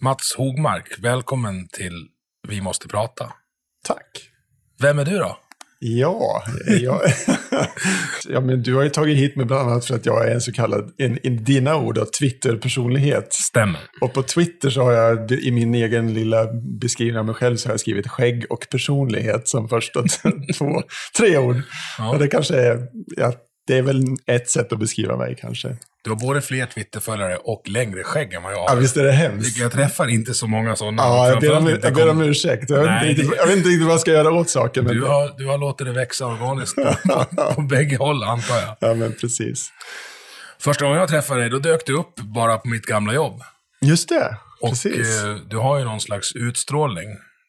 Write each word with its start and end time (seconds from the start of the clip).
Mats 0.00 0.34
Hogmark, 0.36 0.98
välkommen 0.98 1.68
till 1.68 2.06
Vi 2.48 2.60
måste 2.60 2.88
prata. 2.88 3.32
Tack. 3.84 4.06
Vem 4.82 4.98
är 4.98 5.04
du 5.04 5.18
då? 5.18 5.38
Ja, 5.78 6.42
jag, 6.80 7.00
ja, 8.28 8.40
men 8.40 8.62
du 8.62 8.74
har 8.74 8.82
ju 8.82 8.88
tagit 8.88 9.18
hit 9.18 9.36
mig 9.36 9.46
bland 9.46 9.70
annat 9.70 9.84
för 9.84 9.94
att 9.94 10.06
jag 10.06 10.28
är 10.28 10.34
en 10.34 10.40
så 10.40 10.52
kallad, 10.52 10.92
en, 10.98 11.26
i 11.26 11.30
dina 11.30 11.76
ord, 11.76 11.98
Twitter-personlighet. 12.20 13.32
Stämmer. 13.32 13.80
Och 14.00 14.12
på 14.12 14.22
Twitter 14.22 14.70
så 14.70 14.82
har 14.82 14.92
jag 14.92 15.32
i 15.32 15.50
min 15.50 15.74
egen 15.74 16.14
lilla 16.14 16.52
beskrivning 16.80 17.18
av 17.18 17.26
mig 17.26 17.34
själv 17.34 17.56
så 17.56 17.68
har 17.68 17.72
jag 17.72 17.80
skrivit 17.80 18.08
skägg 18.08 18.44
och 18.50 18.66
personlighet 18.70 19.48
som 19.48 19.68
första 19.68 20.02
två, 20.58 20.82
tre 21.18 21.38
ord. 21.38 21.56
Ja. 21.98 22.10
Och 22.10 22.18
det 22.18 22.28
kanske 22.28 22.56
är, 22.56 22.88
ja, 23.16 23.32
det 23.68 23.78
är 23.78 23.82
väl 23.82 24.04
ett 24.26 24.50
sätt 24.50 24.72
att 24.72 24.78
beskriva 24.78 25.16
mig 25.16 25.36
kanske. 25.40 25.76
Du 26.04 26.10
har 26.10 26.16
både 26.16 26.40
fler 26.40 26.66
Twitterföljare 26.66 27.36
och 27.36 27.62
längre 27.68 28.02
skägg 28.04 28.32
än 28.32 28.42
vad 28.42 28.52
jag 28.52 28.58
har. 28.58 28.68
Ja, 28.68 28.74
visst 28.74 28.96
är 28.96 29.04
det 29.04 29.12
hemskt. 29.12 29.58
Jag 29.58 29.72
träffar 29.72 30.06
inte 30.08 30.34
så 30.34 30.46
många 30.46 30.76
sådana. 30.76 31.02
Ja, 31.02 31.28
jag 31.28 31.40
ber 31.40 31.56
om, 31.56 31.68
jag 31.82 31.94
ber 31.94 32.10
om 32.10 32.22
ursäkt. 32.22 32.70
Jag 32.70 32.76
vet, 32.78 32.86
Nej, 32.86 33.10
inte, 33.10 33.36
jag 33.36 33.46
vet 33.46 33.56
inte 33.56 33.68
riktigt 33.68 33.84
vad 33.86 33.92
jag 33.92 34.00
ska 34.00 34.10
göra 34.10 34.30
åt 34.32 34.50
saken. 34.50 34.84
Du 34.84 35.02
har, 35.04 35.38
du 35.38 35.46
har 35.46 35.58
låtit 35.58 35.86
det 35.86 35.92
växa 35.92 36.26
organiskt 36.26 36.74
på, 36.76 36.94
på, 37.36 37.52
på 37.54 37.62
bägge 37.62 37.96
håll, 37.96 38.22
antar 38.24 38.56
jag. 38.56 38.76
Ja, 38.80 38.94
men 38.94 39.12
precis. 39.12 39.68
Första 40.60 40.84
gången 40.84 40.98
jag 41.00 41.08
träffade 41.08 41.40
dig, 41.40 41.50
då 41.50 41.58
dök 41.58 41.86
du 41.86 41.98
upp 41.98 42.14
bara 42.16 42.58
på 42.58 42.68
mitt 42.68 42.86
gamla 42.86 43.14
jobb. 43.14 43.40
Just 43.80 44.08
det, 44.08 44.36
Och 44.60 44.68
precis. 44.70 45.22
eh, 45.24 45.34
du 45.50 45.56
har 45.56 45.78
ju 45.78 45.84
någon 45.84 46.00
slags 46.00 46.32
utstrålning. 46.32 47.08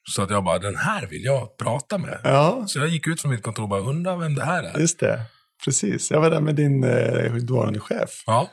Så 0.09 0.21
att 0.21 0.29
jag 0.29 0.43
bara, 0.43 0.59
den 0.59 0.75
här 0.75 1.07
vill 1.07 1.23
jag 1.23 1.57
prata 1.57 1.97
med. 1.97 2.19
Ja, 2.23 2.63
Så 2.67 2.79
jag 2.79 2.87
gick 2.87 3.07
ut 3.07 3.21
från 3.21 3.31
mitt 3.31 3.43
kontor 3.43 3.63
och 3.63 3.69
bara, 3.69 3.81
undrar 3.81 4.17
vem 4.17 4.35
det 4.35 4.45
här 4.45 4.63
är. 4.63 4.79
just 4.79 4.99
det. 4.99 5.21
Precis. 5.65 6.11
Jag 6.11 6.21
var 6.21 6.29
där 6.29 6.41
med 6.41 6.55
din 6.55 6.83
eh, 6.83 7.33
dåvarande 7.33 7.79
chef. 7.79 8.23
Ja, 8.25 8.49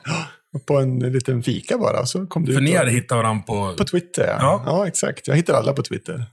På 0.67 0.77
en 0.77 0.99
liten 0.99 1.43
fika 1.43 1.77
bara. 1.77 2.05
Så 2.05 2.27
kom 2.27 2.45
du 2.45 2.53
för 2.53 2.61
ni 2.61 2.75
hade 2.75 2.91
hittat 2.91 3.17
varandra 3.17 3.43
på... 3.47 3.73
På 3.77 3.83
Twitter, 3.83 4.27
ja. 4.27 4.37
Ja. 4.39 4.63
ja. 4.65 4.87
exakt. 4.87 5.27
Jag 5.27 5.35
hittar 5.35 5.53
alla 5.53 5.73
på 5.73 5.83
Twitter. 5.83 6.25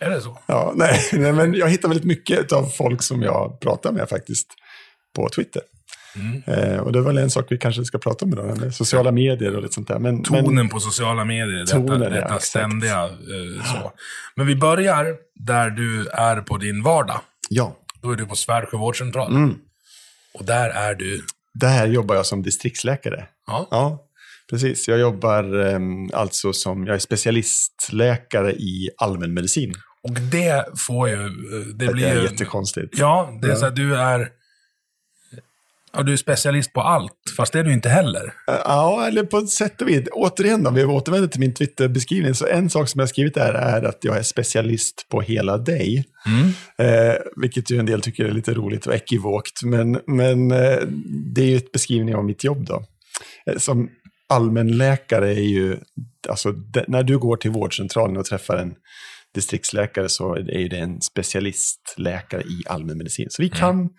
Är 0.00 0.10
det 0.10 0.20
så? 0.20 0.38
Ja, 0.46 0.72
nej, 0.76 1.00
nej, 1.12 1.32
men 1.32 1.54
jag 1.54 1.68
hittar 1.68 1.88
väldigt 1.88 2.06
mycket 2.06 2.52
av 2.52 2.66
folk 2.66 3.02
som 3.02 3.22
jag 3.22 3.60
pratar 3.60 3.92
med 3.92 4.08
faktiskt 4.08 4.48
på 5.16 5.28
Twitter. 5.28 5.62
Mm. 6.16 6.42
Eh, 6.46 6.78
och 6.78 6.92
det 6.92 6.98
är 6.98 7.02
väl 7.02 7.18
en 7.18 7.30
sak 7.30 7.46
vi 7.48 7.58
kanske 7.58 7.84
ska 7.84 7.98
prata 7.98 8.24
om 8.24 8.32
idag, 8.32 8.60
med 8.60 8.74
sociala 8.74 9.12
medier 9.12 9.56
och 9.56 9.62
lite 9.62 9.74
sånt 9.74 9.88
där. 9.88 9.98
Men, 9.98 10.22
Tonen 10.22 10.54
men, 10.54 10.68
på 10.68 10.80
sociala 10.80 11.24
medier, 11.24 11.66
Tonen, 11.66 12.02
ja, 12.02 12.08
detta 12.08 12.24
exakt. 12.24 12.44
ständiga 12.44 13.04
eh, 13.04 13.64
så. 13.64 13.92
Men 14.34 14.46
vi 14.46 14.56
börjar 14.56 15.06
där 15.34 15.70
du 15.70 16.06
är 16.08 16.40
på 16.40 16.56
din 16.56 16.82
vardag. 16.82 17.20
ja, 17.48 17.76
Då 18.02 18.10
är 18.10 18.16
du 18.16 18.26
på 18.26 18.36
Svärdsjö 18.36 18.76
vårdcentral. 18.76 19.36
Mm. 19.36 19.54
Och 20.38 20.44
där 20.44 20.70
är 20.70 20.94
du... 20.94 21.22
där 21.54 21.86
jobbar 21.86 22.14
jag 22.14 22.26
som 22.26 22.42
distriktsläkare. 22.42 23.26
Ja. 23.46 23.68
Ja, 23.70 24.04
precis. 24.50 24.88
Jag 24.88 24.98
jobbar 24.98 25.66
eh, 25.72 25.78
alltså 26.12 26.52
som, 26.52 26.86
jag 26.86 26.94
är 26.94 26.98
specialistläkare 26.98 28.52
i 28.52 28.90
allmänmedicin. 28.98 29.74
Och 30.02 30.10
det 30.20 30.64
får 30.86 31.08
ju... 31.08 31.14
eh, 31.14 31.20
Det 31.74 31.86
Det 31.86 31.92
blir 31.92 32.06
är 32.06 32.14
ju... 32.16 32.22
jättekonstigt. 32.22 32.98
Ja, 32.98 33.38
det 33.42 33.46
är 33.46 33.50
Ja. 33.50 33.56
så 33.56 33.66
att 33.66 33.76
du 33.76 33.96
är... 33.96 34.28
Ja, 35.96 36.02
du 36.02 36.12
är 36.12 36.16
specialist 36.16 36.72
på 36.72 36.80
allt, 36.80 37.12
fast 37.36 37.52
det 37.52 37.58
är 37.58 37.64
du 37.64 37.72
inte 37.72 37.88
heller. 37.88 38.32
Ja, 38.46 39.06
eller 39.06 39.24
på 39.24 39.38
ett 39.38 39.48
sätt 39.48 39.82
och 39.82 39.88
vis. 39.88 40.08
Återigen 40.12 40.62
då, 40.62 40.70
vi 40.70 40.84
återvänder 40.84 41.28
till 41.28 41.40
min 41.40 41.54
Twitter-beskrivning. 41.54 42.34
Så 42.34 42.46
en 42.46 42.70
sak 42.70 42.88
som 42.88 42.98
jag 42.98 43.02
har 43.02 43.08
skrivit 43.08 43.34
där 43.34 43.54
är 43.54 43.82
att 43.82 43.98
jag 44.00 44.16
är 44.16 44.22
specialist 44.22 45.06
på 45.10 45.20
hela 45.20 45.58
dig. 45.58 46.04
Eh, 46.78 47.14
vilket 47.36 47.70
ju 47.70 47.78
en 47.78 47.86
del 47.86 48.00
tycker 48.00 48.24
är 48.24 48.32
lite 48.32 48.54
roligt 48.54 48.86
och 48.86 48.94
ekivokt. 48.94 49.62
Men, 49.62 50.00
men 50.06 50.50
eh, 50.50 50.78
det 51.34 51.40
är 51.40 51.46
ju 51.46 51.56
ett 51.56 51.72
beskrivning 51.72 52.14
av 52.14 52.24
mitt 52.24 52.44
jobb 52.44 52.66
då. 52.66 52.84
Eh, 53.46 53.56
som 53.56 53.88
allmänläkare 54.28 55.30
är 55.30 55.48
ju, 55.48 55.76
alltså 56.28 56.52
de, 56.52 56.84
när 56.88 57.02
du 57.02 57.18
går 57.18 57.36
till 57.36 57.50
vårdcentralen 57.50 58.16
och 58.16 58.24
träffar 58.24 58.56
en 58.56 58.74
distriktsläkare 59.34 60.08
så 60.08 60.34
är 60.34 60.68
det 60.68 60.78
en 60.78 61.00
specialistläkare 61.00 62.42
i 62.42 62.62
allmänmedicin. 62.66 63.26
Så 63.30 63.42
vi 63.42 63.48
kan 63.48 63.90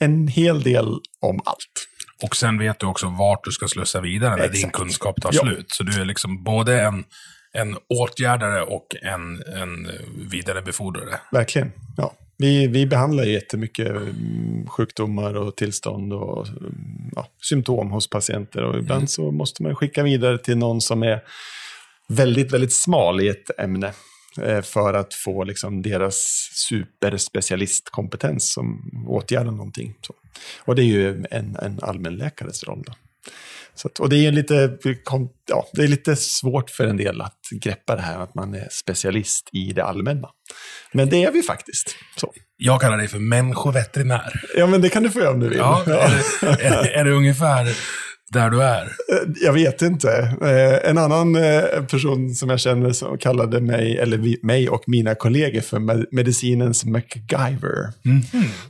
en 0.00 0.28
hel 0.28 0.62
del 0.62 0.86
om 1.20 1.40
allt. 1.44 1.88
Och 2.22 2.36
sen 2.36 2.58
vet 2.58 2.80
du 2.80 2.86
också 2.86 3.06
vart 3.18 3.44
du 3.44 3.50
ska 3.50 3.68
slussa 3.68 4.00
vidare 4.00 4.36
när 4.36 4.48
din 4.48 4.54
Exakt. 4.54 4.76
kunskap 4.76 5.20
tar 5.22 5.30
Ja. 5.32 5.42
slut. 5.42 5.66
Så 5.68 5.82
du 5.82 6.00
är 6.00 6.04
liksom 6.04 6.44
både 6.44 6.80
en, 6.80 7.04
en 7.52 7.76
åtgärdare 7.88 8.62
och 8.62 8.86
en, 9.02 9.42
en 9.62 9.90
vidarebefordrare. 10.30 11.20
Verkligen. 11.32 11.72
Ja. 11.96 12.12
Vi, 12.36 12.66
vi 12.66 12.86
behandlar 12.86 13.24
jättemycket 13.24 13.88
mm, 13.90 14.66
sjukdomar 14.68 15.34
och 15.34 15.56
tillstånd 15.56 16.12
och 16.12 16.48
mm, 16.48 16.74
ja, 17.16 17.26
symptom 17.42 17.90
hos 17.90 18.10
patienter. 18.10 18.62
Och 18.62 18.78
ibland 18.78 19.10
så 19.10 19.30
måste 19.30 19.62
man 19.62 19.76
skicka 19.76 20.02
vidare 20.02 20.38
till 20.38 20.56
någon 20.58 20.80
som 20.80 21.02
är 21.02 21.20
väldigt, 22.08 22.52
väldigt 22.52 22.72
smal 22.72 23.20
i 23.20 23.28
ett 23.28 23.58
ämne. 23.58 23.92
Eh, 24.42 24.62
För 24.62 24.94
att 24.94 25.14
få 25.14 25.44
liksom 25.44 25.82
deras 25.82 26.48
superspecialistkompetens 26.52 28.52
som 28.52 28.90
åtgärdar 29.08 29.50
någonting. 29.50 29.94
Så. 30.00 30.14
Och 30.58 30.74
det 30.74 30.82
är 30.82 30.86
ju 30.86 31.24
en, 31.30 31.56
en 31.56 31.78
allmänläkares 31.82 32.64
roll. 32.64 32.82
Då. 32.86 32.92
Så 33.74 33.88
att, 33.88 34.00
och 34.00 34.08
det 34.08 34.26
är, 34.26 34.32
lite, 34.32 34.78
ja, 35.46 35.68
det 35.72 35.82
är 35.82 35.88
lite 35.88 36.16
svårt 36.16 36.70
för 36.70 36.86
en 36.86 36.96
del 36.96 37.20
att 37.20 37.38
greppa 37.50 37.96
det 37.96 38.02
här 38.02 38.18
att 38.18 38.34
man 38.34 38.54
är 38.54 38.68
specialist 38.70 39.48
i 39.52 39.72
det 39.72 39.84
allmänna. 39.84 40.28
Men 40.92 41.08
det 41.08 41.24
är 41.24 41.32
vi 41.32 41.42
faktiskt. 41.42 41.96
Så. 42.16 42.32
Jag 42.56 42.80
kallar 42.80 42.96
dig 42.96 43.08
för 43.08 43.18
människoveterinär. 43.18 44.40
Ja, 44.56 44.66
men 44.66 44.80
det 44.80 44.88
kan 44.88 45.02
du 45.02 45.10
få 45.10 45.18
göra 45.18 45.30
om 45.30 45.40
du 45.40 45.48
vill. 45.48 45.58
Ja, 45.58 45.82
är, 45.86 46.22
det, 46.40 46.64
är, 46.64 46.84
är 46.84 47.04
det 47.04 47.10
ungefär 47.10 47.76
där 48.34 48.50
du 48.50 48.62
är? 48.62 48.88
Jag 49.42 49.52
vet 49.52 49.82
inte. 49.82 50.08
Eh, 50.42 50.90
En 50.90 50.98
annan 50.98 51.36
eh, 51.36 51.62
person 51.90 52.34
som 52.34 52.50
jag 52.50 52.60
känner 52.60 52.92
som 52.92 53.18
kallade 53.18 53.60
mig, 53.60 53.98
eller 53.98 54.46
mig 54.46 54.68
och 54.68 54.82
mina 54.86 55.14
kollegor 55.14 55.60
för 55.60 55.78
med- 55.78 56.06
medicinens 56.10 56.84
MacGyver. 56.84 57.92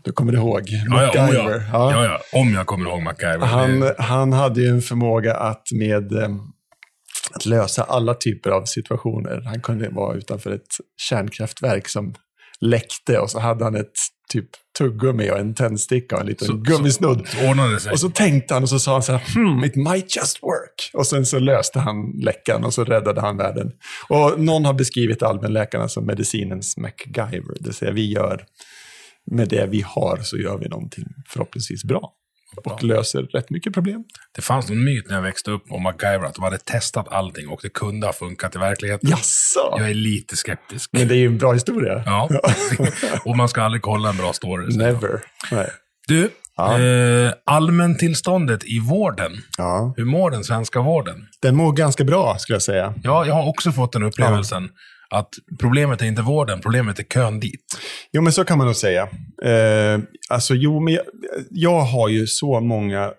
Du 0.03 0.13
kommer 0.13 0.33
ihåg? 0.35 0.63
Ja, 0.69 1.11
ja, 1.15 1.21
oh, 1.21 1.27
MacGyver. 1.27 1.63
ja. 1.73 2.05
Ja, 2.05 2.21
om 2.41 2.55
jag 2.55 2.67
kommer 2.67 2.91
ihåg 2.91 3.03
MacGyver. 3.03 3.47
Han, 3.47 3.91
han 3.99 4.33
hade 4.33 4.61
ju 4.61 4.69
en 4.69 4.83
förmåga 4.83 5.35
att 5.35 5.63
med 5.73 6.13
eh, 6.13 6.29
att 7.35 7.47
lösa 7.47 7.83
alla 7.83 8.15
typer 8.15 8.51
av 8.51 8.65
situationer. 8.65 9.43
Han 9.47 9.61
kunde 9.61 9.89
vara 9.89 10.17
utanför 10.17 10.51
ett 10.51 10.67
kärnkraftverk 11.09 11.89
som 11.89 12.15
läckte 12.61 13.19
och 13.19 13.31
så 13.31 13.39
hade 13.41 13.65
han 13.65 13.75
ett 13.77 13.93
typ 14.33 14.49
tuggummi 14.79 15.31
och 15.31 15.39
en 15.39 15.55
tändsticka 15.55 16.15
och 16.15 16.21
en 16.21 16.27
liten 16.27 16.47
Så- 16.47 16.57
gummisnodd. 16.57 17.29
så 17.29 17.79
sig. 17.79 17.93
Och 17.93 18.01
så 18.01 18.11
tänkte 18.11 18.55
han 18.55 18.63
och 18.63 18.69
så 18.69 18.79
sa 18.79 18.93
han 18.93 19.03
så 19.03 19.13
här, 19.13 19.35
hmm, 19.35 19.65
it 19.65 19.77
might 19.77 20.17
just 20.17 20.43
work. 20.43 20.91
Och 20.93 21.07
sen 21.07 21.27
så 21.27 21.39
löste 21.39 21.79
han 21.79 22.11
läckan 22.23 22.65
och 22.65 22.75
så 22.75 22.85
räddade 22.85 23.21
han 23.21 23.37
världen. 23.37 23.73
Och 24.09 24.41
någon 24.41 24.65
har 24.65 24.75
beskrivit 24.75 25.23
allmänläkarna 25.23 25.89
som 25.89 26.07
medicinens 26.07 26.77
MacGyver. 26.77 27.55
Det 27.61 27.65
vill 27.65 27.75
säga 27.75 27.91
vi 27.91 28.13
gör, 28.13 28.45
med 29.31 29.49
det 29.49 29.67
vi 29.67 29.81
har 29.81 30.19
så 30.23 30.37
gör 30.37 30.59
vi 30.59 30.69
någonting 30.69 31.05
förhoppningsvis 31.29 31.85
bra. 31.85 32.13
Och 32.57 32.83
löser 32.85 33.23
rätt 33.23 33.51
mycket 33.51 33.75
problem. 33.75 34.05
Det 34.35 34.43
fanns 34.43 34.69
någon 34.69 34.85
myt 34.85 35.09
när 35.09 35.15
jag 35.15 35.23
växte 35.23 35.51
upp 35.51 35.65
om 35.71 35.83
MacGyver, 35.83 36.25
att 36.25 36.35
de 36.35 36.45
hade 36.45 36.59
testat 36.59 37.09
allting 37.11 37.49
och 37.49 37.61
det 37.63 37.69
kunde 37.69 38.07
ha 38.07 38.13
funkat 38.13 38.57
i 38.57 38.59
verkligheten. 38.59 39.11
Jaså? 39.11 39.75
Jag 39.79 39.91
är 39.91 39.95
lite 39.95 40.37
skeptisk. 40.37 40.91
Men 40.93 41.09
det 41.09 41.15
är 41.15 41.19
ju 41.19 41.27
en 41.27 41.39
bra 41.39 41.53
historia. 41.53 42.03
Ja, 42.07 42.29
och 43.25 43.37
man 43.37 43.49
ska 43.49 43.63
aldrig 43.63 43.83
kolla 43.83 44.09
en 44.09 44.17
bra 44.17 44.33
story. 44.33 44.77
Never. 44.77 45.21
Nej. 45.51 45.71
Du, 46.09 46.31
Ja. 46.57 46.81
Eh, 46.81 47.33
allmäntillståndet 47.47 48.65
i 48.65 48.81
vården. 48.81 49.33
Ja. 49.59 49.95
Hur 49.97 50.05
mår 50.05 50.31
den 50.31 50.45
svenska 50.45 50.81
vården? 50.81 51.27
Den 51.43 51.57
mår 51.57 51.73
ganska 51.73 52.05
bra, 52.05 52.37
skulle 52.39 52.55
jag 52.55 52.63
säga. 52.63 52.95
Ja, 53.03 53.27
jag 53.27 53.35
har 53.35 53.49
också 53.49 53.73
fått 53.73 53.93
den 53.93 54.03
upplevelsen. 54.03 54.69
Att 55.15 55.31
problemet 55.61 56.03
är 56.03 56.07
inte 56.07 56.23
vården, 56.23 56.61
problemet 56.61 56.99
är 56.99 57.03
kön 57.03 57.41
dit. 57.41 57.65
Jo, 58.13 58.23
men 58.23 58.33
så 58.33 58.45
kan 58.45 58.59
man 58.59 58.67
nog 58.67 58.77
säga. 58.77 59.03
Eh, 59.43 60.01
alltså, 60.29 60.55
jo, 60.55 60.81
men 60.81 60.95
jag, 60.95 61.05
jag 61.51 61.81
har 61.81 62.09
ju 62.09 62.27
så 62.27 62.61
många 62.61 63.13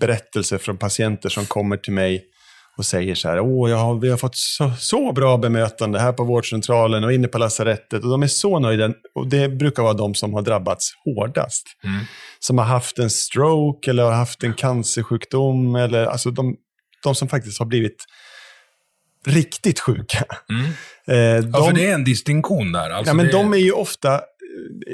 berättelser 0.00 0.58
från 0.58 0.76
patienter 0.76 1.28
som 1.28 1.46
kommer 1.46 1.76
till 1.76 1.92
mig 1.92 2.24
och 2.76 2.86
säger 2.86 3.14
så 3.14 3.28
här, 3.28 3.40
åh, 3.40 3.70
jag 3.70 3.76
har, 3.76 4.00
vi 4.00 4.10
har 4.10 4.16
fått 4.16 4.36
så, 4.36 4.72
så 4.78 5.12
bra 5.12 5.36
bemötande 5.38 5.98
här 6.00 6.12
på 6.12 6.24
vårdcentralen 6.24 7.04
och 7.04 7.12
inne 7.12 7.28
på 7.28 7.38
lasarettet. 7.38 8.04
Och 8.04 8.10
de 8.10 8.22
är 8.22 8.26
så 8.26 8.58
nöjda. 8.58 8.92
Och 9.14 9.28
det 9.28 9.48
brukar 9.48 9.82
vara 9.82 9.92
de 9.92 10.14
som 10.14 10.34
har 10.34 10.42
drabbats 10.42 10.90
hårdast. 11.04 11.66
Som 12.38 12.58
har 12.58 12.64
haft 12.64 12.98
en 12.98 13.10
stroke 13.10 13.90
eller 13.90 14.02
har 14.02 14.12
haft 14.12 14.42
en 14.44 14.54
cancersjukdom. 14.54 15.74
Eller, 15.74 16.06
alltså 16.06 16.30
de, 16.30 16.56
de 17.02 17.14
som 17.14 17.28
faktiskt 17.28 17.58
har 17.58 17.66
blivit 17.66 18.04
riktigt 19.26 19.80
sjuka. 19.80 20.24
Eh, 21.08 21.16
Ja, 21.16 21.40
de- 21.40 21.52
för 21.66 21.72
det 21.72 21.86
är 21.90 21.94
en 21.94 22.04
distinktion 22.04 22.72
där. 22.72 22.90
Alltså 22.90 23.10
ja, 23.10 23.14
men 23.14 23.26
det, 23.26 23.32
de 23.32 23.52
är 23.52 23.58
ju 23.58 23.72
ofta, 23.72 24.14
eh, 24.14 24.20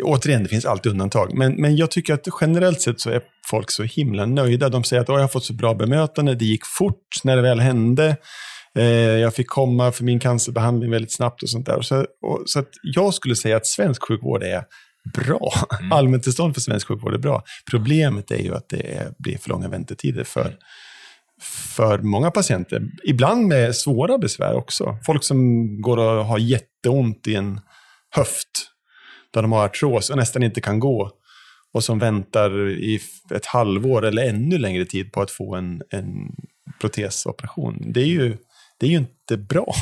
återigen, 0.05 0.43
det 0.43 0.49
finns 0.49 0.65
alltid 0.65 0.93
undantag, 0.93 1.35
men, 1.39 1.53
men 1.61 1.77
jag 1.77 1.91
tycker 1.91 2.15
att 2.15 2.27
generellt 2.41 2.81
sett 2.81 3.01
så 3.01 3.11
är 3.11 3.23
folk 3.51 3.71
så 3.71 3.83
himla 3.83 4.27
nöjda. 4.27 4.69
De 4.69 4.85
säger 4.85 5.03
att 5.03 5.09
"Åh, 5.09 5.15
jag 5.17 5.23
har 5.23 5.29
fått 5.29 5.45
så 5.45 5.53
bra 5.53 5.75
bemötande, 5.75 6.35
det 6.35 6.45
gick 6.45 6.67
fort 6.79 7.09
när 7.25 7.37
det 7.37 7.43
väl 7.43 7.61
hände. 7.61 8.17
Eh, 8.79 8.85
jag 8.95 9.35
fick 9.35 9.49
komma 9.49 9.93
för 9.93 10.05
min 10.05 10.21
cancerbehandling 10.21 10.91
väldigt 10.91 11.15
snabbt 11.17 11.43
och 11.43 11.51
sånt 11.51 11.67
där. 11.67 11.77
Och 11.77 11.85
så, 11.85 11.97
och, 12.01 12.43
så 12.47 12.65
jag 12.83 13.15
skulle 13.15 13.37
säga 13.37 13.57
att 13.57 13.67
svensk 13.67 14.09
sjukvård 14.09 14.43
är 14.43 14.63
bra. 15.15 15.53
Allmäntillstånd 15.91 16.55
för 16.55 16.61
svensk 16.61 16.89
sjukvård 16.89 17.15
är 17.15 17.19
bra. 17.19 17.43
Problemet 17.71 18.31
är 18.31 18.39
ju 18.43 18.55
att 18.55 18.69
det 18.69 18.95
är, 18.97 19.09
blir 19.19 19.39
för 19.39 19.49
långa 19.49 19.69
väntetider 19.69 20.25
för, 20.25 20.53
för 21.77 21.99
många 21.99 22.31
patienter. 22.31 22.83
Ibland 23.05 23.47
med 23.47 23.77
svåra 23.77 24.19
besvär 24.19 24.55
också. 24.55 24.99
Folk 25.07 25.25
som 25.25 25.67
går 25.83 25.97
och 25.97 26.25
har 26.25 26.39
jätteont 26.39 27.27
i 27.27 27.35
en 27.35 27.61
höft, 28.11 28.49
där 29.35 29.43
de 29.43 29.53
har 29.53 29.65
artros 29.65 30.11
och 30.11 30.17
nästan 30.17 30.43
inte 30.43 30.61
kan 30.61 30.81
gå. 30.81 31.11
Och 31.73 31.85
som 31.85 31.99
väntar 31.99 32.69
i 32.71 33.01
ett 33.35 33.47
halvår 33.47 34.07
eller 34.07 34.29
ännu 34.29 34.59
längre 34.59 34.85
tid 34.85 35.13
på 35.13 35.23
att 35.23 35.31
få 35.31 35.55
en, 35.57 35.83
en 35.91 36.07
protesoperation. 36.81 37.93
Det 37.93 38.01
är, 38.01 38.07
ju, 38.07 38.37
det 38.81 38.87
är 38.87 38.91
ju 38.91 38.97
inte 38.97 39.37
bra. 39.37 39.75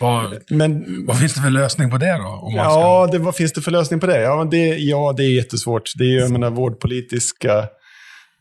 vad, 0.00 0.38
Men 0.50 0.84
vad 1.06 1.18
finns 1.18 1.34
det 1.34 1.40
för 1.40 1.50
lösning 1.50 1.90
på 1.90 1.98
det 1.98 2.12
då? 2.18 2.26
Om 2.26 2.54
man 2.54 2.64
Ja, 2.64 3.06
ska, 3.06 3.12
det, 3.12 3.24
vad 3.24 3.36
finns 3.36 3.52
det 3.52 3.60
för 3.60 3.70
lösning 3.70 4.00
på 4.00 4.06
det? 4.06 4.20
Ja, 4.20 4.48
det, 4.50 4.66
ja, 4.66 5.14
det 5.16 5.22
är 5.24 5.36
jättesvårt. 5.36 5.92
Det 5.96 6.04
är 6.04 6.08
ju, 6.08 6.18
jag 6.18 6.30
menar, 6.30 6.50
vårdpolitiska 6.50 7.68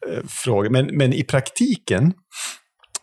Eh, 0.06 0.24
fråga. 0.28 0.70
Men, 0.70 0.86
men 0.98 1.14
i 1.14 1.24
praktiken, 1.24 2.14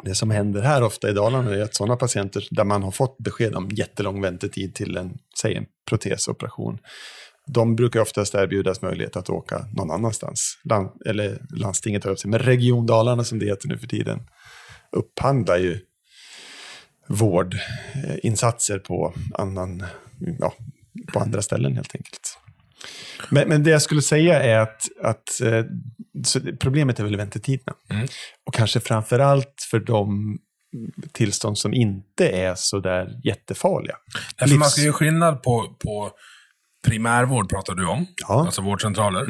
det 0.03 0.15
som 0.15 0.31
händer 0.31 0.63
här 0.63 0.83
ofta 0.83 1.11
i 1.11 1.13
Dalarna 1.13 1.55
är 1.55 1.63
att 1.63 1.75
sådana 1.75 1.97
patienter 1.97 2.49
där 2.51 2.65
man 2.65 2.83
har 2.83 2.91
fått 2.91 3.19
besked 3.19 3.55
om 3.55 3.69
jättelång 3.71 4.21
väntetid 4.21 4.75
till 4.75 4.97
en, 4.97 5.19
säg 5.41 5.55
en 5.55 5.67
protesoperation, 5.89 6.79
de 7.47 7.77
brukar 7.77 8.01
oftast 8.01 8.35
erbjudas 8.35 8.83
möjlighet 8.83 9.17
att 9.17 9.31
åka 9.31 9.67
någon 9.73 9.91
annanstans. 9.91 10.59
Land, 10.65 10.91
eller 11.07 11.39
landstinget 11.57 12.05
har 12.05 12.11
upp 12.11 12.19
sig, 12.19 12.31
men 12.31 12.41
Region 12.41 12.87
Dalarna 12.87 13.25
som 13.25 13.39
det 13.39 13.47
heter 13.47 13.69
nu 13.69 13.79
för 13.79 13.87
tiden, 13.87 14.21
upphandlar 14.93 15.57
ju 15.57 15.79
vårdinsatser 17.09 18.79
på, 18.79 19.15
annan, 19.35 19.85
ja, 20.39 20.55
på 21.13 21.21
andra 21.21 21.43
ställen 21.43 21.77
helt 21.77 21.95
enkelt. 21.95 22.39
Men, 23.31 23.49
men 23.49 23.63
det 23.63 23.71
jag 23.71 23.83
skulle 23.83 24.03
säga 24.03 24.43
är 24.43 24.59
att, 24.59 24.83
att 25.03 25.41
eh, 25.41 25.65
så 26.25 26.41
problemet 26.61 27.01
är 27.01 27.05
väl 27.05 27.17
väntetiderna. 27.17 27.77
Mm. 27.91 28.07
Och 28.47 28.55
kanske 28.55 28.81
framför 28.81 29.19
allt 29.19 29.55
för 29.71 29.81
de 29.81 30.39
tillstånd 31.13 31.59
som 31.59 31.75
inte 31.75 32.29
är 32.29 32.55
så 32.55 32.79
där 32.81 33.09
jättefarliga. 33.25 33.97
Nej, 34.41 34.49
för 34.49 34.57
man 34.57 34.67
livs- 34.67 34.71
ska 34.71 34.81
ju 34.83 34.93
skillnad 34.93 35.43
på, 35.43 35.77
på 35.85 36.11
primärvård, 36.87 37.49
pratar 37.51 37.75
du 37.75 37.87
om. 37.87 38.07
Ja. 38.29 38.41
Alltså 38.47 38.63
vårdcentraler. 38.63 39.27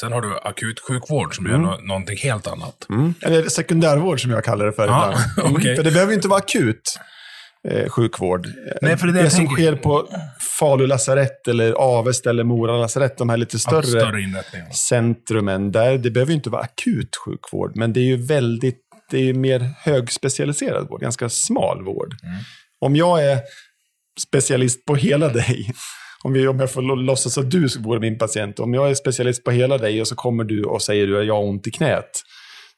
Sen 0.00 0.12
har 0.12 0.20
du 0.20 0.38
akutsjukvård 0.42 1.36
som 1.36 1.46
är 1.46 1.58
nå- 1.58 1.78
någonting 1.82 2.16
helt 2.18 2.46
annat. 2.46 2.86
Mm. 2.90 3.14
Eller 3.20 3.48
sekundärvård 3.48 4.22
som 4.22 4.30
jag 4.30 4.44
kallar 4.44 4.66
det 4.66 4.72
för 4.72 4.86
Ja, 4.86 5.08
ibland. 5.12 5.24
Mm. 5.46 5.56
okej. 5.56 5.76
För 5.76 5.82
det 5.82 5.90
behöver 5.92 6.12
ju 6.12 6.16
inte 6.16 6.28
vara 6.28 6.38
akut 6.38 6.98
eh, 7.70 7.88
sjukvård. 7.88 8.48
Nej, 8.82 8.96
för 8.96 9.06
det 9.06 9.12
det 9.12 9.22
det 9.22 9.30
som 9.30 9.46
sker 9.46 9.76
på 9.76 10.08
Falu 10.58 10.86
lasarett 10.86 11.48
eller 11.48 11.72
Avesta 11.72 12.30
eller 12.30 12.44
Mora 12.44 12.78
lasarett, 12.78 13.18
de 13.18 13.28
här 13.28 13.36
lite 13.36 13.58
Större, 13.58 13.82
större, 13.82 14.72
centrumen, 14.74 15.72
där 15.72 15.98
det 15.98 16.10
behöver 16.10 16.30
ju 16.30 16.36
inte 16.36 16.50
vara 16.50 16.62
akut 16.62 17.16
sjukvård, 17.24 17.72
men 17.76 17.92
det 17.92 18.00
är 18.00 18.04
ju 18.04 18.16
väldigt, 18.16 18.80
det 19.10 19.18
är 19.18 19.24
ju 19.24 19.34
mer 19.34 19.70
högspecialiserad 19.78 20.88
vård, 20.88 21.00
ganska 21.00 21.28
smal 21.28 21.84
vård. 21.84 22.14
Om 22.80 22.96
jag 22.96 23.24
är 23.24 23.38
specialist 24.20 24.84
på 24.84 24.94
hela 24.94 25.28
dig, 25.28 25.72
om, 26.24 26.32
vi, 26.32 26.48
om 26.48 26.60
jag 26.60 26.70
får 26.72 26.82
låtsas 26.82 27.38
att 27.38 27.50
du 27.50 27.68
vore 27.78 28.00
min 28.00 28.18
patient, 28.18 28.58
om 28.58 28.74
jag 28.74 28.90
är 28.90 28.94
specialist 28.94 29.44
på 29.44 29.50
hela 29.50 29.78
dig 29.78 30.00
och 30.00 30.08
så 30.08 30.14
kommer 30.14 30.44
du 30.44 30.64
och 30.64 30.82
säger 30.82 31.06
du 31.06 31.20
att 31.20 31.26
jag 31.26 31.34
har 31.34 31.42
ont 31.42 31.66
i 31.66 31.70
knät, 31.70 32.10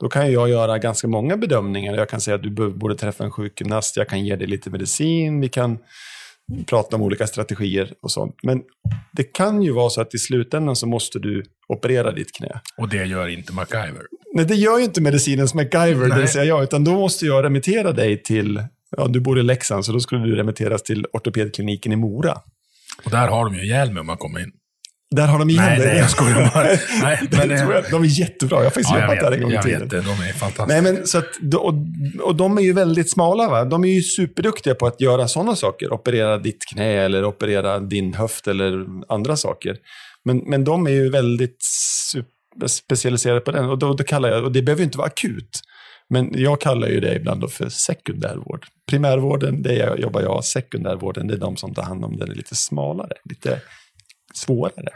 då 0.00 0.08
kan 0.08 0.32
jag 0.32 0.48
göra 0.48 0.78
ganska 0.78 1.08
många 1.08 1.36
bedömningar. 1.36 1.94
Jag 1.94 2.08
kan 2.08 2.20
säga 2.20 2.34
att 2.34 2.42
du 2.42 2.50
borde 2.70 2.94
träffa 2.94 3.24
en 3.24 3.30
sjukgymnast, 3.30 3.96
jag 3.96 4.08
kan 4.08 4.24
ge 4.24 4.36
dig 4.36 4.46
lite 4.46 4.70
medicin, 4.70 5.40
vi 5.40 5.48
kan 5.48 5.78
prata 6.66 6.96
om 6.96 7.02
olika 7.02 7.26
strategier 7.26 7.92
och 8.02 8.10
sånt. 8.10 8.36
Men 8.42 8.62
det 9.12 9.22
kan 9.22 9.62
ju 9.62 9.72
vara 9.72 9.90
så 9.90 10.00
att 10.00 10.14
i 10.14 10.18
slutändan 10.18 10.76
så 10.76 10.86
måste 10.86 11.18
du 11.18 11.42
operera 11.68 12.12
ditt 12.12 12.32
knä. 12.32 12.60
Och 12.76 12.88
det 12.88 13.04
gör 13.04 13.28
inte 13.28 13.52
MacGyver. 13.52 14.06
Nej, 14.34 14.44
det 14.44 14.54
gör 14.54 14.78
ju 14.78 14.84
inte 14.84 15.00
medicinens 15.00 15.54
MacGyver, 15.54 16.02
det 16.02 16.08
Nej. 16.08 16.18
vill 16.18 16.28
säga 16.28 16.44
jag, 16.44 16.62
utan 16.62 16.84
då 16.84 16.92
måste 16.92 17.26
jag 17.26 17.44
remittera 17.44 17.92
dig 17.92 18.22
till, 18.22 18.62
ja 18.96 19.08
du 19.08 19.20
bor 19.20 19.38
i 19.38 19.42
Leksand, 19.42 19.84
så 19.84 19.92
då 19.92 20.00
skulle 20.00 20.24
du 20.24 20.36
remitteras 20.36 20.82
till 20.82 21.06
ortopedkliniken 21.12 21.92
i 21.92 21.96
Mora. 21.96 22.38
Och 23.04 23.10
där 23.10 23.28
har 23.28 23.44
de 23.44 23.54
ju 23.54 23.62
ihjäl 23.62 23.92
mig 23.92 24.00
om 24.00 24.06
man 24.06 24.16
kommer 24.16 24.40
in. 24.40 24.52
Där 25.16 25.26
har 25.26 25.38
de 25.38 25.50
igen 25.50 25.64
Nej, 25.64 25.78
dig. 25.78 25.88
nej, 25.88 25.98
jag 25.98 26.10
skojar 26.10 26.50
bara. 26.54 26.64
Nej, 27.02 27.18
Det 27.30 27.36
men 27.36 27.48
det- 27.48 27.54
jag, 27.54 27.84
de 27.90 28.02
är 28.02 28.20
jättebra, 28.20 28.56
jag 28.58 28.64
har 28.64 28.70
faktiskt 28.70 28.90
Ja, 28.90 29.00
jobbat 29.00 29.20
där 29.20 29.26
en 29.26 29.30
vet, 29.32 29.42
gång 29.42 29.52
i 29.52 29.62
tiden. 29.62 29.80
vet 29.80 29.90
det. 29.90 29.96
De 30.00 30.10
är 30.10 30.32
fantastiska. 30.32 30.66
Nej, 30.66 30.82
men 30.82 31.06
så 31.06 31.18
att, 31.18 31.54
och, 31.54 31.74
och 32.22 32.34
de 32.36 32.58
är 32.58 32.62
ju 32.62 32.72
väldigt 32.72 33.10
smala. 33.10 33.48
Va? 33.48 33.64
De 33.64 33.84
är 33.84 33.88
ju 33.88 34.02
superduktiga 34.02 34.74
på 34.74 34.86
att 34.86 35.00
göra 35.00 35.28
sådana 35.28 35.56
saker. 35.56 35.92
Operera 35.92 36.38
ditt 36.38 36.64
knä 36.74 36.84
eller 36.92 37.24
operera 37.24 37.80
din 37.80 38.14
höft 38.14 38.46
eller 38.46 38.84
andra 39.08 39.36
saker. 39.36 39.76
Men, 40.24 40.38
men 40.38 40.64
de 40.64 40.86
är 40.86 40.90
ju 40.90 41.10
väldigt 41.10 41.58
specialiserade 42.66 43.40
på 43.40 43.50
den. 43.50 43.64
Och, 43.64 43.78
då, 43.78 43.92
då 43.94 44.04
kallar 44.04 44.28
jag, 44.28 44.44
och 44.44 44.52
det 44.52 44.62
behöver 44.62 44.80
ju 44.80 44.84
inte 44.84 44.98
vara 44.98 45.06
akut. 45.08 45.60
Men 46.10 46.30
jag 46.34 46.60
kallar 46.60 46.88
ju 46.88 47.00
det 47.00 47.14
ibland 47.16 47.52
för 47.52 47.68
sekundärvård. 47.68 48.66
Primärvården, 48.90 49.62
det 49.62 49.96
jobbar 49.98 50.20
jag. 50.22 50.44
Sekundärvården, 50.44 51.26
det 51.26 51.34
är 51.34 51.38
de 51.38 51.56
som 51.56 51.74
tar 51.74 51.82
hand 51.82 52.04
om 52.04 52.16
den 52.16 52.28
lite 52.28 52.54
smalare, 52.54 53.12
lite 53.30 53.60
svårare. 54.38 54.92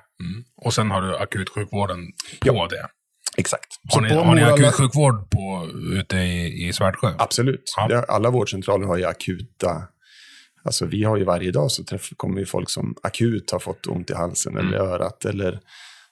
Och 0.56 0.74
sen 0.74 0.90
har 0.90 1.02
du 1.02 1.16
akutsjukvården 1.16 1.98
på 2.40 2.66
det. 2.66 2.88
Exakt. 3.36 3.66
Har 3.94 4.00
ni, 4.00 4.08
på 4.08 4.14
har 4.14 4.34
ni 4.34 4.42
akutsjukvård 4.42 5.30
på, 5.30 5.68
ute 5.98 6.16
i, 6.16 6.68
i 6.68 6.72
Svärdsjö? 6.72 7.14
Absolut. 7.18 7.62
Ja. 7.88 8.04
Alla 8.08 8.30
vårdcentraler 8.30 8.86
har 8.86 8.96
ju 8.96 9.04
akuta... 9.04 9.88
Alltså 10.64 10.86
vi 10.86 11.04
har 11.04 11.16
ju 11.16 11.24
varje 11.24 11.50
dag 11.50 11.70
så 11.70 11.84
träff, 11.84 12.10
kommer 12.16 12.40
ju 12.40 12.46
folk 12.46 12.70
som 12.70 12.94
akut 13.02 13.50
har 13.50 13.58
fått 13.58 13.86
ont 13.86 14.10
i 14.10 14.14
halsen 14.14 14.56
eller 14.56 14.78
Mm. 14.78 14.90
örat 14.90 15.24
eller 15.24 15.60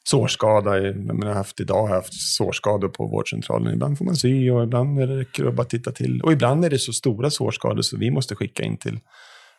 sårskada. 0.05 0.79
Jag 0.79 0.97
menar, 0.97 1.27
jag 1.27 1.29
har 1.29 1.35
haft, 1.35 1.61
idag 1.61 1.83
har 1.83 1.89
jag 1.89 1.95
haft 1.97 2.15
sårskador 2.37 2.89
på 2.89 3.07
vårdcentralen. 3.07 3.75
Ibland 3.75 3.99
får 3.99 4.05
man 4.05 4.17
sy 4.17 4.51
och 4.51 4.63
ibland 4.65 5.01
är 5.01 5.07
räcker 5.07 5.43
det 5.43 5.49
att 5.49 5.55
bara 5.55 5.67
titta 5.67 5.93
till. 5.93 6.23
Och 6.23 6.33
ibland 6.33 6.65
är 6.65 6.71
det 6.71 6.79
så 6.79 6.93
stora 6.93 7.31
sårskador 7.31 7.83
så 7.83 7.97
vi 7.97 8.11
måste 8.11 8.35
skicka 8.35 8.63
in 8.63 8.77
till 8.77 9.01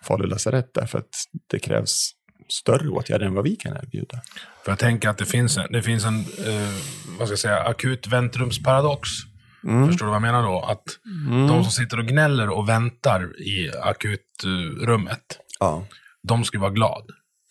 Falu 0.04 0.28
lasarett 0.28 0.72
därför 0.74 1.00
att 1.00 1.10
det 1.51 1.60
krävs 1.60 2.12
större 2.51 2.89
åtgärder 2.89 3.25
än 3.25 3.34
vad 3.34 3.43
vi 3.43 3.55
kan 3.55 3.77
erbjuda. 3.77 4.22
För 4.65 4.72
jag 4.72 4.79
tänker 4.79 5.10
att 5.10 5.17
det 5.17 5.25
finns 5.25 5.58
en, 5.58 5.72
det 5.72 5.81
finns 5.81 6.05
en 6.05 6.20
eh, 6.20 6.70
vad 7.20 7.27
ska 7.27 7.31
jag 7.31 7.39
säga, 7.39 7.60
akut 7.60 8.08
väntrumsparadox. 8.08 9.10
Mm. 9.63 9.88
Förstår 9.88 10.05
du 10.05 10.10
vad 10.10 10.15
jag 10.15 10.22
menar 10.22 10.43
då? 10.43 10.60
Att 10.62 10.84
de 11.48 11.63
som 11.63 11.72
sitter 11.72 12.00
och 12.00 12.05
gnäller 12.05 12.50
och 12.50 12.70
väntar 12.70 13.41
i 13.41 13.72
akutrummet, 13.84 15.20
Ja. 15.60 15.86
de 16.27 16.43
ska 16.43 16.60
vara 16.60 16.72
glad. 16.72 17.03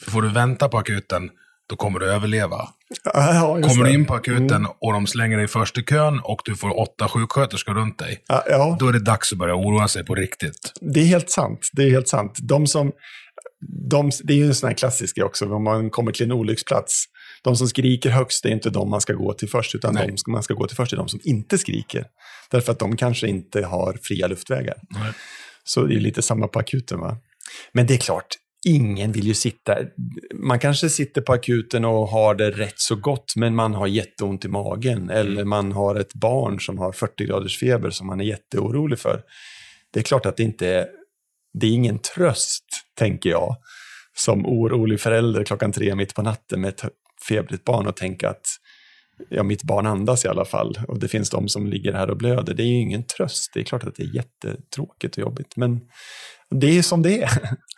För 0.04 0.10
får 0.10 0.22
du 0.22 0.28
vänta 0.28 0.68
på 0.68 0.78
akuten, 0.78 1.30
då 1.68 1.76
kommer 1.76 1.98
du 2.00 2.06
överleva. 2.12 2.68
Ja, 3.04 3.58
Kommer 3.68 3.84
du 3.84 3.92
in 3.92 4.06
på 4.06 4.14
akuten 4.14 4.66
och 4.80 4.92
de 4.92 5.06
slänger 5.06 5.38
dig 5.38 5.48
först 5.48 5.78
i 5.78 5.82
kön 5.82 6.20
och 6.24 6.40
du 6.44 6.56
får 6.56 6.80
åtta 6.80 7.08
sjuksköterskor 7.08 7.74
runt 7.74 7.98
dig, 7.98 8.24
Ja, 8.28 8.44
ja. 8.48 8.76
då 8.80 8.88
är 8.88 8.92
det 8.92 8.98
dags 9.04 9.32
att 9.32 9.38
börja 9.38 9.54
oroa 9.54 9.88
sig 9.88 10.04
på 10.04 10.14
riktigt. 10.14 10.72
Det 10.80 11.00
är 11.00 11.04
helt 11.04 11.30
sant. 11.30 11.70
Det 11.72 11.82
är 11.82 11.90
helt 11.90 12.08
sant. 12.08 12.38
De 12.42 12.66
som, 12.66 12.92
de, 13.90 14.10
det 14.24 14.32
är 14.32 14.36
ju 14.36 14.46
en 14.46 14.54
sån 14.54 14.68
här 14.68 14.76
klassisk 14.76 15.16
grej 15.16 15.24
också, 15.24 15.54
om 15.54 15.64
man 15.64 15.90
kommer 15.90 16.12
till 16.12 16.26
en 16.26 16.32
olycksplats. 16.32 17.04
De 17.42 17.56
som 17.56 17.68
skriker 17.68 18.10
högst 18.10 18.44
är 18.44 18.48
inte 18.48 18.70
de 18.70 18.90
man 18.90 19.00
ska 19.00 19.12
gå 19.12 19.32
till 19.32 19.48
först, 19.48 19.74
utan 19.74 19.94
Nej. 19.94 20.06
de 20.06 20.18
som 20.18 20.32
man 20.32 20.42
ska 20.42 20.54
gå 20.54 20.66
till 20.66 20.76
först 20.76 20.92
är 20.92 20.96
de 20.96 21.08
som 21.08 21.20
inte 21.22 21.58
skriker. 21.58 22.04
Därför 22.50 22.72
att 22.72 22.78
de 22.78 22.96
kanske 22.96 23.28
inte 23.28 23.62
har 23.62 23.98
fria 24.02 24.26
luftvägar. 24.26 24.76
Nej. 24.88 25.12
Så 25.64 25.84
det 25.84 25.94
är 25.94 26.00
lite 26.00 26.22
samma 26.22 26.48
på 26.48 26.58
akuten. 26.58 27.00
Va? 27.00 27.16
Men 27.72 27.86
det 27.86 27.94
är 27.94 27.98
klart, 27.98 28.26
ingen 28.66 29.12
vill 29.12 29.26
ju 29.26 29.34
sitta... 29.34 29.76
Man 30.34 30.58
kanske 30.58 30.88
sitter 30.88 31.20
på 31.20 31.32
akuten 31.32 31.84
och 31.84 32.08
har 32.08 32.34
det 32.34 32.50
rätt 32.50 32.74
så 32.76 32.96
gott, 32.96 33.32
men 33.36 33.54
man 33.54 33.74
har 33.74 33.86
jätteont 33.86 34.44
i 34.44 34.48
magen. 34.48 35.10
Eller 35.10 35.44
man 35.44 35.72
har 35.72 35.94
ett 35.94 36.14
barn 36.14 36.60
som 36.60 36.78
har 36.78 36.92
40 36.92 37.24
graders 37.24 37.58
feber 37.58 37.90
som 37.90 38.06
man 38.06 38.20
är 38.20 38.24
jätteorolig 38.24 38.98
för. 38.98 39.22
Det 39.92 40.00
är 40.00 40.04
klart 40.04 40.26
att 40.26 40.36
det 40.36 40.42
inte 40.42 40.68
är... 40.68 40.86
Det 41.52 41.66
är 41.66 41.70
ingen 41.70 41.98
tröst, 41.98 42.64
tänker 42.98 43.30
jag, 43.30 43.56
som 44.16 44.46
orolig 44.46 45.00
förälder 45.00 45.44
klockan 45.44 45.72
tre 45.72 45.94
mitt 45.94 46.14
på 46.14 46.22
natten 46.22 46.60
med 46.60 46.68
ett 46.68 46.84
febrigt 47.28 47.64
barn 47.64 47.86
och 47.86 47.96
tänka 47.96 48.30
att 48.30 48.46
ja, 49.28 49.42
mitt 49.42 49.62
barn 49.62 49.86
andas 49.86 50.24
i 50.24 50.28
alla 50.28 50.44
fall 50.44 50.78
och 50.88 50.98
det 50.98 51.08
finns 51.08 51.30
de 51.30 51.48
som 51.48 51.66
ligger 51.66 51.92
här 51.92 52.10
och 52.10 52.16
blöder. 52.16 52.54
Det 52.54 52.62
är 52.62 52.66
ju 52.66 52.80
ingen 52.80 53.06
tröst. 53.06 53.50
Det 53.54 53.60
är 53.60 53.64
klart 53.64 53.84
att 53.84 53.94
det 53.94 54.02
är 54.02 54.14
jättetråkigt 54.14 55.16
och 55.16 55.22
jobbigt, 55.22 55.56
men 55.56 55.80
det 56.50 56.78
är 56.78 56.82
som 56.82 57.02
det 57.02 57.22
är. 57.22 57.30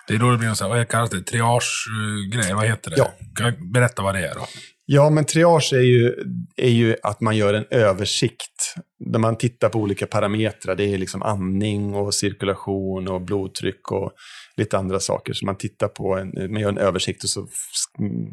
Det 0.09 0.14
är 0.14 0.19
då 0.19 0.31
det 0.31 0.38
blir 0.38 0.49
en 0.49 0.57
sån 0.57 0.71
här, 0.71 0.79
vad 0.79 0.88
kallas 0.88 1.11
det, 1.11 1.23
triage-grej, 1.23 2.55
vad 2.55 2.67
heter 2.67 2.91
det? 2.91 2.97
Ja. 2.97 3.52
Berätta 3.73 4.02
vad 4.02 4.14
det 4.14 4.29
är 4.29 4.35
då? 4.35 4.47
Ja, 4.95 5.11
men 5.11 5.25
triage 5.25 5.73
är 5.73 5.83
ju, 5.83 6.15
är 6.57 6.69
ju 6.69 6.97
att 7.03 7.21
man 7.21 7.37
gör 7.37 7.55
en 7.55 7.65
översikt 7.71 8.75
där 8.99 9.19
man 9.19 9.39
tittar 9.39 9.69
på 9.69 9.79
olika 9.79 10.07
parametrar. 10.07 10.75
Det 10.75 10.85
är 10.85 10.99
liksom 10.99 11.23
andning 11.23 11.95
och 11.95 12.15
cirkulation 12.15 13.09
och 13.09 13.21
blodtryck 13.21 13.93
och 13.93 14.13
lite 14.57 14.79
andra 14.79 15.01
saker. 15.01 15.33
Så 15.33 15.47
man 15.47 15.57
tittar 15.57 15.89
på, 15.89 16.17
en, 16.17 16.53
man 16.53 16.63
gör 16.63 16.69
en 16.69 16.79
översikt 16.79 17.25
och 17.25 17.31
så 17.31 17.49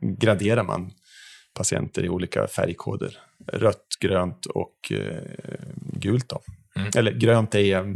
graderar 0.01 0.63
man 0.63 0.92
patienter 1.54 2.06
i 2.06 2.10
olika 2.10 2.48
färgkoder. 2.48 3.18
Rött, 3.54 3.88
grönt 4.00 4.46
och 4.46 4.92
eh, 4.92 5.24
gult. 5.94 6.30
Då. 6.30 6.42
Mm. 6.75 6.89
Eller 6.98 7.12
grönt 7.12 7.56
är 7.56 7.96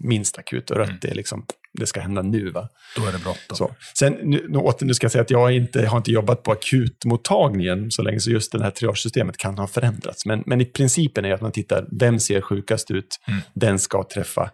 minst 0.00 0.38
akut 0.38 0.70
och 0.70 0.76
rött 0.76 1.04
är 1.04 1.14
liksom, 1.14 1.46
det 1.78 1.86
ska 1.86 2.00
hända 2.00 2.22
nu. 2.22 2.50
Va? 2.50 2.68
Då 2.96 3.06
är 3.06 3.12
det 3.12 3.18
bråttom. 3.18 3.56
Så. 3.56 3.74
Sen, 3.98 4.12
nu, 4.12 4.46
nu, 4.48 4.58
åter, 4.58 4.86
nu 4.86 4.94
ska 4.94 5.04
jag 5.04 5.12
säga 5.12 5.22
att 5.22 5.30
jag 5.30 5.52
inte, 5.52 5.86
har 5.86 5.98
inte 5.98 6.10
jobbat 6.10 6.42
på 6.42 6.52
akutmottagningen 6.52 7.90
så 7.90 8.02
länge, 8.02 8.20
så 8.20 8.30
just 8.30 8.52
det 8.52 8.62
här 8.62 8.70
triagesystemet 8.70 9.36
kan 9.36 9.58
ha 9.58 9.66
förändrats. 9.66 10.26
Men, 10.26 10.42
men 10.46 10.60
i 10.60 10.64
principen 10.64 11.24
är 11.24 11.34
att 11.34 11.40
man 11.40 11.52
tittar, 11.52 11.86
vem 12.00 12.18
ser 12.18 12.40
sjukast 12.40 12.90
ut? 12.90 13.20
Mm. 13.28 13.40
Den 13.54 13.78
ska 13.78 14.04
träffa 14.14 14.50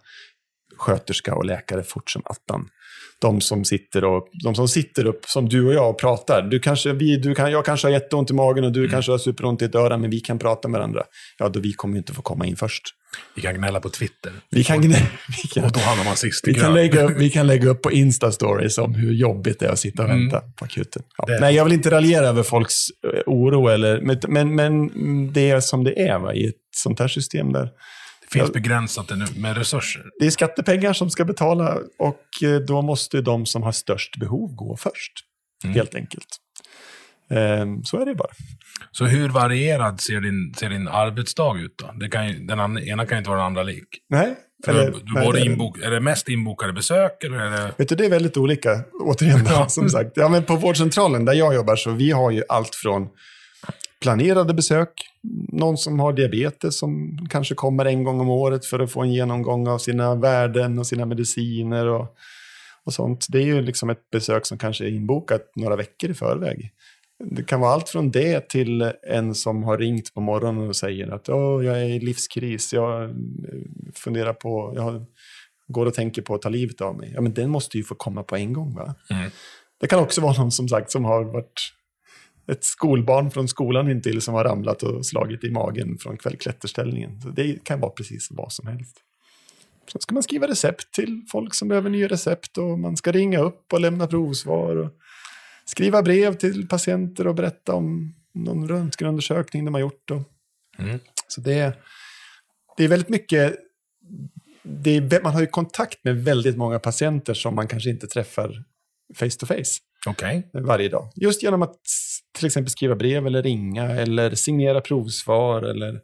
sköterska 0.77 1.35
och 1.35 1.45
läkare 1.45 1.83
fort 1.83 2.11
som 2.11 2.23
attan. 2.25 2.69
De 3.21 3.41
som 3.41 3.65
sitter 3.65 4.05
och, 4.05 4.29
de 4.45 4.55
som 4.55 4.69
sitter 4.69 5.07
upp, 5.07 5.21
som 5.27 5.49
du 5.49 5.67
och 5.67 5.75
jag, 5.75 5.91
och 5.91 5.99
pratar. 5.99 6.43
Du 6.43 6.59
kanske, 6.61 6.93
vi, 6.93 7.17
du 7.17 7.35
kan, 7.35 7.51
jag 7.53 7.65
kanske 7.65 7.87
har 7.87 7.93
jätteont 7.93 8.31
i 8.31 8.35
magen 8.35 8.65
och 8.65 8.73
du 8.73 8.81
Mm. 8.81 8.91
kanske 8.91 9.11
har 9.13 9.19
superont 9.19 9.63
i 9.63 9.65
ett 9.65 9.75
öra, 9.75 9.97
men 9.99 10.11
vi 10.11 10.21
kan 10.21 10.39
prata 10.39 10.69
med 10.69 10.79
varandra. 10.79 11.03
Ja, 11.39 11.49
då 11.49 11.61
vi 11.61 11.73
kommer 11.73 11.95
ju 11.95 11.99
inte 11.99 12.13
få 12.13 12.23
komma 12.23 12.47
in 12.47 12.57
först. 12.57 12.83
Vi 13.37 13.43
kan 13.43 13.55
gnälla 13.55 13.81
på 13.81 13.89
Twitter. 13.89 14.33
Vi 14.51 14.65
kan, 14.65 14.79
gnä- 14.83 15.07
vi 15.43 15.49
kan, 15.49 15.65
Och 15.65 15.73
då 15.73 15.81
hamnar 15.81 16.05
man 16.05 16.17
sist 16.17 16.49
i 16.49 16.53
vi 16.53 16.61
kan, 16.61 16.75
lägga 16.75 17.03
upp, 17.03 17.17
vi 17.19 17.31
kan 17.31 17.47
lägga 17.47 17.69
upp 17.71 17.83
på 17.83 17.91
Insta-stories 17.91 18.79
om 18.81 18.95
hur 18.95 19.13
jobbigt 19.13 19.61
det 19.61 19.67
är 19.67 19.71
att 19.71 19.79
sitta 19.79 20.03
och 20.03 20.09
Mm. 20.09 20.21
vänta 20.21 20.41
på 20.59 20.65
akuten. 20.65 21.03
Ja. 21.19 21.37
Nej, 21.41 21.55
jag 21.55 21.65
vill 21.65 21.73
inte 21.73 21.91
raljera 21.91 22.27
över 22.27 22.43
folks 22.43 22.75
eh, 23.15 23.21
oro, 23.27 23.69
eller, 23.69 24.01
men, 24.01 24.19
men, 24.29 24.55
men 24.55 25.33
det 25.33 25.51
är 25.51 25.61
som 25.61 25.85
det 25.85 26.01
är 26.09 26.19
va, 26.19 26.35
i 26.35 26.47
ett 26.47 26.55
sånt 26.77 27.01
här 27.01 27.09
system 27.09 27.53
där. 27.53 27.69
Finns 28.33 28.53
begränsat 28.53 29.11
med 29.37 29.57
resurser. 29.57 30.03
Det 30.21 30.27
är 30.27 30.31
skattepengar 30.31 30.93
som 30.93 31.11
ska 31.11 31.25
betala 31.25 31.79
och 31.99 32.23
eh, 32.43 32.57
då 32.61 32.83
måste 32.83 33.21
de 33.21 33.47
som 33.47 33.63
har 33.63 33.73
störst 33.73 34.17
behov 34.21 34.55
gå 34.55 34.77
först. 34.77 35.13
Mm. 35.65 35.75
Helt 35.77 35.95
enkelt. 35.95 36.27
Ehm, 37.31 37.85
Så 37.85 38.01
är 38.01 38.07
det 38.07 38.15
bara. 38.15 38.29
Så 38.91 39.05
hur 39.05 39.29
varierad 39.29 40.01
ser 40.01 40.21
din, 40.21 40.55
ser 40.57 40.69
din 40.71 40.89
arbetsdag 40.89 41.59
ut 41.59 41.75
då? 41.79 41.93
Det 42.01 42.09
kan 42.09 42.29
ju, 42.29 42.39
den 42.47 42.79
ena 42.79 43.07
kan 43.07 43.17
ju 43.17 43.19
inte 43.19 43.31
vara 43.31 43.39
den 43.39 43.47
andra 43.47 43.63
lik. 43.63 43.89
Nej. 44.11 44.35
För 44.65 44.73
eller- 44.73 44.91
du, 44.91 45.01
nej, 45.15 45.27
både 45.27 45.41
inbok, 45.41 45.79
är 45.79 45.91
det 45.91 46.01
mest 46.01 46.29
inbokade 46.29 46.73
besök 46.73 47.25
eller 47.25 47.37
är 47.39 47.51
det... 47.51 47.73
Vet 47.77 47.89
du, 47.89 47.95
det 47.95 48.05
är 48.07 48.11
väldigt 48.11 48.37
olika. 48.37 48.85
Återigen, 49.05 49.41
Ja. 49.51 49.69
som 49.69 49.89
sagt. 49.89 50.11
Ja, 50.15 50.29
men 50.29 50.45
på 50.45 50.57
vårdcentralen 50.57 51.25
där 51.25 51.35
jag 51.35 51.55
jobbar 51.55 51.77
så 51.77 51.91
vi 51.91 52.11
har 52.11 52.31
ju 52.31 52.43
allt 52.49 52.75
från 52.75 53.09
planerade 54.01 54.55
besök, 54.55 54.91
någon 55.49 55.79
som 55.79 56.01
har 56.01 56.13
diabetes 56.13 56.79
som 56.79 57.19
kanske 57.31 57.55
kommer 57.55 57.85
en 57.85 58.05
gång 58.05 58.21
om 58.21 58.29
året 58.29 58.67
för 58.67 58.79
att 58.79 58.93
få 58.93 59.03
en 59.03 59.13
genomgång 59.13 59.69
av 59.69 59.79
sina 59.79 60.15
värden 60.15 60.79
och 60.79 60.87
sina 60.87 61.07
mediciner 61.07 61.87
och, 61.87 62.17
och 62.85 62.95
sånt. 62.95 63.27
Det 63.29 63.39
är 63.39 63.47
ju 63.47 63.63
liksom 63.63 63.91
ett 63.91 64.11
besök 64.11 64.47
som 64.47 64.59
kanske 64.59 64.85
är 64.85 64.89
inbokat 64.89 65.53
några 65.57 65.77
veckor 65.77 66.11
i 66.11 66.15
förväg. 66.15 66.73
Det 67.25 67.43
kan 67.43 67.61
vara 67.61 67.73
allt 67.73 67.89
från 67.89 68.11
det 68.11 68.49
till 68.49 68.93
en 69.03 69.35
som 69.35 69.63
har 69.63 69.79
ringt 69.79 70.15
på 70.15 70.21
morgonen 70.21 70.69
och 70.69 70.77
säger 70.77 71.11
att 71.11 71.29
Åh, 71.29 71.65
jag 71.65 71.79
är 71.79 71.85
i 71.85 72.01
livskris, 72.01 72.73
jag 72.73 73.03
eh, 73.03 73.11
funderar 73.95 74.33
på, 74.33 74.73
jag 74.77 75.05
går 75.69 75.87
och 75.87 75.95
tänker 75.95 76.23
på 76.23 76.35
att 76.35 76.43
ta 76.43 76.49
livet 76.49 76.81
av 76.81 76.97
mig. 76.97 77.13
Ja, 77.15 77.21
men 77.21 77.35
den 77.35 77.51
måste 77.51 77.77
ju 77.79 77.85
få 77.85 77.95
komma 77.95 78.23
på 78.23 78.37
en 78.37 78.53
gång. 78.53 78.75
va? 78.75 78.95
Mm. 79.11 79.31
Det 79.81 79.87
kan 79.87 80.01
också 80.01 80.21
vara 80.21 80.33
någon 80.33 80.53
som 80.53 80.69
sagt 80.69 80.91
som 80.91 81.05
har 81.05 81.25
varit 81.25 81.73
ett 82.53 82.65
skolbarn 82.65 83.31
från 83.31 83.49
skolan 83.49 83.91
intill 83.91 84.21
som 84.21 84.35
har 84.35 84.45
ramlat 84.45 84.83
och 84.83 85.07
slagit 85.07 85.45
i 85.45 85.51
magen 85.51 85.99
från 85.99 86.17
kvällklätterställningen. 86.17 87.21
Så 87.21 87.29
det 87.29 87.65
kan 87.65 87.81
vara 87.81 87.91
precis 87.91 88.29
vad 88.31 88.53
som 88.53 88.67
helst. 88.67 88.97
Sen 89.93 90.01
ska 90.01 90.15
man 90.15 90.23
skriva 90.23 90.49
recept 90.49 90.95
till 90.95 91.23
folk 91.33 91.55
som 91.55 91.69
behöver 91.69 91.91
nya 91.91 92.09
recept 92.09 92.59
och 92.59 92.79
man 92.79 92.97
ska 92.97 93.13
ringa 93.13 93.41
upp 93.41 93.73
och 93.73 93.81
lämna 93.81 94.07
provsvar. 94.07 94.77
Och 94.77 94.91
skriva 95.65 96.03
brev 96.03 96.35
till 96.35 96.69
patienter 96.69 97.27
och 97.27 97.35
berätta 97.35 97.75
om 97.75 98.15
någon 98.35 98.69
röntgenundersökning 98.69 99.65
de 99.65 99.75
har 99.75 99.81
gjort. 99.81 100.11
Och, 100.11 100.23
Mm. 100.81 100.99
Så 101.29 101.41
det 101.41 101.79
det 102.77 102.85
är 102.85 102.89
väldigt 102.89 103.09
mycket... 103.09 103.57
Är, 104.85 105.23
man 105.23 105.33
har 105.33 105.41
ju 105.41 105.47
kontakt 105.47 106.05
med 106.05 106.25
väldigt 106.25 106.57
många 106.57 106.79
patienter 106.79 107.35
som 107.35 107.55
man 107.55 107.69
kanske 107.69 107.91
inte 107.91 108.07
träffar 108.07 108.65
face 109.15 109.31
to 109.39 109.47
face 109.47 109.65
Okej. 110.09 110.51
varje 110.53 110.89
dag. 110.89 111.09
Just 111.15 111.43
genom 111.43 111.63
att 111.63 111.77
till 112.33 112.47
exempel 112.47 112.71
skriva 112.71 112.95
brev 112.95 113.27
eller 113.27 113.43
ringa 113.43 113.85
eller 113.85 114.35
signera 114.35 114.81
provsvar. 114.81 115.63
Eller... 115.63 116.01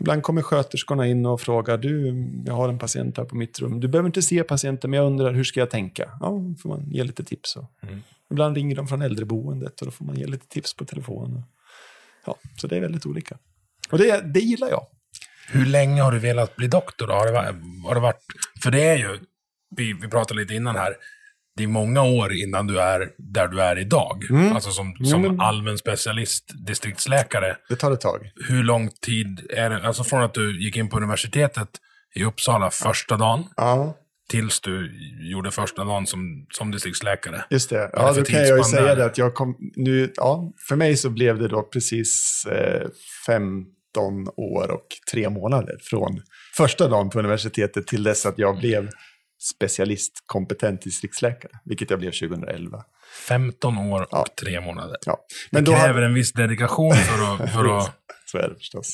Ibland 0.00 0.22
kommer 0.22 0.42
sköterskorna 0.42 1.06
in 1.06 1.26
och 1.26 1.40
frågar, 1.40 1.78
du, 1.78 2.14
jag 2.46 2.54
har 2.54 2.68
en 2.68 2.78
patient 2.78 3.16
här 3.16 3.24
på 3.24 3.36
mitt 3.36 3.60
rum. 3.60 3.80
Du 3.80 3.88
behöver 3.88 4.06
inte 4.06 4.22
se 4.22 4.42
patienten, 4.42 4.90
men 4.90 4.98
jag 4.98 5.06
undrar, 5.06 5.32
hur 5.32 5.44
ska 5.44 5.60
jag 5.60 5.70
tänka? 5.70 6.10
Ja, 6.20 6.26
då 6.26 6.54
får 6.62 6.68
man 6.68 6.90
ge 6.90 7.04
lite 7.04 7.24
tips. 7.24 7.56
Och... 7.56 7.64
Mm. 7.82 8.02
Ibland 8.30 8.56
ringer 8.56 8.76
de 8.76 8.88
från 8.88 9.02
äldreboendet 9.02 9.80
och 9.80 9.86
då 9.86 9.90
får 9.90 10.04
man 10.04 10.16
ge 10.16 10.26
lite 10.26 10.48
tips 10.48 10.74
på 10.74 10.84
telefon. 10.84 11.42
Ja, 12.26 12.36
så 12.56 12.66
det 12.66 12.76
är 12.76 12.80
väldigt 12.80 13.06
olika. 13.06 13.38
Och 13.90 13.98
det, 13.98 14.20
det 14.34 14.40
gillar 14.40 14.68
jag. 14.68 14.86
Hur 15.48 15.66
länge 15.66 16.02
har 16.02 16.12
du 16.12 16.18
velat 16.18 16.56
bli 16.56 16.66
doktor? 16.66 17.06
Då? 17.06 17.12
Har, 17.12 17.26
det 17.26 17.32
har 17.88 17.94
det 17.94 18.00
varit... 18.00 18.24
För 18.62 18.70
det 18.70 18.82
är 18.82 18.96
ju, 18.96 19.18
vi, 19.76 19.92
vi 19.92 20.08
pratade 20.08 20.40
lite 20.40 20.54
innan 20.54 20.76
här, 20.76 20.96
det 21.56 21.62
är 21.62 21.66
många 21.68 22.02
år 22.02 22.32
innan 22.32 22.66
du 22.66 22.80
är 22.80 23.08
där 23.18 23.48
du 23.48 23.62
är 23.62 23.78
idag. 23.78 24.22
Alltså 24.54 24.70
som, 24.70 24.94
som 25.04 25.22
men- 25.22 25.40
allmän 25.40 25.78
specialist, 25.78 26.44
distriktsläkare. 26.66 27.56
Det 27.68 27.76
tar 27.76 27.92
ett 27.92 28.00
tag. 28.00 28.30
Hur 28.48 28.62
lång 28.62 28.90
tid 29.06 29.46
är 29.50 29.70
det, 29.70 29.86
alltså 29.86 30.04
från 30.04 30.22
att 30.22 30.34
du 30.34 30.64
gick 30.64 30.76
in 30.76 30.88
på 30.88 30.96
universitetet 30.96 31.68
i 32.14 32.24
Uppsala 32.24 32.70
första 32.70 33.16
dagen, 33.16 33.44
Ja, 33.56 33.96
tills 34.28 34.60
du 34.60 34.90
gjorde 35.30 35.50
första 35.50 35.84
dagen 35.84 36.06
som, 36.06 36.46
som 36.50 36.70
distriktsläkare? 36.70 37.44
just 37.50 37.70
det. 37.70 37.90
Ja, 37.92 38.12
då 38.12 38.24
kan 38.24 38.40
jag 38.48 38.58
ju 38.58 38.64
säga 38.64 38.94
det 38.94 39.04
att 39.04 39.18
jag 39.18 39.34
kom... 39.34 39.56
Nu, 39.76 40.12
ja, 40.16 40.52
för 40.68 40.76
mig 40.76 40.96
så 40.96 41.10
blev 41.10 41.38
det 41.38 41.48
då 41.48 41.62
precis 41.62 42.42
eh, 42.50 42.88
15 43.26 43.66
år 44.36 44.70
och 44.70 44.86
tre 45.12 45.30
månader 45.30 45.76
från 45.82 46.22
första 46.56 46.88
dagen 46.88 47.10
på 47.10 47.18
universitetet 47.18 47.86
till 47.86 48.02
dess 48.02 48.26
att 48.26 48.38
jag 48.38 48.58
blev 48.58 48.88
specialistkompetent 49.42 50.82
distriktsläkare, 50.82 51.52
vilket 51.64 51.90
jag 51.90 51.98
blev 51.98 52.10
2011. 52.10 52.84
15 53.28 53.78
år 53.78 54.02
och 54.02 54.08
Ja. 54.10 54.26
tre 54.40 54.60
månader. 54.60 54.96
Ja. 55.06 55.12
Det 55.28 55.56
Men 55.56 55.64
då 55.64 55.72
kräver 55.72 55.88
hade, 55.94 56.06
en 56.06 56.14
viss 56.14 56.32
dedikation 56.32 56.94
för 56.94 57.34
att... 57.34 57.50
För 57.52 57.78
att 57.78 57.98
så 58.26 58.38
är 58.38 58.48
det 58.48 58.54
förstås. 58.54 58.92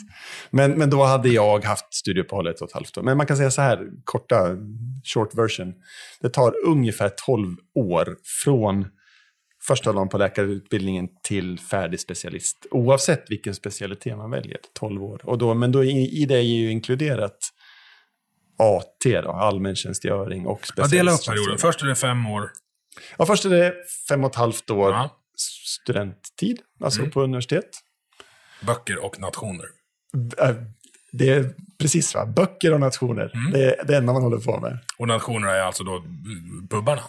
Men, 0.50 0.70
men 0.72 0.90
då 0.90 1.04
hade 1.04 1.28
jag 1.28 1.64
haft 1.64 1.94
studieuppehåll 1.94 2.46
ett 2.46 2.60
och 2.60 2.68
ett 2.68 2.74
halvt 2.74 2.98
år. 2.98 3.02
Men 3.02 3.16
man 3.16 3.26
kan 3.26 3.36
säga 3.36 3.50
så 3.50 3.62
här, 3.62 3.88
korta, 4.04 4.56
short 5.04 5.34
version. 5.34 5.74
Det 6.20 6.28
tar 6.28 6.54
ungefär 6.66 7.10
12 7.26 7.56
år 7.74 8.16
från 8.44 8.86
första 9.62 9.92
dagen 9.92 10.08
på 10.08 10.18
läkarutbildningen 10.18 11.08
till 11.22 11.58
färdig 11.58 12.00
specialist. 12.00 12.66
Oavsett 12.70 13.30
vilken 13.30 13.54
specialitet 13.54 14.16
man 14.16 14.30
väljer, 14.30 14.58
12 14.78 15.02
år. 15.04 15.20
Och 15.24 15.38
då, 15.38 15.54
men 15.54 15.72
då 15.72 15.84
i, 15.84 16.22
i 16.22 16.24
det 16.26 16.36
är 16.36 16.42
ju 16.42 16.70
inkluderat 16.70 17.38
AT, 18.58 19.22
då, 19.22 19.30
allmäntjänstgöring 19.30 20.46
och 20.46 20.60
ja, 20.76 20.86
dela 20.86 21.12
upp 21.12 21.26
perioden. 21.26 21.58
Först 21.58 21.82
är 21.82 21.86
det 21.86 21.94
fem 21.94 22.26
år. 22.26 22.50
Ja, 23.18 23.26
först 23.26 23.44
är 23.44 23.50
det 23.50 23.74
fem 24.08 24.24
och 24.24 24.30
ett 24.30 24.36
halvt 24.36 24.70
år 24.70 24.90
Ja. 24.92 25.10
studenttid, 25.66 26.60
alltså 26.84 27.00
Mm. 27.00 27.10
på 27.10 27.22
universitet. 27.22 27.68
Böcker 28.66 29.04
och 29.04 29.20
nationer. 29.20 29.66
Äh, 30.38 30.50
Det 31.12 31.28
är 31.28 31.50
precis 31.78 32.14
va, 32.14 32.26
böcker 32.26 32.72
och 32.74 32.80
nationer. 32.80 33.30
Mm. 33.34 33.52
Det 33.52 33.64
är 33.64 33.84
det 33.84 33.96
enda 33.96 34.12
man 34.12 34.22
håller 34.22 34.38
på 34.38 34.60
med. 34.60 34.78
Och 34.98 35.08
nationer 35.08 35.48
är 35.48 35.60
alltså 35.60 35.84
då 35.84 36.04
pubbarna. 36.70 37.02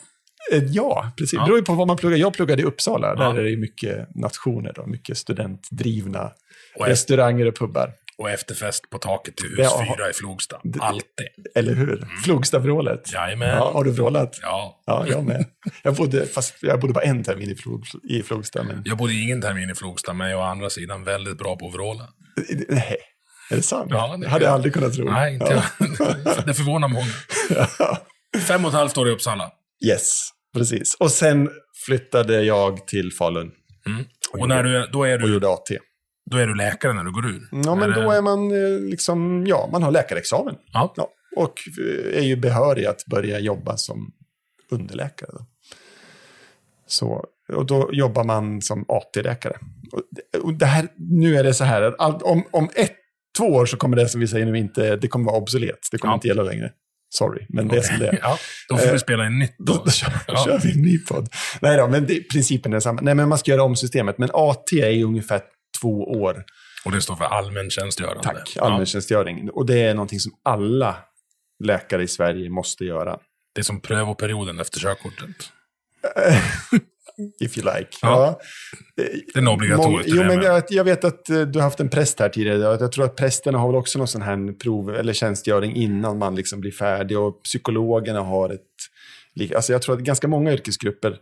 Eh, 0.52 0.64
Ja, 0.64 1.12
precis. 1.18 1.34
Ja. 1.34 1.42
Det 1.46 1.52
beror 1.52 1.62
på 1.62 1.74
vad 1.74 1.88
man 1.88 1.98
pluggar. 1.98 2.18
Jag 2.18 2.34
pluggade 2.34 2.62
i 2.62 2.66
Uppsala. 2.66 3.08
Ja. 3.08 3.16
Där 3.34 3.40
är 3.40 3.44
det 3.52 3.58
mycket 3.58 4.16
nationer, 4.16 4.74
då, 4.76 4.86
mycket 4.86 5.18
studentdrivna 5.18 6.32
Och 6.76 6.86
restauranger 6.86 7.46
och 7.48 7.56
pubbar. 7.56 7.94
Och 8.20 8.30
efterfest 8.30 8.90
på 8.90 8.98
taket 8.98 9.38
till 9.38 9.50
hus 9.58 9.68
har- 9.68 9.86
fyra 9.96 10.10
i 10.10 10.14
Flogsta. 10.14 10.62
Alltid. 10.80 11.06
Eller 11.56 11.74
hur? 11.76 12.08
Flogstavrålet. 12.24 13.14
Jajamän. 13.14 13.50
Ja, 13.50 13.72
har 13.74 13.84
du 13.84 13.92
vrålat? 13.92 14.40
Ja. 14.42 14.82
Ja, 14.86 15.06
jag 15.08 15.24
med. 15.26 15.46
Jag 15.84 15.96
bodde, 15.96 16.26
fast 16.26 16.56
jag 16.62 16.80
bodde 16.80 16.94
bara 16.94 17.04
en 17.04 17.24
termin 17.24 17.50
i, 17.50 17.56
Flog, 17.56 17.86
i 18.10 18.24
Flogsta. 18.24 18.64
Men... 18.64 18.82
Jag 18.86 18.98
bodde 18.98 19.14
ingen 19.14 19.42
termin 19.42 19.70
i 19.70 19.76
Flogsta, 19.76 20.14
men 20.14 20.30
jag 20.30 20.40
är 20.40 20.44
å 20.44 20.46
andra 20.48 20.70
sidan 20.70 21.04
väldigt 21.04 21.38
bra 21.38 21.56
på 21.58 21.68
att 21.68 21.74
vråla. 21.74 22.08
Nej, 22.70 22.98
är 23.52 23.56
det 23.56 23.62
sant? 23.62 23.88
Ja, 23.92 24.18
det- 24.22 24.28
hade 24.30 24.46
jag 24.46 24.54
aldrig 24.54 24.74
kunnat 24.74 24.94
tro. 24.94 25.12
Nej, 25.12 25.34
inte 25.34 25.46
ja. 25.46 25.64
jag. 26.26 26.46
Det 26.46 26.54
förvånar 26.54 26.88
många. 26.88 27.06
Fem 28.48 28.66
och 28.66 28.70
ett 28.72 28.76
halvt 28.78 28.98
år 28.98 29.08
i 29.08 29.12
Uppsala. 29.12 29.52
Yes, 29.86 30.30
precis. 30.56 30.96
Och 31.00 31.12
sen 31.12 31.50
flyttade 31.86 32.42
jag 32.44 32.88
till 32.88 33.12
Falun 33.14 33.52
Och 34.34 34.48
när 34.50 34.64
du, 34.64 34.88
då, 34.92 35.04
är 35.04 35.14
och 35.22 35.28
du, 35.28 35.34
gjorde 35.34 35.50
AT. 35.50 35.68
Då 36.30 36.38
är 36.38 36.48
du 36.48 36.56
läkare 36.56 36.94
när 36.94 37.04
du 37.04 37.12
går 37.12 37.26
ur? 37.28 37.48
Ja, 37.66 37.76
men 37.76 37.92
då 37.92 38.12
är 38.12 38.22
man 38.22 38.52
eh, 38.52 38.80
liksom, 38.90 39.48
ja, 39.48 39.70
man 39.72 39.84
har 39.84 39.92
läkarexamen. 39.92 40.56
Ja. 40.74 40.94
Ja, 40.98 41.10
och 41.36 41.54
eh, 41.80 42.18
är 42.18 42.24
ju 42.24 42.36
behörig 42.36 42.86
att 42.86 43.06
börja 43.06 43.40
jobba 43.40 43.78
som 43.78 44.12
underläkare. 44.72 45.30
Då. 45.34 45.46
Så, 46.88 47.26
och 47.54 47.66
då 47.66 47.90
jobbar 47.94 48.24
man 48.24 48.62
som 48.62 48.86
AT-läkare. 48.88 49.58
Och 50.44 50.54
det, 50.54 50.66
här, 50.66 50.88
nu 50.98 51.36
är 51.38 51.44
det 51.44 51.54
så 51.54 51.64
här, 51.64 52.02
om, 52.26 52.44
om 52.52 52.70
ett, 52.76 52.96
två 53.38 53.46
år 53.46 53.66
så 53.66 53.78
kommer 53.78 53.98
det 53.98 54.10
som 54.10 54.22
vi 54.22 54.28
säger 54.28 54.46
nu 54.46 54.58
inte, 54.58 54.96
det 54.96 55.08
kommer 55.08 55.26
vara 55.26 55.38
obsolet. 55.38 55.80
Det 55.92 55.98
kommer 55.98 56.12
Ja. 56.12 56.16
inte 56.16 56.28
gälla 56.28 56.44
längre. 56.44 56.72
Sorry, 57.12 57.46
men 57.50 57.68
det 57.68 57.78
är 57.78 57.82
som 57.82 58.00
det 58.00 58.08
är. 58.08 58.20
Ja, 58.22 58.38
då 58.70 58.78
får 58.78 58.88
Eh, 58.88 58.94
vi 58.94 59.00
spela 59.00 59.26
in 59.28 59.40
nytt 59.40 59.56
Då, 59.58 59.74
då. 59.74 59.84
då, 59.86 59.92
kör, 59.92 60.12
Ja. 60.28 60.46
kör 60.46 60.60
vi 60.64 60.72
en 60.72 60.82
ny 60.82 60.98
podd. 61.00 61.30
Nej 61.62 61.78
då, 61.78 61.88
men 61.88 62.06
det, 62.06 62.30
principen 62.32 62.72
är 62.72 62.76
densamma. 62.76 63.02
Nej, 63.02 63.16
men 63.16 63.30
man 63.30 63.38
ska 63.38 63.52
göra 63.52 63.64
om 63.64 63.76
systemet. 63.76 64.18
Men 64.18 64.30
AT 64.34 64.72
är 64.84 64.90
ju 64.90 65.04
ungefär 65.04 65.42
två 65.82 66.04
år. 66.04 66.44
Och 66.86 66.92
det 66.92 67.02
står 67.02 67.16
för 67.16 67.26
allmän 67.26 67.70
tjänstgörande. 67.70 68.24
Tack, 68.24 68.54
Ja. 68.56 68.62
allmäntjänstgöring. 68.64 69.50
Och 69.50 69.66
det 69.66 69.82
är 69.82 69.94
någonting 69.94 70.20
som 70.20 70.32
alla 70.44 70.96
läkare 71.64 72.04
i 72.04 72.08
Sverige 72.08 72.50
måste 72.50 72.86
göra. 72.86 73.20
Det 73.56 73.62
är 73.62 73.64
som 73.64 73.82
prövoperioden 73.82 74.60
efter 74.60 74.80
körkortet. 74.80 75.52
If 77.42 77.58
you 77.58 77.66
like. 77.78 77.90
Ja. 78.02 78.40
Ja. 78.96 79.04
Den 79.34 79.48
är 79.48 79.52
obligatorisk. 79.52 80.10
Jo, 80.12 80.24
men 80.24 80.42
jag, 80.42 80.64
jag 80.70 80.84
vet 80.84 81.04
att 81.04 81.30
eh, 81.30 81.42
du 81.42 81.60
har 81.60 81.64
haft 81.64 81.80
en 81.80 81.90
präst 81.90 82.20
här 82.20 82.30
tidigare. 82.30 82.58
Jag 82.60 82.92
tror 82.92 83.06
att 83.06 83.16
prästerna 83.16 83.58
har 83.58 83.68
väl 83.68 83.76
också 83.76 83.98
någon 83.98 84.08
sån 84.08 84.22
här 84.22 84.54
prov 84.54 84.96
eller 84.96 85.14
tjänstgöring 85.14 85.76
innan 85.76 86.18
man 86.18 86.36
liksom 86.36 86.60
blir 86.60 86.72
färdig. 86.72 87.20
Och 87.20 87.44
psykologerna 87.44 88.20
har 88.22 88.50
ett... 88.50 88.62
Alltså 89.56 89.72
jag 89.72 89.82
tror 89.82 89.96
att 89.96 90.02
ganska 90.02 90.28
många 90.28 90.54
yrkesgrupper 90.54 91.18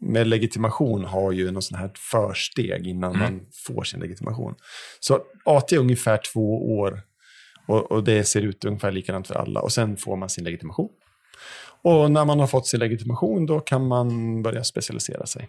med 0.00 0.26
legitimation 0.26 1.04
har 1.04 1.32
ju 1.32 1.50
någon 1.50 1.62
sån 1.62 1.78
här 1.78 1.90
försteg 1.94 2.86
innan 2.86 3.18
man 3.18 3.40
får 3.66 3.84
sin 3.84 4.00
legitimation. 4.00 4.54
Så 5.00 5.20
AT 5.44 5.72
är 5.72 5.78
ungefär 5.78 6.20
två 6.32 6.76
år 6.78 7.02
och, 7.66 7.92
och 7.92 8.04
det 8.04 8.24
ser 8.24 8.42
ut 8.42 8.64
ungefär 8.64 8.92
likadant 8.92 9.26
för 9.26 9.34
alla. 9.34 9.60
Och 9.60 9.72
sen 9.72 9.96
får 9.96 10.16
man 10.16 10.28
sin 10.28 10.44
legitimation. 10.44 10.90
Och 11.82 12.10
när 12.10 12.24
man 12.24 12.40
har 12.40 12.46
fått 12.46 12.66
sin 12.66 12.80
legitimation 12.80 13.46
då 13.46 13.60
kan 13.60 13.86
man 13.86 14.42
börja 14.42 14.64
specialisera 14.64 15.26
sig. 15.26 15.48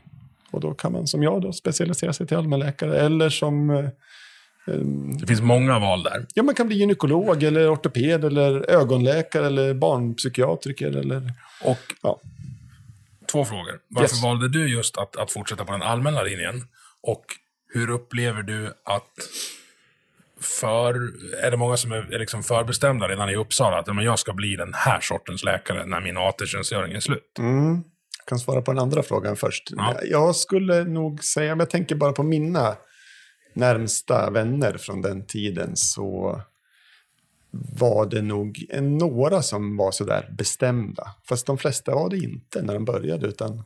Och 0.52 0.62
då 0.62 0.74
kan 0.74 0.92
man 0.92 1.08
som 1.08 1.24
jag 1.24 1.42
då 1.42 1.54
specialisera 1.54 2.14
sig 2.14 2.28
till 2.28 2.38
allmänläkare 2.38 3.00
eller 3.00 3.30
som 3.30 3.70
eh, 3.70 3.86
Det 5.20 5.28
finns 5.28 5.42
många 5.42 5.80
val 5.80 6.04
där. 6.04 6.26
Ja, 6.34 6.44
man 6.44 6.56
kan 6.56 6.68
bli 6.68 6.78
gynekolog 6.78 7.44
eller 7.44 7.74
ortoped 7.74 8.26
eller 8.26 8.70
ögonläkare 8.70 9.48
eller 9.48 9.74
barnpsykiatriker 9.74 10.98
eller... 10.98 11.34
Och 11.64 11.94
Ja. 12.02 12.20
Två 13.28 13.46
frågor. 13.46 13.80
Varför 13.88 14.16
Yes. 14.16 14.24
valde 14.24 14.50
du 14.50 14.68
just 14.68 14.98
att, 14.98 15.16
att 15.16 15.32
fortsätta 15.32 15.66
på 15.66 15.72
den 15.72 15.82
allmänna 15.82 16.24
linjen? 16.24 16.68
Och 17.04 17.26
hur 17.74 17.90
upplever 17.90 18.44
du 18.44 18.74
att 18.86 19.12
för, 20.42 20.94
är 21.44 21.52
det 21.52 21.58
många 21.58 21.78
som 21.78 21.92
är, 21.92 22.14
är 22.14 22.20
liksom 22.20 22.44
förbestämda 22.44 23.08
redan 23.08 23.30
i 23.30 23.36
Uppsala 23.36 23.78
att 23.80 23.88
men 23.88 24.06
jag 24.06 24.20
ska 24.20 24.34
bli 24.34 24.56
den 24.56 24.74
här 24.74 25.00
sortens 25.02 25.44
läkare 25.44 25.86
när 25.86 26.02
min 26.02 26.18
AT-tjänstgöring 26.18 26.94
är 26.94 27.00
slut? 27.00 27.32
Jag 27.38 28.28
kan 28.28 28.40
svara 28.40 28.62
på 28.62 28.72
den 28.72 28.80
andra 28.82 29.04
frågan 29.04 29.36
först. 29.36 29.64
Ja. 29.72 30.00
Jag 30.04 30.36
skulle 30.36 30.84
nog 30.84 31.24
säga, 31.24 31.54
om 31.54 31.60
jag 31.60 31.70
tänker 31.70 31.96
bara 31.96 32.14
på 32.14 32.24
mina 32.24 32.76
närmsta 33.54 34.30
vänner 34.30 34.78
från 34.78 35.02
den 35.02 35.26
tiden 35.28 35.72
så 35.76 36.42
var 37.80 38.06
det 38.06 38.22
nog 38.22 38.66
några 38.82 39.42
som 39.42 39.78
var 39.78 39.92
sådär 39.92 40.30
bestämda. 40.38 41.16
Fast 41.30 41.48
de 41.48 41.58
flesta 41.58 41.96
var 41.96 42.10
det 42.10 42.18
inte 42.18 42.62
när 42.62 42.74
de 42.74 42.86
började, 42.86 43.28
utan 43.28 43.64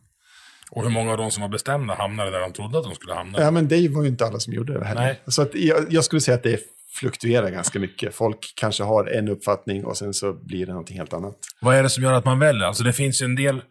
Och 0.71 0.83
hur 0.83 0.89
många 0.89 1.11
av 1.11 1.17
de 1.17 1.31
som 1.31 1.41
var 1.41 1.49
bestämda 1.49 1.93
hamnade 1.93 2.31
där 2.31 2.39
de 2.39 2.53
trodde 2.53 2.77
att 2.77 2.83
de 2.83 2.95
skulle 2.95 3.13
hamna? 3.13 3.39
Ja, 3.39 3.51
men 3.51 3.67
det 3.67 3.89
var 3.89 4.03
ju 4.03 4.09
inte 4.09 4.25
alla 4.25 4.39
som 4.39 4.53
gjorde 4.53 4.73
det 4.73 4.85
heller. 4.85 5.01
Nej. 5.01 5.19
Så 5.27 5.41
att 5.41 5.55
jag, 5.55 5.85
jag 5.89 6.03
skulle 6.03 6.21
säga 6.21 6.35
att 6.35 6.43
det 6.43 6.59
fluktuerar 6.99 7.49
ganska 7.49 7.79
mycket. 7.79 8.15
Folk 8.15 8.53
kanske 8.55 8.83
har 8.83 9.05
en 9.05 9.29
uppfattning 9.29 9.85
och 9.85 9.97
sen 9.97 10.13
så 10.13 10.33
blir 10.33 10.65
det 10.65 10.71
någonting 10.71 10.97
helt 10.97 11.13
annat. 11.13 11.35
Vad 11.61 11.75
är 11.75 11.83
det 11.83 11.89
som 11.89 12.03
gör 12.03 12.13
att 12.13 12.25
man 12.25 12.39
väljer? 12.39 12.67
Alltså 12.67 12.83
det 12.83 12.93
finns 12.93 13.21
ju 13.21 13.25
en 13.25 13.35
del... 13.35 13.61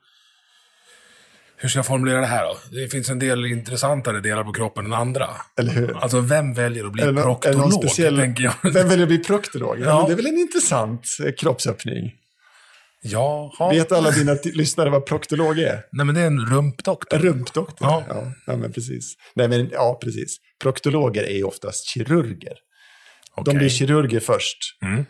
Hur 1.60 1.68
ska 1.68 1.78
jag 1.78 1.86
formulera 1.86 2.20
det 2.20 2.26
här 2.26 2.44
då? 2.44 2.58
Det 2.70 2.88
finns 2.88 3.10
en 3.10 3.18
del 3.18 3.46
intressantare 3.46 4.20
delar 4.20 4.44
på 4.44 4.52
kroppen 4.52 4.86
än 4.86 4.92
andra. 4.92 5.28
Eller 5.58 5.72
hur? 5.72 5.96
Alltså 5.96 6.20
vem 6.20 6.54
väljer 6.54 6.84
att 6.84 6.92
bli 6.92 7.04
det 7.04 7.22
proktolog? 7.22 7.60
någon 7.60 7.72
speciell-. 7.72 8.50
Vem 8.62 8.88
väljer 8.88 9.02
att 9.02 9.08
bli 9.08 9.18
proktolog? 9.18 9.78
Ja. 9.80 9.84
Ja. 9.84 10.04
det 10.06 10.12
är 10.12 10.16
väl 10.16 10.26
en 10.26 10.38
intressant 10.38 11.06
eh, 11.26 11.32
kroppsöppning. 11.32 12.12
Jaha. 13.02 13.70
Vet 13.70 13.92
alla 13.92 14.10
dina 14.10 14.36
lyssnare 14.44 14.90
vad 14.90 15.06
proktolog 15.06 15.58
är? 15.58 15.82
Nej 15.92 16.06
men 16.06 16.14
det 16.14 16.20
är 16.20 16.26
en 16.26 16.46
rumpdoktor. 16.46 17.18
Rumpdoktor. 17.18 17.88
Ja. 17.88 18.04
Ja. 18.08 18.32
Ja, 18.46 18.56
men 18.56 18.72
precis. 18.72 19.14
Nej, 19.34 19.48
men 19.48 19.68
ja, 19.72 19.98
precis. 20.02 20.36
Proktologer 20.62 21.22
är 21.22 21.36
ju 21.36 21.44
oftast 21.44 21.86
kirurger. 21.86 22.54
De 23.36 23.40
Okej. 23.40 23.54
blir 23.54 23.68
kirurger 23.68 24.20
först. 24.20 24.58
Mm. 24.82 25.04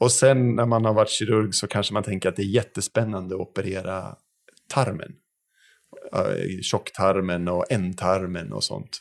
Och 0.00 0.12
sen 0.12 0.56
när 0.56 0.66
man 0.66 0.84
har 0.84 0.94
varit 0.94 1.10
kirurg 1.10 1.54
så 1.54 1.66
kanske 1.66 1.94
man 1.94 2.02
tänker 2.02 2.28
att 2.28 2.36
det 2.36 2.42
är 2.42 2.54
jättespännande 2.54 3.34
att 3.34 3.40
operera 3.40 4.14
tarmen. 4.68 5.12
Eh, 6.12 6.60
Tjocktarmen 6.62 7.48
och 7.48 7.64
ändtarmen 7.70 8.52
och 8.52 8.64
sånt. 8.64 9.00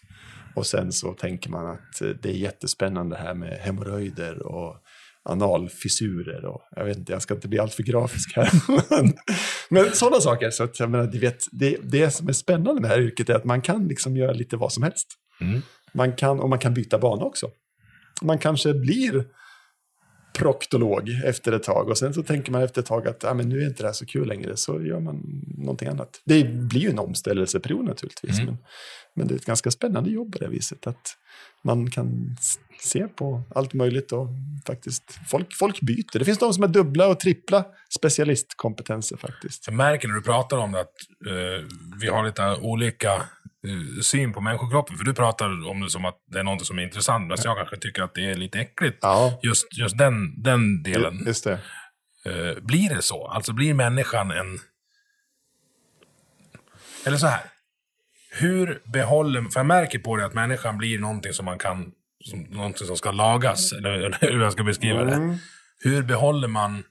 Och 0.56 0.66
sen 0.66 0.92
så 0.92 1.14
tänker 1.14 1.50
man 1.50 1.66
att 1.68 2.02
eh, 2.02 2.10
det 2.10 2.30
är 2.30 2.34
jättespännande 2.34 3.18
här 3.18 3.34
med 3.34 3.58
hemorrojder 3.58 4.44
och 4.44 4.76
analfissurer. 5.30 6.46
Och, 6.46 6.62
jag 6.76 6.86
vet 6.86 6.98
inte, 6.98 7.12
jag 7.12 7.22
ska 7.22 7.34
inte 7.34 7.48
bli 7.48 7.60
alltför 7.60 7.84
grafisk 7.84 8.36
här. 8.36 8.52
men, 8.90 9.14
men 9.70 9.96
sådana 9.96 10.22
saker. 10.22 10.50
Så 10.50 10.64
att, 10.64 10.80
jag 10.80 10.90
menar, 10.90 11.08
du 11.08 11.20
vet, 11.20 11.46
det, 11.52 11.78
det 11.84 12.12
som 12.12 12.30
är 12.30 12.34
spännande 12.34 12.82
med 12.82 12.90
det 12.90 12.96
här 12.96 13.02
yrket 13.02 13.30
är 13.30 13.36
att 13.36 13.46
man 13.46 13.62
kan 13.62 13.88
liksom 13.88 14.18
göra 14.18 14.32
lite 14.32 14.58
vad 14.58 14.74
som 14.74 14.84
helst. 14.84 15.08
Mm. 15.42 15.62
Man 15.94 16.16
kan, 16.16 16.40
och 16.40 16.50
man 16.50 16.60
kan 16.60 16.74
byta 16.74 17.00
bana 17.00 17.26
också. 17.26 17.48
Man 18.22 18.38
kanske 18.38 18.74
blir 18.74 19.26
proktolog 20.38 21.10
efter 21.26 21.52
ett 21.52 21.64
tag 21.64 21.90
och 21.90 21.98
sen 21.98 22.14
så 22.14 22.24
tänker 22.24 22.52
man 22.52 22.64
efter 22.64 22.82
ett 22.82 22.88
tag 22.88 23.08
att 23.08 23.24
ah, 23.24 23.34
men 23.34 23.50
nu 23.50 23.62
är 23.62 23.68
inte 23.68 23.84
det 23.84 23.88
här 23.88 23.94
så 23.94 24.06
kul 24.06 24.28
längre 24.28 24.58
så 24.58 24.82
gör 24.82 25.00
man 25.00 25.44
någonting 25.58 25.88
annat. 25.88 26.22
Det 26.26 26.44
blir 26.44 26.82
ju 26.82 26.90
en 26.90 27.00
omställelseperiod 27.00 27.86
naturligtvis 27.86 28.40
men, 28.40 28.58
men 29.14 29.28
det 29.28 29.34
är 29.34 29.36
ett 29.36 29.46
ganska 29.46 29.72
spännande 29.72 30.10
jobb 30.10 30.32
på 30.32 30.38
det 30.38 30.48
viset 30.48 30.88
att 30.88 31.18
man 31.62 31.92
kan 31.92 32.36
se 32.80 33.08
på 33.08 33.42
allt 33.56 33.74
möjligt 33.74 34.12
och 34.12 34.28
faktiskt 34.66 35.20
folk, 35.30 35.54
folk 35.54 35.82
byter. 35.82 36.20
Det 36.20 36.26
finns 36.26 36.38
de 36.38 36.54
som 36.54 36.64
har 36.64 36.70
dubbla 36.70 37.08
och 37.08 37.20
trippla 37.20 37.66
specialistkompetenser 37.98 39.18
faktiskt. 39.18 39.68
Jag 39.68 39.76
märker 39.76 40.08
när 40.08 40.16
du 40.16 40.22
pratar 40.22 40.58
om 40.58 40.72
det 40.72 40.82
att 40.82 40.94
eh, 41.28 41.66
vi 42.02 42.08
har 42.08 42.26
lite 42.26 42.56
olika 42.62 43.24
syn 44.04 44.34
på 44.34 44.42
människokroppen. 44.42 44.98
För 44.98 45.06
du 45.06 45.14
pratar 45.14 45.68
om 45.70 45.82
det 45.82 45.90
som 45.90 46.06
att 46.06 46.18
det 46.32 46.40
är 46.40 46.44
något 46.44 46.66
som 46.66 46.80
är 46.80 46.84
intressant, 46.84 47.28
men 47.28 47.38
jag 47.44 47.58
kanske 47.58 47.78
tycker 47.78 48.02
att 48.04 48.16
det 48.16 48.32
är 48.32 48.36
lite 48.36 48.60
äckligt. 48.60 48.98
Ja, 49.02 49.40
Just, 49.44 49.78
just 49.78 49.98
den, 49.98 50.44
den 50.44 50.84
delen. 50.84 51.24
just 51.26 51.44
det. 51.44 51.60
Eh, 52.26 52.64
blir 52.64 52.96
det 52.96 53.02
så? 53.02 53.28
Alltså 53.28 53.54
blir 53.54 53.74
människan 53.74 54.32
en... 54.32 54.60
Eller 57.06 57.18
så 57.18 57.28
här. 57.28 57.42
Hur 58.32 58.82
behåller... 58.86 59.42
För 59.42 59.60
jag 59.60 59.66
märker 59.68 60.00
på 60.00 60.16
det 60.18 60.26
att 60.26 60.34
människan 60.34 60.78
blir 60.78 61.00
någonting 61.00 61.34
som 61.34 61.46
man 61.46 61.58
kan... 61.58 61.92
Som, 62.26 62.40
någonting 62.42 62.88
som 62.88 62.98
ska 62.98 63.12
lagas, 63.12 63.74
eller, 63.74 64.18
hur 64.22 64.42
jag 64.42 64.54
ska 64.54 64.64
beskriva 64.64 65.04
det. 65.04 65.38
Hur 65.84 66.04
behåller 66.04 66.48
man 66.48 66.84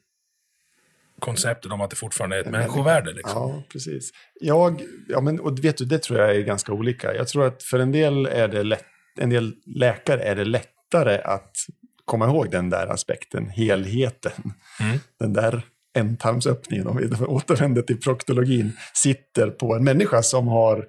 konceptet 1.18 1.72
om 1.72 1.80
att 1.80 1.90
det 1.90 1.96
fortfarande 1.96 2.36
är 2.36 2.40
ett 2.40 2.50
människovärde? 2.50 3.12
Liksom? 3.12 3.32
Ja, 3.34 3.62
precis. 3.72 4.10
Jag, 4.40 4.82
ja, 5.08 5.20
men, 5.20 5.40
och 5.40 5.64
vet 5.64 5.76
du, 5.76 5.84
det 5.84 5.98
tror 5.98 6.18
jag 6.18 6.36
är 6.36 6.40
ganska 6.40 6.72
olika. 6.72 7.14
Jag 7.14 7.28
tror 7.28 7.46
att 7.46 7.62
för 7.62 7.78
en 7.78 7.92
del, 7.92 8.26
är 8.26 8.48
det 8.48 8.62
lätt, 8.62 8.84
en 9.18 9.30
del 9.30 9.54
läkare 9.66 10.22
är 10.22 10.34
det 10.34 10.44
lättare 10.44 11.18
att 11.18 11.56
komma 12.04 12.26
ihåg 12.26 12.50
den 12.50 12.70
där 12.70 12.86
aspekten, 12.86 13.48
helheten. 13.48 14.52
Mm. 14.80 14.98
Den 15.18 15.32
där 15.32 15.62
ändtarmsöppningen, 15.94 16.86
om 16.86 16.96
vi 16.96 17.24
återvänder 17.24 17.82
till 17.82 18.00
proktologin, 18.00 18.72
sitter 18.94 19.50
på 19.50 19.74
en 19.74 19.84
människa 19.84 20.22
som 20.22 20.48
har 20.48 20.86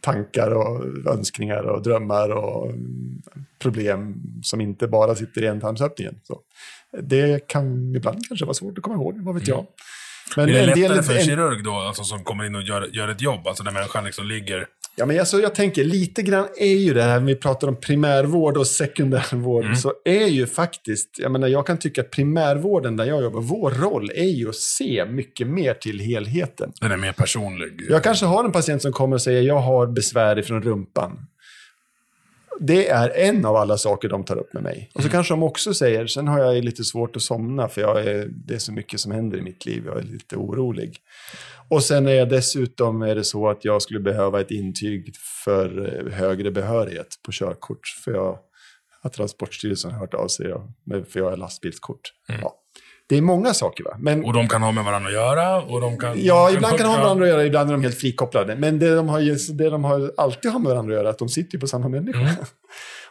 tankar 0.00 0.50
och 0.50 0.84
önskningar 1.06 1.62
och 1.62 1.82
drömmar 1.82 2.30
och 2.30 2.72
problem 3.58 4.22
som 4.42 4.60
inte 4.60 4.88
bara 4.88 5.14
sitter 5.14 5.42
i 5.42 5.46
ändtarmsöppningen. 5.46 6.20
Så 6.22 6.40
det 7.02 7.48
kan 7.48 7.94
ibland 7.96 8.28
kanske 8.28 8.44
vara 8.46 8.54
svårt 8.54 8.78
att 8.78 8.84
komma 8.84 8.96
ihåg, 8.96 9.14
vad 9.24 9.34
vet 9.34 9.48
jag. 9.48 9.66
Men 10.36 10.48
Är 10.48 10.52
det 10.52 10.58
en 10.60 10.66
del- 10.78 10.80
lättare 10.80 11.02
för 11.02 11.14
en 11.16 11.24
kirurg 11.24 11.64
då, 11.64 11.72
alltså, 11.72 12.04
som 12.04 12.24
kommer 12.24 12.44
in 12.44 12.54
och 12.54 12.62
gör, 12.62 12.88
gör 12.92 13.08
ett 13.08 13.20
jobb, 13.22 13.46
alltså 13.46 13.64
där 13.64 13.72
människan 13.72 14.04
liksom 14.04 14.26
ligger 14.26 14.66
Ja, 14.96 15.06
men 15.06 15.18
alltså, 15.18 15.40
jag 15.40 15.54
tänker 15.54 15.84
lite 15.84 16.22
grann 16.22 16.46
är 16.58 16.74
ju 16.74 16.94
det 16.94 17.02
här, 17.02 17.20
när 17.20 17.26
vi 17.26 17.34
pratar 17.36 17.68
om 17.68 17.76
primärvård 17.80 18.56
och 18.56 18.66
sekundärvård, 18.66 19.64
Mm. 19.64 19.76
så 19.76 19.92
är 20.04 20.26
ju 20.26 20.46
faktiskt, 20.46 21.08
jag 21.18 21.32
menar 21.32 21.48
jag 21.48 21.66
kan 21.66 21.78
tycka 21.78 22.00
att 22.00 22.10
primärvården 22.10 22.96
där 22.96 23.04
jag 23.04 23.22
jobbar, 23.22 23.40
vår 23.40 23.70
roll 23.70 24.10
är 24.14 24.24
ju 24.28 24.48
att 24.48 24.54
se 24.56 25.04
mycket 25.10 25.46
mer 25.46 25.74
till 25.74 26.00
helheten. 26.00 26.72
Den 26.80 26.92
är 26.92 26.96
mer 26.96 27.12
personlig. 27.12 27.86
Jag 27.88 28.02
kanske 28.02 28.26
har 28.26 28.44
en 28.44 28.52
patient 28.52 28.82
som 28.82 28.92
kommer 28.92 29.14
och 29.16 29.22
säger 29.22 29.42
jag 29.42 29.58
har 29.60 29.86
besvär 29.86 30.38
ifrån 30.38 30.62
rumpan. 30.62 31.18
Det 32.60 32.88
är 32.88 33.10
en 33.10 33.44
av 33.44 33.56
alla 33.56 33.78
saker 33.78 34.08
de 34.08 34.24
tar 34.24 34.36
upp 34.36 34.52
med 34.52 34.62
mig. 34.62 34.90
Och 34.94 35.02
så 35.02 35.08
kanske 35.08 35.32
de 35.32 35.42
också 35.42 35.74
säger, 35.74 36.06
sen 36.06 36.28
har 36.28 36.38
jag 36.38 36.64
lite 36.64 36.84
svårt 36.84 37.16
att 37.16 37.22
somna 37.22 37.68
för 37.68 37.80
jag 37.80 38.04
är, 38.04 38.28
det 38.30 38.54
är 38.54 38.58
så 38.58 38.72
mycket 38.72 39.00
som 39.00 39.12
händer 39.12 39.38
i 39.38 39.42
mitt 39.42 39.66
liv, 39.66 39.82
jag 39.86 39.98
är 39.98 40.02
lite 40.02 40.36
orolig. 40.36 40.96
Och 41.68 41.82
sen 41.82 42.06
är 42.06 42.12
jag 42.12 42.28
dessutom 42.28 43.02
är 43.02 43.14
det 43.14 43.24
så 43.24 43.48
att 43.48 43.64
jag 43.64 43.82
skulle 43.82 44.00
behöva 44.00 44.40
ett 44.40 44.50
intyg 44.50 45.14
för 45.44 45.98
eh, 46.06 46.12
högre 46.12 46.50
behörighet 46.50 47.08
på 47.26 47.32
körkort. 47.32 47.86
För 48.04 48.12
jag 48.12 48.38
har 49.02 49.10
Transportstyrelsen 49.10 49.90
hört 49.90 50.14
av 50.14 50.28
sig, 50.28 50.46
för 50.88 51.20
jag 51.20 51.30
har 51.30 51.36
lastbilskort. 51.36 52.00
Ja. 52.26 52.61
Det 53.12 53.18
är 53.18 53.22
många 53.22 53.54
saker 53.54 53.84
va? 53.84 53.96
Men 53.98 54.24
Och 54.24 54.32
de 54.32 54.48
kan 54.48 54.62
ha 54.62 54.72
med 54.72 54.84
varandra 54.84 55.08
att 55.08 55.14
göra. 55.14 55.62
Och 55.62 55.80
de 55.80 55.98
kan, 55.98 56.24
Ja, 56.24 56.48
de 56.48 56.56
ibland 56.56 56.78
kan 56.78 56.86
de 56.86 56.88
ha 56.88 56.96
med 56.96 57.04
varandra 57.04 57.24
att 57.24 57.30
göra, 57.30 57.44
ibland 57.44 57.70
är 57.70 57.72
de 57.72 57.82
helt 57.82 57.98
frikopplade. 57.98 58.56
Men 58.56 58.78
det 58.78 58.94
de, 58.94 59.08
har, 59.08 59.54
det 59.58 59.70
de 59.70 59.84
har 59.84 60.12
alltid 60.16 60.50
har 60.50 60.58
med 60.58 60.70
varandra 60.70 60.94
att 60.94 60.98
göra 60.98 61.08
är 61.08 61.10
att 61.10 61.18
de 61.18 61.28
sitter 61.28 61.54
ju 61.54 61.60
på 61.60 61.66
samma 61.66 61.88
människa. 61.88 62.18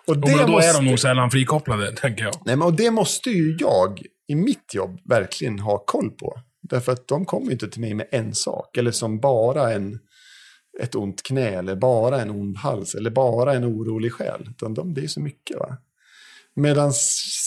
Och 0.07 0.09
Och 0.09 0.17
då 0.17 0.47
måste, 0.47 0.69
är 0.69 0.73
de 0.73 0.85
nog 0.85 0.99
sällan 0.99 1.31
frikopplade, 1.31 1.91
tänker 1.95 2.23
jag. 2.23 2.33
Nej, 2.45 2.55
men, 2.55 2.67
och 2.67 2.73
det 2.73 2.91
måste 2.91 3.29
ju 3.29 3.57
jag 3.59 4.01
i 4.27 4.35
mitt 4.35 4.73
jobb 4.73 4.99
verkligen 5.05 5.59
ha 5.59 5.77
koll 5.77 6.09
på. 6.09 6.39
Därför 6.61 6.91
att 6.91 7.07
de 7.07 7.25
kommer 7.25 7.45
ju 7.45 7.51
inte 7.51 7.67
till 7.67 7.81
mig 7.81 7.93
med 7.93 8.07
en 8.11 8.35
sak, 8.35 8.77
eller 8.77 8.91
som 8.91 9.19
bara 9.19 9.73
en, 9.73 9.99
ett 10.81 10.95
ont 10.95 11.23
knä, 11.23 11.47
eller 11.47 11.75
bara 11.75 12.21
en 12.21 12.29
ond 12.29 12.57
hals, 12.57 12.95
eller 12.95 13.09
bara 13.09 13.53
en 13.53 13.65
orolig 13.65 14.13
själ. 14.13 14.47
Utan 14.49 14.73
de, 14.73 14.93
det 14.93 15.01
är 15.01 15.07
så 15.07 15.19
mycket. 15.19 15.57
va. 15.59 15.77
Medan, 16.55 16.93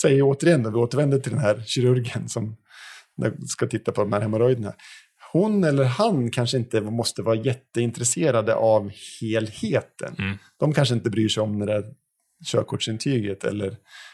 säg 0.01 0.21
återigen, 0.21 0.63
då, 0.63 0.69
vi 0.69 0.75
återvänder 0.75 1.19
till 1.19 1.31
den 1.31 1.41
här 1.41 1.63
kirurgen 1.65 2.29
som 2.29 2.55
ska 3.47 3.67
titta 3.67 3.91
på 3.91 4.01
de 4.01 4.13
här 4.13 4.21
hemorrojderna. 4.21 4.73
Hon 5.31 5.63
eller 5.63 5.83
han 5.83 6.31
kanske 6.31 6.57
inte 6.57 6.81
måste 6.81 7.21
vara 7.21 7.35
jätteintresserade 7.35 8.55
av 8.55 8.91
helheten. 9.21 10.15
Mm. 10.17 10.37
De 10.59 10.73
kanske 10.73 10.95
inte 10.95 11.09
bryr 11.09 11.29
sig 11.29 11.43
om 11.43 11.59
det 11.59 11.65
där 11.65 11.83
körkortsintyget 12.51 13.43
eller 13.43 13.67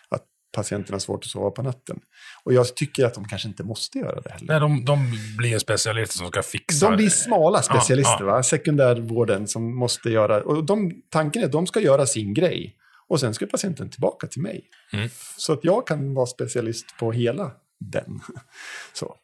att 0.10 0.24
patienten 0.56 0.94
har 0.94 1.00
svårt 1.00 1.24
att 1.24 1.30
sova 1.30 1.52
på 1.52 1.64
natten. 1.64 2.00
Och 2.44 2.54
jag 2.54 2.76
tycker 2.76 3.06
att 3.06 3.14
de 3.14 3.26
kanske 3.28 3.48
inte 3.48 3.64
måste 3.64 4.00
göra 4.00 4.22
det 4.22 4.30
heller. 4.32 4.48
Nej, 4.48 4.60
de, 4.60 4.86
de 4.86 5.12
blir 5.38 5.60
specialister 5.60 6.18
som 6.18 6.28
ska 6.28 6.44
fixa 6.44 6.90
De 6.90 6.96
blir 6.96 7.06
det. 7.06 7.12
smala 7.12 7.62
specialister, 7.62 8.18
Ja, 8.20 8.26
va? 8.26 8.44
sekundärvården 8.44 9.48
som 9.48 9.76
måste 9.76 10.10
göra... 10.10 10.44
Och 10.44 10.66
de, 10.66 11.02
tanken 11.10 11.42
är 11.42 11.46
att 11.46 11.52
de 11.52 11.68
ska 11.68 11.80
göra 11.80 12.06
sin 12.06 12.34
grej. 12.34 12.76
Och 13.12 13.20
sen 13.20 13.34
ska 13.34 13.46
patienten 13.46 13.90
tillbaka 13.90 14.28
till 14.28 14.42
mig. 14.42 14.64
Mm. 14.94 15.10
Så 15.38 15.54
att 15.54 15.64
jag 15.64 15.88
kan 15.88 16.14
vara 16.14 16.26
specialist 16.26 16.86
på 17.00 17.12
hela 17.12 17.52
den. 17.80 18.20
Så. 18.94 19.16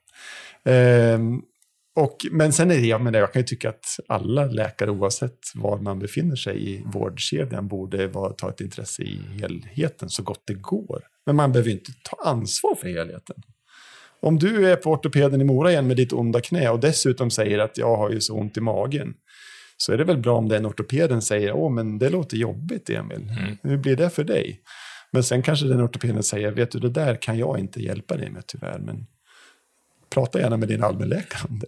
Ehm, 0.64 1.42
och, 1.96 2.18
men 2.32 2.54
sen 2.54 2.72
är 2.72 2.76
det, 2.76 2.88
jag, 2.88 3.02
menar, 3.02 3.20
jag 3.20 3.34
kan 3.34 3.42
ju 3.42 3.46
tycka 3.46 3.70
att 3.70 4.00
alla 4.08 4.46
läkare 4.46 4.92
oavsett 4.92 5.40
var 5.56 5.78
man 5.78 6.00
befinner 6.00 6.36
sig 6.36 6.70
i 6.72 6.84
vårdkedjan 6.86 7.68
borde 7.68 8.08
vara, 8.08 8.34
ta 8.34 8.50
ett 8.50 8.62
intresse 8.62 9.04
i 9.04 9.20
helheten 9.42 10.10
så 10.10 10.24
gott 10.24 10.44
det 10.46 10.54
går. 10.54 11.04
Men 11.26 11.36
man 11.36 11.52
behöver 11.52 11.72
inte 11.72 11.92
ta 12.04 12.30
ansvar 12.30 12.76
för 12.76 12.88
helheten. 12.88 13.36
Om 14.20 14.40
du 14.40 14.72
är 14.72 14.76
på 14.76 14.92
ortopeden 14.92 15.42
i 15.42 15.44
Mora 15.44 15.72
igen 15.72 15.88
med 15.88 15.98
ditt 15.98 16.14
onda 16.14 16.42
knä 16.42 16.70
och 16.70 16.80
dessutom 16.80 17.32
säger 17.32 17.60
att 17.60 17.78
jag 17.78 17.98
har 17.98 18.10
ju 18.10 18.22
så 18.22 18.34
ont 18.34 18.58
i 18.58 18.62
magen 18.62 19.14
så 19.78 19.94
är 19.94 19.98
det 19.98 20.04
väl 20.04 20.18
bra 20.18 20.38
om 20.38 20.48
den 20.50 20.66
ortopeden 20.66 21.22
säger 21.22 21.54
åh 21.54 21.72
men 21.72 22.00
det 22.00 22.10
låter 22.10 22.38
jobbigt 22.38 22.90
Emil, 22.90 23.30
hur 23.64 23.78
blir 23.78 23.96
det 23.96 24.10
för 24.10 24.24
dig? 24.24 24.62
Men 25.12 25.24
sen 25.24 25.42
kanske 25.42 25.66
den 25.68 25.86
ortopeden 25.86 26.24
säger 26.24 26.52
vet 26.52 26.72
du 26.72 26.80
det 26.80 26.90
där 26.90 27.22
kan 27.22 27.38
jag 27.38 27.60
inte 27.60 27.80
hjälpa 27.80 28.18
dig 28.18 28.30
med 28.30 28.48
tyvärr 28.48 28.80
men 28.80 29.08
prata 30.10 30.40
gärna 30.40 30.58
med 30.58 30.68
din 30.68 30.84
allmänläkare 30.84 31.42
om 31.50 31.60
det. 31.60 31.68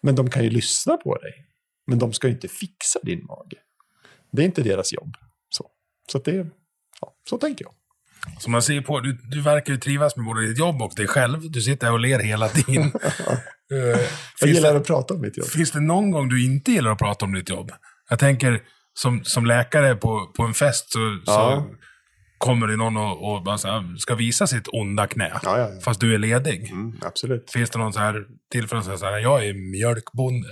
Men 0.00 0.14
de 0.14 0.30
kan 0.30 0.44
ju 0.44 0.50
lyssna 0.50 0.96
på 0.96 1.16
dig. 1.16 1.46
Men 1.86 1.98
de 1.98 2.12
ska 2.12 2.26
ju 2.26 2.34
inte 2.34 2.48
fixa 2.48 2.98
din 3.02 3.24
mage. 3.24 3.56
Det 4.30 4.42
är 4.42 4.46
inte 4.46 4.62
deras 4.62 4.92
jobb. 4.92 5.16
Så, 5.48 5.66
så 6.12 6.18
det, 6.18 6.46
ja, 7.00 7.14
så 7.28 7.38
tänker 7.38 7.64
jag. 7.64 7.74
Som 8.38 8.52
man 8.52 8.62
ser 8.62 8.80
på, 8.80 9.00
du, 9.00 9.12
du 9.12 9.40
verkar 9.40 9.72
ju 9.72 9.78
trivas 9.78 10.16
med 10.16 10.26
både 10.26 10.46
ditt 10.46 10.58
jobb 10.58 10.82
och 10.82 10.92
dig 10.96 11.06
själv. 11.06 11.50
Du 11.50 11.60
sitter 11.60 11.86
här 11.86 11.94
och 11.94 12.00
ler 12.00 12.18
hela 12.18 12.48
tiden. 12.48 12.92
Eh, 13.72 14.00
Jag 14.40 14.50
gillar 14.50 14.72
det, 14.72 14.78
att 14.78 14.86
prata 14.86 15.14
om 15.14 15.20
mitt 15.20 15.38
jobb. 15.38 15.46
finns 15.46 15.72
det 15.72 15.80
någon 15.80 16.10
gång 16.10 16.28
du 16.28 16.44
inte 16.44 16.72
gillar 16.72 16.90
att 16.90 16.98
prata 16.98 17.24
om 17.24 17.32
ditt 17.34 17.48
jobb? 17.50 17.70
Jag 18.10 18.18
tänker, 18.18 18.62
som, 18.98 19.24
som 19.24 19.46
läkare 19.46 19.94
på, 19.94 20.32
på 20.36 20.42
en 20.42 20.54
fest 20.54 20.92
så, 20.92 20.98
Ja. 21.26 21.32
så 21.32 21.74
kommer 22.38 22.66
det 22.66 22.76
någon 22.76 22.96
och, 22.96 23.32
och 23.34 23.42
bara 23.44 23.56
här, 23.56 23.96
ska 23.98 24.14
visa 24.14 24.46
sitt 24.46 24.68
onda 24.72 25.06
knä. 25.06 25.32
Ja, 25.42 25.58
ja. 25.58 25.68
Fast 25.84 26.00
du 26.00 26.14
är 26.14 26.18
ledig. 26.18 26.70
Mm, 26.70 26.92
absolut. 27.02 27.50
Finns 27.50 27.70
det 27.70 27.78
någon 27.78 27.92
så 27.92 28.00
här 28.00 28.24
tillfälle 28.52 28.82
så 28.82 28.96
här, 29.06 29.18
jag 29.18 29.46
är 29.46 29.54
mjölkbonde? 29.54 30.48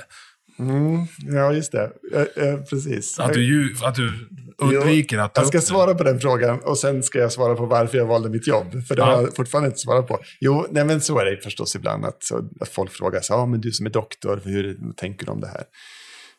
Mm, 0.59 1.07
ja, 1.19 1.53
just 1.53 1.73
det. 1.73 1.91
Eh, 2.15 2.45
eh, 2.49 2.61
precis. 2.61 3.19
Att 3.21 3.33
du, 3.33 3.45
ju- 3.45 3.75
att 3.85 3.95
du 3.95 4.13
undviker 4.59 5.19
att 5.19 5.35
ta 5.35 5.41
Jag 5.41 5.49
ska 5.49 5.59
upp 5.59 5.65
svara 5.65 5.95
på 5.95 6.05
den 6.05 6.21
frågan 6.21 6.61
och 6.61 6.79
sen 6.79 7.03
ska 7.03 7.19
jag 7.19 7.33
svara 7.33 7.55
på 7.55 7.67
varför 7.67 7.99
jag 7.99 8.07
valde 8.07 8.29
mitt 8.31 8.47
jobb. 8.47 8.87
För 8.89 8.97
det 8.97 9.03
Ja. 9.03 9.05
har 9.07 9.23
jag 9.23 9.37
fortfarande 9.37 9.67
inte 9.69 9.79
svarat 9.79 10.07
på. 10.07 10.19
Jo, 10.41 10.67
nej, 10.71 10.85
men 10.85 11.01
så 11.01 11.19
är 11.19 11.25
det 11.25 11.37
förstås 11.43 11.77
ibland 11.77 12.05
att, 12.05 12.23
att 12.61 12.69
folk 12.69 12.91
frågar 12.93 13.21
så, 13.21 13.33
ja, 13.33 13.47
men 13.47 13.61
du 13.61 13.73
som 13.73 13.87
är 13.87 13.91
doktor, 13.91 14.41
hur 14.45 14.77
tänker 14.97 15.27
du 15.27 15.33
om 15.33 15.41
det 15.41 15.49
här? 15.49 15.63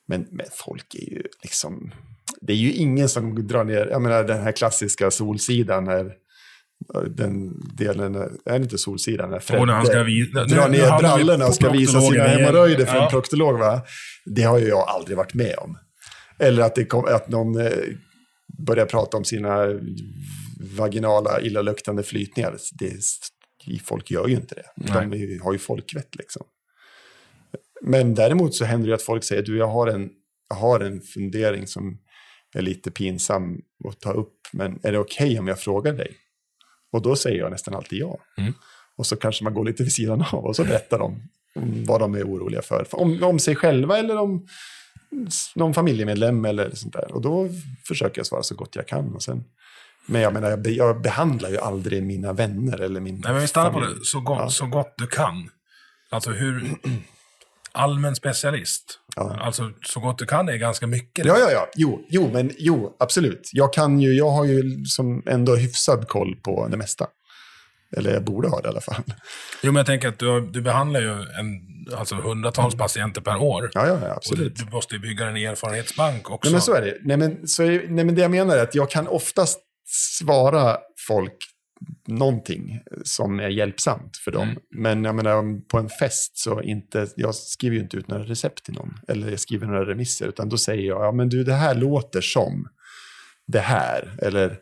Men, 0.08 0.26
men 0.32 0.46
folk 0.54 0.96
är 0.96 1.10
ju 1.14 1.24
liksom, 1.44 1.92
det 2.42 2.54
är 2.54 2.58
ju 2.58 2.72
ingen 2.74 3.10
som 3.10 3.48
drar 3.48 3.64
ner, 3.64 3.88
jag 3.92 4.02
menar 4.02 4.24
den 4.24 4.42
här 4.44 4.52
klassiska 4.52 5.12
solsidan 5.12 5.84
när 5.84 6.12
den 7.10 7.62
delen, 7.78 8.16
är 8.46 8.56
inte 8.62 8.78
solsidan, 8.78 9.30
när 9.30 9.40
när 9.66 9.74
han 9.74 9.86
ska 9.86 10.04
vi- 10.04 10.24
drar 10.26 10.70
ner 10.70 11.00
brallorna 11.00 11.48
och 11.48 11.56
ska 11.56 11.70
visa 11.72 12.02
sina 12.02 12.24
hemorrojder 12.24 12.86
för 12.86 12.96
en 12.96 13.04
Ja. 13.04 13.10
proktolog. 13.10 13.60
Va? 13.60 13.82
Det 14.26 14.42
har 14.44 14.60
ju 14.60 14.68
jag 14.68 14.80
aldrig 14.90 15.18
varit 15.18 15.34
med 15.34 15.56
om. 15.58 15.78
Eller 16.40 16.64
att, 16.64 16.76
det 16.76 16.86
kom, 16.86 17.06
att 17.06 17.30
någon 17.30 17.62
eh, 17.62 17.72
börjar 18.66 18.86
prata 18.86 19.18
om 19.18 19.24
sina 19.26 19.66
vaginala 20.78 21.42
illaluktande 21.42 22.04
flytningar. 22.04 22.56
Det, 22.80 22.92
folk 23.84 24.12
gör 24.12 24.28
ju 24.28 24.36
inte 24.36 24.56
det. 24.56 24.66
De 24.76 25.14
är, 25.14 25.18
ju- 25.18 25.40
har 25.40 25.54
ju 25.54 25.60
folkvett 25.60 26.16
liksom. 26.16 26.44
Men 27.82 28.16
däremot 28.16 28.56
så 28.56 28.66
händer 28.66 28.88
det 28.90 28.96
att 28.96 29.02
folk 29.02 29.24
säger 29.24 29.42
du 29.44 29.58
jag 29.58 29.68
har 29.68 29.88
en, 29.88 30.10
jag 30.50 30.56
har 30.56 30.80
en 30.80 31.02
fundering 31.02 31.68
som 31.68 31.98
är 32.56 32.62
lite 32.62 32.92
pinsam 32.92 33.58
att 33.90 34.00
ta 34.00 34.12
upp. 34.14 34.34
Men 34.54 34.80
är 34.84 34.92
det 34.92 35.00
okej 35.00 35.40
om 35.40 35.48
jag 35.48 35.60
frågar 35.60 35.94
dig? 35.94 36.16
Och 36.92 37.02
då 37.02 37.16
säger 37.16 37.38
jag 37.40 37.52
nästan 37.52 37.76
alltid 37.76 38.00
ja. 38.00 38.18
Mm. 38.38 38.54
Och 38.98 39.06
så 39.06 39.16
kanske 39.16 39.44
man 39.44 39.54
går 39.54 39.66
lite 39.66 39.84
vid 39.84 39.94
sidan 39.94 40.26
av 40.32 40.46
och 40.46 40.56
så 40.56 40.64
berättar 40.64 41.00
de 41.00 41.22
om 41.56 41.86
vad 41.86 42.00
de 42.02 42.16
är 42.16 42.24
oroliga 42.24 42.62
för. 42.62 42.86
Om, 42.92 43.24
om 43.24 43.40
sig 43.40 43.56
själva 43.56 43.98
eller 43.98 44.18
om 44.18 44.48
någon 45.56 45.74
familjemedlem 45.74 46.46
eller 46.46 46.72
sånt 46.76 46.94
där. 46.94 47.12
Och 47.12 47.22
då 47.22 47.50
försöker 47.88 48.20
jag 48.20 48.26
svara 48.26 48.44
så 48.44 48.56
gott 48.56 48.76
jag 48.76 48.88
kan. 48.88 49.16
Och 49.16 49.24
sen, 49.24 49.44
men 50.06 50.22
jag 50.22 50.34
menar, 50.34 50.50
jag, 50.50 50.62
be, 50.62 50.70
jag 50.70 51.02
behandlar 51.02 51.50
ju 51.50 51.58
aldrig 51.58 52.04
mina 52.04 52.34
vänner 52.34 52.82
eller 52.82 53.00
min 53.00 53.22
Nej, 53.24 53.32
men 53.34 53.42
vi 53.42 53.48
stannar 53.48 53.72
på 53.72 53.80
familj. 53.80 54.00
det 54.00 54.06
så 54.06 54.20
gott, 54.20 54.38
Ja. 54.40 54.50
så 54.50 54.66
gott 54.66 54.94
du 54.98 55.08
kan. 55.08 55.50
Alltså 56.10 56.32
hur... 56.32 56.76
Allmän 57.72 58.16
specialist. 58.16 59.00
Ja. 59.20 59.38
Alltså 59.42 59.72
så 59.86 60.00
gott 60.00 60.18
du 60.18 60.26
kan 60.26 60.50
är 60.50 60.58
ganska 60.58 60.88
mycket. 60.88 61.26
Ja, 61.26 61.38
ja, 61.40 61.52
ja. 61.52 61.70
Jo, 61.76 62.06
jo, 62.10 62.30
men 62.34 62.52
jo, 62.58 62.96
absolut. 63.00 63.50
Jag 63.54 63.74
kan 63.74 64.00
ju, 64.00 64.14
jag 64.14 64.30
har 64.30 64.46
ju 64.46 64.86
som 64.86 65.24
ändå 65.26 65.56
hyfsad 65.56 66.08
koll 66.08 66.36
på 66.36 66.68
det 66.68 66.78
mesta. 66.78 67.08
Eller 67.98 68.14
jag 68.14 68.24
borde 68.24 68.50
ha 68.50 68.62
det 68.62 68.68
i 68.68 68.70
alla 68.70 68.82
fall. 68.82 69.04
Jo, 69.64 69.72
men 69.72 69.76
jag 69.76 69.86
tänker 69.86 70.08
att 70.08 70.20
du, 70.20 70.50
du 70.52 70.62
behandlar 70.62 71.02
ju 71.02 71.12
en, 71.12 71.62
alltså 71.98 72.16
hundratals 72.16 72.76
patienter 72.76 73.22
per 73.22 73.42
år. 73.42 73.70
Ja, 73.74 73.88
ja, 73.88 73.94
ja 73.94 73.96
Och 73.96 74.02
du, 74.02 74.12
absolut. 74.12 74.56
du 74.56 74.66
måste 74.66 74.96
ju 74.96 75.02
bygga 75.02 75.26
en 75.26 75.38
erfarenhetsbank 75.38 76.30
också. 76.30 76.50
Nej, 76.50 76.54
men 76.54 76.62
så 76.62 76.74
är 76.74 76.82
det. 76.82 76.98
Nej, 77.02 77.18
men, 77.18 77.48
så 77.48 77.64
är, 77.64 77.86
nej, 77.90 78.06
men 78.06 78.16
det 78.16 78.22
jag 78.22 78.32
menar 78.32 78.58
är 78.58 78.64
att 78.64 78.76
jag 78.76 78.90
kan 78.90 79.08
oftast 79.08 79.60
svara 79.88 80.78
folk 81.08 81.38
någonting 82.08 82.80
som 83.04 83.40
är 83.40 83.50
hjälpsamt 83.50 84.18
för 84.18 84.32
dem. 84.32 84.58
Men 84.76 85.04
jag 85.04 85.16
menar, 85.16 85.68
på 85.68 85.78
en 85.78 85.90
fest 85.90 86.38
så 86.38 86.62
inte, 86.62 87.08
jag 87.16 87.36
skriver 87.36 87.76
ju 87.76 87.82
inte 87.82 87.98
ut 87.98 88.08
några 88.08 88.24
recept 88.24 88.64
till 88.66 88.74
någon. 88.74 88.94
Eller 89.08 89.30
jag 89.30 89.40
skriver 89.40 89.68
några 89.68 89.86
remisser, 89.86 90.28
utan 90.28 90.50
då 90.50 90.58
säger 90.58 90.88
jag, 90.88 91.06
ja 91.06 91.12
men 91.12 91.30
du, 91.30 91.44
det 91.44 91.54
här 91.54 91.76
låter 91.76 92.22
som 92.22 92.68
det 93.48 93.60
här. 93.60 94.16
Eller 94.22 94.60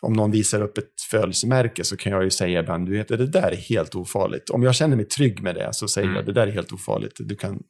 om 0.00 0.12
någon 0.12 0.30
visar 0.30 0.62
upp 0.62 0.78
ett 0.78 1.00
födelsemärke 1.10 1.84
så 1.84 1.96
kan 1.96 2.12
jag 2.12 2.24
ju 2.24 2.30
säga 2.30 2.60
ibland, 2.60 2.86
du 2.86 2.92
vet, 2.92 3.08
det 3.08 3.26
där 3.26 3.50
är 3.50 3.56
helt 3.56 3.94
ofarligt. 3.94 4.50
Om 4.50 4.62
jag 4.62 4.74
känner 4.74 4.96
mig 4.96 5.04
trygg 5.04 5.42
med 5.42 5.54
det 5.54 5.68
så 5.72 5.88
säger 5.88 6.08
jag, 6.08 6.26
det 6.26 6.32
där 6.32 6.46
är 6.46 6.52
helt 6.52 6.72
ofarligt, 6.72 7.12
du 7.18 7.36
kan, 7.36 7.62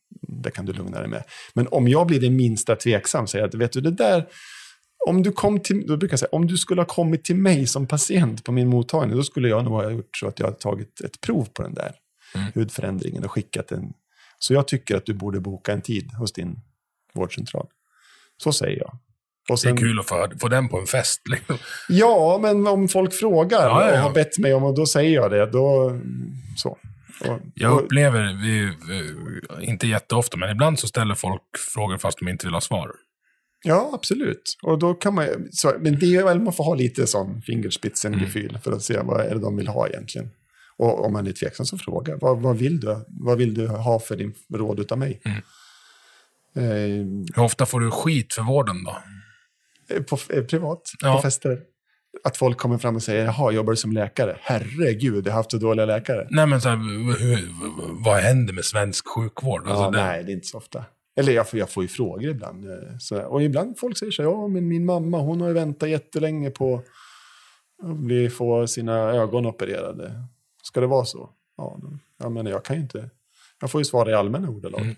det 0.44 0.50
kan 0.50 0.66
du 0.66 0.72
lugna 0.72 1.00
dig 1.00 1.08
med. 1.08 1.22
Men 1.54 1.66
om 1.70 1.88
jag 1.88 2.06
blir 2.06 2.20
det 2.20 2.30
minsta 2.30 2.76
tveksam, 2.76 3.26
säger 3.26 3.48
jag 3.52 3.58
vet 3.58 3.72
du, 3.72 3.80
det 3.80 3.90
där, 3.90 4.26
om 5.06 5.22
du 5.22 5.32
kom 5.32 5.60
till, 5.60 5.86
då 5.86 5.96
brukar 5.96 6.12
jag 6.12 6.18
säga, 6.18 6.28
om 6.32 6.46
du 6.46 6.56
skulle 6.56 6.80
ha 6.80 6.86
kommit 6.86 7.24
till 7.24 7.36
mig 7.36 7.66
som 7.66 7.86
patient 7.86 8.44
på 8.44 8.52
min 8.52 8.68
mottagning, 8.68 9.16
då 9.16 9.22
skulle 9.22 9.48
jag 9.48 9.64
nog 9.64 9.72
ha 9.74 9.90
gjort 9.90 10.16
så 10.16 10.26
att 10.26 10.38
jag 10.38 10.46
har 10.46 10.52
tagit 10.52 11.00
ett 11.00 11.20
prov 11.20 11.48
på 11.52 11.62
den 11.62 11.74
där 11.74 11.92
hudförändringen 12.54 13.24
och 13.24 13.30
skickat 13.30 13.72
en. 13.72 13.92
Så 14.38 14.54
jag 14.54 14.68
tycker 14.68 14.96
att 14.96 15.06
du 15.06 15.14
borde 15.14 15.40
boka 15.40 15.72
en 15.72 15.82
tid 15.82 16.12
hos 16.12 16.32
din 16.32 16.60
vårdcentral. 17.14 17.66
Så 18.42 18.52
säger 18.52 18.78
jag. 18.78 18.98
Och 19.48 19.56
Det 19.56 19.68
är 19.68 19.70
sen, 19.70 19.76
kul 19.76 20.00
att 20.00 20.08
få, 20.08 20.28
få 20.40 20.48
den 20.48 20.68
på 20.68 20.78
en 20.78 20.86
fest. 20.86 21.20
Liksom. 21.28 21.56
Ja, 21.88 22.38
men 22.42 22.66
om 22.66 22.88
folk 22.88 23.14
frågar 23.14 23.66
Ja, 23.66 23.84
ja, 23.84 23.86
ja. 23.86 23.92
och 23.92 23.98
har 23.98 24.14
bett 24.14 24.38
mig 24.38 24.54
om 24.54 24.64
och 24.64 24.74
då 24.74 24.86
säger 24.86 25.14
jag 25.14 25.30
det, 25.30 25.46
då 25.46 25.98
så. 26.56 26.78
Och, 27.28 27.40
Jag 27.54 27.80
upplever, 27.80 28.42
vi, 28.42 28.72
vi, 28.88 29.66
inte 29.66 29.86
jätteofta, 29.86 30.36
men 30.36 30.50
ibland 30.50 30.78
så 30.78 30.88
ställer 30.88 31.14
folk 31.14 31.42
frågor 31.74 31.98
fast 31.98 32.18
de 32.18 32.28
inte 32.28 32.46
vill 32.46 32.54
ha 32.54 32.60
svar. 32.60 32.90
Ja, 33.64 33.90
absolut. 33.92 34.56
Och 34.62 34.78
då 34.78 34.94
kan 34.94 35.14
man, 35.14 35.26
så, 35.52 35.72
men 35.80 35.98
det 35.98 36.16
är 36.16 36.24
väl 36.24 36.40
man 36.40 36.52
får 36.52 36.64
ha 36.64 36.74
lite 36.74 37.06
sån 37.06 37.42
fingerspitzengefühl 37.42 38.48
Mm. 38.50 38.60
för 38.60 38.72
att 38.72 38.82
se 38.82 38.98
vad 39.02 39.20
är 39.20 39.34
det 39.34 39.40
de 39.40 39.56
vill 39.56 39.68
ha 39.68 39.88
egentligen. 39.88 40.30
Och 40.76 41.04
om 41.04 41.12
man 41.12 41.26
är 41.26 41.32
tveksam 41.32 41.66
så 41.66 41.78
fråga, 41.78 42.16
vad, 42.20 42.40
vad, 42.40 42.56
vill 42.56 42.80
du? 42.80 43.04
vad 43.08 43.38
vill 43.38 43.54
du 43.54 43.66
ha 43.68 44.00
för 44.00 44.16
din 44.16 44.34
råd 44.54 44.80
utav 44.80 44.98
mig? 44.98 45.20
Mm. 45.24 45.38
Eh, 46.56 47.06
Hur 47.36 47.42
ofta 47.42 47.66
får 47.66 47.80
du 47.80 47.90
skit 47.90 48.34
för 48.34 48.42
vården 48.42 48.84
då? 48.84 48.96
på, 50.02 50.18
eh, 50.34 50.42
privat, 50.44 50.82
Ja. 51.00 51.16
på 51.16 51.22
fester. 51.22 51.60
Att 52.24 52.36
folk 52.36 52.58
kommer 52.58 52.78
fram 52.78 52.96
och 52.96 53.02
säger, 53.02 53.24
jaha, 53.24 53.52
jobbar 53.52 53.72
du 53.72 53.76
som 53.76 53.92
läkare? 53.92 54.36
Herregud, 54.40 55.26
jag 55.26 55.32
har 55.32 55.36
haft 55.36 55.50
så 55.50 55.56
dåliga 55.56 55.86
läkare. 55.86 56.26
Nej, 56.30 56.46
men 56.46 56.60
så 56.60 56.68
här, 56.68 56.76
hur, 57.18 57.48
vad 58.04 58.16
händer 58.20 58.52
med 58.52 58.64
svensk 58.64 59.08
sjukvård? 59.08 59.60
Alltså, 59.66 59.82
ja, 59.84 59.90
det, 59.90 59.96
nej, 60.04 60.24
det 60.24 60.32
är 60.32 60.34
inte 60.34 60.46
så 60.46 60.58
ofta. 60.58 60.84
Eller 61.20 61.32
jag 61.32 61.48
får, 61.48 61.58
jag 61.58 61.70
får 61.70 61.82
ju 61.82 61.88
frågor 61.88 62.30
ibland. 62.30 62.70
eh, 62.70 62.98
Så, 63.00 63.22
och 63.22 63.42
ibland 63.42 63.78
folk 63.78 63.98
säger 63.98 64.12
så 64.12 64.22
här, 64.22 64.30
ja, 64.30 64.48
men 64.48 64.68
min 64.68 64.84
mamma, 64.84 65.18
hon 65.18 65.40
har 65.40 65.48
ju 65.48 65.54
väntat 65.54 65.88
jättelänge 65.88 66.50
på 66.50 66.82
att 67.82 67.96
bli, 67.96 68.30
få 68.30 68.66
sina 68.66 68.98
ögon 68.98 69.46
opererade. 69.46 70.24
Ska 70.62 70.80
det 70.80 70.86
vara 70.86 71.04
så? 71.04 71.30
Ja, 71.56 71.80
jag 72.18 72.32
menar, 72.32 72.50
jag 72.50 72.64
kan 72.64 72.76
ju 72.76 72.82
inte. 72.82 73.10
Jag 73.60 73.70
får 73.70 73.80
ju 73.80 73.84
svara 73.84 74.10
i 74.10 74.14
allmänna 74.14 74.48
ordalag. 74.48 74.80
Mm. 74.80 74.96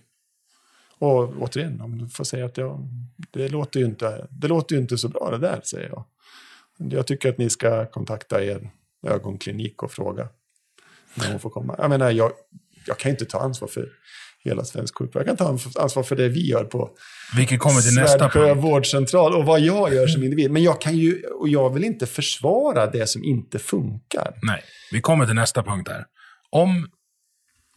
Och 0.99 1.43
återigen, 1.43 1.81
om 1.81 1.99
du 1.99 2.09
får 2.09 2.25
säga 2.25 2.47
att 2.47 2.57
jag, 2.57 2.89
det, 3.31 3.49
låter 3.49 3.81
ju 3.81 3.87
inte, 3.87 4.27
det 4.31 4.49
låter 4.49 4.75
ju 4.75 4.81
inte 4.81 4.99
så 4.99 5.09
bra 5.09 5.31
det 5.31 5.39
där, 5.39 5.61
säger 5.65 5.89
jag. 5.89 6.05
Jag 6.77 7.07
tycker 7.07 7.29
att 7.29 7.39
ni 7.39 7.51
ska 7.51 7.87
kontakta 7.87 8.45
er 8.45 8.71
ögonklinik 9.07 9.83
och 9.83 9.93
fråga 9.93 10.29
när 11.15 11.31
hon 11.31 11.41
får 11.41 11.51
komma. 11.51 11.75
Jag 11.79 11.91
menar, 11.91 12.11
jag, 12.11 12.33
jag 12.87 12.99
kan 12.99 13.11
inte 13.11 13.25
ta 13.25 13.39
ansvar 13.39 13.69
för 13.69 13.89
hela 14.45 14.65
svensk 14.65 14.99
sjukvård. 14.99 15.21
Jag 15.21 15.27
kan 15.27 15.37
ta 15.47 15.53
ans- 15.53 15.79
ansvar 15.81 16.03
för 16.03 16.17
det 16.17 16.29
vi 16.29 16.47
gör 16.49 16.65
på 16.65 16.91
Vilket 17.37 17.61
kommer 17.61 17.81
till 17.81 17.95
nästa 17.95 18.29
punkt. 18.29 18.65
vårdcentral 18.65 19.35
och 19.35 19.45
vad 19.45 19.61
jag 19.61 19.95
gör 19.95 20.07
som 20.07 20.23
individ. 20.25 20.51
Men 20.51 20.63
jag 20.63 20.81
kan 20.81 20.97
ju, 20.97 21.23
och 21.41 21.49
jag 21.49 21.71
vill 21.75 21.85
inte 21.85 22.07
försvara 22.07 22.87
det 22.87 23.07
som 23.09 23.25
inte 23.25 23.59
funkar. 23.59 24.35
Nej, 24.43 24.63
vi 24.93 25.01
kommer 25.01 25.27
till 25.27 25.35
nästa 25.35 25.63
punkt 25.63 25.89
här. 25.91 26.05
Om, 26.51 26.89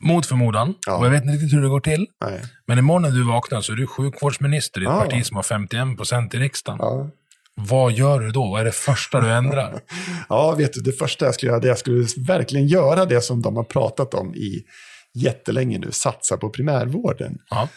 mot 0.03 0.25
förmodan, 0.25 0.73
Ja. 0.87 0.97
och 0.97 1.05
jag 1.05 1.09
vet 1.11 1.21
inte 1.23 1.33
riktigt 1.33 1.53
hur 1.53 1.61
det 1.61 1.69
går 1.69 1.79
till, 1.79 2.07
Nej. 2.25 2.41
men 2.67 2.77
imorgon 2.79 3.01
när 3.01 3.09
du 3.09 3.23
vaknar 3.23 3.61
så 3.61 3.71
är 3.73 3.75
du 3.75 3.87
sjukvårdsminister 3.87 4.81
i 4.81 4.83
ett 4.83 4.89
Ja. 4.89 4.99
parti 5.01 5.25
som 5.25 5.35
har 5.35 5.43
51 5.43 5.97
procent 5.97 6.33
i 6.33 6.37
riksdagen. 6.37 6.77
Ja. 6.81 7.09
Vad 7.57 7.91
gör 7.91 8.19
du 8.19 8.31
då? 8.31 8.49
Vad 8.51 8.61
är 8.61 8.65
det 8.65 8.71
första 8.71 9.21
du 9.21 9.29
ändrar? 9.31 9.79
ja, 10.29 10.51
vet 10.57 10.73
du, 10.73 10.81
det 10.81 10.91
första 10.91 11.25
jag 11.25 11.35
skulle 11.35 11.49
göra, 11.51 11.59
det 11.59 11.67
jag 11.67 11.77
skulle 11.77 12.05
verkligen 12.17 12.67
göra 12.67 13.05
det 13.05 13.21
som 13.21 13.41
de 13.41 13.55
har 13.55 13.63
pratat 13.63 14.13
om 14.13 14.35
i 14.35 14.63
jättelänge 15.15 15.77
nu, 15.79 15.91
satsa 15.91 16.37
på 16.37 16.49
primärvården. 16.49 17.37
Ja. 17.49 17.69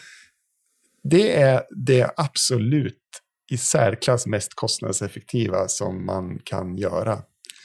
Det 1.03 1.41
är 1.41 1.61
det 1.85 2.09
absolut 2.17 2.95
i 3.51 3.57
särklass 3.57 4.27
mest 4.27 4.53
kostnadseffektiva 4.55 5.67
som 5.67 6.05
man 6.05 6.39
kan 6.43 6.77
göra. 6.77 7.19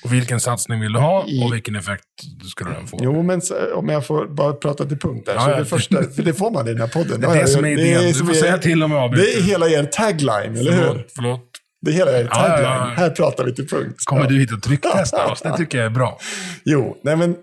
Och 0.05 0.13
vilken 0.13 0.41
satsning 0.41 0.81
vill 0.81 0.93
du 0.93 0.99
ha 0.99 1.27
I- 1.29 1.45
och 1.45 1.55
vilken 1.55 1.77
effekt 1.77 2.05
skulle 2.51 2.71
den 2.71 2.87
få? 2.87 2.99
Jo, 3.03 3.23
men 3.23 3.41
så, 3.41 3.75
om 3.75 3.89
jag 3.89 4.07
får 4.07 4.27
bara 4.27 4.53
prata 4.53 4.85
till 4.87 4.99
punkt 4.99 5.27
där. 5.27 5.35
Ja, 5.35 5.45
så 5.45 5.51
ja. 5.51 5.57
det 5.59 5.65
första, 5.65 6.03
för 6.03 6.23
det 6.23 6.35
får 6.35 6.51
man 6.51 6.69
i 6.69 6.71
den 6.71 6.81
här 6.81 6.89
podden. 6.89 7.21
Det 7.21 7.27
är 7.27 7.35
det 7.41 7.47
som 7.49 7.65
är 7.65 7.69
idén. 7.69 8.13
Du 8.13 8.15
får 8.27 8.35
säga 8.35 8.59
till 8.59 8.83
om 8.83 8.91
jag 8.93 9.01
avbryter. 9.03 9.27
Det 9.27 9.39
är 9.39 9.43
hela 9.43 9.69
er 9.69 9.85
tagline, 9.85 10.57
eller 10.57 10.73
hur? 10.73 11.07
Förlåt. 11.15 11.51
Det 11.83 11.91
är 11.91 11.95
hela 11.95 12.19
er 12.19 12.27
tagline. 12.27 12.63
ja. 12.65 12.93
Här 12.97 13.11
pratar 13.11 13.45
vi 13.45 13.55
till 13.55 13.69
punkt. 13.69 13.95
Kommer 14.05 14.29
du 14.29 14.39
hit 14.39 14.53
och 14.53 14.63
trycktestar 14.63 15.33
oss? 15.33 15.43
Det 15.43 15.57
tycker 15.57 15.79
jag 15.79 15.87
är 15.87 15.91
bra. 15.91 16.19
Jo, 16.65 16.97
nej 17.05 17.17
men 17.17 17.37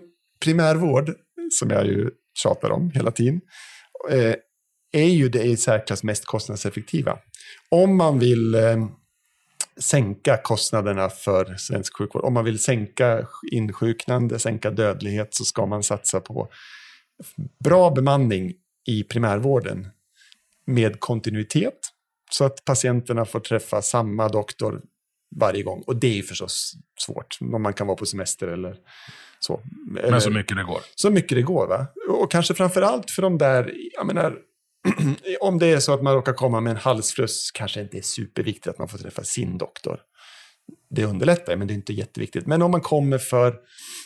primärvård, 0.44 1.12
som 1.50 1.70
jag 1.70 1.86
ju 1.86 2.10
tjatar 2.34 2.70
om 2.70 2.90
hela 2.94 3.10
tiden, 3.10 3.40
eh, 4.10 4.34
är 4.92 5.08
ju 5.08 5.28
det 5.28 5.42
i 5.42 5.56
särklass 5.56 6.02
mest 6.02 6.24
kostnadseffektiva. 6.24 7.18
Om 7.68 7.96
man 7.96 8.18
vill 8.18 8.54
eh, 8.54 8.86
sänka 9.76 10.36
kostnaderna 10.36 11.08
för 11.08 11.56
svensk 11.56 11.96
sjukvård, 11.96 12.24
om 12.24 12.34
man 12.34 12.44
vill 12.44 12.58
sänka 12.58 13.26
insjuknande, 13.52 14.38
sänka 14.38 14.70
dödlighet, 14.70 15.34
så 15.34 15.44
ska 15.44 15.66
man 15.66 15.82
satsa 15.82 16.20
på 16.20 16.48
bra 17.64 17.90
bemanning 17.90 18.52
i 18.86 19.04
primärvården 19.04 19.88
med 20.64 21.00
kontinuitet, 21.00 21.88
så 22.30 22.44
att 22.44 22.64
patienterna 22.64 23.24
får 23.24 23.40
träffa 23.40 23.82
samma 23.82 24.28
doktor 24.28 24.82
varje 25.36 25.62
gång. 25.62 25.82
Och 25.86 25.96
det 25.96 26.06
är 26.06 26.14
ju 26.14 26.22
förstås 26.22 26.74
svårt, 27.00 27.38
om 27.40 27.62
man 27.62 27.74
kan 27.74 27.86
vara 27.86 27.96
på 27.96 28.06
semester 28.06 28.48
eller 28.48 28.76
så. 29.44 29.60
Eller, 29.98 30.10
Men 30.10 30.20
så 30.20 30.30
mycket 30.30 30.56
det 30.56 30.62
går. 30.62 30.80
så 30.94 31.10
mycket 31.10 31.36
det 31.36 31.42
går. 31.42 31.66
Va? 31.66 31.86
Och 32.08 32.30
kanske 32.30 32.54
framför 32.54 32.82
allt 32.82 33.10
för 33.10 33.22
de 33.22 33.38
där, 33.38 33.72
jag 33.96 34.06
menar, 34.06 34.38
om 35.40 35.58
det 35.58 35.66
är 35.66 35.80
så 35.80 35.94
att 35.94 36.02
man 36.02 36.14
råkar 36.14 36.32
komma 36.32 36.60
med 36.60 36.70
en 36.70 36.76
halsfluss, 36.76 37.50
kanske 37.50 37.80
inte 37.80 37.98
är 37.98 38.02
superviktigt 38.02 38.66
att 38.66 38.78
man 38.78 38.88
får 38.88 38.98
träffa 38.98 39.24
sin 39.24 39.58
doktor. 39.58 40.00
Det 40.90 41.04
underlättar, 41.04 41.56
men 41.56 41.66
det 41.66 41.72
är 41.72 41.76
inte 41.76 41.92
jätteviktigt. 41.92 42.46
Men 42.46 42.62
om 42.62 42.70
man 42.70 42.80
kommer 42.80 43.18
för 43.18 43.56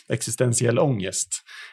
existentiell 0.09 0.79
ångest, 0.79 1.29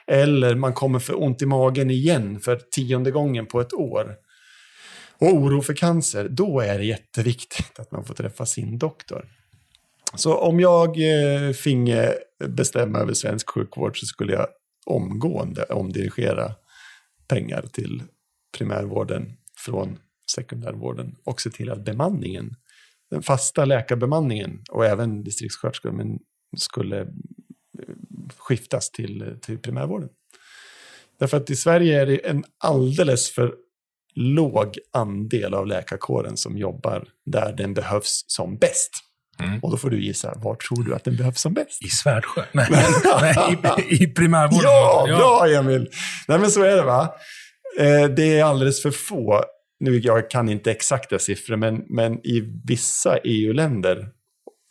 eller 0.07 0.55
man 0.55 0.72
kommer 0.72 0.98
för 0.98 1.22
ont 1.22 1.42
i 1.42 1.46
magen 1.46 1.90
igen 1.90 2.40
för 2.40 2.57
tionde 2.57 3.11
gången 3.11 3.46
på 3.46 3.61
ett 3.61 3.72
år, 3.72 4.14
och 5.18 5.35
oro 5.35 5.62
för 5.62 5.74
cancer, 5.74 6.29
då 6.29 6.61
är 6.61 6.79
det 6.79 6.85
jätteviktigt 6.85 7.79
att 7.79 7.92
man 7.92 8.05
får 8.05 8.14
träffa 8.14 8.46
sin 8.46 8.79
doktor. 8.79 9.29
Så 10.16 10.35
om 10.35 10.61
jag 10.61 10.88
eh, 10.88 11.53
finge 11.53 12.14
bestämma 12.48 12.98
över 12.98 13.14
svensk 13.14 13.50
sjukvård 13.50 14.00
så 14.00 14.07
skulle 14.07 14.33
jag 14.33 14.46
omgående 14.87 15.62
omdirigera 15.62 16.53
pengar 17.29 17.64
till 17.72 18.03
primärvården 18.59 19.33
från 19.59 19.98
sekundärvården 20.31 21.16
och 21.24 21.40
se 21.40 21.50
till 21.50 21.70
att 21.70 21.85
bemanningen, 21.85 22.57
den 23.11 23.22
fasta 23.22 23.64
läkarbemanningen 23.64 24.62
och 24.70 24.87
även 24.87 25.24
distriktssköterskor, 25.24 25.90
men 25.90 26.18
skulle 26.57 27.00
eh, 27.00 27.09
skiftas 28.37 28.90
till, 28.90 29.38
till 29.42 29.59
primärvården. 29.59 30.09
Därför 31.18 31.37
att 31.37 31.50
i 31.50 31.57
Sverige 31.57 32.03
är 32.03 32.07
det 32.07 32.27
en 32.27 32.44
alldeles 32.59 33.31
för 33.31 33.55
låg 34.14 34.79
andel 34.92 35.55
av 35.55 35.66
läkarkåren 35.66 36.37
som 36.37 36.59
jobbar 36.59 37.09
där 37.27 37.53
den 37.53 37.74
behövs 37.74 38.24
som 38.27 38.57
bäst. 38.57 38.90
Mm. 39.40 39.61
Och 39.61 39.70
då 39.70 39.77
får 39.77 39.90
du 39.90 40.05
gissa, 40.05 40.35
var 40.37 40.55
tror 40.55 40.85
du 40.85 40.94
att 40.94 41.05
den 41.05 41.16
behövs 41.16 41.40
som 41.40 41.55
bäst? 41.55 41.85
I 41.85 41.88
Svärdsjö? 41.88 42.42
Nej, 42.53 42.66
nej 42.70 43.87
i, 43.90 44.05
i 44.05 44.07
primärvården. 44.07 44.62
Ja, 44.64 45.05
bra 45.07 45.49
Emil! 45.49 45.88
Nej 46.29 46.38
men 46.38 46.51
så 46.51 46.62
är 46.62 46.77
det 46.77 46.83
va. 46.83 47.14
Eh, 47.79 48.09
det 48.09 48.38
är 48.38 48.44
alldeles 48.44 48.83
för 48.83 48.90
få, 48.90 49.44
nu 49.81 49.99
jag 49.99 50.31
kan 50.31 50.49
inte 50.49 50.70
exakta 50.70 51.18
siffror, 51.18 51.57
men, 51.57 51.85
men 51.88 52.27
i 52.27 52.61
vissa 52.64 53.18
EU-länder 53.25 54.09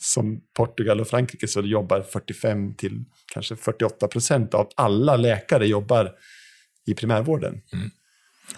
som 0.03 0.41
Portugal 0.57 1.01
och 1.01 1.07
Frankrike 1.07 1.47
så 1.47 1.61
jobbar 1.61 2.01
45 2.01 2.75
till 2.75 3.03
kanske 3.33 3.55
48 3.55 4.07
procent 4.07 4.53
av 4.53 4.69
alla 4.75 5.15
läkare 5.15 5.67
jobbar 5.67 6.11
i 6.87 6.93
primärvården. 6.93 7.61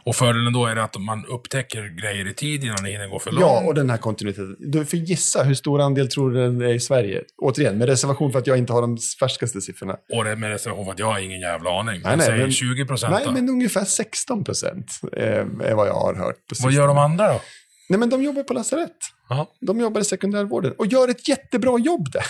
Och 0.03 0.15
fördelen 0.15 0.53
då 0.53 0.65
är 0.65 0.75
det 0.75 0.83
att 0.83 1.01
man 1.01 1.25
upptäcker 1.25 2.01
grejer 2.01 2.27
i 2.27 2.33
tid 2.33 2.63
innan 2.63 2.83
det 2.83 2.89
hinner 2.89 3.07
gå 3.07 3.19
för 3.19 3.31
långt. 3.31 3.41
Ja, 3.41 3.63
och 3.65 3.73
den 3.75 3.89
här 3.89 3.97
kontinuiteten. 3.97 4.55
Du 4.59 4.85
får 4.85 4.99
gissa 4.99 5.43
hur 5.43 5.53
stor 5.53 5.81
andel 5.81 6.07
tror 6.09 6.31
du 6.31 6.43
den 6.43 6.61
är 6.61 6.73
i 6.73 6.79
Sverige? 6.79 7.23
Återigen, 7.41 7.77
med 7.77 7.89
reservation 7.89 8.31
för 8.31 8.39
att 8.39 8.47
jag 8.47 8.57
inte 8.57 8.73
har 8.73 8.81
de 8.81 8.97
färskaste 9.19 9.61
siffrorna. 9.61 9.93
Och 10.13 10.37
med 10.37 10.49
reservation 10.49 10.85
för 10.85 10.91
att 10.91 10.99
jag 10.99 11.05
har 11.11 11.19
ingen 11.19 11.39
jävla 11.39 11.79
aning. 11.79 12.01
Nej, 12.03 12.17
nej, 12.17 12.37
men- 12.37 12.51
20 12.51 12.85
procent 12.85 13.13
Nej, 13.13 13.23
då. 13.25 13.31
men 13.31 13.49
ungefär 13.49 13.85
16 13.85 14.43
procent 14.43 14.91
är 15.11 15.73
vad 15.73 15.87
jag 15.87 15.93
har 15.93 16.15
hört. 16.15 16.35
Vad 16.63 16.73
gör 16.73 16.87
de 16.87 16.97
andra 16.97 17.33
då? 17.33 17.41
Nej, 17.89 17.99
men 17.99 18.09
de 18.09 18.23
jobbar 18.23 18.43
på 18.43 18.53
lasarett. 18.53 18.97
Ja. 19.29 19.51
De 19.61 19.79
jobbar 19.79 20.01
i 20.01 20.03
sekundärvården 20.03 20.73
och 20.77 20.87
gör 20.87 21.07
ett 21.07 21.27
jättebra 21.27 21.79
jobb 21.79 22.11
där. 22.11 22.25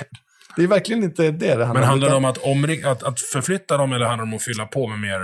Det 0.55 0.63
är 0.63 0.67
verkligen 0.67 1.03
inte 1.03 1.23
det 1.23 1.31
det 1.31 1.49
handlar 1.49 1.73
Men 1.73 1.83
handlar 1.83 2.09
det 2.09 2.15
om 2.15 2.25
att, 2.25 2.37
omring- 2.37 2.83
att, 2.83 3.03
att 3.03 3.19
förflytta 3.19 3.77
dem 3.77 3.93
eller 3.93 4.05
handlar 4.05 4.25
det 4.25 4.31
om 4.31 4.35
att 4.35 4.43
fylla 4.43 4.65
på 4.65 4.87
med 4.87 4.99
mer 4.99 5.19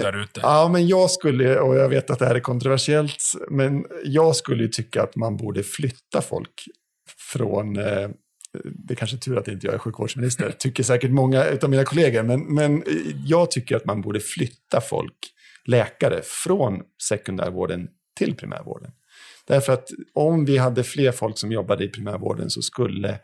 där 0.00 0.22
ute? 0.22 0.40
Ja, 0.42 0.68
men 0.72 0.86
jag 0.86 1.10
skulle, 1.10 1.58
och 1.58 1.76
jag 1.76 1.88
vet 1.88 2.10
att 2.10 2.18
det 2.18 2.26
här 2.26 2.34
är 2.34 2.40
kontroversiellt, 2.40 3.16
men 3.50 3.84
jag 4.04 4.36
skulle 4.36 4.62
ju 4.62 4.68
tycka 4.68 5.02
att 5.02 5.16
man 5.16 5.36
borde 5.36 5.62
flytta 5.62 6.22
folk 6.22 6.64
från, 7.32 7.76
eh, 7.76 8.08
det 8.64 8.94
är 8.94 8.96
kanske 8.96 9.16
tur 9.16 9.38
att 9.38 9.48
inte 9.48 9.66
jag 9.66 9.74
är 9.74 9.78
sjukvårdsminister, 9.78 10.50
tycker 10.58 10.82
säkert 10.82 11.10
många 11.10 11.44
av 11.62 11.70
mina 11.70 11.84
kollegor, 11.84 12.22
men, 12.22 12.54
men 12.54 12.82
jag 13.26 13.50
tycker 13.50 13.76
att 13.76 13.84
man 13.84 14.00
borde 14.00 14.20
flytta 14.20 14.80
folk, 14.80 15.16
läkare, 15.66 16.20
från 16.24 16.80
sekundärvården 17.08 17.88
till 18.18 18.34
primärvården. 18.36 18.90
Därför 19.46 19.72
att 19.72 19.88
om 20.14 20.44
vi 20.44 20.58
hade 20.58 20.84
fler 20.84 21.12
folk 21.12 21.38
som 21.38 21.52
jobbade 21.52 21.84
i 21.84 21.88
primärvården 21.88 22.50
så 22.50 22.62
skulle, 22.62 23.18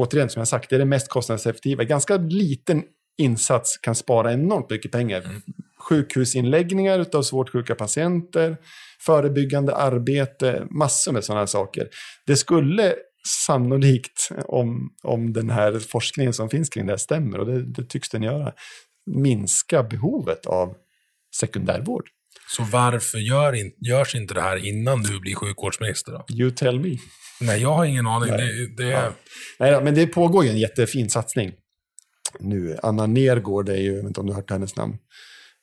återigen 0.00 0.30
som 0.30 0.40
jag 0.40 0.48
sagt, 0.48 0.70
det 0.70 0.76
är 0.76 0.78
det 0.78 0.84
mest 0.84 1.08
kostnadseffektiva. 1.08 1.84
Ganska 1.84 2.16
liten 2.16 2.82
insats 3.18 3.78
kan 3.78 3.94
spara 3.94 4.32
enormt 4.32 4.70
mycket 4.70 4.92
pengar. 4.92 5.24
Sjukhusinläggningar 5.78 7.06
av 7.12 7.22
svårt 7.22 7.52
sjuka 7.52 7.74
patienter, 7.74 8.56
förebyggande 9.00 9.76
arbete, 9.76 10.66
massor 10.70 11.12
med 11.12 11.24
sådana 11.24 11.46
saker. 11.46 11.88
Det 12.26 12.36
skulle 12.36 12.94
sannolikt, 13.46 14.28
om, 14.44 14.94
om 15.02 15.32
den 15.32 15.50
här 15.50 15.78
forskningen 15.78 16.32
som 16.32 16.50
finns 16.50 16.68
kring 16.68 16.86
det 16.86 16.92
här 16.92 16.96
stämmer, 16.96 17.38
och 17.38 17.46
det, 17.46 17.62
det 17.62 17.84
tycks 17.84 18.08
den 18.08 18.22
göra, 18.22 18.52
minska 19.06 19.82
behovet 19.82 20.46
av 20.46 20.74
sekundärvård. 21.40 22.08
Så 22.56 22.62
varför 22.62 23.18
gör 23.18 23.52
in, 23.52 23.72
görs 23.86 24.14
inte 24.14 24.34
det 24.34 24.40
här 24.40 24.66
innan 24.66 25.02
du 25.02 25.20
blir 25.20 25.34
sjukvårdsminister 25.34 26.12
då? 26.12 26.24
You 26.34 26.50
tell 26.50 26.80
me. 26.80 26.96
Nej, 27.40 27.62
jag 27.62 27.72
har 27.74 27.84
ingen 27.84 28.06
aning. 28.06 28.30
Nej. 28.30 28.66
Det, 28.76 28.84
det, 28.84 28.90
Ja. 28.90 29.12
Nej, 29.58 29.84
men 29.84 29.94
det 29.94 30.06
pågår 30.06 30.44
ju 30.44 30.50
en 30.50 30.58
jättefin 30.58 31.10
satsning 31.10 31.52
nu. 32.40 32.76
Anna 32.82 33.06
Nergård 33.06 33.68
är 33.68 33.76
ju, 33.76 33.88
jag 33.88 33.96
vet 33.96 34.04
inte 34.06 34.20
om 34.20 34.26
du 34.26 34.32
har 34.32 34.40
hört 34.40 34.50
hennes 34.50 34.76
namn, 34.76 34.96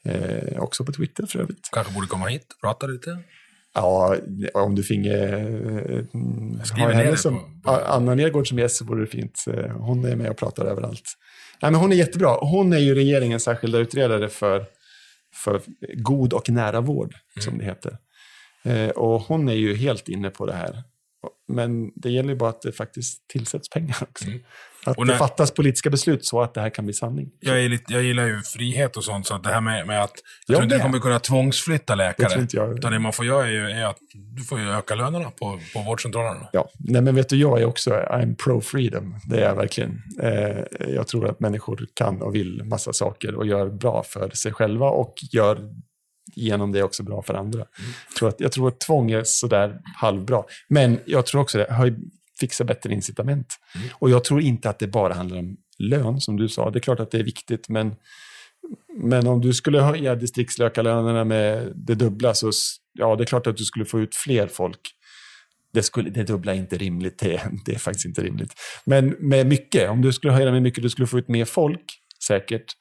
eh, 0.06 0.60
också 0.60 0.86
på 0.86 0.92
Twitter 0.92 1.26
för 1.26 1.40
övrigt. 1.40 1.70
kanske 1.72 1.94
borde 1.94 2.08
komma 2.08 2.26
hit 2.28 2.46
och 2.56 2.62
prata 2.62 2.88
lite. 2.88 3.18
Ja, 3.74 4.16
om 4.54 4.76
du 4.76 4.84
finge 4.84 5.14
eh, 5.18 6.04
skriver 6.64 6.94
ha 6.94 7.02
henne 7.04 7.18
som, 7.18 7.36
på- 7.36 7.62
på- 7.64 7.72
Anna 7.72 8.16
Nergård 8.16 8.48
som 8.48 8.60
gäst 8.60 8.76
så 8.76 8.86
vore 8.86 9.02
det 9.02 9.08
fint. 9.08 9.44
Eh, 9.48 9.72
Hon 9.72 10.06
är 10.06 10.16
med 10.16 10.30
och 10.30 10.38
pratar 10.38 10.66
överallt. 10.66 11.04
Nej, 11.62 11.72
men 11.72 11.82
hon 11.82 11.92
är 11.92 11.96
jättebra. 11.96 12.38
Hon 12.42 12.74
är 12.74 12.78
ju 12.78 12.96
regeringens 12.96 13.44
särskilda 13.44 13.78
utredare 13.78 14.30
för, 14.30 14.66
för 15.38 15.62
god 15.96 16.34
och 16.34 16.50
nära 16.50 16.82
vård, 16.82 17.14
Mm. 17.36 17.44
som 17.44 17.58
det 17.58 17.66
heter. 17.66 17.98
Eh, 18.64 18.90
och 18.90 19.22
hon 19.22 19.50
är 19.50 19.54
ju 19.54 19.76
helt 19.76 20.10
inne 20.10 20.30
på 20.30 20.46
det 20.46 20.54
här. 20.54 20.84
Men 21.48 21.92
det 21.96 22.10
gäller 22.10 22.30
ju 22.30 22.36
bara 22.36 22.50
att 22.50 22.62
det 22.62 22.72
faktiskt 22.72 23.28
tillsätts 23.28 23.70
pengar 23.70 23.98
också. 24.02 24.26
Att 24.88 24.98
Mm. 24.98 25.00
Och 25.02 25.06
det 25.06 25.12
när- 25.12 25.18
fattas 25.20 25.52
politiska 25.52 25.90
beslut 25.90 26.26
så 26.26 26.42
att 26.42 26.54
det 26.54 26.62
här 26.62 26.70
kan 26.70 26.86
bli 26.86 26.94
sanning. 26.94 27.30
Jag, 27.40 27.64
är 27.64 27.70
lite, 27.70 27.94
jag 27.94 28.04
gillar 28.04 28.26
ju 28.26 28.42
frihet 28.42 28.98
och 28.98 29.04
sånt, 29.04 29.28
så 29.28 29.36
att 29.36 29.44
det 29.44 29.50
här 29.50 29.62
med, 29.62 29.88
med 29.88 30.04
att... 30.04 30.12
Jag 30.48 30.54
Jag 30.54 30.58
tror 30.58 30.64
inte 30.64 30.76
du 30.76 30.82
kommer 30.82 31.00
kunna 31.00 31.20
tvångsflytta 31.20 31.96
Det 31.96 31.98
läkare. 32.04 32.30
tror 32.30 32.42
inte 32.42 32.58
jag. 32.58 32.78
Utan 32.78 32.92
det 32.92 33.00
man 33.00 33.14
får 33.14 33.26
göra 33.26 33.48
är, 33.48 33.52
ju, 33.52 33.70
är 33.70 33.86
att 33.86 33.98
du 34.36 34.44
får 34.44 34.60
ju 34.60 34.70
öka 34.72 34.96
lönerna 34.96 35.30
på, 35.30 35.60
på 35.74 35.80
vårdcentralerna. 35.82 36.50
Ja, 36.54 36.70
nej 36.80 37.02
men 37.02 37.16
vet 37.16 37.30
du, 37.30 37.36
jag 37.38 37.62
är 37.62 37.66
också, 37.66 37.92
I'm 37.92 38.36
pro-freedom. 38.36 39.14
Det 39.30 39.38
är 39.38 39.48
jag 39.48 39.56
verkligen. 39.56 40.02
Eh, 40.22 40.90
jag 40.94 41.08
tror 41.08 41.28
att 41.30 41.40
människor 41.40 41.86
kan 41.94 42.22
och 42.22 42.36
vill 42.36 42.64
massa 42.64 42.94
saker 42.94 43.36
och 43.36 43.46
gör 43.48 43.70
bra 43.70 44.04
för 44.04 44.30
sig 44.30 44.54
själva 44.54 44.90
och 44.90 45.14
gör 45.32 45.60
genom 46.36 46.72
det 46.72 46.84
också 46.84 47.04
bra 47.04 47.22
för 47.22 47.34
andra. 47.34 47.60
Jag, 47.60 48.16
tror 48.20 48.30
att, 48.30 48.40
jag 48.40 48.52
tror 48.52 48.68
att 48.68 48.80
tvång 48.80 49.12
är 49.12 49.24
sådär 49.26 49.80
halvbra. 49.96 50.44
Men 50.68 51.00
jag 51.06 51.26
tror 51.26 51.42
också 51.42 51.58
det, 51.58 51.74
höj, 51.74 51.94
fixa 52.40 52.64
bättre 52.64 52.94
incitament. 52.94 53.60
Och 53.94 54.10
jag 54.10 54.24
tror 54.24 54.42
inte 54.42 54.70
att 54.70 54.80
det 54.80 54.88
bara 54.88 55.14
handlar 55.14 55.38
om 55.38 55.58
lön, 55.80 56.22
som 56.22 56.38
du 56.38 56.50
sa. 56.50 56.70
Det 56.70 56.80
är 56.80 56.82
klart 56.82 57.00
att 57.00 57.12
det 57.12 57.20
är 57.20 57.24
viktigt, 57.24 57.70
men, 57.70 57.96
men 58.94 59.28
om 59.28 59.42
du 59.42 59.54
skulle 59.54 59.80
höja 59.80 60.16
distriktsläkarlönerna 60.16 61.24
med 61.24 61.72
det 61.76 61.96
dubbla 61.96 62.34
så, 62.34 62.52
ja, 62.94 63.16
det 63.16 63.24
är 63.24 63.26
klart 63.26 63.48
att 63.48 63.58
du 63.58 63.66
skulle 63.66 63.86
få 63.86 64.00
ut 64.00 64.16
fler 64.16 64.48
folk 64.48 64.80
det, 65.74 65.84
skulle, 65.84 66.10
det 66.10 66.24
dubbla 66.24 66.54
är 66.54 66.58
inte 66.58 66.78
rimligt, 66.78 67.20
det, 67.20 67.42
det 67.66 67.72
är 67.72 67.80
faktiskt 67.80 68.06
inte 68.06 68.22
rimligt. 68.24 68.54
Men 68.86 69.16
med 69.20 69.48
mycket, 69.48 69.90
om 69.90 70.02
du 70.02 70.14
skulle 70.14 70.34
höja 70.34 70.52
med 70.52 70.62
mycket, 70.62 70.84
du 70.84 70.90
skulle 70.90 71.08
få 71.08 71.20
ut 71.20 71.28
mer 71.28 71.46
folk, 71.46 71.84
säkert. 72.28 72.74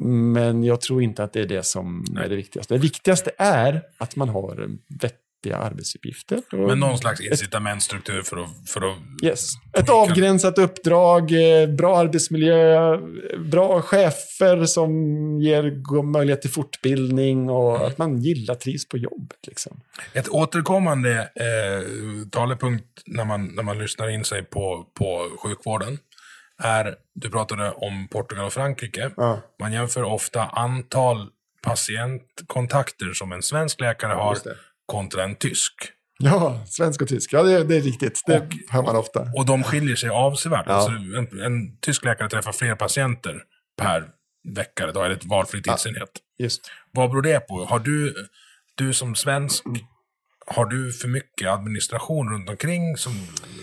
Men 0.00 0.64
jag 0.64 0.80
tror 0.80 1.02
inte 1.02 1.24
att 1.24 1.32
det 1.32 1.40
är 1.40 1.46
det 1.46 1.62
som 1.62 2.04
är 2.18 2.28
det 2.28 2.36
viktigaste. 2.36 2.74
Det 2.74 2.80
viktigaste 2.80 3.30
är 3.38 3.82
att 3.98 4.16
man 4.16 4.28
har 4.28 4.62
eh, 4.62 4.68
vettiga 5.46 5.56
arbetsuppgifter. 5.56 6.42
och 6.52 6.58
Men 6.58 6.80
någon 6.80 6.98
slags 6.98 7.20
ett, 7.20 7.26
incitamentstruktur 7.26 8.22
för 8.22 8.36
att... 8.36 8.50
För 8.66 8.90
att 8.90 8.96
yes, 9.22 9.52
ett 9.72 9.90
avgränsat 9.90 10.58
uppdrag, 10.58 11.32
eh, 11.32 11.68
bra 11.68 11.98
arbetsmiljö, 11.98 12.94
eh, 12.94 13.00
bra 13.38 13.82
chefer 13.82 14.64
som 14.64 14.90
ger 15.40 16.02
möjlighet 16.02 16.42
till 16.42 16.50
fortbildning 16.50 17.50
och 17.50 17.86
att 17.86 17.98
man 17.98 18.18
gillar 18.18 18.54
trivs 18.54 18.88
på 18.88 18.98
jobbet. 18.98 19.38
Liksom. 19.46 19.80
Ett 20.12 20.28
återkommande 20.28 21.30
eh, 21.34 22.28
talepunkt 22.30 23.02
när 23.06 23.24
man, 23.24 23.46
när 23.46 23.62
man 23.62 23.78
lyssnar 23.78 24.08
in 24.08 24.24
sig 24.24 24.42
på, 24.42 24.86
på 24.94 25.28
sjukvården 25.42 25.98
är, 26.58 26.94
du 27.14 27.30
pratade 27.30 27.70
om 27.70 28.08
Portugal 28.08 28.44
och 28.44 28.52
Frankrike. 28.52 29.10
Ja. 29.16 29.40
Man 29.60 29.72
jämför 29.72 30.02
ofta 30.02 30.44
antal 30.44 31.28
patientkontakter 31.62 33.12
som 33.12 33.32
en 33.32 33.42
svensk 33.42 33.80
läkare 33.80 34.12
har. 34.12 34.36
Kontra 34.86 35.24
en 35.24 35.34
tysk. 35.34 35.72
Ja, 36.18 36.64
svensk 36.66 37.02
och 37.02 37.08
tysk. 37.08 37.32
Ja, 37.32 37.42
det, 37.42 37.64
det 37.64 37.76
är 37.76 37.80
riktigt. 37.80 38.22
Det 38.26 38.38
Och- 38.38 38.54
hör 38.68 38.82
man 38.82 38.96
ofta. 38.96 39.20
Och 39.36 39.46
de 39.46 39.62
skiljer 39.62 39.96
sig 39.96 40.10
avsevärt. 40.10 40.64
Ja. 40.66 40.72
Alltså, 40.74 40.90
en, 40.90 41.40
en 41.40 41.78
tysk 41.80 42.04
läkare 42.04 42.28
träffar 42.28 42.52
fler 42.52 42.74
patienter 42.74 43.42
per 43.78 44.04
vecka, 44.54 44.84
eller 44.84 45.10
ett 45.10 45.24
valfri 45.24 45.62
tidsenhet. 45.62 46.08
Just. 46.38 46.70
Vad 46.92 47.10
beror 47.10 47.22
det 47.22 47.40
på? 47.40 47.64
Har 47.64 47.78
du, 47.78 48.14
du 48.74 48.94
som 48.94 49.14
svensk, 49.14 49.64
har 50.48 50.66
du 50.66 50.92
för 50.92 51.08
mycket 51.08 51.48
administration 51.48 52.28
runt 52.28 52.48
omkring? 52.48 52.96
Som, 52.96 53.12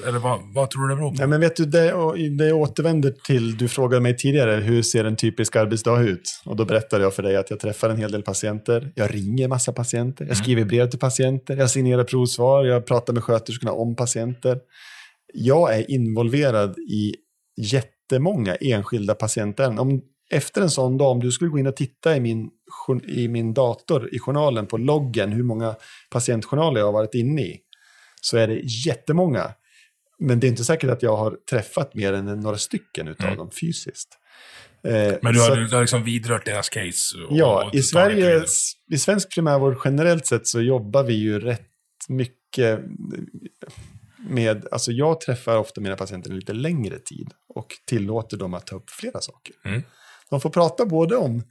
eller 0.07 0.19
vad, 0.19 0.39
vad 0.53 0.69
tror 0.69 0.87
du 0.87 0.89
det 0.89 0.95
beror 0.95 1.15
på? 1.15 1.21
Ja, 1.21 1.27
men 1.27 1.39
vet 1.39 1.55
du, 1.55 1.65
det, 1.65 1.93
det 2.37 2.53
återvänder 2.53 3.11
till, 3.11 3.57
du 3.57 3.67
frågade 3.67 4.01
mig 4.01 4.17
tidigare, 4.17 4.51
hur 4.51 4.81
ser 4.81 5.05
en 5.05 5.15
typisk 5.15 5.55
arbetsdag 5.55 6.01
ut? 6.01 6.41
Och 6.45 6.55
då 6.55 6.65
berättade 6.65 7.03
jag 7.03 7.13
för 7.13 7.23
dig 7.23 7.35
att 7.35 7.49
jag 7.49 7.59
träffar 7.59 7.89
en 7.89 7.97
hel 7.97 8.11
del 8.11 8.23
patienter, 8.23 8.91
jag 8.95 9.15
ringer 9.15 9.47
massa 9.47 9.73
patienter, 9.73 10.25
jag 10.25 10.37
skriver 10.37 10.65
brev 10.65 10.89
till 10.89 10.99
patienter, 10.99 11.57
jag 11.57 11.69
signerar 11.69 12.03
provsvar, 12.03 12.65
jag 12.65 12.85
pratar 12.85 13.13
med 13.13 13.23
sköterskorna 13.23 13.71
om 13.71 13.95
patienter. 13.95 14.59
Jag 15.33 15.75
är 15.75 15.91
involverad 15.91 16.77
i 16.77 17.15
jättemånga 17.57 18.55
enskilda 18.55 19.15
patienter. 19.15 19.79
Om, 19.79 20.01
efter 20.33 20.61
en 20.61 20.69
sån 20.69 20.97
dag, 20.97 21.11
om 21.11 21.19
du 21.19 21.31
skulle 21.31 21.49
gå 21.51 21.59
in 21.59 21.67
och 21.67 21.75
titta 21.75 22.15
i 22.15 22.19
min, 22.19 22.49
i 23.07 23.27
min 23.27 23.53
dator, 23.53 24.09
i 24.15 24.19
journalen, 24.19 24.65
på 24.67 24.77
loggen, 24.77 25.31
hur 25.31 25.43
många 25.43 25.75
patientjournaler 26.11 26.79
jag 26.79 26.85
har 26.87 26.93
varit 26.93 27.13
inne 27.13 27.41
i, 27.41 27.59
så 28.21 28.37
är 28.37 28.47
det 28.47 28.59
jättemånga. 28.85 29.51
Men 30.19 30.39
det 30.39 30.47
är 30.47 30.49
inte 30.49 30.63
säkert 30.63 30.89
att 30.89 31.03
jag 31.03 31.17
har 31.17 31.37
träffat 31.49 31.95
mer 31.95 32.13
än 32.13 32.25
några 32.25 32.57
stycken 32.57 33.07
utav 33.07 33.37
dem 33.37 33.51
fysiskt. 33.61 34.17
Eh, 34.87 35.13
Men 35.21 35.33
du 35.33 35.39
så 35.39 35.45
har, 35.45 35.51
att- 35.61 35.69
du 35.69 35.75
har 35.75 35.81
liksom 35.81 36.03
vidrört 36.03 36.45
deras 36.45 36.69
case? 36.69 37.17
Och, 37.29 37.37
Ja, 37.37 37.65
och 37.67 37.75
i 37.75 37.81
Sverige, 37.83 38.43
i 38.91 38.97
svensk 38.97 39.33
primärvård 39.35 39.77
generellt 39.85 40.25
sett 40.25 40.47
så 40.47 40.61
jobbar 40.61 41.03
vi 41.03 41.13
ju 41.13 41.39
rätt 41.39 41.61
mycket 42.09 42.79
med, 44.29 44.67
alltså 44.71 44.91
jag 44.91 45.21
träffar 45.21 45.57
ofta 45.57 45.81
mina 45.81 45.95
patienter 45.95 46.29
en 46.29 46.35
lite 46.35 46.53
längre 46.53 46.99
tid 46.99 47.29
och 47.49 47.67
tillåter 47.87 48.37
dem 48.37 48.53
att 48.53 48.67
ta 48.67 48.75
upp 48.75 48.89
flera 48.89 49.21
saker. 49.21 49.55
Mm. 49.65 49.83
De 50.33 50.39
får 50.41 50.49
prata 50.49 50.85
både 50.85 51.15
om 51.15 51.43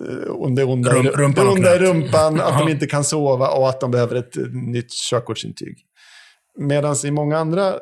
eh, 0.00 0.30
om 0.30 0.54
det 0.54 0.64
onda, 0.64 0.90
Rum- 0.92 1.16
rumpan 1.16 1.44
det 1.44 1.50
och 1.50 1.56
onda 1.56 1.76
i 1.76 1.78
rumpan, 1.78 2.40
att 2.40 2.58
de 2.58 2.68
inte 2.68 2.86
kan 2.86 3.04
sova 3.04 3.48
och 3.50 3.68
att 3.68 3.80
de 3.80 3.90
behöver 3.90 4.16
ett 4.16 4.36
nytt 4.52 4.92
körkortsintyg. 5.10 5.76
Medan 6.58 6.96
i 7.04 7.10
många 7.10 7.38
andra 7.38 7.74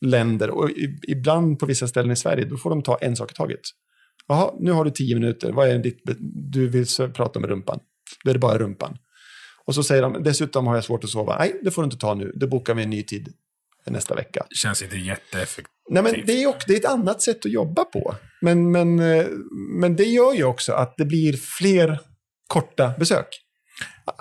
länder, 0.00 0.50
och 0.50 0.70
ibland 1.08 1.58
på 1.58 1.66
vissa 1.66 1.88
ställen 1.88 2.10
i 2.10 2.16
Sverige, 2.16 2.44
då 2.44 2.56
får 2.56 2.70
de 2.70 2.82
ta 2.82 2.98
en 2.98 3.16
sak 3.16 3.32
i 3.32 3.34
taget. 3.34 3.60
Jaha, 4.28 4.50
nu 4.60 4.72
har 4.72 4.84
du 4.84 4.90
tio 4.90 5.14
minuter. 5.14 5.52
Vad 5.52 5.68
är 5.68 5.78
ditt, 5.78 6.02
du 6.52 6.68
vill 6.68 6.86
prata 7.14 7.38
om 7.38 7.46
rumpan. 7.46 7.78
Då 8.24 8.30
är 8.30 8.34
det 8.34 8.40
bara 8.40 8.58
rumpan. 8.58 8.96
Och 9.64 9.74
så 9.74 9.82
säger 9.82 10.02
de, 10.02 10.22
dessutom 10.22 10.66
har 10.66 10.74
jag 10.74 10.84
svårt 10.84 11.04
att 11.04 11.10
sova. 11.10 11.38
Nej, 11.38 11.60
det 11.62 11.70
får 11.70 11.82
du 11.82 11.86
inte 11.86 11.98
ta 11.98 12.14
nu. 12.14 12.32
Det 12.34 12.46
bokar 12.46 12.74
vi 12.74 12.82
en 12.82 12.90
ny 12.90 13.02
tid 13.02 13.32
nästa 13.90 14.14
vecka. 14.14 14.46
känns 14.50 14.82
inte 14.82 14.96
jätteeffektivt. 14.96 15.74
Nej, 15.90 16.02
men 16.02 16.14
det 16.26 16.42
är, 16.42 16.46
också, 16.46 16.64
det 16.66 16.74
är 16.74 16.78
ett 16.78 16.84
annat 16.84 17.22
sätt 17.22 17.46
att 17.46 17.52
jobba 17.52 17.84
på. 17.84 18.14
Men, 18.40 18.72
men, 18.72 18.98
eh, 18.98 19.26
men 19.80 19.96
det 19.96 20.04
gör 20.04 20.34
ju 20.34 20.44
också 20.44 20.72
att 20.72 20.94
det 20.96 21.04
blir 21.04 21.36
fler 21.58 22.00
korta 22.48 22.94
besök. 22.98 23.26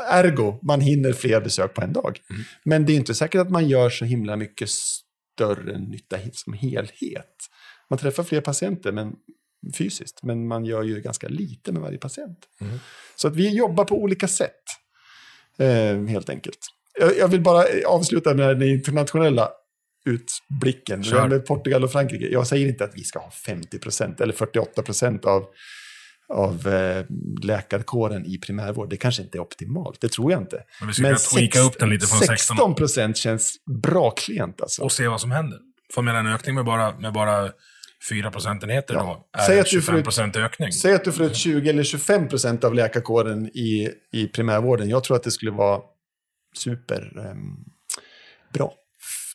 Ergo, 0.10 0.60
man 0.62 0.82
hinner 0.82 1.14
fler 1.14 1.42
besök 1.42 1.74
på 1.74 1.82
en 1.82 1.94
dag. 1.94 2.20
Men 2.66 2.86
det 2.86 2.94
är 2.94 2.96
inte 2.96 3.16
säkert 3.16 3.42
att 3.42 3.50
man 3.50 3.68
gör 3.68 3.90
så 3.90 4.06
himla 4.06 4.36
mycket 4.36 4.70
större 4.70 5.80
nytta 5.80 6.18
som 6.34 6.54
helhet. 6.54 7.36
Man 7.90 8.00
träffar 8.00 8.24
fler 8.24 8.42
patienter 8.42 8.92
men, 8.92 9.14
fysiskt, 9.78 10.24
men 10.24 10.48
man 10.48 10.66
gör 10.66 10.84
ju 10.84 11.02
ganska 11.02 11.28
lite 11.28 11.72
med 11.72 11.82
varje 11.82 11.98
patient. 11.98 12.38
Så 13.16 13.28
att 13.28 13.36
vi 13.36 13.56
jobbar 13.56 13.86
på 13.86 14.02
olika 14.02 14.28
sätt, 14.28 14.64
eh, 15.58 16.04
helt 16.06 16.30
enkelt. 16.30 16.60
Jag, 17.00 17.18
jag 17.18 17.28
vill 17.28 17.42
bara 17.42 17.66
avsluta 17.88 18.34
med 18.34 18.60
den 18.60 18.70
internationella 18.70 19.50
utblicken. 20.06 21.04
Kör. 21.04 21.28
Med 21.28 21.46
Portugal 21.46 21.84
och 21.84 21.92
Frankrike. 21.92 22.28
Jag 22.32 22.48
säger 22.48 22.68
inte 22.68 22.84
att 22.84 22.92
vi 22.96 23.04
ska 23.04 23.20
ha 23.20 23.32
50% 23.48 24.22
eller 24.22 24.34
48% 24.34 25.26
av, 25.26 25.46
av 26.34 26.68
eh, 26.68 27.06
läkarkåren 27.44 28.26
i 28.26 28.38
primärvård. 28.38 28.90
Det 28.90 28.98
kanske 28.98 29.22
inte 29.24 29.38
är 29.38 29.40
optimalt, 29.42 30.02
det 30.02 30.12
tror 30.12 30.32
jag 30.32 30.42
inte. 30.42 30.64
Men 30.80 30.88
vi 30.88 30.94
ska 30.94 31.04
kunna 31.04 31.16
tweaka 31.18 31.60
upp 31.60 31.80
den 31.80 31.90
lite 31.90 32.08
från 32.08 32.20
16 32.20 32.58
16% 32.58 33.14
känns 33.14 33.56
bra 33.84 34.12
klent 34.12 34.62
alltså. 34.62 34.82
och 34.84 34.92
se 34.92 35.08
vad 35.08 35.22
som 35.22 35.32
händer. 35.32 35.60
Får 35.94 36.02
man 36.02 36.16
en 36.16 36.28
ökning 36.28 36.56
med 36.56 36.66
bara, 36.66 37.00
med 37.00 37.14
bara 37.14 37.50
4 38.10 38.32
procentenheter 38.32 38.94
Ja. 38.94 39.26
då, 39.34 39.40
är 39.40 39.46
Säg 39.46 39.60
att 39.60 39.66
du 39.66 39.72
får 39.82 39.82
25 39.82 39.96
ut- 39.98 40.04
procent 40.04 40.36
ökning. 40.36 40.72
Säg 40.72 40.94
att 40.94 41.04
du 41.04 41.12
får 41.12 41.26
ut 41.26 41.36
20 41.36 41.70
eller 41.70 41.84
25 41.84 42.28
procent 42.28 42.64
av 42.64 42.74
läkarkåren 42.74 43.48
i, 43.48 43.90
i 44.14 44.28
primärvården. 44.28 44.90
Jag 44.90 45.04
tror 45.04 45.18
att 45.18 45.24
det 45.24 45.32
skulle 45.32 45.52
vara 45.52 45.80
super 46.58 47.28
ehm, 47.28 47.56
bra. 48.54 48.74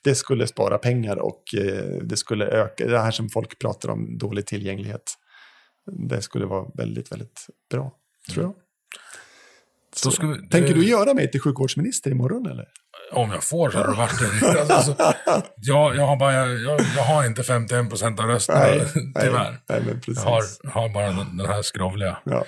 Det 0.04 0.14
skulle 0.14 0.46
spara 0.46 0.78
pengar 0.78 1.16
och 1.16 1.54
eh, 1.54 2.02
det 2.02 2.16
skulle 2.16 2.46
öka, 2.46 2.86
det 2.86 2.98
här 2.98 3.10
som 3.10 3.28
folk 3.28 3.58
pratar 3.58 3.88
om, 3.88 4.18
dålig 4.18 4.46
tillgänglighet. 4.46 5.14
Det 6.08 6.22
skulle 6.22 6.46
vara 6.46 6.66
väldigt, 6.74 7.12
väldigt 7.12 7.46
bra, 7.70 7.92
tror 8.32 8.44
jag. 8.44 8.54
Då 10.04 10.10
ska 10.10 10.26
vi, 10.26 10.48
Tänker 10.48 10.70
eh, 10.70 10.74
du 10.74 10.88
göra 10.88 11.14
mig 11.14 11.30
till 11.30 11.40
sjukvårdsminister 11.40 12.10
imorgon 12.10 12.46
eller? 12.46 12.66
Om 13.12 13.30
jag 13.30 13.44
får 13.44 13.70
så 13.70 13.78
hade 13.78 13.90
det 13.90 13.96
varit 13.96 14.18
det. 14.18 14.74
Alltså, 14.74 14.96
jag, 15.56 15.96
jag, 15.96 16.06
har 16.06 16.16
bara, 16.16 16.32
jag, 16.34 16.80
jag 16.96 17.04
har 17.04 17.26
inte 17.26 17.42
51 17.42 17.88
procent 17.88 18.20
av 18.20 18.26
rösterna, 18.26 18.60
tyvärr. 19.20 19.50
Nej, 19.50 19.60
nej 19.68 19.82
men 19.86 20.00
precis. 20.00 20.24
Jag 20.24 20.30
har, 20.30 20.70
har 20.70 20.88
bara 20.88 21.06
den, 21.06 21.36
den 21.36 21.46
här 21.46 21.62
skrovliga. 21.62 22.18
Ja. 22.24 22.44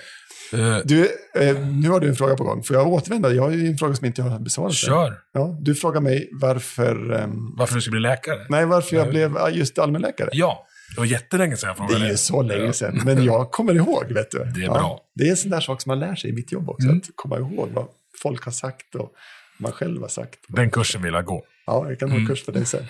Eh, 0.53 0.77
Du, 0.85 1.03
eh, 1.35 1.59
nu 1.59 1.89
har 1.89 1.99
du 1.99 2.07
en 2.07 2.15
fråga 2.15 2.35
på 2.35 2.43
gång. 2.43 2.63
Får 2.63 2.75
jag 2.75 2.87
återvända? 2.87 3.31
Jag 3.33 3.43
har 3.43 3.51
ju 3.51 3.67
en 3.67 3.77
fråga 3.77 3.95
som 3.95 4.05
inte 4.05 4.21
jag 4.21 4.29
har 4.29 4.39
besvarat. 4.39 4.73
kör! 4.73 5.19
Ja, 5.33 5.57
du 5.61 5.75
frågar 5.75 6.01
mig 6.01 6.29
varför, 6.31 7.13
ehm, 7.13 7.55
Varför 7.57 7.75
du 7.75 7.81
ska 7.81 7.91
bli 7.91 7.99
läkare? 7.99 8.45
nej, 8.49 8.65
varför 8.65 8.95
jag 8.95 9.09
blev 9.09 9.37
ah, 9.37 9.49
just 9.49 9.79
allmänläkare. 9.79 10.29
Ja, 10.31 10.65
det 10.95 10.99
var 11.01 11.05
jättelänge 11.05 11.57
sedan 11.57 11.67
jag 11.67 11.75
Det 11.75 11.87
frågade 11.93 12.05
är 12.05 12.11
ju 12.11 12.17
så 12.17 12.41
länge 12.41 12.73
sedan, 12.73 13.01
men 13.05 13.23
jag 13.23 13.51
kommer 13.51 13.75
ihåg, 13.75 14.05
vet 14.11 14.31
du. 14.31 14.37
Det 14.37 14.65
är 14.65 14.69
bra. 14.69 14.99
Det 15.15 15.23
är 15.27 15.29
en 15.31 15.37
sån 15.37 15.51
där 15.51 15.59
sak 15.59 15.81
som 15.81 15.89
man 15.89 15.99
lär 15.99 16.15
sig 16.15 16.29
i 16.29 16.33
mitt 16.33 16.51
jobb 16.51 16.69
också, 16.69 16.87
Mm. 16.87 16.97
att 16.97 17.03
komma 17.15 17.37
ihåg 17.37 17.69
vad 17.73 17.87
folk 18.21 18.45
har 18.45 18.51
sagt 18.51 18.95
och 18.95 19.11
man 19.57 19.71
själv 19.71 20.01
har 20.01 20.07
sagt. 20.09 20.39
Den 20.47 20.69
kursen 20.71 21.01
vill 21.01 21.13
jag 21.13 21.25
gå. 21.25 21.43
Ja, 21.65 21.85
jag 21.89 21.99
kan 21.99 22.09
Mm. 22.09 22.17
ha 22.17 22.21
en 22.21 22.27
kurs 22.35 22.45
för 22.45 22.51
dig 22.51 22.65
sen. 22.65 22.83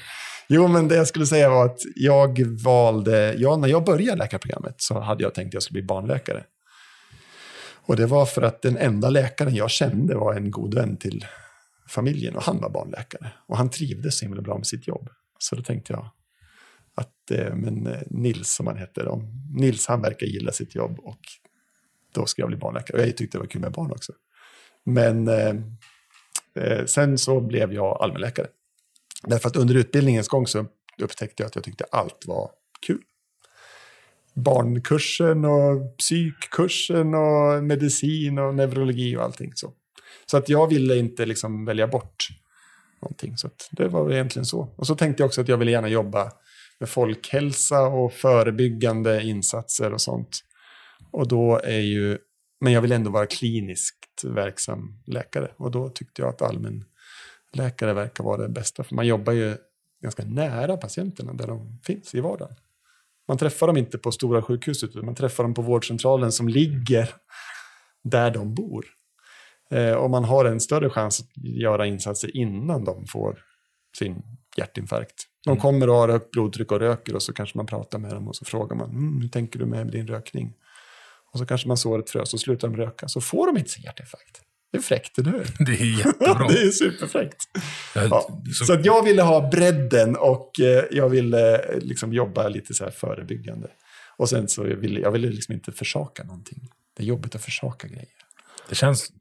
Jo, 0.47 0.67
men 0.67 0.87
det 0.87 0.95
jag 0.95 1.07
skulle 1.07 1.25
säga 1.25 1.49
var 1.49 1.65
att 1.65 1.79
jag 1.95 2.39
valde, 2.63 3.33
ja, 3.37 3.57
när 3.57 3.67
jag 3.67 3.83
började 3.85 4.17
läkarprogrammet 4.17 4.75
så 4.77 4.99
hade 4.99 5.23
jag 5.23 5.33
tänkt 5.33 5.47
att 5.49 5.53
jag 5.53 5.63
skulle 5.63 5.81
bli 5.81 5.87
barnläkare. 5.87 6.43
Och 7.91 7.97
det 7.97 8.05
var 8.05 8.25
för 8.25 8.41
att 8.41 8.61
den 8.61 8.77
enda 8.77 9.09
läkaren 9.09 9.55
jag 9.55 9.71
kände 9.71 10.15
var 10.15 10.33
en 10.33 10.51
god 10.51 10.73
vän 10.73 10.97
till 10.97 11.25
familjen 11.87 12.35
och 12.35 12.43
han 12.43 12.61
var 12.61 12.69
barnläkare. 12.69 13.31
Och 13.47 13.57
han 13.57 13.69
trivdes 13.69 14.17
så 14.17 14.25
himla 14.25 14.41
bra 14.41 14.57
med 14.57 14.67
sitt 14.67 14.87
jobb. 14.87 15.09
Så 15.37 15.55
då 15.55 15.61
tänkte 15.61 15.93
jag 15.93 16.09
att 16.95 17.31
eh, 17.31 17.55
men, 17.55 17.87
eh, 17.87 18.01
Nils, 18.07 18.53
som 18.53 18.67
han 18.67 18.77
hette, 18.77 19.03
då, 19.03 19.23
Nils 19.53 19.87
han 19.87 20.01
verkar 20.01 20.27
gilla 20.27 20.51
sitt 20.51 20.75
jobb 20.75 20.99
och 20.99 21.19
då 22.13 22.25
ska 22.25 22.41
jag 22.41 22.49
bli 22.49 22.57
barnläkare. 22.57 22.97
Och 22.97 23.07
jag 23.07 23.17
tyckte 23.17 23.37
det 23.37 23.39
var 23.39 23.47
kul 23.47 23.61
med 23.61 23.71
barn 23.71 23.91
också. 23.91 24.13
Men 24.83 25.27
eh, 25.27 25.55
eh 26.55 26.85
sen 26.85 27.17
så 27.17 27.41
blev 27.41 27.73
jag 27.73 28.01
allmänläkare. 28.01 28.47
Därför 29.23 29.49
att 29.49 29.55
under 29.55 29.75
utbildningens 29.75 30.27
gång 30.27 30.47
så 30.47 30.65
upptäckte 30.97 31.43
jag 31.43 31.47
att 31.47 31.55
jag 31.55 31.63
tyckte 31.63 31.85
allt 31.91 32.25
var 32.25 32.51
kul. 32.87 33.03
Barnkursen 34.43 35.45
och 35.45 35.97
psykkursen 35.97 37.13
och 37.13 37.63
medicin 37.63 38.39
och 38.39 38.55
neurologi 38.55 39.17
och 39.17 39.23
allting. 39.23 39.51
Så, 39.55 39.73
så 40.25 40.37
att 40.37 40.49
jag 40.49 40.67
ville 40.67 40.97
inte 40.97 41.25
liksom 41.25 41.65
välja 41.65 41.87
bort 41.87 42.27
någonting. 43.01 43.37
Så 43.37 43.47
att 43.47 43.69
det 43.71 43.87
var 43.87 44.11
egentligen 44.11 44.45
så. 44.45 44.73
Och 44.75 44.87
så 44.87 44.95
tänkte 44.95 45.23
jag 45.23 45.27
också 45.27 45.41
att 45.41 45.47
jag 45.47 45.57
ville 45.57 45.71
gärna 45.71 45.87
jobba 45.87 46.31
med 46.79 46.89
folkhälsa 46.89 47.81
och 47.81 48.13
förebyggande 48.13 49.23
insatser 49.23 49.93
och 49.93 50.01
sånt. 50.01 50.39
Och 51.11 51.27
då 51.27 51.59
är 51.63 51.79
ju, 51.79 52.17
men 52.61 52.73
jag 52.73 52.81
vill 52.81 52.91
ändå 52.91 53.11
vara 53.11 53.25
kliniskt 53.25 54.23
verksam 54.23 55.03
läkare. 55.05 55.51
Och 55.57 55.71
då 55.71 55.89
tyckte 55.89 56.21
jag 56.21 56.29
att 56.29 56.41
allmän 56.41 56.85
läkare 57.53 57.93
verkar 57.93 58.23
vara 58.23 58.41
det 58.41 58.49
bästa. 58.49 58.83
För 58.83 58.95
man 58.95 59.07
jobbar 59.07 59.33
ju 59.33 59.57
ganska 60.03 60.25
nära 60.25 60.77
patienterna 60.77 61.33
där 61.33 61.47
de 61.47 61.79
finns 61.83 62.15
i 62.15 62.19
vardagen. 62.19 62.55
Man 63.27 63.37
träffar 63.37 63.67
dem 63.67 63.77
inte 63.77 63.97
på 63.97 64.11
stora 64.11 64.41
sjukhuset, 64.41 64.95
man 64.95 65.15
träffar 65.15 65.43
dem 65.43 65.53
på 65.53 65.61
vårdcentralen 65.61 66.31
som 66.31 66.47
ligger 66.47 67.09
där 68.03 68.31
de 68.31 68.53
bor. 68.55 68.85
Eh, 69.71 69.93
och 69.93 70.09
man 70.09 70.23
har 70.23 70.45
en 70.45 70.59
större 70.59 70.89
chans 70.89 71.21
att 71.21 71.43
göra 71.43 71.85
insatser 71.85 72.37
innan 72.37 72.85
de 72.85 73.07
får 73.07 73.43
sin 73.97 74.23
hjärtinfarkt. 74.57 75.23
De 75.45 75.57
kommer 75.57 75.89
och 75.89 75.95
har 75.95 76.09
högt 76.09 76.31
blodtryck 76.31 76.71
och 76.71 76.79
röker 76.79 77.15
och 77.15 77.23
så 77.23 77.33
kanske 77.33 77.57
man 77.57 77.65
pratar 77.65 77.99
med 77.99 78.11
dem 78.11 78.27
och 78.27 78.35
så 78.35 78.45
frågar 78.45 78.75
man 78.75 78.89
mm, 78.89 79.21
hur 79.21 79.29
tänker 79.29 79.59
du 79.59 79.65
med 79.65 79.87
din 79.87 80.07
rökning? 80.07 80.53
Och 81.31 81.39
så 81.39 81.45
kanske 81.45 81.67
man 81.67 81.77
sår 81.77 81.99
ett 81.99 82.09
frö 82.09 82.25
så 82.25 82.37
slutar 82.37 82.67
de 82.67 82.77
röka 82.77 83.07
så 83.07 83.21
får 83.21 83.47
de 83.47 83.57
inte 83.57 83.69
sin 83.69 83.83
hjärtinfarkt. 83.83 84.41
Det 84.71 84.77
är 84.77 84.81
fräckt, 84.81 85.17
eller 85.19 85.31
hur? 85.31 85.47
Det 85.65 85.71
är 85.71 85.97
jättebra. 86.05 86.47
det 86.47 86.61
är 86.61 86.71
superfräckt. 86.71 87.43
Ja. 87.95 88.27
så- 88.53 88.65
Så 88.65 88.73
att 88.73 88.85
jag 88.85 89.03
ville 89.03 89.21
ha 89.21 89.49
bredden 89.49 90.15
och 90.15 90.59
eh, 90.59 90.83
jag 90.91 91.09
ville 91.09 91.55
eh, 91.73 91.79
liksom 91.79 92.13
jobba 92.13 92.47
lite 92.47 92.73
så 92.73 92.83
här 92.83 92.91
förebyggande. 92.91 93.67
Och 94.17 94.29
sen 94.29 94.47
så 94.47 94.63
ville 94.63 94.99
jag 94.99 95.11
ville 95.11 95.29
liksom 95.29 95.53
inte 95.53 95.71
försaka 95.71 96.23
någonting. 96.23 96.69
Det 96.97 97.03
är 97.03 97.07
jobbigt 97.07 97.35
att 97.35 97.43
försaka 97.43 97.87
grejer. 97.87 98.07
det, 98.69 98.75
känns, 98.75 99.11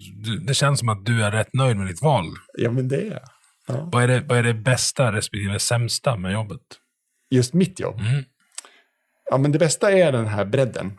det 0.47 0.55
känns 0.55 0.79
som 0.79 0.89
att 0.89 1.07
du 1.07 1.23
är 1.25 1.31
rätt 1.31 1.55
nöjd 1.55 1.77
med 1.77 1.87
ditt 1.87 2.03
val. 2.03 2.25
Ja, 2.59 2.71
men 2.71 2.89
det 2.89 2.97
är 3.01 3.11
jag. 3.11 3.21
Ja. 3.67 3.89
Vad 3.93 4.03
är 4.03 4.09
det, 4.09 4.21
vad 4.29 4.39
är 4.39 4.43
det 4.43 4.55
bästa 4.55 5.13
respektive 5.13 5.59
sämsta 5.59 6.17
med 6.17 6.33
jobbet? 6.33 6.61
Just 7.31 7.55
mitt 7.55 7.81
jobb. 7.81 8.01
Mm. 8.01 8.25
Ja, 9.31 9.39
men 9.39 9.53
det 9.53 9.59
bästa 9.59 9.93
är 9.93 10.13
den 10.13 10.27
här 10.27 10.45
bredden. 10.45 10.93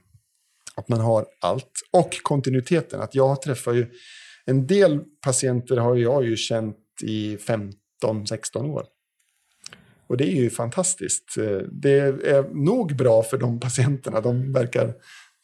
Att 0.76 0.90
man 0.90 1.00
har 1.00 1.26
allt. 1.42 1.72
Och 1.92 2.18
kontinuiteten. 2.24 3.02
Att 3.02 3.16
jag 3.16 3.42
träffar 3.42 3.74
ju... 3.74 3.88
En 4.46 4.68
del 4.68 5.00
patienter 5.26 5.78
har 5.78 5.96
jag 5.96 6.26
ju 6.26 6.38
känt 6.38 6.78
i 7.04 7.38
15-16 7.38 8.70
år. 8.70 8.86
Och 10.08 10.18
det 10.18 10.24
är 10.24 10.36
ju 10.36 10.50
fantastiskt. 10.50 11.38
Eh, 11.38 11.58
det 11.72 12.00
är 12.28 12.66
nog 12.66 12.96
bra 12.96 13.24
för 13.24 13.38
de 13.38 13.60
patienterna. 13.60 14.22
De 14.22 14.54
verkar 14.54 14.94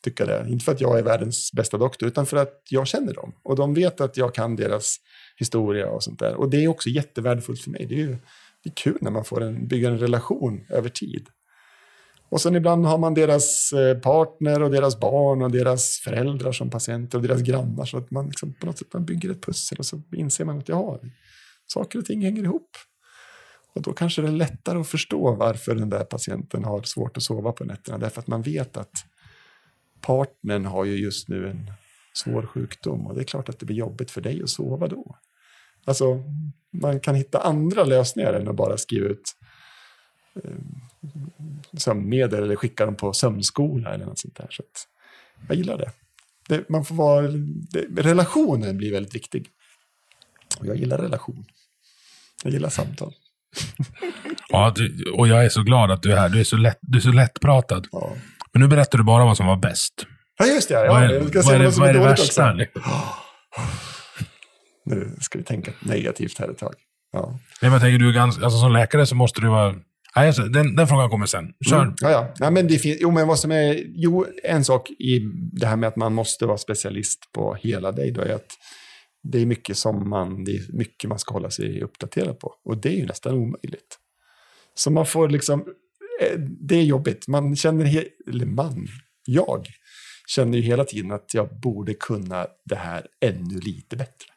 tycka 0.03 0.25
det. 0.25 0.45
Inte 0.49 0.65
för 0.65 0.71
att 0.71 0.81
jag 0.81 0.99
är 0.99 1.03
världens 1.03 1.51
bästa 1.53 1.77
doktor, 1.77 2.07
utan 2.07 2.25
för 2.25 2.37
att 2.37 2.61
jag 2.69 2.87
känner 2.87 3.13
dem. 3.13 3.33
Och 3.43 3.55
de 3.55 3.73
vet 3.73 4.01
att 4.01 4.17
jag 4.17 4.35
kan 4.35 4.55
deras 4.55 4.97
historia 5.37 5.89
och 5.89 6.03
sånt 6.03 6.19
där. 6.19 6.35
Och 6.35 6.49
det 6.49 6.63
är 6.63 6.67
också 6.67 6.89
jättevärdefullt 6.89 7.61
för 7.61 7.71
mig. 7.71 7.85
Det 7.85 7.95
är 7.95 7.99
ju 7.99 8.17
det 8.63 8.69
är 8.69 8.73
kul 8.73 8.97
när 9.01 9.11
man 9.11 9.25
får 9.25 9.43
en, 9.43 9.67
bygga 9.67 9.89
en 9.89 9.99
relation 9.99 10.65
över 10.69 10.89
tid. 10.89 11.27
Och 12.29 12.41
sen 12.41 12.55
ibland 12.55 12.85
har 12.85 12.97
man 12.97 13.13
deras 13.13 13.73
eh, 13.73 13.97
partner 13.97 14.63
och 14.63 14.71
deras 14.71 14.99
barn 14.99 15.41
och 15.41 15.51
deras 15.51 15.97
föräldrar 15.97 16.51
som 16.51 16.69
patienter 16.69 17.17
och 17.17 17.23
deras 17.23 17.41
grannar. 17.41 17.85
Så 17.85 17.97
att 17.97 18.11
man 18.11 18.25
liksom 18.27 18.53
på 18.53 18.65
något 18.65 18.77
sätt 18.77 18.93
man 18.93 19.05
bygger 19.05 19.29
ett 19.31 19.45
pussel 19.45 19.77
och 19.77 19.85
så 19.85 20.01
inser 20.11 20.45
man 20.45 20.57
att 20.57 20.69
ja, 20.69 20.99
saker 21.67 21.99
och 21.99 22.05
ting 22.05 22.21
hänger 22.21 22.43
ihop. 22.43 22.69
Och 23.75 23.81
då 23.81 23.93
kanske 23.93 24.21
det 24.21 24.27
är 24.27 24.31
lättare 24.31 24.79
att 24.79 24.87
förstå 24.87 25.35
varför 25.35 25.75
den 25.75 25.89
där 25.89 26.03
patienten 26.03 26.63
har 26.63 26.81
svårt 26.81 27.17
att 27.17 27.23
sova 27.23 27.51
på 27.51 27.63
nätterna. 27.63 27.97
Därför 27.97 28.21
att 28.21 28.27
man 28.27 28.41
vet 28.41 28.77
att 28.77 29.05
partnern 30.01 30.65
har 30.65 30.85
ju 30.85 30.95
just 30.95 31.29
nu 31.29 31.49
en 31.49 31.71
svår 32.13 32.45
sjukdom 32.45 33.07
och 33.07 33.15
det 33.15 33.21
är 33.21 33.25
klart 33.25 33.49
att 33.49 33.59
det 33.59 33.65
blir 33.65 33.77
jobbigt 33.77 34.11
för 34.11 34.21
dig 34.21 34.43
att 34.43 34.49
sova 34.49 34.87
då. 34.87 35.15
Alltså, 35.85 36.23
man 36.71 36.99
kan 36.99 37.15
hitta 37.15 37.39
andra 37.39 37.83
lösningar 37.83 38.33
än 38.33 38.47
att 38.47 38.55
bara 38.55 38.77
skriva 38.77 39.07
ut 39.07 39.35
eh, 40.43 40.51
sömnmedel 41.77 42.43
eller 42.43 42.55
skicka 42.55 42.85
dem 42.85 42.95
på 42.95 43.13
sömnskola 43.13 43.93
eller 43.93 44.05
något 44.05 44.19
sånt 44.19 44.35
där. 44.35 44.47
Så 44.49 44.63
jag 45.47 45.57
gillar 45.57 45.77
det. 45.77 45.91
det 46.47 46.69
man 46.69 46.85
får 46.85 46.95
vara, 46.95 47.27
det, 47.71 48.01
relationen 48.01 48.77
blir 48.77 48.91
väldigt 48.91 49.15
viktig. 49.15 49.47
Och 50.59 50.65
jag 50.65 50.75
gillar 50.75 50.97
relation. 50.97 51.45
Jag 52.43 52.53
gillar 52.53 52.69
samtal. 52.69 53.13
Ja, 54.49 54.73
du, 54.75 55.11
och 55.11 55.27
jag 55.27 55.45
är 55.45 55.49
så 55.49 55.63
glad 55.63 55.91
att 55.91 56.03
du 56.03 56.11
är 56.11 56.17
här. 56.17 56.29
Du 56.29 56.39
är 56.39 56.43
så, 56.43 56.57
lätt, 56.57 56.77
du 56.81 56.97
är 56.97 57.01
så 57.01 57.11
lättpratad. 57.11 57.87
Ja, 57.91 58.11
Men 58.53 58.61
nu 58.61 58.67
berättar 58.67 58.97
du 58.97 59.03
bara 59.03 59.25
vad 59.25 59.37
som 59.37 59.45
var 59.45 59.57
bäst. 59.57 59.93
ja 60.37 60.45
just 60.45 60.69
det. 60.69 60.73
Ja, 60.73 60.93
vad 60.93 61.03
är, 61.03 61.09
jag 61.13 61.29
ska 61.29 61.41
vad 61.41 61.55
är, 61.55 61.59
det, 61.59 61.69
vad 61.69 61.89
är 61.89 61.93
det 61.93 61.99
värsta? 61.99 62.53
Nu 64.85 65.15
ska 65.21 65.37
vi 65.37 65.43
tänka 65.43 65.71
negativt 65.79 66.39
här 66.39 66.49
ett 66.49 66.57
tag. 66.57 66.73
Ja. 67.13 67.29
Nej, 67.29 67.39
men 67.61 67.71
jag 67.71 67.81
tänker, 67.81 67.99
du 67.99 68.09
är 68.09 68.13
ganska, 68.13 68.43
alltså, 68.43 68.59
som 68.59 68.71
läkare 68.71 69.05
så 69.05 69.15
måste 69.15 69.41
du 69.41 69.47
vara... 69.47 69.75
Nej, 70.17 70.27
alltså, 70.27 70.43
den, 70.43 70.75
den 70.75 70.87
frågan 70.87 71.09
kommer 71.09 71.25
sen. 71.25 71.53
Kör. 71.69 71.81
Mm. 71.81 71.95
Ja, 72.01 72.11
ja. 72.11 72.33
Nej, 72.39 72.51
men 72.51 72.67
det 72.67 72.77
finns, 72.77 72.97
jo, 73.01 73.11
men 73.11 73.27
vad 73.27 73.39
som 73.39 73.51
är, 73.51 73.83
jo, 73.85 74.25
en 74.43 74.63
sak 74.63 74.89
i 74.89 75.19
det 75.51 75.67
här 75.67 75.75
med 75.75 75.87
att 75.87 75.95
man 75.95 76.13
måste 76.13 76.45
vara 76.45 76.57
specialist 76.57 77.31
på 77.31 77.53
hela 77.53 77.91
dig 77.91 78.11
då 78.11 78.21
är 78.21 78.33
att 78.33 78.57
det 79.23 79.41
är 79.41 79.45
mycket 79.45 79.77
som 79.77 80.09
man, 80.09 80.43
det 80.43 80.51
är 80.51 80.77
mycket 80.77 81.09
man 81.09 81.19
ska 81.19 81.33
hålla 81.33 81.49
sig 81.49 81.81
uppdaterad 81.81 82.39
på. 82.39 82.53
Och 82.65 82.77
det 82.77 82.89
är 82.89 82.93
ju 82.93 83.05
nästan 83.05 83.33
omöjligt. 83.33 83.97
Så 84.75 84.91
man 84.91 85.05
får 85.05 85.29
liksom, 85.29 85.59
eh, 86.21 86.39
det 86.39 86.75
är 86.75 86.83
jobbigt. 86.83 87.27
Man 87.27 87.55
känner, 87.55 88.05
eller 88.27 88.45
man, 88.45 88.87
jag 89.25 89.67
känner 90.27 90.57
ju 90.57 90.63
hela 90.63 90.85
tiden 90.85 91.11
att 91.11 91.33
jag 91.33 91.59
borde 91.59 91.93
kunna 91.93 92.47
det 92.65 92.75
här 92.75 93.07
ännu 93.21 93.59
lite 93.59 93.95
bättre. 93.95 94.27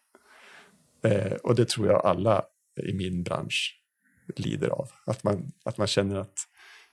Eh, 1.04 1.32
och 1.32 1.54
det 1.54 1.68
tror 1.68 1.86
jag 1.86 2.06
alla 2.06 2.42
i 2.88 2.92
min 2.92 3.22
bransch 3.22 3.79
lider 4.36 4.68
av. 4.68 4.90
Att 5.06 5.24
man, 5.24 5.52
att 5.64 5.78
man 5.78 5.86
känner 5.86 6.16
att 6.16 6.46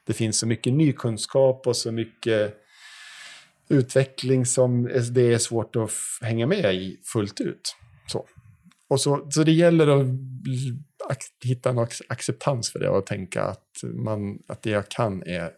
det 0.03 0.13
finns 0.13 0.39
så 0.39 0.47
mycket 0.47 0.73
ny 0.73 0.93
kunskap 0.93 1.67
och 1.67 1.77
så 1.77 1.91
mycket 1.91 2.63
utveckling 3.69 4.45
som 4.45 4.83
det 5.11 5.33
är 5.33 5.37
svårt 5.37 5.75
att 5.75 5.91
hänga 6.21 6.47
med 6.47 6.75
i 6.75 6.99
fullt 7.03 7.41
ut. 7.41 7.75
Så, 8.07 8.25
och 8.87 9.01
så, 9.01 9.31
så 9.31 9.43
det 9.43 9.51
gäller 9.51 9.87
att 11.09 11.21
hitta 11.43 11.69
en 11.69 11.79
ac- 11.79 12.01
acceptans 12.09 12.71
för 12.71 12.79
det 12.79 12.89
och 12.89 13.05
tänka 13.05 13.43
att, 13.43 13.83
man, 13.83 14.39
att 14.47 14.61
det 14.61 14.69
jag 14.69 14.89
kan 14.89 15.23
är 15.23 15.51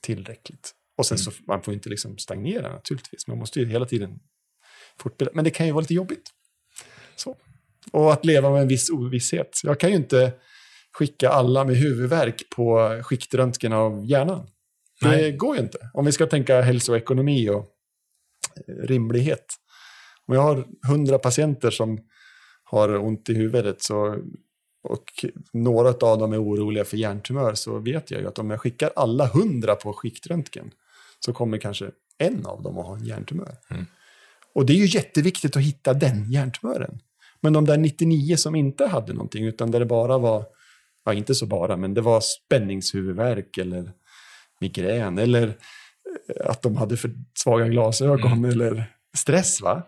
tillräckligt. 0.00 0.72
Och 0.96 1.06
sen 1.06 1.18
så 1.18 1.30
man 1.46 1.62
får 1.62 1.74
inte 1.74 1.88
liksom 1.88 2.18
stagnera 2.18 2.72
naturligtvis. 2.72 3.26
Man 3.26 3.38
måste 3.38 3.60
ju 3.60 3.66
hela 3.66 3.86
tiden 3.86 4.20
fortbilda. 4.98 5.32
Men 5.34 5.44
det 5.44 5.50
kan 5.50 5.66
ju 5.66 5.72
vara 5.72 5.80
lite 5.80 5.94
jobbigt. 5.94 6.30
Så. 7.16 7.36
Och 7.92 8.12
att 8.12 8.24
leva 8.24 8.50
med 8.50 8.62
en 8.62 8.68
viss 8.68 8.90
ovisshet. 8.90 9.60
Jag 9.62 9.80
kan 9.80 9.90
ju 9.90 9.96
inte 9.96 10.32
skicka 10.92 11.28
alla 11.28 11.64
med 11.64 11.76
huvudvärk 11.76 12.42
på 12.56 13.00
skiktröntgen 13.02 13.72
av 13.72 14.04
hjärnan. 14.06 14.46
Det 15.00 15.08
Nej. 15.08 15.32
går 15.32 15.56
ju 15.56 15.62
inte. 15.62 15.78
Om 15.94 16.04
vi 16.04 16.12
ska 16.12 16.26
tänka 16.26 16.60
hälsoekonomi 16.60 17.50
och 17.50 17.66
eh, 18.68 18.74
rimlighet. 18.86 19.46
Om 20.26 20.34
jag 20.34 20.42
har 20.42 20.64
hundra 20.88 21.18
patienter 21.18 21.70
som 21.70 21.98
har 22.64 22.98
ont 22.98 23.28
i 23.28 23.34
huvudet 23.34 23.82
så, 23.82 24.16
och 24.82 25.24
några 25.52 25.88
av 25.88 26.18
dem 26.18 26.32
är 26.32 26.42
oroliga 26.42 26.84
för 26.84 26.96
hjärntumör 26.96 27.54
så 27.54 27.78
vet 27.78 28.10
jag 28.10 28.20
ju 28.20 28.28
att 28.28 28.38
om 28.38 28.50
jag 28.50 28.60
skickar 28.60 28.90
alla 28.96 29.26
hundra 29.26 29.74
på 29.74 29.92
skiktröntgen 29.92 30.70
så 31.20 31.32
kommer 31.32 31.58
kanske 31.58 31.90
en 32.18 32.46
av 32.46 32.62
dem 32.62 32.78
att 32.78 32.86
ha 32.86 32.96
en 32.96 33.04
hjärntumör. 33.04 33.56
Mm. 33.70 33.86
Och 34.54 34.66
det 34.66 34.72
är 34.72 34.76
ju 34.76 34.86
jätteviktigt 34.86 35.56
att 35.56 35.62
hitta 35.62 35.94
den 35.94 36.30
hjärntumören. 36.30 37.00
Men 37.40 37.52
de 37.52 37.64
där 37.64 37.76
99 37.76 38.36
som 38.36 38.54
inte 38.54 38.86
hade 38.86 39.12
någonting, 39.12 39.44
utan 39.44 39.70
där 39.70 39.80
det 39.80 39.86
bara 39.86 40.18
var, 40.18 40.44
ja 41.04 41.12
inte 41.14 41.34
så 41.34 41.46
bara, 41.46 41.76
men 41.76 41.94
det 41.94 42.00
var 42.00 42.20
spänningshuvudvärk 42.20 43.58
eller 43.58 43.90
migrän 44.60 45.18
eller 45.18 45.46
eh, 45.48 46.50
att 46.50 46.62
de 46.62 46.76
hade 46.76 46.96
för 46.96 47.10
svaga 47.38 47.68
glasögon 47.68 48.32
Mm. 48.32 48.44
eller 48.50 48.84
stress. 49.16 49.60
va? 49.60 49.82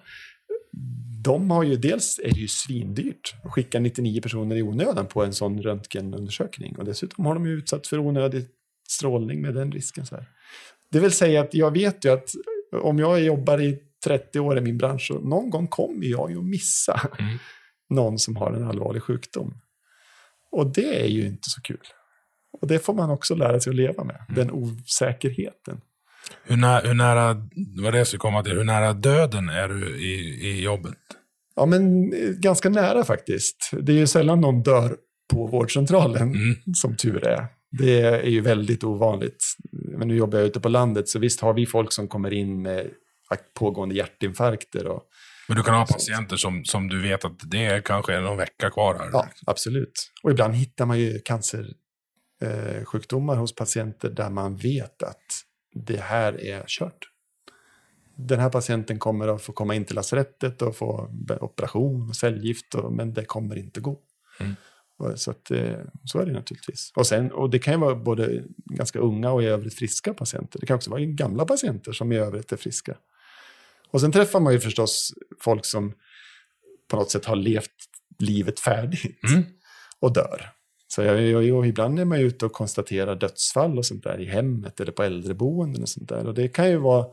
De 1.24 1.50
har 1.50 1.62
ju 1.62 1.76
dels 1.76 2.18
är 2.18 2.30
det 2.34 2.40
ju 2.40 2.48
svindyrt 2.48 3.34
att 3.44 3.52
skicka 3.52 3.80
99 3.80 4.20
personer 4.20 4.56
i 4.56 4.62
onödan 4.62 5.06
på 5.06 5.24
en 5.24 5.32
sån 5.32 5.62
röntgenundersökning. 5.62 6.76
Och 6.78 6.84
dessutom 6.84 7.26
har 7.26 7.34
de 7.34 7.46
ju 7.46 7.52
utsatt 7.52 7.86
för 7.86 7.98
onödig 7.98 8.44
strålning 8.88 9.40
med 9.42 9.54
den 9.54 9.72
risken. 9.72 10.06
Så 10.06 10.14
här. 10.16 10.26
Det 10.90 11.00
vill 11.00 11.10
säga 11.12 11.40
att 11.40 11.54
jag 11.54 11.70
vet 11.70 12.04
ju 12.04 12.12
att 12.12 12.28
om 12.82 12.98
jag 12.98 13.20
jobbar 13.22 13.60
i 13.60 13.78
30 14.04 14.40
år 14.40 14.58
i 14.58 14.60
min 14.60 14.78
bransch 14.78 15.06
så 15.06 15.20
någon 15.20 15.50
gång 15.50 15.66
kommer 15.66 16.06
jag 16.06 16.30
ju 16.30 16.38
att 16.38 16.44
missa 16.44 17.00
Mm. 17.18 17.38
någon 17.90 18.18
som 18.18 18.36
har 18.36 18.52
en 18.52 18.64
allvarlig 18.64 19.02
sjukdom. 19.02 19.54
Och 20.54 20.72
det 20.72 21.02
är 21.02 21.06
ju 21.06 21.26
inte 21.26 21.50
så 21.50 21.60
kul. 21.60 21.80
Och 22.60 22.68
det 22.68 22.78
får 22.78 22.94
man 22.94 23.10
också 23.10 23.34
lära 23.34 23.60
sig 23.60 23.70
att 23.70 23.76
leva 23.76 24.04
med, 24.04 24.24
den 24.36 24.50
osäkerheten. 24.50 25.80
Hur, 26.44 26.56
nä, 26.56 26.80
hur 26.84 26.94
nära, 26.94 27.48
vad 27.82 27.92
det 27.94 28.04
skulle 28.04 28.18
komma 28.18 28.42
till, 28.42 28.52
hur 28.52 28.64
nära 28.64 28.92
döden 28.92 29.48
är 29.48 29.68
du 29.68 29.96
i, 29.98 30.40
i 30.50 30.62
jobbet? 30.62 30.94
Ja, 31.56 31.66
men 31.66 32.12
eh, 32.12 32.28
ganska 32.30 32.68
nära 32.68 33.04
faktiskt. 33.04 33.70
Det 33.72 33.92
är 33.92 33.96
ju 33.96 34.06
sällan 34.06 34.40
någon 34.40 34.62
dör 34.62 34.96
på 35.32 35.46
vårdcentralen, 35.46 36.22
Mm. 36.22 36.54
som 36.74 36.96
tur 36.96 37.26
är. 37.26 37.46
Det 37.78 38.00
är 38.00 38.28
ju 38.30 38.40
väldigt 38.40 38.84
ovanligt. 38.84 39.44
Men 39.98 40.08
nu 40.08 40.16
jobbar 40.16 40.38
jag 40.38 40.46
ute 40.46 40.60
på 40.60 40.68
landet, 40.68 41.08
så 41.08 41.18
visst 41.18 41.40
har 41.40 41.54
vi 41.54 41.66
folk 41.66 41.92
som 41.92 42.08
kommer 42.08 42.32
in 42.32 42.62
med 42.62 42.90
pågående 43.58 43.94
hjärtinfarkter. 43.94 44.86
Och, 44.86 45.02
Men 45.48 45.56
du 45.56 45.62
kan 45.62 45.74
ha 45.74 45.86
patienter 45.86 46.36
som, 46.36 46.64
som 46.64 46.88
du 46.88 47.02
vet 47.02 47.24
att 47.24 47.50
det 47.50 47.64
är 47.64 47.80
kanske 47.80 48.14
är 48.14 48.20
någon 48.20 48.36
vecka 48.36 48.70
kvar 48.70 48.94
här. 48.94 49.10
ja, 49.12 49.28
absolut. 49.46 50.12
Och 50.22 50.30
ibland 50.30 50.54
hittar 50.54 50.86
man 50.86 50.98
ju 50.98 51.20
cancersjukdomar 51.20 52.78
eh, 52.78 52.84
sjukdomar 52.84 53.36
hos 53.36 53.54
patienter 53.54 54.10
där 54.10 54.30
man 54.30 54.56
vet 54.56 55.02
att 55.02 55.44
det 55.74 56.00
här 56.00 56.44
är 56.44 56.64
kört. 56.66 57.10
Den 58.16 58.40
här 58.40 58.50
patienten 58.50 58.98
kommer 58.98 59.28
att 59.28 59.42
få 59.42 59.52
komma 59.52 59.74
in 59.74 59.84
till 59.84 59.96
lasarettet 59.96 60.62
och 60.62 60.76
få 60.76 61.10
operation 61.40 62.08
och 62.08 62.16
cellgift, 62.16 62.74
och, 62.74 62.92
men 62.92 63.14
det 63.14 63.24
kommer 63.24 63.58
inte 63.58 63.80
gå. 63.80 63.98
Mm. 64.40 64.54
Så, 65.16 65.30
att, 65.30 65.50
eh, 65.50 65.78
så 66.04 66.18
är 66.18 66.26
det 66.26 66.32
naturligtvis. 66.32 66.92
Och, 66.94 67.06
sen, 67.06 67.32
och 67.32 67.50
det 67.50 67.58
kan 67.58 67.74
ju 67.74 67.80
vara 67.80 67.94
både 67.94 68.44
ganska 68.56 68.98
unga 68.98 69.30
och 69.30 69.42
i 69.42 69.46
övrigt 69.46 69.74
friska 69.74 70.14
patienter. 70.14 70.60
Det 70.60 70.66
kan 70.66 70.76
också 70.76 70.90
vara 70.90 71.00
gamla 71.00 71.44
patienter 71.44 71.92
som 71.92 72.12
i 72.12 72.16
övrigt 72.16 72.52
är 72.52 72.56
friska. 72.56 72.96
Och 73.94 74.00
sen 74.00 74.12
träffar 74.12 74.40
man 74.40 74.52
ju 74.52 74.60
förstås 74.60 75.12
folk 75.40 75.64
som 75.64 75.92
på 76.90 76.96
något 76.96 77.10
sätt 77.10 77.24
har 77.24 77.36
levt 77.36 77.70
livet 78.18 78.60
färdigt 78.60 79.24
Mm. 79.32 79.44
och 80.00 80.12
dör. 80.12 80.50
Så 80.86 81.02
jag, 81.02 81.22
jag, 81.22 81.44
jag, 81.44 81.66
ibland 81.66 82.00
är 82.00 82.04
man 82.04 82.18
ute 82.18 82.46
och 82.46 82.52
konstaterar 82.52 83.16
dödsfall 83.16 83.78
och 83.78 83.86
sånt 83.86 84.02
där 84.04 84.20
i 84.20 84.24
hemmet 84.24 84.80
eller 84.80 84.92
på 84.92 85.02
äldreboenden 85.02 85.82
och 85.82 85.88
sånt 85.88 86.08
där. 86.08 86.26
Och 86.26 86.34
det 86.34 86.48
kan 86.48 86.70
ju 86.70 86.76
vara 86.76 87.06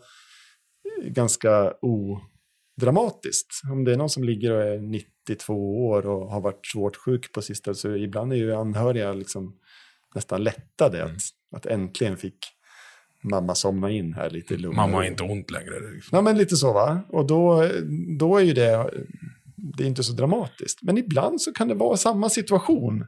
ganska 1.03 1.73
odramatiskt. 1.81 3.47
Om 3.71 3.83
det 3.83 3.93
är 3.93 3.97
någon 3.97 4.09
som 4.09 4.23
ligger 4.23 4.51
och 4.51 4.61
är 4.63 4.79
92 4.79 5.87
år 5.87 6.07
och 6.07 6.31
har 6.31 6.41
varit 6.41 6.65
svårt 6.65 6.95
sjuk 6.95 7.33
på 7.33 7.41
sista, 7.41 7.73
så 7.73 7.95
ibland 7.95 8.33
är 8.33 8.37
ju 8.37 8.53
anhöriga 8.53 9.13
liksom 9.13 9.57
nästan 10.15 10.43
lättade 10.43 11.03
att, 11.03 11.11
att 11.55 11.65
äntligen 11.65 12.17
fick 12.17 12.37
mamma 13.21 13.55
somna 13.55 13.91
in 13.91 14.13
här 14.13 14.29
lite 14.29 14.53
lugnare. 14.53 14.75
Mamma 14.75 14.97
har 14.97 15.03
inte 15.03 15.23
ont 15.23 15.51
längre. 15.51 15.93
Liksom. 15.93 16.15
Ja, 16.15 16.21
men 16.21 16.37
lite 16.37 16.55
så 16.55 16.73
va. 16.73 17.01
Och 17.09 17.25
då, 17.25 17.69
då 18.19 18.37
är 18.37 18.43
ju 18.43 18.53
det, 18.53 18.89
det 19.55 19.83
är 19.83 19.87
inte 19.87 20.03
så 20.03 20.13
dramatiskt. 20.13 20.81
Men 20.81 20.97
ibland 20.97 21.41
så 21.41 21.53
kan 21.53 21.67
det 21.67 21.73
vara 21.75 21.97
samma 21.97 22.29
situation. 22.29 23.05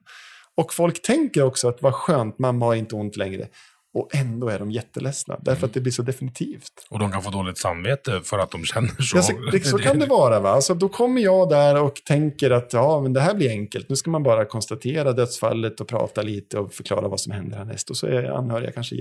Och 0.55 0.73
folk 0.73 1.01
tänker 1.01 1.43
också 1.43 1.67
att 1.67 1.81
vad 1.81 1.93
skönt, 1.93 2.39
mamma 2.39 2.65
har 2.65 2.75
inte 2.75 2.95
ont 2.95 3.17
längre. 3.17 3.47
Och 3.95 4.15
ändå 4.15 4.49
är 4.49 4.59
de 4.59 4.71
jätteledsna, 4.71 5.39
därför 5.41 5.67
att 5.67 5.73
det 5.73 5.81
blir 5.81 5.91
så 5.91 6.01
definitivt. 6.01 6.87
Och 6.89 6.99
de 6.99 7.11
kan 7.11 7.23
få 7.23 7.29
dåligt 7.29 7.57
samvete 7.57 8.21
för 8.23 8.39
att 8.39 8.51
de 8.51 8.65
känner 8.65 9.01
så. 9.01 9.17
Ja, 9.17 9.21
så, 9.21 9.33
det, 9.51 9.65
så 9.65 9.77
kan 9.77 9.99
det 9.99 10.05
vara. 10.05 10.39
Va? 10.39 10.49
Alltså, 10.49 10.73
då 10.73 10.89
kommer 10.89 11.21
jag 11.21 11.49
där 11.49 11.81
och 11.81 11.95
tänker 12.05 12.51
att 12.51 12.73
ja, 12.73 13.01
men 13.01 13.13
det 13.13 13.21
här 13.21 13.35
blir 13.35 13.49
enkelt. 13.49 13.89
Nu 13.89 13.95
ska 13.95 14.11
man 14.11 14.23
bara 14.23 14.45
konstatera 14.45 15.13
dödsfallet 15.13 15.81
och 15.81 15.87
prata 15.87 16.21
lite 16.21 16.59
och 16.59 16.73
förklara 16.73 17.07
vad 17.07 17.19
som 17.19 17.31
händer 17.31 17.57
härnäst. 17.57 17.89
Och 17.89 17.97
så 17.97 18.07
är 18.07 18.23
anhöriga 18.23 18.71
kanske 18.71 18.95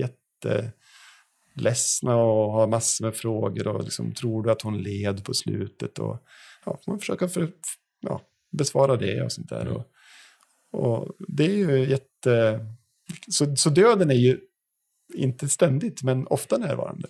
jätteledsna 1.53 2.15
och 2.15 2.51
har 2.51 2.67
massor 2.67 3.05
med 3.05 3.15
frågor. 3.15 3.67
Och 3.67 3.83
liksom, 3.83 4.13
tror 4.13 4.43
du 4.43 4.51
att 4.51 4.61
hon 4.61 4.83
led 4.83 5.23
på 5.23 5.33
slutet? 5.33 5.99
Och, 5.99 6.23
ja, 6.65 6.79
man 6.87 6.99
försöker 6.99 7.27
för, 7.27 7.51
ja, 8.01 8.21
besvara 8.51 8.95
det 8.95 9.21
och 9.21 9.31
sånt 9.31 9.49
där. 9.49 9.67
Och, 9.67 9.85
och 10.71 11.15
det 11.27 11.45
är 11.45 11.57
ju 11.57 11.89
jätte... 11.89 12.65
Så, 13.27 13.55
så 13.55 13.69
döden 13.69 14.11
är 14.11 14.15
ju 14.15 14.39
inte 15.13 15.49
ständigt, 15.49 16.03
men 16.03 16.27
ofta 16.27 16.57
närvarande. 16.57 17.07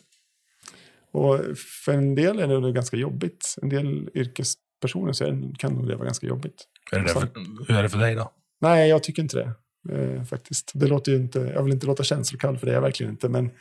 Och 1.11 1.39
för 1.85 1.93
en 1.93 2.15
del 2.15 2.39
är 2.39 2.61
det 2.61 2.71
ganska 2.71 2.97
jobbigt. 2.97 3.55
En 3.61 3.69
del 3.69 4.09
yrkespersoner 4.13 5.13
så 5.13 5.25
det, 5.25 5.53
kan 5.57 5.73
nog 5.73 5.87
det 5.87 5.95
vara 5.95 6.05
ganska 6.05 6.27
jobbigt. 6.27 6.67
Är 6.91 6.99
det 6.99 7.09
för, 7.09 7.27
hur 7.67 7.75
är 7.75 7.83
det 7.83 7.89
för 7.89 7.97
dig 7.97 8.15
då? 8.15 8.33
Nej, 8.61 8.89
jag 8.89 9.03
tycker 9.03 9.21
inte 9.21 9.37
det. 9.37 9.53
Eh, 9.89 10.23
faktiskt. 10.23 10.71
Det 10.75 10.87
låter 10.87 11.15
inte, 11.15 11.39
jag 11.39 11.63
vill 11.63 11.73
inte 11.73 11.87
låta 11.87 12.03
känslokall 12.03 12.57
för 12.57 12.67
det 12.67 12.73
jag 12.73 12.81
verkligen 12.81 13.11
inte. 13.11 13.29
Men, 13.29 13.51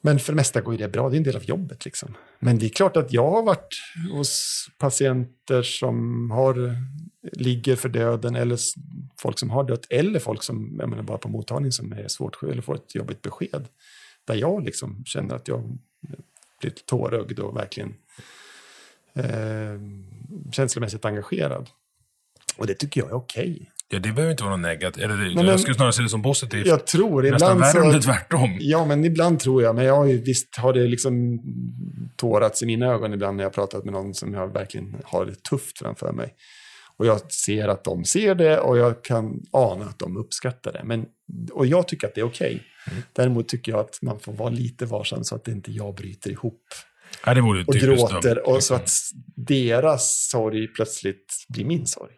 men 0.00 0.18
för 0.18 0.32
det 0.32 0.36
mesta 0.36 0.60
går 0.60 0.74
ju 0.74 0.78
det 0.78 0.88
bra. 0.88 1.08
Det 1.08 1.16
är 1.16 1.18
en 1.18 1.22
del 1.22 1.36
av 1.36 1.44
jobbet. 1.44 1.84
Liksom. 1.84 2.14
Men 2.38 2.58
det 2.58 2.66
är 2.66 2.70
klart 2.70 2.96
att 2.96 3.12
jag 3.12 3.30
har 3.30 3.42
varit 3.42 3.80
hos 4.12 4.66
patienter 4.78 5.62
som 5.62 6.30
har, 6.30 6.76
ligger 7.32 7.76
för 7.76 7.88
döden 7.88 8.36
eller 8.36 8.58
folk 9.20 9.38
som 9.38 9.50
har 9.50 9.64
dött 9.64 9.86
eller 9.90 10.20
folk 10.20 10.42
som 10.42 10.76
jag 10.80 10.88
menar, 10.88 11.02
bara 11.02 11.18
på 11.18 11.28
mottagning 11.28 11.72
som 11.72 11.92
är 11.92 12.08
svårt 12.08 12.36
sjuka 12.36 12.52
eller 12.52 12.62
får 12.62 12.74
ett 12.74 12.94
jobbigt 12.94 13.22
besked. 13.22 13.68
Där 14.24 14.34
jag 14.34 14.64
liksom 14.64 15.04
känner 15.04 15.34
att 15.34 15.48
jag 15.48 15.78
blir 16.60 16.70
tårögd 16.70 17.38
och 17.38 17.56
verkligen 17.56 17.94
eh, 19.14 19.80
känslomässigt 20.52 21.04
engagerad. 21.04 21.70
Och 22.56 22.66
det 22.66 22.74
tycker 22.74 23.00
jag 23.00 23.10
är 23.10 23.14
okej. 23.14 23.70
Ja, 23.90 23.98
det 23.98 24.12
behöver 24.12 24.30
inte 24.30 24.42
vara 24.44 24.56
något 24.56 24.62
negativt. 24.62 25.04
Eller, 25.04 25.16
det- 25.16 25.34
men- 25.34 25.46
jag 25.46 25.60
skulle 25.60 25.74
snarare 25.74 25.92
se 25.92 26.02
det 26.02 26.08
som 26.08 26.22
positivt. 26.22 26.66
Jag 26.66 26.86
tror 26.86 27.22
Nästan 27.22 27.36
ibland 27.56 27.60
värre 27.60 27.82
om 27.84 27.90
det 27.90 27.96
är 27.96 28.00
tvärtom. 28.00 28.56
Ja, 28.60 28.86
men 28.86 29.04
ibland 29.04 29.40
tror 29.40 29.62
jag. 29.62 29.74
Men 29.74 29.84
jag 29.84 29.96
har 29.96 30.06
ju, 30.06 30.18
visst 30.22 30.56
har 30.56 30.72
det 30.72 30.86
liksom 30.86 31.40
tårats 32.16 32.62
i 32.62 32.66
mina 32.66 32.86
ögon 32.86 33.14
ibland 33.14 33.36
när 33.36 33.44
jag 33.44 33.52
pratat 33.52 33.84
med 33.84 33.92
någon 33.92 34.14
som 34.14 34.34
jag 34.34 34.52
verkligen 34.52 34.96
har 35.04 35.26
det 35.26 35.42
tufft 35.42 35.78
framför 35.78 36.12
mig. 36.12 36.34
Och 36.96 37.06
jag 37.06 37.32
ser 37.32 37.68
att 37.68 37.84
de 37.84 38.04
ser 38.04 38.34
det 38.34 38.58
och 38.58 38.78
jag 38.78 39.04
kan 39.04 39.40
ana 39.52 39.84
att 39.84 39.98
de 39.98 40.16
uppskattar 40.16 40.72
det. 40.72 40.82
Men, 40.84 41.06
och 41.52 41.66
jag 41.66 41.88
tycker 41.88 42.06
att 42.06 42.14
det 42.14 42.20
är 42.20 42.26
okej. 42.26 42.62
Mm. 42.90 43.02
Däremot 43.12 43.48
tycker 43.48 43.72
jag 43.72 43.80
att 43.80 43.98
man 44.02 44.20
får 44.20 44.32
vara 44.32 44.50
lite 44.50 44.86
varsam 44.86 45.24
så 45.24 45.34
att 45.34 45.48
inte 45.48 45.72
jag 45.72 45.94
bryter 45.94 46.30
ihop 46.30 46.62
Ja, 47.26 47.34
det 47.34 47.40
vore 47.40 47.58
ju 47.58 47.64
och 47.64 47.74
gråter. 47.74 48.48
Och 48.48 48.62
så 48.62 48.74
att 48.74 48.90
deras 49.36 50.28
sorg 50.30 50.68
plötsligt 50.68 51.34
blir 51.48 51.64
min 51.64 51.86
sorg. 51.86 52.12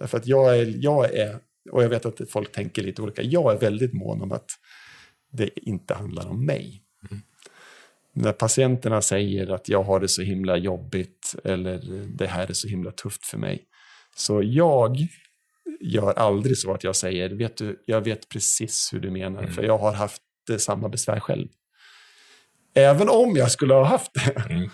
Därför 0.00 0.18
att 0.18 0.26
jag 0.26 0.58
är, 0.58 0.74
jag 0.76 1.14
är, 1.14 1.38
och 1.70 1.84
jag 1.84 1.88
vet 1.88 2.06
att 2.06 2.30
folk 2.30 2.52
tänker 2.52 2.82
lite 2.82 3.02
olika, 3.02 3.22
jag 3.22 3.52
är 3.52 3.58
väldigt 3.58 3.92
mån 3.92 4.22
om 4.22 4.32
att 4.32 4.50
det 5.32 5.50
inte 5.68 5.94
handlar 5.94 6.28
om 6.28 6.46
mig. 6.46 6.82
När 8.12 8.32
patienterna 8.32 9.02
säger 9.02 9.50
att 9.50 9.68
jag 9.68 9.82
har 9.82 10.00
det 10.00 10.08
så 10.08 10.22
himla 10.22 10.56
jobbigt 10.56 11.34
eller 11.44 12.06
det 12.16 12.26
här 12.26 12.50
är 12.50 12.52
så 12.52 12.68
himla 12.68 12.90
tufft 12.90 13.26
för 13.26 13.38
mig. 13.38 13.64
Så 14.16 14.42
jag 14.42 14.96
gör 15.80 16.12
aldrig 16.12 16.58
så 16.58 16.74
att 16.74 16.84
jag 16.84 16.96
säger, 16.96 17.30
vet 17.30 17.56
du, 17.56 17.82
jag 17.86 18.00
vet 18.00 18.28
precis 18.28 18.90
hur 18.92 19.00
du 19.00 19.10
menar, 19.10 19.46
för 19.46 19.62
jag 19.62 19.78
har 19.78 19.92
haft 19.92 20.22
samma 20.58 20.88
besvär 20.88 21.20
själv. 21.20 21.48
Även 22.74 23.08
om 23.08 23.36
jag 23.36 23.50
skulle 23.50 23.74
ha 23.74 23.84
haft 23.84 24.10
det. 24.14 24.52
Mm. 24.52 24.70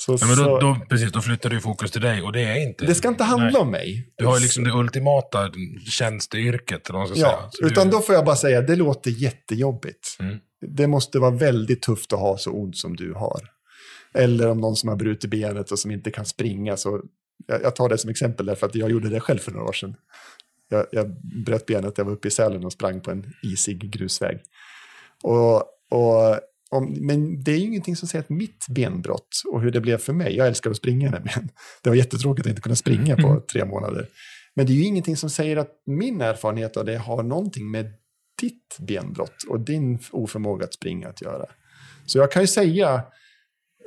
Så, 0.00 0.16
Ja, 0.20 0.26
men 0.26 0.36
då, 0.36 0.60
då, 0.60 0.76
precis, 0.88 1.12
då 1.12 1.20
flyttar 1.20 1.50
du 1.50 1.60
fokus 1.60 1.90
till 1.90 2.00
dig 2.00 2.22
och 2.22 2.32
det 2.32 2.40
är 2.40 2.62
inte... 2.62 2.86
det 2.86 2.94
ska 2.94 3.08
inte 3.08 3.24
handla 3.24 3.50
Nej. 3.50 3.60
om 3.60 3.70
mig. 3.70 4.12
Du 4.16 4.26
har 4.26 4.36
ju 4.36 4.42
liksom 4.42 4.64
det 4.64 4.70
ultimata 4.70 5.50
tjänsteyrket, 5.90 6.90
eller 6.90 7.06
ska 7.06 7.18
Ja, 7.18 7.50
säga. 7.58 7.70
Utan 7.70 7.86
du, 7.86 7.90
då 7.90 8.00
får 8.00 8.14
jag 8.14 8.24
bara 8.24 8.36
säga, 8.36 8.62
det 8.62 8.76
låter 8.76 9.10
jättejobbigt. 9.10 10.16
Mm. 10.20 10.38
Det 10.66 10.86
måste 10.86 11.18
vara 11.18 11.30
väldigt 11.30 11.82
tufft 11.82 12.12
att 12.12 12.18
ha 12.18 12.38
så 12.38 12.50
ont 12.50 12.76
som 12.76 12.96
du 12.96 13.12
har. 13.12 13.40
Eller 14.14 14.48
om 14.48 14.60
någon 14.60 14.76
som 14.76 14.88
har 14.88 14.96
brutit 14.96 15.30
benet 15.30 15.70
och 15.70 15.78
som 15.78 15.90
inte 15.90 16.10
kan 16.10 16.26
springa. 16.26 16.76
Så 16.76 17.00
jag, 17.46 17.62
jag 17.62 17.76
tar 17.76 17.88
det 17.88 17.98
som 17.98 18.10
exempel 18.10 18.46
därför 18.46 18.66
att 18.66 18.74
jag 18.74 18.90
gjorde 18.90 19.08
det 19.08 19.20
själv 19.20 19.38
för 19.38 19.52
några 19.52 19.68
år 19.68 19.72
sedan. 19.72 19.94
Jag, 20.68 20.86
jag 20.92 21.10
bröt 21.44 21.66
benet, 21.66 21.98
jag 21.98 22.04
var 22.04 22.12
uppe 22.12 22.28
i 22.28 22.30
Sälen 22.30 22.64
och 22.64 22.72
sprang 22.72 23.00
på 23.00 23.10
en 23.10 23.32
isig 23.42 23.90
grusväg. 23.90 24.38
Och, 25.22 25.56
och 25.90 26.40
Om, 26.72 26.96
men 27.00 27.42
det 27.42 27.52
är 27.52 27.56
ju 27.56 27.64
ingenting 27.64 27.96
som 27.96 28.08
säger 28.08 28.24
att 28.24 28.30
mitt 28.30 28.66
benbrott 28.68 29.42
och 29.52 29.62
hur 29.62 29.70
det 29.70 29.80
blev 29.80 29.98
för 29.98 30.12
mig, 30.12 30.36
jag 30.36 30.46
älskar 30.46 30.70
att 30.70 30.76
springa 30.76 31.10
nämligen. 31.10 31.48
Det 31.82 31.90
var 31.90 31.96
jättetråkigt 31.96 32.46
att 32.46 32.50
inte 32.50 32.62
kunna 32.62 32.76
springa 32.76 33.16
på 33.16 33.28
Mm. 33.28 33.42
tre 33.52 33.64
månader. 33.64 34.08
Men 34.54 34.66
det 34.66 34.72
är 34.72 34.74
ju 34.74 34.84
ingenting 34.84 35.16
som 35.16 35.30
säger 35.30 35.56
att 35.56 35.70
min 35.86 36.20
erfarenhet 36.20 36.76
av 36.76 36.84
det 36.84 36.96
har 36.96 37.22
någonting 37.22 37.70
med 37.70 37.92
ditt 38.40 38.76
benbrott 38.78 39.42
och 39.48 39.60
din 39.60 39.98
oförmåga 40.10 40.64
att 40.64 40.74
springa 40.74 41.08
att 41.08 41.22
göra. 41.22 41.46
Så 42.06 42.18
jag 42.18 42.32
kan 42.32 42.42
ju 42.42 42.46
säga, 42.46 43.02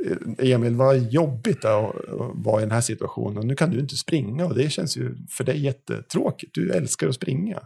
eh, 0.05 0.51
Emil, 0.51 0.75
vad 0.75 1.11
jobbigt 1.11 1.65
att 1.65 1.95
att 1.95 2.31
vara 2.33 2.61
i 2.61 2.65
den 2.65 2.71
här 2.71 2.81
situationen. 2.81 3.47
Nu 3.47 3.55
kan 3.55 3.69
du 3.69 3.79
inte 3.79 3.95
springa 3.95 4.45
och 4.45 4.55
det 4.55 4.69
känns 4.69 4.97
ju 4.97 5.15
för 5.29 5.43
dig 5.43 5.59
jättetråkigt. 5.63 6.53
Du 6.53 6.71
älskar 6.71 7.07
att 7.07 7.15
springa. 7.15 7.59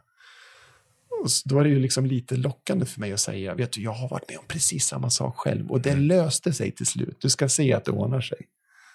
Så- 1.28 1.50
då 1.50 1.60
är 1.60 1.64
det 1.64 1.70
ju 1.70 1.80
liksom 1.80 2.06
lite 2.06 2.36
lockande 2.36 2.86
för 2.86 3.00
mig 3.00 3.14
att 3.14 3.20
säga, 3.20 3.54
vet 3.56 3.72
du, 3.72 3.82
jag 3.82 3.92
har 3.92 4.10
varit 4.10 4.30
med 4.30 4.38
om 4.38 4.46
precis 4.48 4.86
samma 4.86 5.10
sak 5.10 5.38
själv 5.38 5.72
och 5.72 5.82
det 5.82 5.96
löste 5.96 6.54
sig 6.54 6.72
till 6.72 6.86
slut. 6.86 7.18
Du 7.22 7.30
ska 7.30 7.50
se 7.50 7.74
att 7.74 7.86
det 7.86 7.92
ordnar 7.92 8.22
sig. 8.22 8.38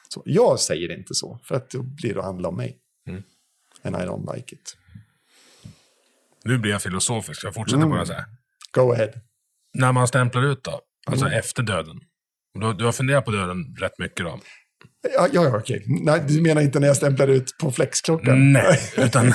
Så 0.09 0.23
jag 0.25 0.61
säger 0.61 0.97
inte 0.99 1.15
så, 1.15 1.39
för 1.45 1.55
att 1.55 1.71
då 1.71 1.83
blir 1.83 2.15
det 2.15 2.19
att 2.21 2.27
handla 2.27 2.49
om 2.49 2.57
mig. 2.57 2.77
Mm. 3.09 3.23
And 3.83 3.97
I 3.97 3.99
don't 3.99 4.35
like 4.37 4.55
it. 4.55 4.77
Nu 6.45 6.59
blir 6.59 6.71
jag 6.73 6.83
filosofisk, 6.83 7.45
jag 7.45 7.55
fortsätter 7.55 7.87
bara 7.87 8.07
så 8.07 8.13
här. 8.13 8.25
Go 8.73 8.93
ahead. 8.93 9.09
När 9.75 9.93
man 9.93 10.09
stämplar 10.09 10.43
ut 10.43 10.65
då, 10.65 10.81
alltså 11.07 11.27
Mm. 11.27 11.39
efter 11.39 11.63
döden. 11.63 12.01
Du, 12.61 12.73
du 12.73 12.85
har 12.85 12.93
funderat 12.93 13.25
på 13.25 13.31
döden 13.31 13.77
rätt 13.81 13.99
mycket 13.99 14.27
då? 14.27 14.41
Ja, 15.15 15.29
ja, 15.33 15.45
ja, 15.45 15.57
okej. 15.59 15.85
Nej, 15.87 16.25
du 16.29 16.43
menar 16.43 16.63
inte 16.63 16.81
när 16.81 16.87
jag 16.87 16.97
stämplar 16.97 17.29
ut 17.29 17.57
på 17.61 17.73
flexklockan? 17.73 18.53
Nej, 18.53 18.79
utan 18.97 19.27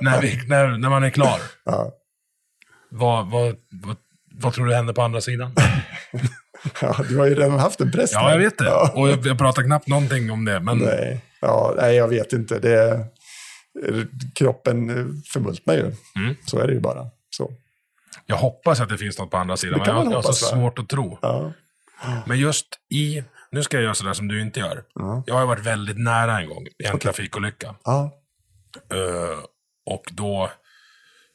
när, 0.00 0.20
vi, 0.20 0.48
när, 0.48 0.78
när 0.78 0.90
man 0.90 1.02
är 1.04 1.10
klar. 1.10 1.40
Ja. 1.64 1.92
Vad, 2.92 3.30
vad, 3.30 3.56
vad, 3.70 3.96
vad 4.34 4.52
tror 4.52 4.66
du 4.66 4.74
händer 4.74 4.94
på 4.94 5.02
andra 5.02 5.20
sidan? 5.20 5.52
Ja, 6.80 6.96
du 7.08 7.18
har 7.18 7.26
ju 7.26 7.34
redan 7.34 7.58
haft 7.58 7.80
en 7.80 7.92
präst. 7.92 8.12
Ja, 8.12 8.30
jag 8.30 8.38
vet 8.38 8.58
det. 8.58 8.64
Ja. 8.64 8.92
Och 8.94 9.08
jag, 9.08 9.26
jag 9.26 9.38
pratar 9.38 9.62
knappt 9.62 9.88
någonting 9.88 10.30
om 10.30 10.44
det. 10.44 10.60
Men 10.60 10.78
Nej. 10.78 11.24
Ja, 11.40 11.74
nej, 11.76 11.96
jag 11.96 12.08
vet 12.08 12.32
inte. 12.32 12.58
Det, 12.58 13.06
kroppen 14.34 14.88
förmultnar 15.26 15.74
ju. 15.74 15.92
Mm. 16.16 16.36
Så 16.46 16.58
är 16.58 16.66
det 16.66 16.72
ju 16.72 16.80
bara. 16.80 17.06
Så. 17.30 17.52
jag 18.26 18.36
hoppas 18.36 18.80
att 18.80 18.88
det 18.88 18.98
finns 18.98 19.18
något 19.18 19.30
på 19.30 19.36
andra 19.36 19.56
sidan. 19.56 19.78
Det 19.78 19.86
Men 19.86 19.94
jag, 19.94 20.04
man 20.04 20.10
jag 20.10 20.18
har 20.18 20.22
så 20.22 20.28
hoppas, 20.28 20.42
va? 20.42 20.48
svårt 20.58 20.78
att 20.78 20.88
tro. 20.88 21.18
Ja. 21.22 21.52
Men 22.26 22.38
just 22.38 22.66
i... 22.94 23.24
Nu 23.50 23.62
ska 23.62 23.76
jag 23.76 23.84
göra 23.84 23.94
sådär 23.94 24.12
som 24.12 24.28
du 24.28 24.40
inte 24.42 24.60
gör. 24.60 24.82
Ja. 24.94 25.22
Jag 25.26 25.34
har 25.34 25.46
varit 25.46 25.66
väldigt 25.66 25.98
nära 25.98 26.40
en 26.40 26.48
gång 26.48 26.66
i 26.66 26.84
en 26.84 26.98
trafikolycka. 26.98 27.74
Ja. 27.84 28.10
Eh, 28.92 29.38
och 29.86 30.04
då... 30.10 30.50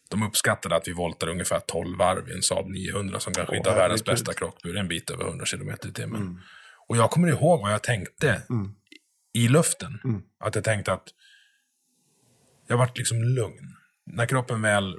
De 0.09 0.23
uppskattade 0.23 0.75
att 0.75 0.87
vi 0.87 0.93
voltade 0.93 1.31
ungefär 1.31 1.59
12 1.59 1.97
varv 1.97 2.29
i 2.29 2.33
en 2.33 2.41
Saab 2.41 2.67
900 2.69 3.19
som 3.19 3.33
kanske 3.33 3.51
Åh, 3.51 3.57
inte 3.57 3.69
har 3.69 3.77
världens 3.77 4.05
bästa 4.05 4.33
krockbur, 4.33 4.77
en 4.77 4.87
bit 4.87 5.09
över 5.09 5.23
100 5.27 5.45
km 5.45 5.69
i 5.69 5.91
timmen. 5.91 6.21
Mm. 6.21 6.39
Och 6.87 6.97
jag 6.97 7.11
kommer 7.11 7.27
ihåg 7.27 7.61
vad 7.61 7.73
jag 7.73 7.83
tänkte 7.83 8.41
i 9.33 9.47
luften. 9.47 9.99
Mm. 10.03 10.21
Att 10.39 10.55
jag 10.55 10.63
tänkte 10.63 10.93
att 10.93 11.07
jag 12.67 12.77
vart 12.77 12.97
liksom 12.97 13.23
lugn. 13.23 13.75
När 14.05 14.25
kroppen 14.25 14.61
väl 14.61 14.93
eh, 14.93 14.97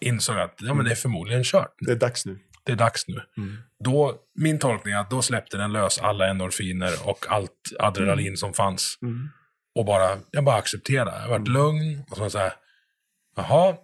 insåg 0.00 0.38
att 0.38 0.54
ja, 0.58 0.74
men 0.74 0.84
det 0.84 0.90
är 0.90 0.94
förmodligen 0.94 1.44
kört. 1.44 1.74
Det 1.78 1.92
är 1.92 1.96
dags 1.96 2.26
nu. 2.26 2.38
Det 2.64 2.72
är 2.72 2.76
dags 2.76 3.08
nu. 3.08 3.20
Mm. 3.36 3.56
Då, 3.84 4.14
min 4.34 4.58
tolkning 4.58 4.94
är 4.94 4.98
att 4.98 5.10
då 5.10 5.22
släppte 5.22 5.56
den 5.56 5.72
lös 5.72 5.98
alla 5.98 6.26
endorfiner 6.26 6.92
och 7.04 7.26
allt 7.28 7.72
adrenalin 7.78 8.26
Mm. 8.26 8.36
som 8.36 8.52
fanns. 8.52 8.98
Och 9.74 9.84
bara, 9.84 10.18
jag 10.30 10.44
bara 10.44 10.56
accepterade. 10.56 11.20
Jag 11.20 11.28
vart 11.28 11.48
lugn 11.48 12.02
och 12.10 12.16
så 12.16 12.30
så 12.30 12.38
här, 12.38 12.52
jaha, 13.36 13.76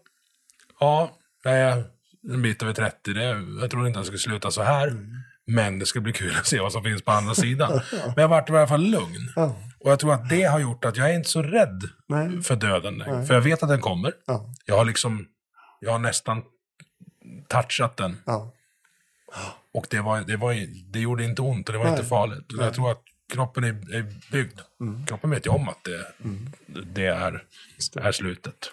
ja, 0.80 1.16
är 1.44 1.84
en 2.30 2.42
bit 2.42 2.62
över 2.62 2.72
30. 2.72 3.12
Det, 3.12 3.22
jag 3.60 3.70
trodde 3.70 3.88
inte 3.88 3.98
att 3.98 4.04
det 4.04 4.06
skulle 4.06 4.18
sluta 4.18 4.50
så 4.50 4.62
här. 4.62 4.88
Mm. 4.88 5.16
Men 5.46 5.78
det 5.78 5.86
ska 5.86 6.00
bli 6.00 6.12
kul 6.12 6.36
att 6.38 6.46
se 6.46 6.60
vad 6.60 6.72
som 6.72 6.82
finns 6.84 7.02
på 7.02 7.12
andra 7.12 7.34
sidan. 7.44 7.80
Men 7.92 8.14
jag 8.16 8.28
vart 8.28 8.50
i 8.50 8.52
alla 8.52 8.66
fall 8.66 8.84
lugn. 8.84 9.32
Ja. 9.36 9.56
Och 9.78 9.90
jag 9.90 9.98
tror 9.98 10.14
att 10.14 10.28
det 10.28 10.42
har 10.42 10.58
gjort 10.58 10.84
att 10.84 10.96
jag 10.96 11.10
är 11.10 11.14
inte 11.14 11.28
så 11.28 11.42
rädd 11.42 11.82
Nej. 12.06 12.42
för 12.42 12.56
döden 12.56 12.98
längre. 12.98 13.26
För 13.26 13.34
jag 13.34 13.40
vet 13.40 13.62
att 13.62 13.68
den 13.68 13.80
kommer. 13.80 14.12
Ja. 14.26 14.54
Jag 14.64 14.76
har 14.76 14.84
liksom, 14.84 15.26
jag 15.80 15.92
har 15.92 15.98
nästan 15.98 16.42
touchat 17.48 17.96
den. 17.96 18.16
Ja. 18.26 18.52
Och 19.74 19.86
det, 19.90 20.00
var, 20.00 20.20
det, 20.20 20.36
var, 20.36 20.54
det 20.92 21.00
gjorde 21.00 21.24
inte 21.24 21.42
ont 21.42 21.68
och 21.68 21.72
det 21.72 21.78
var 21.78 21.88
inte 21.88 22.04
farligt. 22.04 22.44
Jag 22.58 22.74
tror 22.74 22.90
att 22.90 23.02
kroppen 23.32 23.64
är, 23.64 23.94
är 23.94 24.32
byggd. 24.32 24.60
Kroppen 25.08 25.30
vet 25.30 25.46
ju 25.46 25.50
om 25.50 25.68
att 25.68 25.84
det, 25.84 26.06
det, 26.66 27.06
är, 27.06 27.44
det. 27.94 28.00
är 28.00 28.12
slutet. 28.12 28.70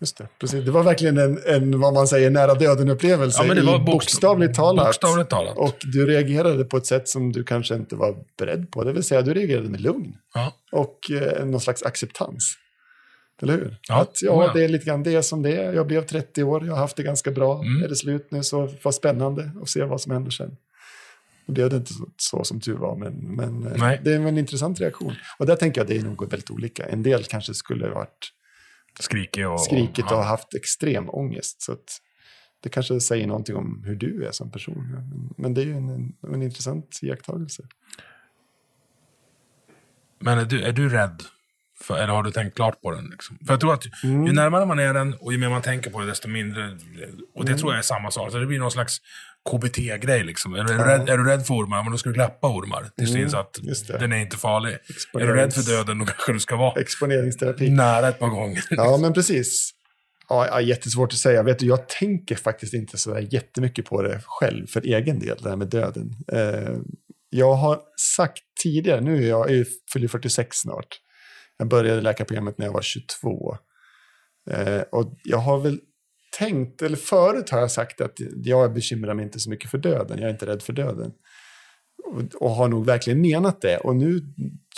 Just 0.00 0.16
det. 0.16 0.28
Precis. 0.38 0.64
Det 0.64 0.70
var 0.70 0.82
verkligen 0.82 1.18
en, 1.18 1.38
en 1.46 1.80
vad 1.80 1.94
man 1.94 2.08
säger, 2.08 2.30
nära 2.30 2.54
döden-upplevelse. 2.54 3.42
Ja, 3.42 3.46
men 3.48 3.56
det 3.56 3.62
var 3.62 3.74
i 3.76 3.78
bokst- 3.78 3.84
bokstavligt 3.86 4.54
talat. 4.54 4.86
bokstavligt 4.86 5.30
talat. 5.30 5.56
Och 5.56 5.76
du 5.82 6.06
reagerade 6.06 6.64
på 6.64 6.76
ett 6.76 6.86
sätt 6.86 7.08
som 7.08 7.32
du 7.32 7.44
kanske 7.44 7.74
inte 7.74 7.96
var 7.96 8.16
beredd 8.38 8.70
på. 8.70 8.84
Det 8.84 8.92
vill 8.92 9.04
säga, 9.04 9.22
du 9.22 9.34
reagerade 9.34 9.68
med 9.68 9.80
lugn. 9.80 10.16
Ja. 10.34 10.52
och 10.72 10.98
eh, 11.10 11.44
någon 11.46 11.60
slags 11.60 11.82
acceptans. 11.82 12.54
Eller 13.42 13.52
hur? 13.52 13.76
Ja, 13.88 14.00
att 14.00 14.22
ja, 14.22 14.50
det 14.54 14.64
är 14.64 14.68
lite 14.68 14.84
grann 14.84 15.02
det 15.02 15.22
som 15.22 15.42
det 15.42 15.56
är. 15.56 15.72
Jag 15.72 15.86
blev 15.86 16.06
30 16.06 16.42
år, 16.42 16.66
jag 16.66 16.72
har 16.72 16.78
haft 16.80 16.96
det 16.96 17.02
ganska 17.02 17.30
bra. 17.30 17.62
Mm. 17.62 17.82
Är 17.84 17.88
det 17.88 17.96
slut 17.96 18.26
nu 18.30 18.42
så 18.42 18.68
var 18.82 18.92
spännande 18.92 19.50
att 19.62 19.68
se 19.68 19.84
vad 19.84 20.00
som 20.00 20.12
händer 20.12 20.30
sen. 20.30 20.56
Och 21.46 21.54
det 21.54 21.62
är 21.62 21.74
inte 21.76 21.92
så, 21.94 22.06
så 22.16 22.44
som 22.44 22.60
tur 22.60 22.74
var, 22.76 22.96
men, 22.96 23.12
men 23.14 23.66
eh, 23.66 23.72
Nej. 23.78 24.00
det 24.04 24.12
är 24.12 24.16
en 24.20 24.38
intressant 24.38 24.80
reaktion. 24.80 25.14
Och 25.38 25.46
där 25.46 25.56
tänker 25.56 25.80
jag 25.80 25.84
att 25.84 25.88
det 25.88 25.96
är 25.96 26.02
nog 26.02 26.30
väldigt 26.30 26.50
olika. 26.50 26.84
En 26.84 27.02
del 27.02 27.24
kanske 27.24 27.54
skulle 27.54 27.86
ha 27.86 27.94
varit 27.94 28.32
Skrikig 29.00 29.48
och... 29.48 29.60
skrikigt 29.60 30.06
och 30.12 30.18
ja. 30.18 30.22
haft 30.22 30.54
extrem 30.54 31.10
ångest. 31.10 31.62
Så 31.62 31.76
det 32.62 32.68
kanske 32.68 33.00
säger 33.00 33.26
någonting 33.26 33.56
om 33.56 33.82
hur 33.86 33.96
du 33.96 34.26
är 34.26 34.32
som 34.32 34.50
person. 34.50 34.88
Men, 34.92 35.34
men 35.36 35.54
det 35.54 35.60
är 35.62 35.64
ju 35.66 35.76
en, 35.76 35.88
en, 35.88 36.34
en 36.34 36.42
intressant 36.42 36.98
iakttagelse. 37.02 37.62
Men 40.18 40.38
är 40.38 40.44
du, 40.44 40.62
är 40.62 40.72
du 40.72 40.88
rädd? 40.88 41.22
För, 41.80 41.96
eller 41.96 42.12
har 42.12 42.22
du 42.22 42.30
tänkt 42.30 42.56
klart 42.56 42.80
på 42.82 42.90
den? 42.90 43.04
Liksom? 43.10 43.38
För 43.46 43.52
jag 43.52 43.60
tror 43.60 43.74
att 43.74 43.84
Mm. 44.04 44.26
ju 44.26 44.32
närmare 44.32 44.66
man 44.66 44.78
är 44.78 44.94
den 44.94 45.14
och 45.14 45.32
ju 45.32 45.38
mer 45.38 45.48
man 45.48 45.62
tänker 45.62 45.90
på 45.90 46.00
det, 46.00 46.06
desto 46.06 46.28
mindre... 46.28 46.64
Och 47.34 47.42
Mm. 47.42 47.52
det 47.52 47.58
tror 47.58 47.72
jag 47.72 47.78
är 47.78 47.82
samma 47.82 48.10
sak. 48.10 48.32
Så 48.32 48.38
det 48.38 48.46
blir 48.46 48.58
någon 48.58 48.70
slags 48.70 49.00
KBT-grej. 49.50 50.24
Liksom. 50.24 50.54
Är, 50.54 50.64
du 50.64 50.74
rädd, 50.78 51.08
är 51.08 51.18
du 51.18 51.24
rädd 51.24 51.46
för 51.46 51.54
ormar, 51.54 51.82
men 51.82 51.92
då 51.92 51.98
ska 51.98 52.08
du 52.08 52.14
klappa 52.14 52.48
ormar. 52.48 52.90
Tills 52.96 53.12
det 53.12 53.20
inser 53.20 53.38
att 53.38 53.58
Mm. 53.58 53.74
det. 53.88 53.98
den 53.98 54.12
är 54.12 54.16
inte 54.16 54.36
farlig. 54.36 54.72
Är 55.14 55.26
du 55.26 55.34
rädd 55.34 55.52
för 55.54 55.62
döden, 55.62 55.98
då 55.98 56.04
kanske 56.04 56.32
du 56.32 56.40
ska 56.40 56.56
vara 56.56 56.80
Exponeringsterapi. 56.80 57.70
nära 57.70 58.08
ett 58.08 58.18
par 58.18 58.28
gånger. 58.28 58.62
Ja, 58.70 58.98
men 59.00 59.12
precis. 59.12 59.70
Ja, 60.28 60.46
ja, 60.46 60.60
jättesvårt 60.60 61.12
att 61.12 61.18
säga. 61.18 61.42
Vet 61.42 61.58
du, 61.58 61.66
jag 61.66 61.88
tänker 61.88 62.36
faktiskt 62.36 62.74
inte 62.74 62.98
så 62.98 63.14
där 63.14 63.26
jättemycket 63.34 63.84
på 63.86 64.02
det 64.02 64.20
själv 64.24 64.66
för 64.66 64.80
egen 64.86 65.18
del, 65.18 65.36
det 65.42 65.48
här 65.48 65.56
med 65.56 65.68
döden. 65.68 66.10
Eh, 66.32 66.76
jag 67.30 67.54
har 67.54 67.80
sagt 68.16 68.38
tidigare, 68.62 69.00
nu 69.00 69.24
är 69.24 69.28
jag, 69.28 69.50
jag 69.50 69.66
fyller 69.92 70.08
46 70.08 70.56
snart. 70.56 70.86
Jag 71.58 71.68
började 71.68 72.00
läkarprogrammet 72.00 72.58
när 72.58 72.66
jag 72.66 72.72
var 72.72 72.82
22. 72.82 73.56
Eh, 74.50 74.80
och 74.92 75.12
jag 75.24 75.38
har 75.38 75.58
väl 75.58 75.80
tänkt, 76.38 76.82
eller 76.82 76.96
förut 76.96 77.50
har 77.50 77.58
jag 77.58 77.70
sagt 77.70 78.00
att 78.00 78.12
jag 78.36 78.74
bekymrar 78.74 79.14
mig 79.14 79.24
inte 79.24 79.40
så 79.40 79.50
mycket 79.50 79.70
för 79.70 79.78
döden, 79.78 80.18
jag 80.18 80.26
är 80.26 80.32
inte 80.32 80.46
rädd 80.46 80.62
för 80.62 80.72
döden. 80.72 81.12
Och, 82.04 82.42
och 82.42 82.50
har 82.50 82.68
nog 82.68 82.86
verkligen 82.86 83.20
menat 83.20 83.60
det. 83.60 83.76
Och 83.76 83.96
nu 83.96 84.20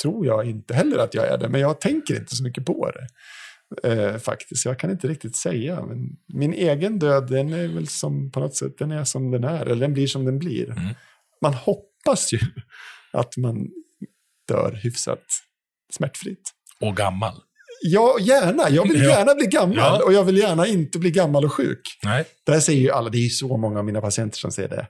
tror 0.02 0.26
jag 0.26 0.44
inte 0.44 0.74
heller 0.74 0.98
att 0.98 1.14
jag 1.14 1.26
är 1.26 1.38
det, 1.38 1.48
men 1.48 1.60
jag 1.60 1.80
tänker 1.80 2.16
inte 2.16 2.36
så 2.36 2.42
mycket 2.42 2.66
på 2.66 2.90
det. 2.90 3.06
Eh, 3.82 4.18
faktiskt, 4.18 4.64
jag 4.64 4.78
kan 4.78 4.90
inte 4.90 5.08
riktigt 5.08 5.36
säga. 5.36 5.86
Men 5.86 6.16
min 6.26 6.52
egen 6.52 6.98
död, 6.98 7.26
den 7.28 7.52
är 7.52 7.68
väl 7.68 7.88
som 7.88 8.30
på 8.30 8.40
något 8.40 8.56
sätt, 8.56 8.78
den 8.78 8.90
är 8.90 9.04
som 9.04 9.30
den 9.30 9.44
är, 9.44 9.66
eller 9.66 9.80
den 9.80 9.92
blir 9.92 10.06
som 10.06 10.24
den 10.24 10.38
blir. 10.38 10.70
Mm. 10.70 10.94
Man 11.42 11.54
hoppas 11.54 12.32
ju 12.32 12.38
att 13.12 13.36
man 13.36 13.68
dör 14.48 14.72
hyfsat 14.82 15.24
smärtfritt. 15.92 16.50
Och 16.80 16.96
gammal. 16.96 17.42
Ja, 17.82 18.16
gärna. 18.20 18.70
Jag 18.70 18.88
vill 18.88 19.02
gärna 19.02 19.34
bli 19.34 19.46
gammal 19.46 19.76
Ja. 19.76 20.02
och 20.04 20.12
jag 20.12 20.24
vill 20.24 20.36
gärna 20.38 20.66
inte 20.66 20.98
bli 20.98 21.10
gammal 21.10 21.44
och 21.44 21.52
sjuk. 21.52 21.80
Nej. 22.04 22.24
Där 22.46 22.60
säger 22.60 22.80
ju 22.80 22.90
alla, 22.90 23.10
det 23.10 23.18
är 23.18 23.22
ju 23.22 23.28
så 23.30 23.56
många 23.56 23.78
av 23.78 23.84
mina 23.84 24.00
patienter 24.00 24.38
som 24.38 24.50
säger 24.52 24.68
det. 24.68 24.86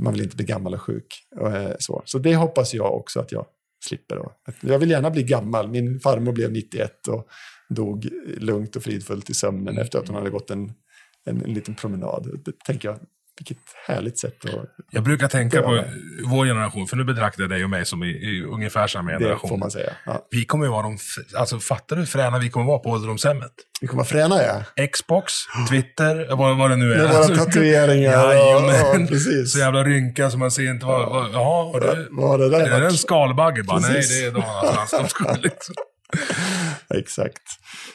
Man 0.00 0.12
vill 0.12 0.22
inte 0.22 0.36
bli 0.36 0.44
gammal 0.44 0.74
och 0.74 0.82
sjuk. 0.82 1.06
Och, 1.40 1.50
eh, 1.56 1.76
så. 1.78 2.02
så 2.04 2.18
det 2.18 2.36
hoppas 2.36 2.74
jag 2.74 2.94
också 2.94 3.20
att 3.20 3.32
jag 3.32 3.46
slipper. 3.84 4.16
Då. 4.16 4.32
Jag 4.60 4.78
vill 4.78 4.90
gärna 4.90 5.10
bli 5.10 5.22
gammal. 5.22 5.68
Min 5.68 6.00
farmor 6.00 6.32
blev 6.32 6.52
91 6.52 7.08
och 7.08 7.28
dog 7.68 8.08
lugnt 8.38 8.76
och 8.76 8.82
fridfullt 8.82 9.30
i 9.30 9.34
sömnen 9.34 9.78
efter 9.78 9.98
att 9.98 10.08
hon 10.08 10.16
hade 10.16 10.30
gått 10.30 10.50
en, 10.50 10.72
en, 11.26 11.44
en 11.44 11.54
liten 11.54 11.74
promenad. 11.74 12.40
Det 12.44 12.52
tänker 12.66 12.88
jag, 12.88 12.98
vilket 13.40 13.58
härligt 13.86 14.18
sätt 14.18 14.44
att... 14.44 14.50
Jag 14.90 15.02
brukar 15.04 15.28
tänka 15.28 15.56
Det 15.56 15.62
på 15.62 15.84
vår 16.24 16.46
generation, 16.46 16.86
för 16.86 16.96
nu 16.96 17.04
betraktar 17.04 17.42
jag 17.42 17.50
dig 17.50 17.64
och 17.64 17.70
mig 17.70 17.84
som 17.86 18.02
i, 18.02 18.06
i 18.06 18.42
ungefär 18.44 18.86
samma 18.86 19.10
Det 19.10 19.18
generation. 19.18 19.48
får 19.48 19.56
man 19.56 19.70
säga. 19.70 19.92
Ja. 20.06 20.26
Vi 20.30 20.44
kommer 20.44 20.64
ju 20.64 20.70
vara 20.70 20.82
de... 20.82 20.98
Alltså 21.36 21.58
fattar 21.58 21.96
du 21.96 22.02
hur 22.02 22.06
fräna 22.06 22.38
vi 22.38 22.50
kommer 22.50 22.66
vara 22.66 22.78
på 22.78 22.90
ålderdomshemmet? 22.90 23.52
Vi 23.80 23.86
kommer 23.86 23.98
vara 24.02 24.08
fräna, 24.08 24.42
ja. 24.76 24.86
Xbox, 24.86 25.32
Twitter, 25.70 26.36
vad, 26.36 26.58
vad 26.58 26.70
det 26.70 26.76
nu 26.76 26.92
är. 26.92 26.96
Med 26.98 27.08
våra 27.08 27.18
Alltså, 27.18 27.34
tatueringar. 27.44 28.10
Ja, 28.34 29.06
precis. 29.08 29.52
Så 29.52 29.58
jävla 29.58 29.84
rynka 29.84 30.30
som 30.30 30.40
man 30.40 30.50
ser 30.50 30.70
inte 30.70 30.86
vad... 30.86 31.08
vad 31.10 31.30
jaha, 31.32 31.64
har 31.72 31.80
du... 31.80 32.08
Vad 32.10 32.40
det 32.40 32.48
där 32.50 32.60
Är 32.70 32.80
det 32.80 32.86
en 32.86 32.92
skalbagge? 32.92 33.62
Bara, 33.62 33.78
nej, 33.78 33.92
det 34.08 34.26
är 34.26 34.32
någon 34.32 34.42
annanstans. 34.42 34.90
De 35.02 35.08
ska 35.08 35.32
liksom. 35.42 35.74
Exakt. 36.94 37.42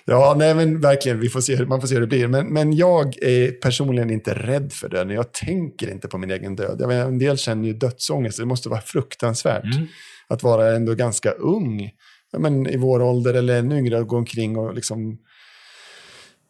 Ja, 0.05 0.35
nej 0.37 0.55
men 0.55 0.81
verkligen, 0.81 1.19
vi 1.19 1.29
får 1.29 1.41
se, 1.41 1.65
man 1.65 1.81
får 1.81 1.87
se 1.87 1.93
hur 1.93 2.01
det 2.01 2.07
blir. 2.07 2.27
Men, 2.27 2.47
men 2.47 2.73
jag 2.73 3.23
är 3.23 3.51
personligen 3.51 4.09
inte 4.09 4.33
rädd 4.33 4.73
för 4.73 4.89
döden. 4.89 5.15
Jag 5.15 5.31
tänker 5.33 5.91
inte 5.91 6.07
på 6.07 6.17
min 6.17 6.31
egen 6.31 6.55
död. 6.55 6.77
Jag 6.79 6.87
menar, 6.87 7.05
en 7.05 7.19
del 7.19 7.37
känner 7.37 7.67
ju 7.67 7.73
dödsångest. 7.73 8.37
Det 8.37 8.45
måste 8.45 8.69
vara 8.69 8.81
fruktansvärt 8.81 9.63
Mm. 9.75 9.87
att 10.27 10.43
vara 10.43 10.75
ändå 10.75 10.93
ganska 10.93 11.31
ung, 11.31 11.91
men 12.37 12.67
i 12.67 12.77
vår 12.77 13.01
ålder 13.01 13.33
eller 13.33 13.59
ännu 13.59 13.77
yngre, 13.77 13.99
och 13.99 14.07
gå 14.07 14.17
omkring 14.17 14.57
och 14.57 14.73
liksom 14.73 15.17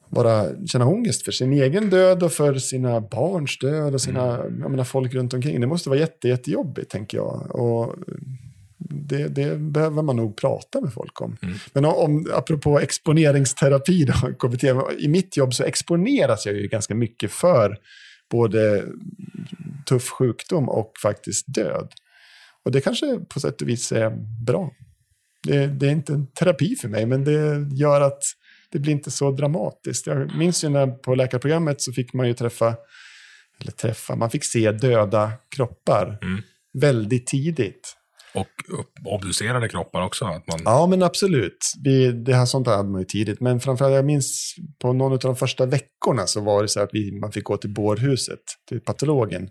bara 0.09 0.45
känna 0.67 0.85
ångest 0.85 1.25
för 1.25 1.31
sin 1.31 1.53
egen 1.53 1.89
död 1.89 2.23
och 2.23 2.31
för 2.31 2.55
sina 2.55 3.01
barns 3.01 3.57
död 3.59 3.93
och 3.93 4.01
sina, 4.01 4.37
jag 4.61 4.71
menar, 4.71 4.83
folk 4.83 5.13
runt 5.13 5.33
omkring. 5.33 5.61
Det 5.61 5.67
måste 5.67 5.89
vara 5.89 5.99
jätte, 5.99 6.27
jättejobbigt, 6.27 6.91
tänker 6.91 7.17
jag. 7.17 7.55
Och 7.55 7.95
det, 8.89 9.27
det 9.27 9.57
behöver 9.57 10.01
man 10.01 10.15
nog 10.15 10.37
prata 10.37 10.81
med 10.81 10.93
folk 10.93 11.21
om. 11.21 11.37
Men 11.73 11.85
om, 11.85 12.27
apropå 12.33 12.79
exponeringsterapi, 12.79 14.05
då, 14.05 14.13
KBT, 14.39 14.63
i 14.99 15.07
mitt 15.07 15.37
jobb 15.37 15.53
så 15.53 15.63
exponeras 15.63 16.45
jag 16.45 16.55
ju 16.55 16.67
ganska 16.67 16.95
mycket 16.95 17.31
för 17.31 17.77
både 18.31 18.85
tuff 19.85 20.09
sjukdom 20.09 20.69
och 20.69 20.91
faktiskt 21.01 21.45
död. 21.47 21.91
Och 22.63 22.71
det 22.71 22.81
kanske 22.81 23.19
på 23.29 23.39
sätt 23.39 23.61
och 23.61 23.69
vis 23.69 23.91
är 23.91 24.09
bra. 24.45 24.71
Det, 25.43 25.67
det 25.67 25.87
är 25.87 25.91
inte 25.91 26.13
en 26.13 26.27
terapi 26.27 26.75
för 26.75 26.87
mig, 26.87 27.05
men 27.05 27.23
det 27.23 27.67
gör 27.75 28.01
att 28.01 28.23
det 28.71 28.79
blir 28.79 28.93
inte 28.93 29.11
så 29.11 29.31
dramatiskt. 29.31 30.07
Jag 30.07 30.37
minns 30.37 30.63
ju 30.63 30.69
när 30.69 30.87
på 30.87 31.15
läkarprogrammet 31.15 31.81
så 31.81 31.93
fick 31.93 32.13
man 32.13 32.27
ju 32.27 32.33
träffa, 32.33 32.75
eller 33.61 33.71
träffa, 33.71 34.15
man 34.15 34.29
fick 34.29 34.43
se 34.43 34.71
döda 34.71 35.31
kroppar 35.55 36.17
väldigt 36.73 37.27
tidigt. 37.27 37.97
Och 38.35 38.47
obducerade 39.05 39.69
kroppar 39.69 40.01
också. 40.01 40.25
Att 40.25 40.47
man, 40.47 40.61
Ja, 40.65 40.87
men 40.87 41.03
absolut. 41.03 41.57
Vi, 41.83 42.11
det 42.11 42.35
här 42.35 42.45
sånt 42.45 42.67
hade 42.67 42.89
man 42.89 43.01
ju 43.01 43.05
tidigt. 43.05 43.41
Men 43.41 43.59
framförallt, 43.59 43.95
jag 43.95 44.05
minns 44.05 44.55
på 44.81 44.93
någon 44.93 45.11
av 45.11 45.19
de 45.19 45.35
första 45.35 45.65
veckorna 45.65 46.27
så 46.27 46.41
var 46.41 46.61
det 46.61 46.67
så 46.67 46.79
att 46.81 46.89
vi, 46.93 47.19
man 47.19 47.31
fick 47.31 47.43
gå 47.43 47.57
till 47.57 47.73
bårhuset, 47.73 48.39
till 48.69 48.79
patologen, 48.79 49.49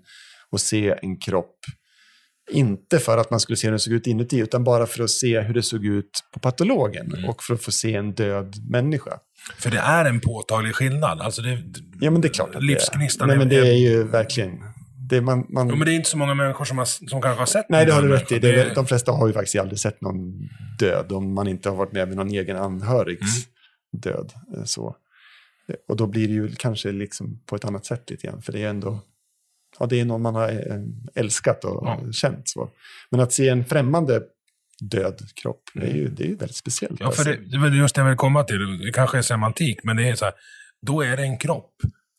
och 0.51 0.61
se 0.61 0.95
en 1.03 1.17
kropp. 1.19 1.57
Inte 2.51 2.99
för 2.99 3.19
att 3.19 3.31
man 3.31 3.41
skulle 3.41 3.57
se 3.57 3.67
hur 3.67 3.73
den 3.73 3.79
såg 3.79 3.93
ut 3.93 4.07
inuti, 4.07 4.39
utan 4.39 4.65
bara 4.65 4.87
för 4.87 5.05
att 5.05 5.11
se 5.11 5.41
hur 5.41 5.55
det 5.55 5.63
såg 5.63 5.85
ut 5.85 6.11
på 6.33 6.41
patologen. 6.41 7.25
Och 7.29 7.43
för 7.43 7.55
att 7.55 7.63
få 7.63 7.73
se 7.73 7.95
en 7.95 8.15
död 8.15 8.57
människa. 8.71 9.19
För 9.59 9.71
det 9.71 9.79
är 9.79 10.05
en 10.05 10.21
påtaglig 10.21 10.75
skillnad. 10.75 11.21
Alltså 11.21 11.43
det, 11.43 11.59
Ja, 12.01 12.11
men 12.11 12.21
det 12.21 12.29
är 12.29 12.33
klart 12.33 12.55
att 12.55 12.65
Livsgnistan 12.65 13.29
det 13.29 13.35
är. 13.35 13.37
Nej, 13.37 13.47
men 13.47 13.57
det 13.57 13.69
är 13.69 13.79
ju 13.79 14.05
verkligen... 14.05 14.53
Det, 15.09 15.21
man, 15.21 15.47
man, 15.49 15.69
Jo, 15.69 15.77
men 15.77 15.87
det 15.87 15.93
är 15.93 15.97
inte 15.97 16.09
så 16.11 16.19
många 16.19 16.35
människor 16.35 16.65
som, 16.65 16.79
har, 16.79 16.85
som 16.85 17.23
kanske 17.23 17.41
har 17.41 17.47
sett 17.47 17.69
Nej, 17.69 17.87
det 17.87 17.93
har 17.93 18.03
du 18.03 18.09
rätt 18.09 18.33
i. 18.33 18.39
Det, 18.39 18.49
Det 18.53 18.61
är- 18.63 18.71
är- 18.71 18.75
de 18.75 18.87
flesta 18.87 19.13
har 19.13 19.27
ju 19.27 19.33
faktiskt 19.33 19.57
aldrig 19.59 19.79
sett 19.79 20.01
någon 20.01 20.49
död 20.79 21.13
om 21.13 21.35
man 21.35 21.49
inte 21.49 21.69
har 21.69 21.77
varit 21.77 21.93
med 21.93 22.09
vid 22.09 22.17
någon 22.17 22.31
egen 22.31 22.57
anhörigs 22.57 23.49
död. 23.93 24.33
eh, 24.57 24.65
Så. 24.65 24.97
Eh, 25.69 25.75
Och 25.89 25.97
då 25.97 26.07
blir 26.07 26.29
det 26.29 26.35
ju 26.35 26.55
kanske 26.55 26.93
liksom 26.93 27.41
på 27.47 27.57
ett 27.57 27.65
annat 27.65 27.87
sätt 27.87 28.11
lite 28.11 28.27
grann. 28.27 28.43
För 28.43 28.53
det 28.53 28.63
är 28.63 28.69
ändå 28.69 29.01
ja, 29.79 29.87
det 29.87 30.01
är 30.01 30.05
någon 30.05 30.23
man 30.23 30.35
har 30.35 30.49
eh, 30.49 30.81
älskat 31.15 31.65
och 31.65 31.87
Ja. 31.87 32.13
känt. 32.13 32.49
Så. 32.49 32.71
Men 33.11 33.21
att 33.21 33.33
se 33.33 33.49
en 33.49 33.65
främmande 33.65 34.23
död 34.81 35.21
kropp, 35.43 35.63
det 35.75 35.87
är 35.87 35.95
ju, 35.95 36.09
det 36.09 36.23
är 36.25 36.29
ju 36.29 36.37
väldigt 36.37 36.57
speciellt. 36.57 37.01
Ja, 37.01 37.11
för 37.11 37.25
det, 37.25 37.37
det 37.37 37.59
var 37.59 37.69
just 37.69 37.95
det 37.95 38.01
jag 38.01 38.09
vill 38.09 38.17
komma 38.17 38.45
till. 38.45 38.79
Det 38.79 38.93
kanske 38.93 39.19
är 39.19 39.23
semantik, 39.23 39.85
men 39.85 39.97
det 39.97 40.09
är 40.09 40.15
så 40.15 40.25
här, 40.25 40.35
då 40.83 41.03
är 41.03 41.17
det 41.17 41.23
en 41.23 41.39
kropp. 41.39 41.73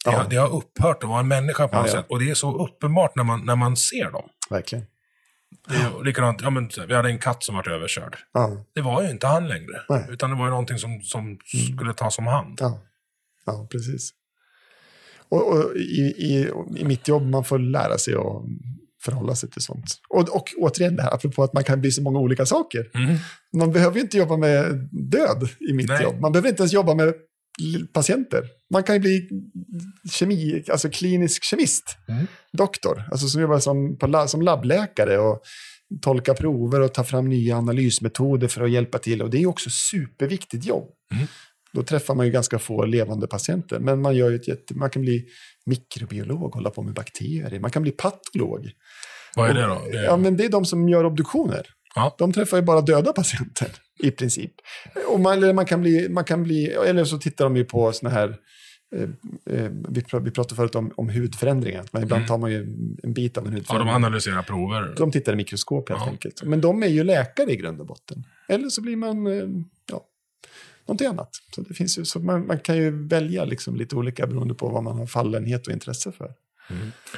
Det, 0.06 0.12
Ja. 0.12 0.18
har, 0.18 0.30
det 0.30 0.36
har 0.36 0.54
upphört 0.56 1.04
att 1.04 1.10
vara 1.10 1.20
en 1.20 1.28
människa 1.28 1.68
på 1.68 1.78
något 1.78 1.88
ja. 1.88 1.94
sätt. 1.94 2.06
Och 2.10 2.20
det 2.20 2.30
är 2.30 2.34
så 2.36 2.64
uppenbart 2.66 3.16
när 3.16 3.24
man, 3.24 3.46
när 3.46 3.56
man 3.56 3.76
ser 3.78 4.12
dem. 4.12 4.30
Verkligen. 4.50 4.86
Det 5.68 5.76
är 5.76 6.04
likadant, 6.04 6.42
ja, 6.42 6.50
men, 6.50 6.70
vi 6.88 6.94
hade 6.94 7.10
en 7.10 7.20
katt 7.20 7.44
som 7.44 7.56
var 7.56 7.70
överkörd. 7.70 8.18
Det 8.76 8.82
var 8.82 9.04
ju 9.04 9.10
inte 9.10 9.28
han 9.28 9.48
längre. 9.48 9.82
Nej. 9.90 10.00
Mm. 10.00 10.14
Utan 10.14 10.30
det 10.30 10.36
var 10.36 10.46
ju 10.46 10.50
någonting 10.50 10.78
som, 10.78 11.02
som 11.02 11.38
skulle 11.78 11.94
tas 11.94 12.18
om 12.20 12.28
hand. 12.28 12.58
ja, 13.46 13.68
precis. 13.72 14.10
Och, 15.30 15.48
och 15.48 15.76
i, 15.76 16.02
i, 16.18 16.52
i 16.78 16.86
mitt 16.86 17.08
jobb, 17.08 17.24
man 17.24 17.44
får 17.44 17.60
lära 17.60 17.98
sig 17.98 18.14
att 18.16 18.44
förhålla 19.02 19.36
sig 19.36 19.50
till 19.50 19.62
sånt. 19.62 19.86
Och, 20.10 20.36
och 20.36 20.50
återigen 20.58 20.96
det 20.96 21.04
här, 21.04 21.14
apropå 21.14 21.44
att 21.44 21.54
man 21.54 21.64
kan 21.64 21.82
bli 21.82 21.92
så 21.92 22.02
många 22.02 22.20
olika 22.20 22.46
saker. 22.46 22.92
Mm. 22.94 23.16
Man 23.54 23.72
behöver 23.72 23.96
ju 23.96 24.02
inte 24.02 24.18
jobba 24.18 24.38
med 24.38 24.90
död 24.92 25.50
i 25.70 25.74
mitt 25.74 25.88
Nej. 25.88 26.04
jobb. 26.04 26.20
Man 26.20 26.32
behöver 26.32 26.50
inte 26.50 26.62
ens 26.62 26.74
jobba 26.74 26.96
med 26.96 27.14
patienter. 27.94 28.44
Man 28.74 28.84
kan 28.84 28.96
ju 28.96 29.00
bli 29.00 29.30
kemi, 30.12 30.64
alltså 30.72 30.90
klinisk 30.90 31.44
kemist, 31.44 31.84
Mm. 32.08 32.28
doktor, 32.54 33.04
alltså 33.12 33.28
som 33.28 33.42
jobbar 33.42 33.60
som, 33.60 33.98
på, 33.98 34.28
som 34.28 34.42
labbläkare 34.42 35.18
och 35.18 35.42
tolka 36.02 36.34
prover 36.34 36.82
och 36.82 36.94
ta 36.94 37.04
fram 37.04 37.30
nya 37.30 37.58
analysmetoder 37.58 38.48
för 38.48 38.62
att 38.64 38.72
hjälpa 38.72 38.98
till. 38.98 39.22
Och 39.22 39.30
det 39.30 39.42
är 39.42 39.46
också 39.46 39.70
superviktigt 39.70 40.66
jobb. 40.66 40.90
Mm. 41.14 41.28
Då 41.74 41.84
träffar 41.84 42.16
man 42.16 42.26
ju 42.26 42.32
ganska 42.32 42.60
få 42.60 42.86
levande 42.86 43.28
patienter, 43.28 43.80
men 43.80 44.02
man, 44.02 44.16
gör 44.16 44.32
ett 44.32 44.48
jätte, 44.48 44.74
man 44.74 44.90
kan 44.90 45.02
bli 45.02 45.26
mikrobiolog, 45.66 46.54
hålla 46.54 46.70
på 46.70 46.82
med 46.82 46.94
bakterier, 46.94 47.60
man 47.60 47.72
kan 47.72 47.82
bli 47.82 47.92
patolog. 47.92 48.70
Vad 49.36 49.50
är 49.50 49.54
det 49.54 49.62
då? 49.62 49.82
Det, 49.92 50.04
Ja, 50.04 50.18
men 50.18 50.38
det 50.38 50.46
är 50.46 50.50
de 50.50 50.66
som 50.66 50.90
gör 50.90 51.04
obduktioner. 51.06 51.68
Ja. 51.96 52.16
De 52.18 52.34
träffar 52.34 52.58
ju 52.58 52.64
bara 52.64 52.82
döda 52.82 53.14
patienter 53.14 53.72
i 54.00 54.12
princip. 54.12 54.52
Och 55.08 55.20
man, 55.20 55.34
eller, 55.34 55.54
man 55.54 55.66
kan 55.66 55.82
bli, 55.82 56.10
man 56.10 56.24
kan 56.24 56.44
bli, 56.44 56.66
eller 56.68 57.06
så 57.06 57.18
tittar 57.18 57.46
de 57.46 57.56
ju 57.58 57.66
på 57.66 57.92
såna 57.92 58.10
här, 58.10 58.36
eh, 58.96 59.02
eh, 59.56 59.72
vi, 59.90 60.02
pr- 60.02 60.20
vi 60.24 60.32
pratade 60.32 60.56
förut 60.56 60.76
om, 60.76 60.92
om 60.96 61.10
hudförändringar, 61.10 61.86
men 61.92 62.04
ibland 62.04 62.28
tar 62.28 62.38
man 62.38 62.52
ju 62.52 62.62
en, 63.04 63.14
bit 63.14 63.38
av 63.38 63.44
en 63.48 63.52
ja, 63.52 63.56
de 63.56 63.60
hudförändring. 63.60 63.94
analyserar 63.96 64.42
prover. 64.42 64.94
de 64.98 65.12
tittar 65.12 65.34
i 65.34 65.36
mikroskop 65.36 65.90
helt 65.90 66.02
Ja. 66.06 66.10
enkelt. 66.12 66.44
Men 66.44 66.62
de 66.62 66.84
är 66.84 66.88
ju 66.88 67.04
läkare 67.04 67.52
i 67.52 67.56
grund 67.56 67.80
och 67.82 67.88
botten. 67.88 68.24
Eller 68.50 68.70
så 68.70 68.82
blir 68.82 68.96
man, 68.96 69.28
eh, 69.28 69.34
ja, 69.92 70.06
någonting 70.88 71.08
annat. 71.08 71.30
Så 71.56 71.62
det 71.62 71.74
finns 71.74 71.98
ju, 72.00 72.06
så 72.06 72.20
man, 72.20 72.48
man 72.48 72.60
kan 72.60 72.78
ju 72.78 73.08
välja 73.08 73.46
liksom 73.46 73.76
lite 73.76 73.96
olika 73.96 74.28
beroende 74.28 74.54
på 74.54 74.68
vad 74.70 74.84
man 74.84 74.98
har 74.98 75.06
fallenhet 75.08 75.68
och 75.68 75.74
intresse 75.74 76.12
för. 76.12 76.32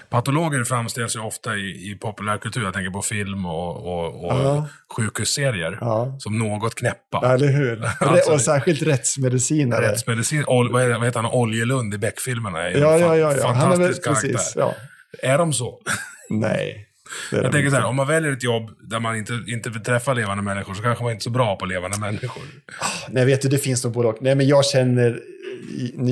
Patologer 0.09 0.63
framställs 0.63 1.15
ju 1.15 1.19
ofta 1.19 1.55
i, 1.55 1.91
i 1.91 1.97
populärkultur. 2.01 2.63
Jag 2.63 2.73
tänker 2.73 2.91
på 2.91 3.01
film 3.01 3.45
och, 3.45 3.77
och, 3.77 4.25
och 4.25 4.33
Ja. 4.37 4.67
sjukhusserier. 4.97 5.77
Ja. 5.81 6.15
Som 6.19 6.37
något 6.39 6.75
knäppa. 6.75 7.33
Eller 7.33 7.47
hur? 7.47 7.83
Alltså, 7.99 8.31
och 8.31 8.41
särskilt 8.41 8.81
rättsmedicinare. 8.81 9.91
Rättsmedicin, 9.91 10.43
ol, 10.47 10.71
vad, 10.71 10.81
heter, 10.81 10.95
vad 10.97 11.05
heter 11.05 11.19
han, 11.21 11.31
Oljelund 11.31 11.93
i 11.93 11.97
Beck-filmerna. 11.97 12.59
är 12.69 12.77
Ja, 12.81 12.97
ja, 12.97 13.15
ja, 13.17 13.33
ja. 13.37 13.47
Han 13.51 13.71
är 13.71 13.77
väl 13.77 13.93
karaktär. 13.93 14.29
precis, 14.29 14.53
ja. 14.55 14.75
Är 15.21 15.37
de 15.37 15.53
så? 15.53 15.81
Nej. 16.29 16.83
är 17.31 17.35
Jag 17.35 17.43
tänker 17.43 17.59
så 17.59 17.65
inte. 17.65 17.77
här, 17.77 17.85
om 17.85 17.95
man 17.95 18.07
väljer 18.07 18.31
ett 18.31 18.43
jobb 18.43 18.69
där 18.89 18.99
man 18.99 19.15
inte, 19.15 19.33
inte 19.47 19.69
träffa 19.71 20.13
levande 20.13 20.43
människor 20.43 20.73
så 20.73 20.83
kanske 20.83 21.03
man 21.03 21.13
inte 21.13 21.21
är 21.21 21.23
så 21.23 21.29
bra 21.29 21.55
på 21.55 21.65
levande 21.65 21.97
människor. 21.99 22.43
Nej, 23.09 23.25
vet 23.25 23.41
du, 23.41 23.47
det 23.49 23.57
finns 23.57 23.83
nog 23.83 23.93
och. 23.93 24.17
Nej, 24.21 24.35
men 24.35 24.47
jag 24.47 24.65
känner, 24.65 25.19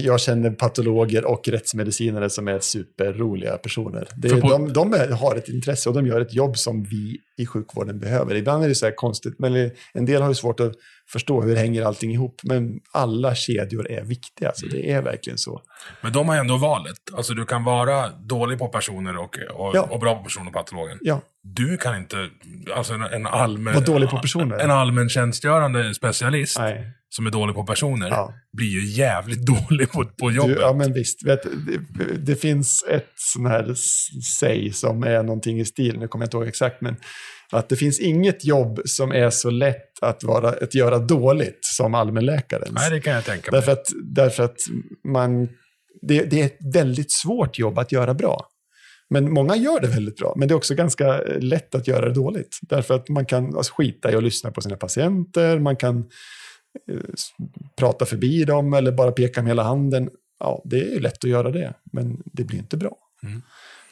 jag 0.04 0.20
känner 0.20 0.52
patologer 0.52 1.26
och 1.26 1.48
rättsmedicinare 1.48 2.30
som 2.30 2.48
är 2.48 2.60
superroliga 2.60 3.58
personer. 3.58 4.08
Det, 4.16 4.30
på- 4.42 4.50
de, 4.50 4.74
de 4.74 4.94
har 5.20 5.36
ett 5.36 5.50
intresse 5.50 5.90
och 5.90 5.96
de 5.96 6.08
gör 6.08 6.22
ett 6.22 6.34
jobb 6.34 6.58
som 6.58 6.84
vi 6.84 7.18
i 7.38 7.46
sjukvården 7.46 8.00
behöver. 8.00 8.36
Ibland 8.36 8.64
är 8.64 8.68
det 8.68 8.76
så 8.76 8.86
här 8.86 8.94
konstigt, 8.96 9.36
men 9.40 9.72
en 9.94 10.06
del 10.06 10.22
har 10.22 10.30
ju 10.30 10.36
svårt 10.36 10.60
att 10.60 10.72
förstå 11.12 11.42
hur 11.42 11.56
hänger 11.56 11.84
allting 11.86 12.12
ihop. 12.12 12.42
Men 12.44 12.80
alla 12.92 13.36
kedjor 13.36 13.92
är 13.92 14.04
viktiga, 14.04 14.52
så 14.56 14.66
det 14.66 14.92
är 14.92 15.02
verkligen 15.02 15.38
så. 15.38 15.62
Men 16.02 16.14
de 16.14 16.30
har 16.30 16.36
ändå 16.38 16.58
valet. 16.58 16.98
Alltså 17.14 17.34
du 17.34 17.46
kan 17.46 17.64
vara 17.64 18.10
dålig 18.10 18.60
på 18.60 18.68
personer 18.68 19.18
och, 19.18 19.38
och, 19.54 19.76
Ja. 19.76 19.82
och 19.82 20.00
bra 20.00 20.16
på 20.18 20.24
personer, 20.24 20.52
patologen. 20.52 20.98
Ja, 21.02 21.22
Du 21.44 21.78
kan 21.78 21.98
inte, 21.98 22.30
alltså 22.76 22.94
en, 22.94 23.02
en 23.02 23.28
allmän... 23.28 23.74
Vara 23.74 23.86
dålig 23.86 24.10
på 24.10 24.18
personer? 24.18 24.58
En 24.58 24.72
allmän 24.72 25.10
tjänstgörande 25.10 25.94
specialist 25.94 26.60
nej. 26.60 26.92
som 27.10 27.26
är 27.28 27.32
dålig 27.32 27.56
på 27.56 27.64
personer 27.64 28.08
Ja. 28.10 28.34
blir 28.58 28.68
ju 28.68 28.86
jävligt 28.88 29.46
dålig 29.70 29.92
på, 29.92 30.06
på 30.06 30.32
jobbet. 30.32 30.56
Du, 30.56 30.62
ja, 30.62 30.74
men 30.74 30.94
visst. 30.94 31.26
Vet, 31.26 31.40
det, 31.44 32.16
det 32.18 32.36
finns 32.36 32.84
ett 32.90 33.10
sån 33.16 33.46
här 33.46 33.74
säg 34.40 34.74
som 34.74 35.04
är 35.04 35.24
någonting 35.24 35.60
i 35.60 35.66
stil, 35.66 36.00
nu 36.00 36.08
kommer 36.08 36.24
jag 36.24 36.28
inte 36.28 36.38
ihåg 36.38 36.48
exakt, 36.48 36.82
men 36.82 36.96
att 37.56 37.70
det 37.70 37.76
finns 37.76 38.00
inget 38.00 38.46
jobb 38.46 38.80
som 38.86 39.12
är 39.12 39.30
så 39.30 39.50
lätt 39.50 40.00
att, 40.02 40.24
vara, 40.24 40.50
att 40.50 40.76
göra 40.76 41.00
dåligt 41.00 41.60
som 41.62 41.96
allmänläkarens. 41.96 42.72
Nej, 42.72 42.92
det 42.92 43.00
kan 43.00 43.14
jag 43.14 43.26
tänka 43.26 43.52
mig. 43.52 43.60
Därför 43.60 43.72
att, 43.72 43.86
därför 44.04 44.44
att 44.44 44.58
man, 45.08 45.50
det, 46.02 46.24
det 46.24 46.42
är 46.42 46.46
ett 46.46 46.74
väldigt 46.74 47.12
svårt 47.12 47.60
jobb 47.60 47.80
att 47.80 47.92
göra 47.92 48.14
bra. 48.14 48.48
Men 49.10 49.34
många 49.34 49.56
gör 49.56 49.80
det 49.80 49.88
väldigt 49.88 50.16
bra, 50.16 50.34
men 50.38 50.48
det 50.48 50.54
är 50.54 50.56
också 50.56 50.76
ganska 50.76 51.24
eh, 51.24 51.40
lätt 51.40 51.76
att 51.76 51.88
göra 51.88 52.08
det 52.08 52.14
dåligt. 52.14 52.60
Därför 52.62 52.94
att 52.94 53.10
man 53.10 53.26
kan 53.26 53.58
alltså, 53.58 53.74
skita 53.74 54.12
i 54.12 54.16
att 54.16 54.24
lyssna 54.24 54.52
på 54.52 54.62
sina 54.62 54.78
patienter, 54.78 55.60
man 55.60 55.76
kan 55.76 55.98
eh, 56.92 57.00
prata 57.78 58.06
förbi 58.06 58.44
dem 58.44 58.74
eller 58.74 58.92
bara 58.92 59.12
peka 59.12 59.42
med 59.42 59.50
hela 59.50 59.64
handen. 59.64 60.10
Ja, 60.40 60.62
det 60.66 60.78
är 60.78 60.94
ju 60.94 61.00
lätt 61.00 61.24
att 61.24 61.30
göra 61.30 61.52
det, 61.52 61.74
men 61.92 62.22
det 62.26 62.44
blir 62.44 62.60
inte 62.60 62.78
bra. 62.78 62.98
Mm. 63.24 63.42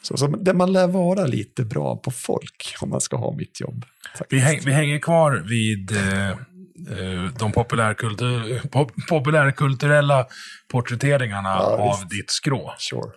Så, 0.04 0.16
så 0.16 0.26
det, 0.26 0.54
man 0.54 0.72
lär 0.72 0.86
vara 0.88 1.24
lite 1.26 1.64
bra 1.64 1.96
på 1.96 2.10
folk 2.10 2.74
om 2.80 2.90
man 2.90 3.00
ska 3.00 3.16
ha 3.16 3.32
mitt 3.36 3.60
jobb. 3.60 3.84
Vi, 4.30 4.38
häng, 4.38 4.60
vi 4.64 4.72
hänger 4.72 4.98
kvar 4.98 5.32
vid 5.48 5.92
eh, 5.96 6.30
eh, 6.30 7.32
de 7.38 7.52
populärkultur, 7.52 8.60
pop, 8.68 8.92
populärkulturella 9.08 10.26
porträtteringarna 10.68 11.48
Ja, 11.48 11.76
av 11.78 11.98
visst. 11.98 12.10
ditt 12.10 12.30
skrå. 12.30 12.74
Sure. 12.78 13.10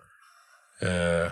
Eh, 0.82 1.32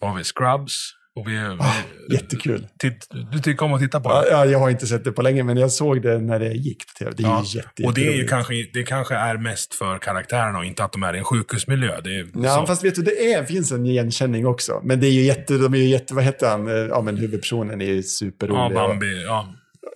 vad 0.00 0.10
har 0.10 0.18
vi? 0.18 0.24
Scrubs, 0.24 0.90
Och 1.16 1.28
vi, 1.28 1.38
Ah, 1.38 1.72
vi, 2.08 2.14
jättekul. 2.14 2.66
titt, 2.78 3.06
du 3.32 3.38
tycker 3.38 3.64
om 3.64 3.72
att 3.72 3.80
titta 3.80 4.00
på 4.00 4.08
Ja, 4.10 4.22
det? 4.22 4.30
ja, 4.30 4.44
jag 4.46 4.58
har 4.58 4.70
inte 4.70 4.86
sett 4.86 5.04
det 5.04 5.12
på 5.12 5.22
länge, 5.22 5.42
men 5.42 5.56
jag 5.56 5.72
såg 5.72 6.02
det 6.02 6.18
när 6.18 6.38
det 6.40 6.52
gick 6.52 6.78
på 6.86 6.92
tv. 6.98 7.10
Det 7.16 7.22
är 7.22 7.26
Ja. 7.26 7.42
ju 7.46 7.58
jätte, 7.58 7.82
och 7.84 7.94
det 7.94 8.06
är 8.08 8.12
ju 8.12 8.26
kanske, 8.28 8.54
det 8.72 8.82
kanske 8.82 9.14
är 9.14 9.36
mest 9.36 9.74
för 9.74 9.98
karaktärerna 9.98 10.58
och 10.58 10.64
inte 10.64 10.84
att 10.84 10.92
de 10.92 11.02
är 11.02 11.14
i 11.14 11.18
en 11.18 11.24
sjukhusmiljö. 11.24 12.00
Det 12.04 12.10
är 12.16 12.26
Ja, 12.34 12.54
så. 12.60 12.66
fast 12.66 12.84
vet 12.84 12.94
du, 12.94 13.02
det 13.02 13.32
är, 13.32 13.44
finns 13.44 13.72
en 13.72 13.86
igenkänning 13.86 14.46
också. 14.46 14.80
Men 14.84 15.00
det 15.00 15.06
är 15.06 15.10
ju 15.12 15.22
jätte, 15.22 15.58
de 15.58 15.74
är 15.74 15.78
ju 15.78 15.88
jätte, 15.88 16.14
vad 16.14 16.24
heter 16.24 16.48
han, 16.50 16.66
ja 16.66 17.00
men 17.00 17.16
huvudpersonen 17.16 17.80
är 17.82 17.86
ju 17.86 18.02
superrolig. 18.02 18.76
Ja, 18.76 18.88
Bambi. 18.88 19.22
Ja. 19.24 19.48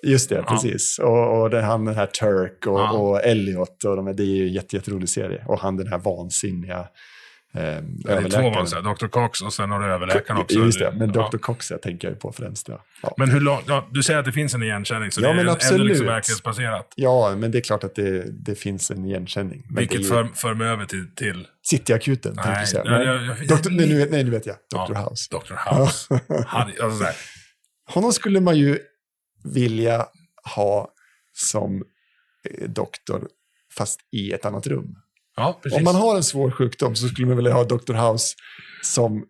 Just 0.03 0.29
det, 0.29 0.43
precis. 0.43 0.99
Och, 0.99 1.41
och 1.43 1.51
det, 1.51 1.63
han 1.63 1.85
den 1.85 1.95
här 1.95 2.07
Turk 2.07 2.67
och, 2.67 2.81
Ja. 2.81 2.91
och 2.93 3.25
Elliot, 3.25 3.85
och 3.85 3.97
de, 3.97 4.17
det 4.17 4.23
är 4.23 4.27
ju 4.27 4.47
en 4.47 4.53
jätte, 4.53 4.77
jätterolig 4.77 5.09
serie. 5.09 5.45
Och 5.47 5.61
han 5.61 5.77
den 5.77 5.87
här 5.87 5.99
vansinniga 5.99 6.87
eh, 7.55 8.29
två 8.29 8.51
vansiga. 8.51 8.81
Dr. 8.81 9.07
Cox 9.07 9.43
och 9.43 9.53
sen 9.53 9.71
har 9.71 9.81
du 9.81 9.87
överläkaren 9.87 10.41
också. 10.41 10.59
Just 10.59 10.79
det, 10.79 10.93
men 10.97 11.13
Dr. 11.13 11.21
Ja. 11.33 11.39
Cox 11.41 11.71
jag 11.71 11.83
tänker 11.83 12.09
jag 12.09 12.13
ju 12.15 12.19
på 12.21 12.33
främst. 12.33 12.69
Ja. 12.69 12.85
Ja. 13.03 13.15
Men 13.17 13.31
hur 13.31 13.41
långt, 13.41 13.65
ja, 13.67 13.89
du 13.91 14.03
säger 14.03 14.19
att 14.19 14.25
det 14.25 14.33
finns 14.33 14.55
en 14.55 14.63
igenkänning, 14.63 15.11
så 15.11 15.21
Ja, 15.21 15.29
det 15.29 15.35
är 15.35 15.41
ändå 15.41 15.53
absolut. 15.53 15.87
liksom 15.89 16.07
verklighetsbaserat. 16.07 16.93
ja, 16.97 17.37
men 17.37 17.51
det 17.51 17.59
är 17.59 17.63
klart 17.63 17.85
att 17.85 17.95
det, 17.95 18.25
det 18.45 18.55
finns 18.55 18.91
en 18.91 19.05
igenkänning. 19.05 19.67
Är 19.71 19.77
Vilket 19.77 20.09
för, 20.09 20.25
för 20.35 20.55
mig 20.55 20.69
över 20.69 20.85
till, 20.85 21.15
till 21.15 21.47
Cityakuten, 21.63 22.35
tänkte 22.37 22.61
du 22.61 22.67
säga. 22.67 22.85
Nej, 22.85 23.07
ja, 23.07 23.15
ja. 23.15 23.35
Doktor, 23.49 23.71
nej, 23.71 23.89
nu, 23.89 24.09
nej, 24.11 24.25
nu 24.25 24.31
vet 24.31 24.47
jag. 24.47 24.57
ja, 24.71 24.87
Dr. 24.87 24.95
House. 24.95 25.29
Dr. 25.31 25.55
House. 25.81 26.21
Han, 26.47 26.73
alltså, 26.83 27.05
Honom 27.87 28.13
skulle 28.13 28.41
man 28.41 28.57
ju 28.57 28.79
vilja 29.45 30.07
ha 30.55 30.93
som 31.33 31.83
eh, 32.51 32.69
doktor, 32.69 33.29
fast 33.77 34.01
i 34.13 34.33
ett 34.33 34.45
annat 34.45 34.67
rum. 34.67 34.95
Ja. 35.41 35.61
Om 35.73 35.85
man 35.85 35.95
har 35.95 36.17
en 36.17 36.23
svår 36.25 36.51
sjukdom 36.51 36.97
så 36.97 37.09
skulle 37.09 37.27
man 37.27 37.37
vilja 37.37 37.53
ha 37.53 37.65
Dr. 37.65 37.95
House 37.95 38.35
som 38.83 39.25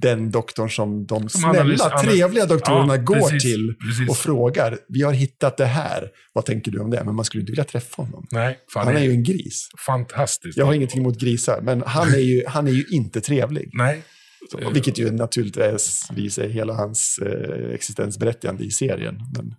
den 0.00 0.30
doktorn 0.30 0.70
som 0.70 1.06
de 1.06 1.28
Som 1.28 1.40
snälla, 1.40 1.62
analys- 1.64 1.80
ana- 1.80 2.02
trevliga 2.02 2.46
doktorerna 2.46 2.96
Ja, 2.96 3.02
går 3.02 3.14
precis, 3.14 3.42
till 3.42 3.74
precis. 3.86 4.08
och 4.10 4.16
frågar. 4.16 4.78
Vi 4.88 5.02
har 5.02 5.12
hittat 5.12 5.56
det 5.56 5.64
här. 5.66 6.08
Vad 6.32 6.44
tänker 6.44 6.70
du 6.70 6.78
om 6.80 6.90
det? 6.90 7.04
Men 7.04 7.14
man 7.14 7.24
skulle 7.24 7.40
inte 7.40 7.50
vilja 7.52 7.64
träffa 7.64 8.02
honom. 8.02 8.26
Nej, 8.30 8.58
Han 8.74 8.86
det 8.94 9.00
är 9.00 9.04
ju 9.04 9.10
en 9.10 9.22
gris. 9.22 9.68
fantastiskt. 9.86 10.58
Jag 10.58 10.66
har 10.66 10.74
ingenting 10.74 11.00
emot 11.00 11.20
grisar, 11.20 11.60
men 11.62 11.82
han 11.86 12.08
är 12.14 12.18
ju, 12.18 12.44
han 12.46 12.66
är 12.66 12.72
ju 12.72 12.84
inte 12.90 13.20
trevlig. 13.20 13.70
Nej. 13.72 14.02
Så, 14.50 14.70
vilket 14.70 14.98
ju 14.98 15.10
naturligtvis 15.10 16.38
är 16.38 16.48
hela 16.48 16.74
hans 16.74 17.18
eh, 17.22 17.74
existensberättigande 17.74 18.64
i 18.64 18.70
serien. 18.70 19.14
Men 19.36 19.54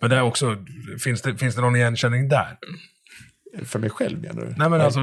Men 0.00 0.10
det 0.10 0.16
är 0.16 0.22
också, 0.22 0.56
finns 1.04 1.22
det, 1.22 1.36
finns 1.36 1.54
det 1.54 1.60
någon 1.60 1.76
igenkänning 1.76 2.28
där? 2.28 2.58
För 3.64 3.78
mig 3.78 3.90
själv 3.90 4.20
menar 4.20 4.42
du? 4.42 4.54
Nej 4.56 4.68
men 4.68 4.80
alltså, 4.80 5.00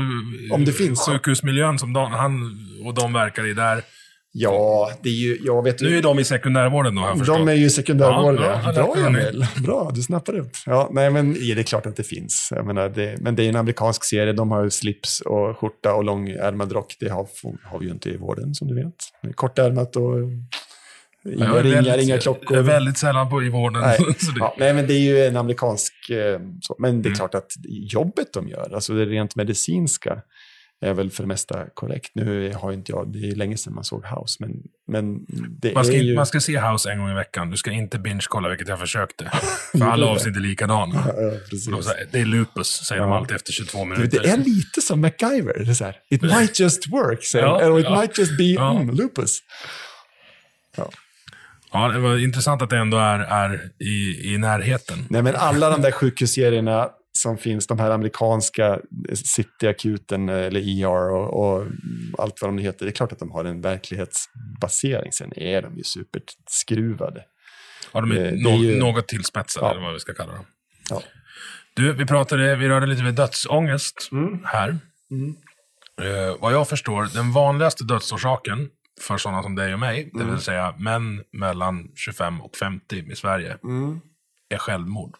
Om 0.51 0.65
det 0.65 0.71
finns 0.71 0.99
sjukhusmiljön 0.99 1.79
som 1.79 1.93
de, 1.93 2.11
han 2.11 2.57
och 2.85 2.93
de 2.93 3.13
verkar 3.13 3.45
i 3.45 3.53
där. 3.53 3.83
Ja, 4.31 4.91
det 5.03 5.09
är 5.09 5.13
ju, 5.13 5.37
jag 5.43 5.63
vet 5.63 5.81
Nu 5.81 5.97
är 5.97 6.01
de 6.01 6.19
i 6.19 6.23
sekundärvården 6.23 6.95
då, 6.95 7.01
har 7.01 7.07
jag 7.07 7.17
förstått. 7.17 7.37
De 7.37 7.47
är 7.47 7.53
ju 7.53 7.69
sekundärvårdare. 7.69 8.61
Ja, 8.63 8.73
ja, 8.75 8.83
Bra 8.83 8.95
ni. 8.95 9.19
Emil, 9.19 9.45
bra, 9.63 9.91
du 9.93 10.01
snappar 10.01 10.37
upp. 10.37 10.51
Ja, 10.65 10.89
nej 10.91 11.09
men 11.09 11.35
ja, 11.39 11.55
det 11.55 11.61
är 11.61 11.63
klart 11.63 11.85
att 11.85 11.95
det 11.95 12.03
finns. 12.03 12.53
Menar, 12.65 12.89
det, 12.89 13.17
men 13.21 13.35
det 13.35 13.43
är 13.43 13.49
en 13.49 13.55
amerikansk 13.55 14.03
serie, 14.03 14.33
de 14.33 14.51
har 14.51 14.63
ju 14.63 14.69
slips 14.69 15.21
och 15.21 15.57
skjorta 15.57 15.93
och 15.93 16.03
långärmad 16.03 16.71
rock. 16.71 16.95
Det 16.99 17.09
har, 17.09 17.27
har 17.63 17.79
vi 17.79 17.85
ju 17.85 17.91
inte 17.91 18.09
i 18.09 18.17
vården 18.17 18.55
som 18.55 18.67
du 18.67 18.75
vet. 18.75 19.35
Kortärmat 19.35 19.95
och 19.95 20.13
inga 21.25 21.45
Jag 21.45 21.65
ringar, 21.65 21.75
väldigt- 21.75 22.03
inga 22.03 22.09
Jag 22.09 22.17
är 22.17 22.21
klockor. 22.21 22.57
väldigt 22.61 22.97
sällan 22.97 23.29
på 23.29 23.43
i 23.43 23.49
vården. 23.49 23.81
Nej. 23.81 23.97
Ja, 24.39 24.55
nej, 24.59 24.73
men 24.73 24.87
det 24.87 24.93
är 24.93 24.99
ju 24.99 25.25
en 25.25 25.37
amerikansk... 25.37 26.09
Eh, 26.09 26.39
så, 26.61 26.75
men 26.79 26.89
Mm. 26.89 27.01
det 27.01 27.09
är 27.09 27.13
klart 27.15 27.35
att 27.35 27.51
jobbet 27.65 28.33
de 28.33 28.47
gör, 28.47 28.73
alltså 28.73 28.93
det 28.93 29.05
rent 29.05 29.35
medicinska, 29.35 30.21
är 30.81 30.93
väl 30.93 31.11
för 31.11 31.23
det 31.23 31.27
mesta 31.27 31.65
korrekt. 31.73 32.11
Nu 32.15 32.53
har 32.53 32.71
inte 32.71 32.91
jag, 32.91 33.13
det 33.13 33.19
är 33.29 33.35
länge 33.35 33.57
sedan 33.57 33.73
man 33.75 33.83
såg 33.83 34.05
House, 34.05 34.35
men, 34.39 34.51
men 34.87 35.25
det 35.61 35.73
man, 35.73 35.85
ska, 35.85 35.95
är 35.95 36.01
ju... 36.01 36.15
man 36.15 36.25
ska 36.25 36.39
se 36.39 36.59
House 36.59 36.91
en 36.91 36.99
gång 36.99 37.11
i 37.11 37.13
veckan. 37.13 37.49
Du 37.51 37.57
ska 37.57 37.71
inte 37.71 37.99
binge-kolla, 37.99 38.49
vilket 38.49 38.67
jag 38.67 38.79
försökte. 38.79 39.31
För 39.77 39.85
alla 39.85 40.05
avsnitt 40.07 40.35
är 40.35 40.39
likadana. 40.41 41.03
Ja. 41.07 41.13
De 41.71 41.81
Det 42.11 42.19
är 42.19 42.25
lupus, 42.25 42.67
säger 42.67 43.01
de 43.01 43.09
Ja. 43.09 43.17
alltid 43.17 43.35
efter 43.35 43.51
22 43.51 43.77
Du, 43.79 43.85
minuter. 43.85 44.19
det 44.23 44.29
är 44.29 44.37
lite 44.37 44.81
som 44.81 45.01
MacGyver. 45.01 45.63
Det 45.65 45.69
är 45.69 45.73
så 45.73 45.85
här, 45.85 45.95
It 46.09 46.21
might 46.21 46.59
just 46.59 46.87
work, 46.91 47.23
säger 47.23 47.45
Ja, 47.45 47.59
de. 47.59 47.65
Eller 47.65 47.79
it 47.79 47.99
might 47.99 48.17
just 48.17 48.37
be 48.37 48.43
Ja. 48.43 48.79
mm, 48.81 48.95
lupus. 48.95 49.39
Ja. 51.71 51.87
Det 51.87 51.99
var 51.99 52.17
intressant 52.23 52.61
att 52.61 52.69
det 52.69 52.77
ändå 52.77 52.97
är, 52.97 53.19
är 53.19 53.69
i, 53.79 54.33
i 54.33 54.37
närheten. 54.37 55.05
Nej, 55.09 55.21
men 55.23 55.35
alla 55.35 55.69
de 55.69 55.81
där 55.81 55.91
sjukhusserierna 55.91 56.89
som 57.11 57.37
finns, 57.37 57.67
de 57.67 57.79
här 57.79 57.91
amerikanska 57.91 58.79
Cityakuten 59.13 60.29
eller 60.29 60.59
ER 60.83 61.09
och, 61.11 61.39
och 61.59 61.67
allt 62.17 62.41
vad 62.41 62.49
de 62.49 62.57
heter, 62.57 62.85
det 62.85 62.91
är 62.91 62.95
klart 62.95 63.11
att 63.11 63.19
de 63.19 63.31
har 63.31 63.45
en 63.45 63.61
verklighetsbasering. 63.61 65.11
Sen 65.11 65.33
är 65.39 65.61
de 65.61 65.77
ju 65.77 65.83
superskruvade. 65.83 67.23
Ja, 67.91 68.01
de 68.01 68.11
är, 68.11 68.15
är 68.15 68.31
nå- 68.31 68.63
ju- 68.63 68.79
något 68.79 69.07
tillspetsade, 69.07 69.65
Ja. 69.65 69.71
eller 69.71 69.81
vad 69.81 69.93
vi 69.93 69.99
ska 69.99 70.13
kalla 70.13 70.33
dem. 70.33 70.45
Ja. 70.89 71.01
Du, 71.73 71.93
vi 71.93 72.05
pratade, 72.05 72.55
vi 72.55 72.67
rörde 72.69 72.85
lite 72.85 73.03
vid 73.03 73.15
dödsångest 73.15 74.09
Mm. 74.11 74.39
här. 74.45 74.69
Eh, 76.01 76.35
vad 76.39 76.53
jag 76.53 76.67
förstår, 76.69 77.07
den 77.13 77.31
vanligaste 77.31 77.83
dödsorsaken 77.83 78.69
för 79.01 79.17
sådana 79.17 79.43
som 79.43 79.55
dig 79.55 79.73
och 79.73 79.79
mig, 79.79 80.09
det 80.13 80.19
Mm. 80.19 80.31
vill 80.33 80.43
säga 80.43 80.73
män 80.77 81.23
mellan 81.33 81.87
25 81.95 82.41
och 82.41 82.55
50 82.57 83.11
i 83.11 83.15
Sverige, 83.15 83.57
Mm. 83.63 83.99
är 84.49 84.57
självmord. 84.57 85.15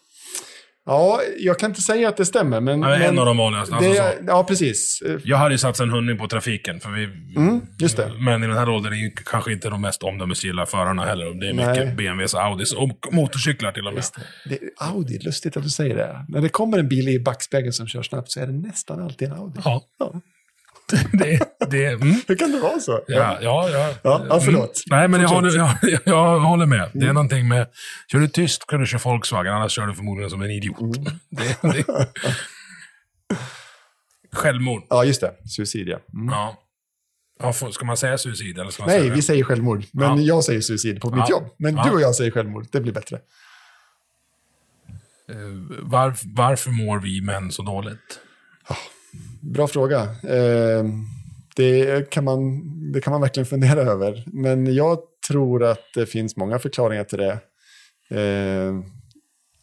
Ja, 0.86 1.20
jag 1.38 1.58
kan 1.58 1.70
inte 1.70 1.82
säga 1.82 2.08
att 2.08 2.16
det 2.16 2.26
stämmer, 2.26 2.60
men... 2.60 2.82
Ja, 2.82 2.94
en 2.94 3.00
men 3.00 3.18
av 3.18 3.26
de 3.26 3.36
vanligaste. 3.36 3.74
Alltså 3.74 3.90
det, 3.92 4.18
ja, 4.26 4.44
precis. 4.44 5.02
Jag 5.24 5.36
hade 5.36 5.54
ju 5.54 5.58
satt 5.58 5.80
en 5.80 5.90
hundring 5.90 6.18
på 6.18 6.28
trafiken, 6.28 6.80
för 6.80 6.90
vi... 6.90 7.04
Mm, 7.36 7.60
just 7.78 7.96
det. 7.96 8.12
Men 8.18 8.42
i 8.42 8.46
den 8.46 8.56
här 8.56 8.68
åldern 8.68 8.92
är 8.92 8.96
ju 8.96 9.10
kanske 9.10 9.52
inte 9.52 9.68
de 9.70 9.80
mest 9.80 10.02
omdömesgilla 10.02 10.66
förarna 10.66 11.04
heller. 11.04 11.24
Det 11.40 11.48
är 11.48 11.52
mycket 11.52 11.86
Nej. 11.86 11.94
BMWs, 11.94 12.34
Audis 12.34 12.72
och 12.72 12.90
motorcyklar 13.12 13.72
till 13.72 13.86
och 13.86 13.94
med. 13.94 14.04
Det 14.48 14.54
är 14.54 14.60
Audi, 14.78 15.18
lustigt 15.18 15.56
att 15.56 15.62
du 15.62 15.70
säger 15.70 15.96
det. 15.96 16.24
När 16.28 16.40
det 16.40 16.48
kommer 16.48 16.78
en 16.78 16.88
bil 16.88 17.08
i 17.08 17.20
backspegeln 17.20 17.72
som 17.72 17.86
kör 17.86 18.02
snabbt 18.02 18.30
så 18.30 18.40
är 18.40 18.46
det 18.46 18.52
nästan 18.52 19.02
alltid 19.02 19.28
en 19.28 19.34
Audi. 19.34 19.60
Ja, 19.64 19.82
Ja. 19.98 20.20
det, 21.12 21.40
det, 21.70 21.86
mm. 21.86 22.14
Hur 22.28 22.36
kan 22.36 22.52
det 22.52 22.60
vara 22.60 22.80
så? 22.80 23.04
Ja, 23.06 23.38
ja, 23.40 23.68
ja. 23.70 23.94
Ja, 24.02 24.26
ja, 24.28 24.40
förlåt. 24.40 24.82
Mm. 24.90 24.98
Nej, 24.98 25.08
men 25.08 25.20
jag 25.20 25.28
håller, 25.28 25.56
jag, 25.56 26.00
jag 26.04 26.40
håller 26.40 26.66
med. 26.66 26.90
Det 26.94 27.06
är 27.06 27.12
någonting 27.12 27.48
med... 27.48 27.66
Kör 28.12 28.18
du 28.18 28.28
tyst 28.28 28.66
kan 28.66 28.80
du 28.80 28.86
köra 28.86 29.00
Volkswagen, 29.04 29.54
annars 29.54 29.72
kör 29.72 29.86
du 29.86 29.94
förmodligen 29.94 30.30
som 30.30 30.42
en 30.42 30.50
idiot. 30.50 30.80
Mm. 30.80 31.04
Det, 31.30 31.56
det. 31.62 31.84
Självmord. 34.32 34.82
Ja, 34.88 35.04
just 35.04 35.20
det. 35.20 35.34
Suicid, 35.48 35.88
ja. 35.88 35.98
Mm. 36.14 36.28
Ja. 36.28 36.56
Ja, 37.42 37.52
ska 37.52 37.84
man 37.84 37.96
säga 37.96 38.18
suicid 38.18 38.58
eller 38.58 38.70
ska 38.70 38.82
man 38.82 38.90
Nej, 38.90 39.00
säga 39.00 39.14
vi 39.14 39.22
säger 39.22 39.44
självmord. 39.44 39.84
Men 39.92 40.16
Ja. 40.18 40.22
jag 40.34 40.44
säger 40.44 40.60
suicid 40.60 41.00
på 41.00 41.10
mitt 41.10 41.18
Ja. 41.18 41.30
jobb. 41.30 41.44
Men 41.58 41.74
du 41.74 41.90
och 41.90 42.00
jag 42.00 42.14
säger 42.14 42.30
självmord. 42.30 42.66
Det 42.72 42.80
blir 42.80 42.92
bättre. 42.92 43.16
Eh, 45.30 45.36
Varf, 45.82 46.20
varför 46.24 46.70
mår 46.70 46.98
vi 46.98 47.20
män 47.20 47.52
så 47.52 47.62
dåligt? 47.62 48.20
Bra 49.40 49.68
fråga. 49.68 50.00
Eh, 50.02 50.84
det, 51.56 52.10
kan 52.10 52.24
man, 52.24 52.62
det 52.92 53.00
kan 53.00 53.10
man 53.10 53.20
verkligen 53.20 53.46
fundera 53.46 53.80
över. 53.80 54.24
Men 54.26 54.74
jag 54.74 54.98
tror 55.28 55.64
att 55.64 55.84
det 55.94 56.06
finns 56.06 56.36
många 56.36 56.58
förklaringar 56.58 57.04
till 57.04 57.18
det. 57.18 57.38
Eh, 58.20 58.74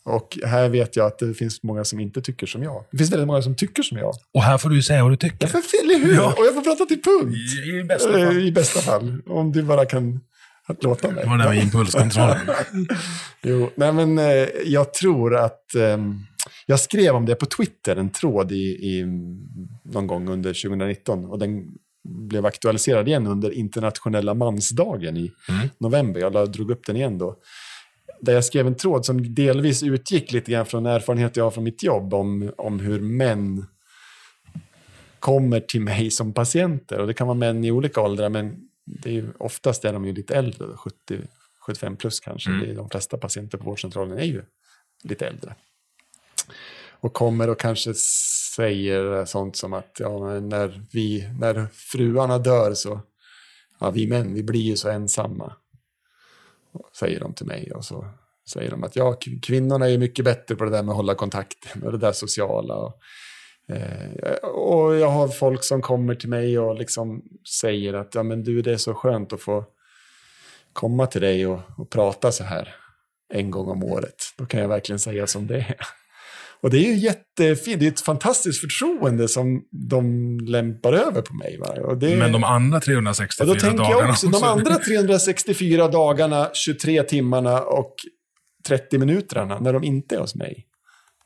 och 0.06 0.38
här 0.46 0.70
vet 0.70 0.96
jag 0.96 1.06
att 1.06 1.20
det 1.20 1.34
finns 1.34 1.64
många 1.64 1.84
som 1.84 2.00
inte 2.00 2.22
tycker 2.22 2.48
som 2.48 2.64
jag. 2.64 2.84
Det 2.92 2.98
finns 2.98 3.12
väldigt 3.12 3.28
många 3.28 3.42
som 3.42 3.56
tycker 3.56 3.84
som 3.84 3.98
jag. 3.98 4.14
Och 4.34 4.44
här 4.44 4.58
får 4.58 4.70
du 4.70 4.82
säga 4.82 5.04
vad 5.04 5.12
du 5.12 5.18
tycker. 5.18 5.38
Jag 5.42 5.52
får 5.52 5.62
eller 5.84 6.00
hur? 6.06 6.16
Ja. 6.16 6.34
Och 6.38 6.46
jag 6.46 6.54
får 6.54 6.62
prata 6.62 6.86
till 6.86 7.02
punkt. 7.02 7.38
I, 7.66 7.80
i 7.80 7.84
bästa 7.84 8.12
fall. 8.12 8.38
Eh, 8.38 8.38
I 8.38 8.52
bästa 8.52 8.80
fall. 8.82 9.22
Om 9.28 9.52
du 9.52 9.64
bara 9.64 9.86
kan 9.86 10.20
låta 10.82 11.12
mig. 11.12 11.24
Det 11.24 11.30
var 11.30 11.38
det 11.38 11.44
där 11.44 11.50
med 11.50 11.64
impulskontrollen. 11.64 12.38
Jo, 13.44 13.70
nej 13.76 13.94
men 13.94 14.18
eh, 14.18 14.48
jag 14.66 14.94
tror 14.94 15.36
att... 15.36 15.76
ehm, 15.76 16.20
jag 16.66 16.80
skrev 16.80 17.16
om 17.16 17.26
det 17.26 17.36
på 17.36 17.46
Twitter, 17.46 17.96
en 17.96 18.10
tråd 18.10 18.52
i, 18.52 18.56
i 18.66 19.06
någon 19.84 20.08
gång 20.08 20.30
under 20.30 20.50
2019. 20.50 21.26
Och 21.26 21.40
den 21.40 21.68
blev 22.08 22.46
aktualiserad 22.46 23.08
igen 23.08 23.28
under 23.28 23.52
internationella 23.52 24.34
mansdagen 24.34 25.18
i 25.18 25.32
Mm. 25.50 25.68
november. 25.78 26.20
Jag 26.20 26.52
drog 26.52 26.72
upp 26.72 26.86
den 26.86 26.96
igen 26.96 27.18
då. 27.18 27.36
Där 28.22 28.34
jag 28.34 28.46
skrev 28.46 28.68
en 28.68 28.76
tråd 28.76 29.06
som 29.06 29.36
delvis 29.36 29.84
utgick 29.84 30.32
lite 30.32 30.52
grann 30.52 30.66
från 30.66 30.86
erfarenheter 30.86 31.42
jag 31.42 31.46
har 31.46 31.52
från 31.52 31.64
mitt 31.64 31.84
jobb 31.84 32.14
om, 32.14 32.52
om 32.58 32.80
hur 32.80 33.00
män 33.02 33.66
kommer 35.20 35.60
till 35.60 35.82
mig 35.82 36.12
som 36.12 36.34
patienter. 36.34 37.00
Och 37.00 37.08
det 37.08 37.14
kan 37.14 37.28
vara 37.28 37.38
män 37.38 37.64
i 37.66 37.72
olika 37.72 38.02
åldrar, 38.02 38.30
men 38.30 38.56
det 38.86 39.10
är 39.10 39.14
ju, 39.14 39.28
oftast 39.40 39.86
är 39.86 39.94
de 39.94 40.06
ju 40.06 40.14
lite 40.14 40.36
äldre, 40.36 40.68
70, 40.78 40.96
75 41.68 41.96
plus 41.96 42.20
kanske. 42.20 42.50
Mm. 42.50 42.76
De 42.76 42.90
flesta 42.90 43.18
patienter 43.18 43.58
på 43.58 43.64
vårdcentralen 43.66 44.18
är 44.18 44.24
ju 44.26 44.44
lite 45.04 45.28
äldre. 45.28 45.56
Och 47.00 47.14
kommer 47.14 47.50
och 47.50 47.60
kanske 47.60 47.94
säger 48.56 49.26
sånt 49.26 49.56
som 49.56 49.74
att 49.74 49.98
ja, 50.00 50.40
när, 50.40 50.82
vi, 50.92 51.30
när 51.40 51.68
fruarna 51.74 52.38
dör 52.38 52.74
så, 52.74 53.02
ja, 53.80 53.90
vi 53.90 54.08
män, 54.08 54.34
vi 54.34 54.44
blir 54.44 54.62
ju 54.62 54.76
så 54.76 54.90
ensamma. 54.90 55.54
Säger 57.00 57.20
de 57.20 57.34
till 57.34 57.46
mig 57.46 57.72
och 57.72 57.86
så 57.86 58.08
säger 58.50 58.72
de 58.72 58.84
att 58.84 58.96
ja, 58.96 59.20
kvinnorna 59.42 59.90
är 59.90 59.98
mycket 59.98 60.26
bättre 60.26 60.56
på 60.56 60.66
det 60.66 60.72
där 60.72 60.84
med 60.84 60.92
att 60.92 60.98
hålla 60.98 61.16
kontakten 61.16 61.84
och 61.84 61.92
det 61.92 61.98
där 61.98 62.12
sociala. 62.12 62.76
Och, 62.76 63.02
eh, 63.76 64.38
och 64.44 64.96
jag 64.96 65.10
har 65.10 65.28
folk 65.28 65.64
som 65.64 65.82
kommer 65.82 66.16
till 66.16 66.30
mig 66.30 66.60
och 66.60 66.76
liksom 66.76 67.24
säger 67.62 67.94
att 67.94 68.16
ja, 68.16 68.24
men 68.24 68.44
du, 68.44 68.62
det 68.62 68.72
är 68.72 68.78
så 68.78 68.94
skönt 68.94 69.34
att 69.34 69.42
få 69.42 69.66
komma 70.74 71.08
till 71.08 71.22
dig 71.22 71.48
och, 71.48 71.60
och 71.78 71.90
prata 71.90 72.32
så 72.32 72.44
här 72.44 72.76
en 73.34 73.52
gång 73.52 73.68
om 73.68 73.84
året. 73.84 74.24
Då 74.38 74.46
kan 74.46 74.60
jag 74.60 74.68
verkligen 74.68 75.00
säga 75.00 75.28
som 75.28 75.48
det 75.48 75.58
är. 75.58 75.78
Och 76.62 76.70
det 76.70 76.78
är 76.78 76.94
ju 76.94 76.96
jättefint, 76.96 77.80
det 77.80 77.86
är 77.86 77.92
ett 77.92 78.02
fantastiskt 78.02 78.62
förtroende 78.62 79.28
som 79.28 79.64
de 79.72 80.40
lämpar 80.40 80.94
över 80.94 81.22
på 81.22 81.34
mig. 81.34 81.60
Det... 82.00 82.16
Men 82.16 82.32
de 82.32 82.44
andra 82.44 82.80
364 82.80 83.48
och 83.50 83.56
då 83.56 83.60
tänker 83.60 83.78
dagarna 83.78 84.02
jag 84.02 84.10
också, 84.10 84.28
de 84.28 84.44
andra 84.44 84.76
364 84.76 85.88
dagarna, 85.88 86.50
23 86.54 87.04
timmarna 87.04 87.62
och 87.62 87.94
30 88.68 88.98
minuterna 88.98 89.60
när 89.60 89.74
de 89.74 89.84
inte 89.84 90.16
är 90.16 90.20
hos 90.20 90.36
mig. 90.36 90.66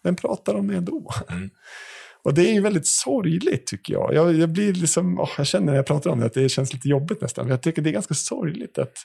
Vem 0.04 0.16
pratar 0.16 0.54
de 0.54 0.68
med 0.68 0.84
då? 0.84 1.12
Mm. 1.30 1.50
Och 2.24 2.34
det 2.34 2.50
är 2.50 2.54
ju 2.54 2.62
väldigt 2.62 2.88
sorgligt 2.88 3.68
tycker 3.68 3.94
jag. 3.94 4.14
Jag, 4.14 4.34
jag 4.34 4.50
blir 4.50 4.74
liksom, 4.74 5.20
åh, 5.20 5.30
jag 5.38 5.48
känner 5.48 5.66
när 5.66 5.76
jag 5.76 5.86
pratar 5.86 6.10
om 6.10 6.20
det 6.20 6.26
att 6.26 6.34
det 6.34 6.50
känns 6.50 6.74
lite 6.74 6.88
jobbigt 6.88 7.22
nästan. 7.22 7.48
Jag 7.48 7.62
tycker 7.62 7.82
det 7.82 7.90
är 7.90 7.94
ganska 7.94 8.14
sorgligt 8.14 8.78
att, 8.78 8.98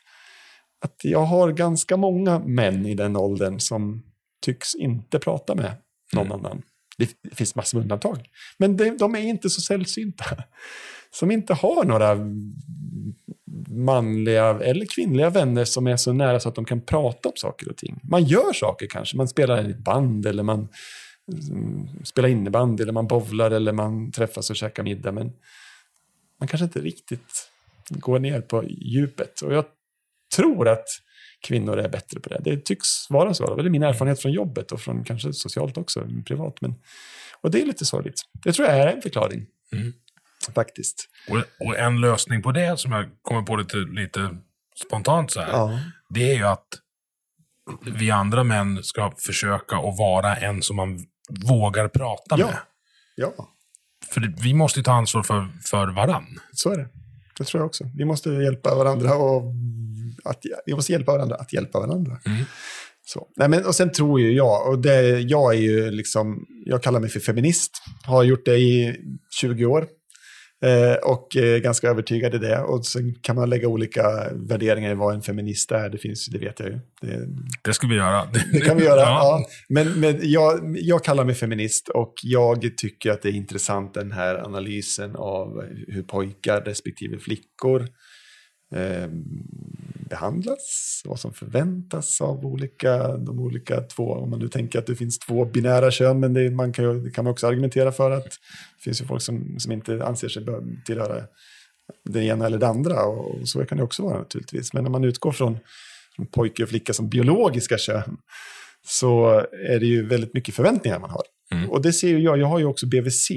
att 0.85 1.01
jag 1.03 1.20
har 1.22 1.53
ganska 1.53 1.97
många 1.97 2.39
män 2.39 2.87
i 2.87 2.95
den 2.95 3.16
åldern 3.16 3.61
som 3.61 4.03
tycks 4.45 4.74
inte 4.74 5.18
prata 5.18 5.55
med 5.55 5.72
någon 6.16 6.32
annan. 6.32 6.62
Det, 6.98 7.36
finns 7.36 7.54
massor 7.54 7.78
med 7.78 7.82
undantag. 7.84 8.28
Men 8.58 8.76
det, 8.76 8.98
de 8.98 9.14
är 9.14 9.20
inte 9.20 9.50
så 9.50 9.60
sällsynta. 9.60 10.24
Som 11.10 11.30
inte 11.30 11.54
har 11.54 11.84
några 11.84 12.18
manliga 13.68 14.60
eller 14.60 14.86
kvinnliga 14.86 15.30
vänner 15.30 15.64
som 15.64 15.86
är 15.86 15.96
så 15.96 16.12
nära 16.12 16.40
så 16.40 16.48
att 16.48 16.54
de 16.54 16.64
kan 16.64 16.80
prata 16.80 17.28
om 17.28 17.34
saker 17.36 17.68
och 17.68 17.76
ting. 17.76 18.00
Man 18.02 18.24
gör 18.24 18.52
saker 18.52 18.86
kanske, 18.86 19.16
man 19.16 19.28
spelar 19.28 19.68
i 19.68 19.70
ett 19.70 19.78
band 19.84 20.26
eller 20.26 20.42
man 20.42 20.68
mm, 21.50 22.04
spelar 22.04 22.28
innebandy 22.28 22.82
eller 22.82 22.92
man 22.92 23.06
bowlar 23.06 23.50
eller 23.50 23.72
man 23.72 24.12
träffas 24.12 24.50
och 24.50 24.56
käkar 24.56 24.82
middag. 24.82 25.12
Men 25.12 25.32
man 26.40 26.48
kanske 26.48 26.64
inte 26.64 26.80
riktigt 26.80 27.50
går 27.90 28.18
ner 28.18 28.40
på 28.40 28.64
djupet. 28.64 29.40
Och 29.40 29.54
jag 29.54 29.64
tror 30.36 30.68
att 30.68 30.86
kvinnor 31.47 31.78
är 31.78 31.88
bättre 31.88 32.20
på 32.20 32.28
det. 32.28 32.40
Det 32.44 32.64
tycks 32.64 33.11
vara 33.11 33.34
så. 33.34 33.57
Det 33.57 33.62
är 33.62 33.70
min 33.70 33.82
erfarenhet 33.82 34.22
från 34.22 34.32
jobbet 34.32 34.72
och 34.72 34.80
från 34.80 35.05
kanske 35.05 35.32
socialt 35.32 35.76
också, 35.76 36.07
privat. 36.26 36.61
Men, 36.61 36.74
och 37.40 37.51
det 37.51 37.62
är 37.62 37.66
lite 37.66 37.84
sorgligt. 37.84 38.20
Det 38.44 38.53
tror 38.53 38.68
jag 38.68 38.78
är 38.78 38.86
en 38.86 39.03
förklaring. 39.03 39.47
Mm. 39.72 39.92
Faktiskt. 40.55 41.09
Och, 41.30 41.66
och 41.66 41.78
en 41.78 42.01
lösning 42.01 42.42
på 42.42 42.53
det 42.53 42.78
som 42.80 42.92
jag 42.92 43.07
kommer 43.22 43.42
på 43.42 43.57
lite, 43.57 43.76
lite 43.76 44.36
spontant 44.86 45.30
så 45.30 45.40
här. 45.40 45.49
Ja. 45.49 45.80
Det 46.11 46.30
är 46.32 46.36
ju 46.36 46.44
att 46.44 46.66
vi 47.86 48.11
andra 48.11 48.44
män 48.44 48.82
ska 48.84 49.12
försöka 49.18 49.76
att 49.76 49.99
vara 49.99 50.36
en 50.36 50.62
som 50.62 50.76
man 50.76 51.07
vågar 51.49 51.88
prata 51.88 52.36
Ja. 52.38 52.47
med. 52.47 52.57
ja, 53.16 53.32
För 54.11 54.34
vi 54.42 54.55
måste 54.55 54.78
ju 54.80 54.82
ta 54.84 54.92
ansvar 54.92 55.22
för, 55.22 55.49
för 55.70 55.86
varann. 55.86 56.40
så 56.53 56.70
är 56.72 56.76
det. 56.78 56.88
Det 57.38 57.44
tror 57.44 57.61
jag 57.61 57.66
också. 57.66 57.84
Vi 57.94 58.05
måste 58.05 58.30
hjälpa 58.30 58.74
varandra 58.74 59.14
och 59.14 59.42
att, 60.27 60.43
vi 60.66 60.74
måste 60.74 60.93
hjälpa 60.93 61.12
varandra 61.12 61.37
att 61.37 61.53
hjälpa 61.53 61.81
varandra. 61.81 62.18
Mm. 62.27 62.45
Så. 63.05 63.27
Nej, 63.37 63.49
men, 63.49 63.66
och 63.66 63.74
sen 63.74 63.93
tror 63.93 64.20
ju 64.20 64.33
jag, 64.33 64.68
och 64.68 64.79
det, 64.79 65.20
jag 65.20 65.55
är 65.55 65.59
ju 65.59 65.91
liksom, 65.91 66.47
jag 66.64 66.83
kallar 66.83 67.01
mig 67.01 67.11
för 67.11 67.20
feminist, 67.20 67.72
har 68.07 68.22
gjort 68.22 68.45
det 68.45 68.57
i 68.57 68.97
20 69.41 69.66
år. 69.66 69.87
Eh, 70.64 70.95
och 70.95 71.37
är 71.37 71.59
ganska 71.59 71.89
övertygad 71.89 72.35
i 72.35 72.39
det. 72.39 72.59
Och 72.61 72.87
sen 72.87 73.14
kan 73.22 73.37
man 73.37 73.51
lägga 73.51 73.68
olika 73.68 74.03
värderingar 74.33 74.91
i 74.91 74.95
vad 74.95 75.14
en 75.14 75.22
feminist 75.22 75.72
är, 75.72 75.89
det 75.89 75.99
finns 75.99 76.27
det 76.27 76.39
vet 76.39 76.61
jag 76.61 76.68
ju. 76.68 76.79
Det, 77.01 77.29
Det 77.62 77.74
ska 77.74 77.87
vi 77.87 77.95
göra. 77.95 78.29
det 78.53 78.61
kan 78.61 78.77
vi 78.77 78.85
göra. 78.85 79.01
ja. 79.01 79.47
Men, 79.68 80.01
men 80.01 80.18
jag, 80.22 80.77
jag 80.79 81.05
kallar 81.05 81.24
mig 81.24 81.35
feminist 81.35 81.89
och 81.89 82.14
jag 82.22 82.77
tycker 82.77 83.11
att 83.11 83.22
det 83.22 83.29
är 83.29 83.33
intressant 83.33 83.95
den 83.95 84.12
här 84.12 84.35
analysen 84.35 85.16
av 85.16 85.64
hur 85.89 86.03
pojkar 86.03 86.61
respektive 86.61 87.18
flickor 87.18 87.89
eh, 88.74 89.09
behandlas, 90.09 91.02
vad 91.04 91.20
som 91.20 91.32
förväntas 91.32 92.20
av 92.20 92.46
olika, 92.46 93.16
de 93.16 93.40
olika 93.40 93.80
två, 93.80 94.12
om 94.12 94.30
man 94.30 94.38
nu 94.38 94.48
tänker 94.48 94.78
att 94.78 94.86
det 94.86 94.96
finns 94.96 95.18
två 95.18 95.44
binära 95.44 95.90
kön, 95.90 96.20
men 96.20 96.34
det, 96.34 96.50
man 96.50 96.72
kan 96.72 96.84
ju, 96.84 97.00
det 97.00 97.11
kan 97.11 97.24
man 97.24 97.32
också 97.32 97.46
argumentera 97.46 97.92
för 97.92 98.11
att 98.11 98.24
det 98.24 98.82
finns 98.82 99.00
ju 99.00 99.04
folk 99.04 99.22
som, 99.22 99.59
som 99.59 99.72
inte 99.72 100.04
anser 100.04 100.28
sig 100.28 100.44
tillhöra 100.86 101.22
det 102.04 102.24
ena 102.24 102.46
eller 102.46 102.59
det 102.59 102.66
andra, 102.66 103.04
och 103.04 103.48
så 103.48 103.64
kan 103.64 103.78
det 103.78 103.84
också 103.84 104.02
vara 104.02 104.18
naturligtvis. 104.18 104.72
Men 104.72 104.82
när 104.82 104.90
man 104.90 105.04
utgår 105.04 105.32
från, 105.32 105.59
från 106.16 106.26
pojke 106.26 106.62
och 106.62 106.68
flicka 106.68 106.92
som 106.92 107.09
biologiska 107.09 107.78
kön, 107.78 108.16
så 108.86 109.44
är 109.68 109.80
det 109.80 109.86
ju 109.86 110.07
väldigt 110.07 110.34
mycket 110.34 110.54
förväntningar 110.54 110.98
man 110.98 111.11
har. 111.11 111.22
Mm. 111.52 111.70
Och 111.70 111.82
det 111.82 111.92
ser 111.92 112.09
ju 112.09 112.18
jag, 112.18 112.38
jag 112.38 112.46
har 112.46 112.59
ju 112.59 112.64
också 112.64 112.86
BVC, 112.86 113.30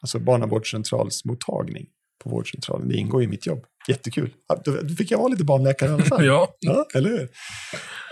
alltså 0.00 0.18
barnavårdscentralsmottagning 0.18 1.86
på 2.22 2.30
vårdcentralen. 2.30 2.88
Det 2.88 2.94
ingår 2.94 3.22
i 3.22 3.26
mitt 3.26 3.46
jobb. 3.46 3.64
Jättekul. 3.88 4.30
Ja, 4.48 4.62
Då 4.64 4.94
fick 4.94 5.10
jag 5.10 5.18
vara 5.18 5.28
lite 5.28 5.44
barnläkare 5.44 5.90
i 5.90 5.92
alla 5.94 6.04
fall. 6.04 6.24
Ja. 6.26 6.54
Ja, 6.60 6.86
eller 6.94 7.10
hur? 7.10 7.28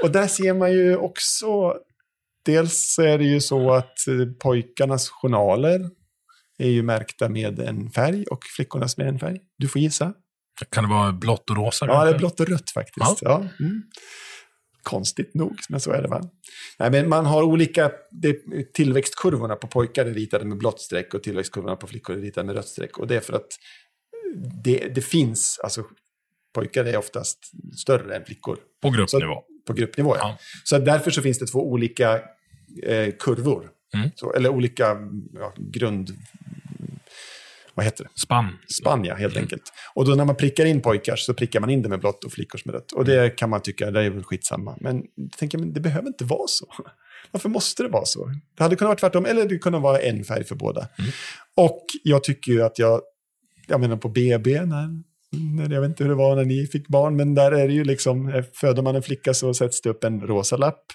Och 0.03 0.11
där 0.11 0.27
ser 0.27 0.55
man 0.55 0.73
ju 0.73 0.97
också, 0.97 1.75
dels 2.45 2.99
är 2.99 3.19
det 3.19 3.25
ju 3.25 3.41
så 3.41 3.73
att 3.73 4.09
eh, 4.09 4.33
pojkarnas 4.43 5.09
journaler 5.09 5.91
är 6.59 6.69
ju 6.69 6.83
märkta 6.83 7.29
med 7.29 7.59
en 7.59 7.91
färg 7.91 8.25
och 8.25 8.45
flickornas 8.57 8.97
med 8.97 9.09
en 9.09 9.19
färg. 9.19 9.41
Du 9.59 9.69
får 9.69 9.81
gissa. 9.81 10.15
Kan 10.71 10.85
det 10.85 10.91
vara 10.91 11.13
blått 11.13 11.51
och 11.51 11.57
rosa? 11.57 11.87
Ja, 11.87 12.05
det 12.05 12.11
är 12.11 12.19
blått 12.19 12.41
och 12.41 12.49
rött 12.49 12.71
faktiskt. 12.71 13.23
Ja. 13.23 13.47
Mm. 13.61 13.83
Konstigt 14.83 15.35
nog, 15.35 15.59
men 15.69 15.81
så 15.81 15.93
är 15.93 16.03
det 16.03 16.09
va? 16.09 16.23
Nej, 16.79 16.91
men 16.91 17.09
man 17.09 17.27
har 17.27 17.43
olika, 17.43 17.91
det, 18.11 18.37
tillväxtkurvorna 18.75 19.57
på 19.57 19.67
pojkar 19.67 20.07
är 20.07 20.15
ritade 20.15 20.45
med 20.45 20.59
blått 20.59 20.81
streck 20.81 21.15
och 21.15 21.23
tillväxtkurvorna 21.23 21.77
på 21.77 21.87
flickor 21.87 22.17
är 22.17 22.21
ritade 22.21 22.47
med 22.47 22.57
rött 22.57 22.69
streck. 22.69 22.99
Och 22.99 23.07
det 23.07 23.17
är 23.17 23.21
för 23.21 23.33
att 23.33 23.49
det, 24.65 24.89
det 24.95 25.01
finns, 25.03 25.61
alltså 25.63 25.85
pojkar 26.55 26.85
är 26.85 26.97
oftast 26.97 27.39
större 27.79 28.17
än 28.17 28.25
flickor 28.25 28.59
På 28.83 28.91
gruppnivå. 28.91 29.43
på 29.67 29.73
gruppnivå. 29.73 30.17
Ja. 30.17 30.21
Ja. 30.21 30.39
Så 30.65 30.79
därför 30.79 31.11
så 31.11 31.23
finns 31.23 31.39
det 31.39 31.47
två 31.47 31.71
olika 31.71 32.23
eh, 32.87 33.15
kurvor. 33.19 33.71
Mm. 33.95 34.11
Så, 34.15 34.33
eller 34.33 34.49
olika 34.49 34.97
ja, 35.35 35.53
grund... 35.57 36.11
Vad 37.75 37.85
heter 37.85 38.05
det? 38.05 38.11
Spann. 38.21 38.59
Spann, 38.69 39.05
ja, 39.05 39.15
helt 39.15 39.37
enkelt. 39.37 39.63
Och 39.95 40.05
då 40.05 40.15
när 40.15 40.25
man 40.25 40.37
prickar 40.37 40.65
in 40.65 40.81
pojkar 40.81 41.17
så 41.17 41.35
prickar 41.35 41.61
man 41.61 41.71
in 41.71 41.83
det 41.83 41.89
med 41.89 42.01
blått 42.01 42.25
och 42.25 42.33
flickors 42.33 42.65
med 42.65 42.75
rött. 42.75 42.93
Och 42.93 43.05
det 43.05 43.37
kan 43.37 43.51
man 43.51 43.63
tycka, 43.63 43.91
det 43.91 44.01
är 44.01 44.11
väl 44.11 44.25
skitsamma. 44.25 44.77
Men 44.81 45.03
jag 45.15 45.33
tänker, 45.33 45.59
men 45.59 45.73
det 45.73 45.81
behöver 45.81 46.09
inte 46.09 46.25
vara 46.25 46.47
så. 46.47 46.67
Varför 47.31 47.49
måste 47.49 47.83
det 47.83 47.89
vara 47.89 48.05
så? 48.05 48.31
Det 48.57 48.63
hade 48.63 48.77
kunnat 48.77 48.89
vara 48.89 48.99
tvärtom, 48.99 49.27
eller 49.27 49.49
det 49.49 49.59
kunde 49.59 49.79
vara 49.79 49.99
en 49.99 50.25
färg 50.25 50.45
för 50.45 50.55
båda. 50.55 50.89
Och 51.57 51.85
jag 52.03 52.25
tycker 52.25 52.53
ju 52.53 52.63
att 52.63 52.79
jag, 52.79 53.01
jag 53.73 53.81
menar 53.81 53.97
på 53.97 54.09
BB, 54.09 54.65
när, 54.65 55.03
när, 55.57 55.75
jag 55.75 55.81
vet 55.81 55.89
inte 55.89 56.05
hur 56.05 56.11
det 56.11 56.17
var 56.17 56.37
när 56.37 56.45
ni 56.45 56.67
fick 56.67 56.89
barn, 56.89 57.17
men 57.17 57.35
där 57.35 57.53
är 57.53 57.69
det 57.69 57.75
ju 57.75 57.85
liksom, 57.85 58.29
eh, 58.29 58.45
föder 58.55 58.83
man 58.83 58.97
en 58.97 59.03
flicka 59.03 59.35
så 59.35 59.55
sätts 59.55 59.81
det 59.81 59.91
upp 59.91 60.05
en 60.05 60.21
rosa 60.21 60.57
lapp 60.57 60.93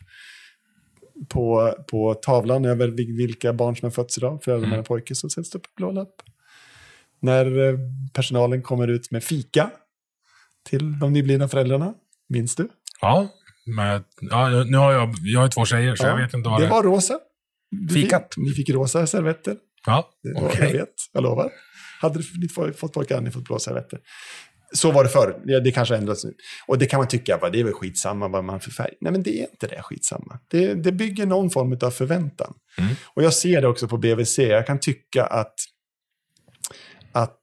på, 1.30 1.76
på 1.92 2.14
tavlan 2.14 2.66
över 2.66 2.88
vil- 2.88 3.18
vilka 3.18 3.54
barn 3.54 3.76
som 3.76 3.86
har 3.86 3.92
fötts 3.92 4.18
idag. 4.18 4.44
Föder 4.44 4.68
man 4.68 4.78
en 4.78 4.84
pojke 4.84 5.16
så 5.16 5.30
sätts 5.30 5.50
det 5.50 5.58
upp 5.58 5.66
en 5.66 5.72
blå 5.76 5.92
lapp. 5.92 6.14
När 7.20 7.68
eh, 7.70 7.80
personalen 8.14 8.62
kommer 8.62 8.88
ut 8.88 9.12
med 9.12 9.24
fika 9.24 9.70
till 10.70 11.00
de 11.00 11.14
nyblivna 11.14 11.48
föräldrarna, 11.48 11.94
minns 12.30 12.56
du? 12.56 12.68
Ja, 13.02 13.28
men 13.66 14.04
ja, 14.20 14.64
nu 14.64 14.78
har 14.78 14.92
jag, 14.94 15.16
jag 15.22 15.40
har 15.40 15.48
två 15.48 15.66
tjejer 15.66 15.96
så 15.96 16.06
jag 16.06 16.18
vet 16.18 16.34
inte 16.34 16.50
vad 16.50 16.60
det 16.62 16.66
det 16.66 16.70
var 16.72 16.84
rosa. 16.84 17.20
Du 17.72 17.94
Fikat. 17.94 18.34
Fick, 18.36 18.44
ni 18.44 18.52
fick 18.52 18.70
rosa 18.70 19.08
servetter. 19.08 19.56
Ja, 19.86 20.10
okej. 20.36 20.66
Jag 20.66 20.72
vet, 20.74 20.94
jag 21.14 21.24
lovar. 21.24 21.52
Hade 22.00 22.20
ni 22.42 22.74
fått 22.74 22.94
pojkar 22.94 23.16
hade 23.16 23.26
ni 23.26 23.32
fått 23.32 23.44
blå 23.44 23.60
servetter. 23.60 24.00
Så 24.74 24.92
var 24.92 25.04
det 25.04 25.10
förr. 25.10 25.42
Ja, 25.46 25.60
det 25.60 25.72
kanske 25.72 25.96
ändras 25.96 26.26
nu. 26.26 26.34
Och 26.68 26.78
det 26.78 26.86
kan 26.86 26.98
man 26.98 27.08
tycka, 27.08 27.38
va, 27.38 27.50
det 27.50 27.60
är 27.60 27.64
väl 27.64 27.74
skitsamma 27.74 28.28
vad 28.28 28.44
man 28.44 28.60
för 28.60 28.72
färg. 28.72 28.94
Nej, 29.02 29.12
men 29.12 29.24
det 29.24 29.40
är 29.40 29.42
inte 29.52 29.68
det 29.68 29.82
skitsamma. 29.82 30.40
Det, 30.48 30.74
det 30.74 30.92
bygger 30.92 31.26
någon 31.26 31.50
form 31.50 31.78
av 31.82 31.92
förväntan. 31.92 32.54
Mm. 32.78 32.96
Och 33.14 33.24
jag 33.24 33.34
ser 33.34 33.62
det 33.62 33.68
också 33.68 33.88
på 33.88 33.98
BVC. 33.98 34.40
Jag 34.40 34.68
kan 34.68 34.80
tycka 34.80 35.26
att, 35.26 35.54
att 37.12 37.40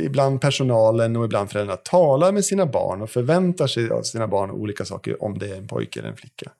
ibland 0.00 0.40
personalen 0.40 1.16
och 1.16 1.24
ibland 1.24 1.50
föräldrarna 1.50 1.76
talar 1.76 2.32
med 2.32 2.44
sina 2.44 2.66
barn 2.66 3.02
och 3.02 3.10
förväntar 3.10 3.66
sig 3.66 3.90
av 3.90 4.02
sina 4.02 4.28
barn 4.28 4.50
olika 4.50 4.84
saker 4.84 5.22
om 5.22 5.38
det 5.38 5.48
är 5.48 5.56
en 5.56 5.68
pojke 5.68 6.00
eller 6.00 6.10
en 6.10 6.16
flicka. 6.16 6.50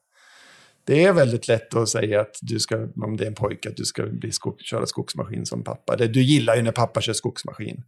Det 0.88 1.04
är 1.04 1.12
väldigt 1.12 1.48
lätt 1.48 1.74
att 1.74 1.88
säga 1.88 2.20
att 2.20 2.36
du 2.42 2.60
ska, 2.60 2.88
om 2.96 3.16
det 3.16 3.24
är 3.24 3.28
en 3.28 3.34
pojke, 3.34 3.68
att 3.68 3.76
du 3.76 3.84
ska 3.84 4.06
bli 4.06 4.32
skog, 4.32 4.60
köra 4.60 4.86
skogsmaskin 4.86 5.46
som 5.46 5.64
pappa. 5.64 5.96
Det, 5.96 6.08
du 6.08 6.22
gillar 6.22 6.56
ju 6.56 6.62
när 6.62 6.72
pappa 6.72 7.00
kör 7.00 7.12
skogsmaskin. 7.12 7.84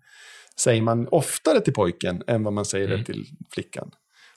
Säger 0.58 0.82
man 0.82 1.08
oftare 1.10 1.60
till 1.60 1.72
pojken 1.72 2.22
än 2.26 2.44
vad 2.44 2.52
man 2.52 2.64
säger 2.64 2.88
det 2.88 3.04
till 3.04 3.26
flickan. 3.54 3.90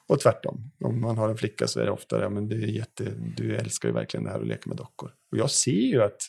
Och 0.08 0.20
tvärtom. 0.20 0.72
Om 0.84 1.02
man 1.02 1.18
har 1.18 1.30
en 1.30 1.38
flicka 1.38 1.68
så 1.68 1.80
är 1.80 1.86
det 1.86 1.92
oftare, 1.92 2.30
men 2.30 2.50
det 2.50 2.56
är 2.56 2.68
jätte, 2.68 3.04
du 3.38 3.56
älskar 3.56 3.90
ju 3.90 3.94
verkligen 3.94 4.24
det 4.24 4.30
här 4.30 4.40
att 4.40 4.48
leka 4.48 4.70
med 4.70 4.78
dockor. 4.78 5.12
Och 5.32 5.38
jag 5.38 5.52
ser 5.52 5.72
ju 5.72 6.04
att 6.04 6.22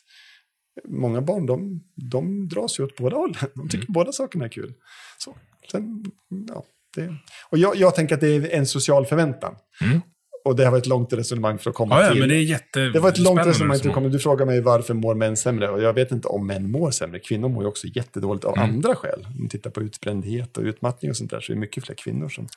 många 0.87 1.21
barn, 1.21 1.45
de, 1.45 1.83
de 2.11 2.47
dras 2.47 2.79
ju 2.79 2.83
åt 2.83 2.97
båda 2.97 3.15
hållen. 3.15 3.35
De 3.55 3.69
tycker 3.69 3.91
båda 3.91 4.11
sakerna 4.11 4.45
är 4.45 4.49
kul. 4.49 4.73
Så, 5.17 5.37
sen, 5.71 6.03
ja, 6.47 6.65
det, 6.95 7.15
och 7.49 7.57
jag, 7.57 7.75
jag 7.75 7.95
tänker 7.95 8.15
att 8.15 8.21
det 8.21 8.35
är 8.35 8.49
en 8.49 8.65
social 8.65 9.05
förväntan. 9.05 9.55
Mm. 9.81 10.01
Och 10.45 10.55
det 10.55 10.63
här 10.63 10.71
var 10.71 10.77
ett 10.77 10.85
långt 10.87 11.13
resonemang 11.13 11.57
för 11.57 11.69
att 11.69 11.75
komma 11.75 12.01
Ja, 12.01 12.09
till. 12.11 12.19
men 12.19 12.29
det 12.29 12.35
är 12.35 12.39
jätte... 12.43 12.79
Det 12.79 12.99
var 12.99 13.09
ett 13.09 13.17
långt 13.17 13.45
resonemang. 13.45 13.77
Du, 13.77 13.83
små- 13.83 13.93
kommer, 13.93 14.09
du 14.09 14.19
frågar 14.19 14.45
mig 14.45 14.61
varför 14.61 14.93
mår 14.93 15.15
män 15.15 15.37
sämre. 15.37 15.69
Och 15.69 15.81
jag 15.81 15.93
vet 15.93 16.11
inte 16.11 16.27
om 16.27 16.47
män 16.47 16.71
mår 16.71 16.91
sämre. 16.91 17.19
Kvinnor 17.19 17.49
mår 17.49 17.63
ju 17.63 17.67
också 17.67 17.87
jättedåligt 17.87 18.45
av 18.45 18.57
Mm. 18.57 18.69
andra 18.69 18.95
skäl. 18.95 19.19
Om 19.37 19.43
vi 19.43 19.49
tittar 19.49 19.69
på 19.69 19.81
utbrändhet 19.81 20.57
och 20.57 20.63
utmattning 20.63 21.11
och 21.11 21.17
sånt 21.17 21.31
där 21.31 21.39
så 21.39 21.51
är 21.51 21.55
det 21.55 21.59
mycket 21.59 21.85
fler 21.85 21.95
kvinnor 21.95 22.29
som... 22.29 22.47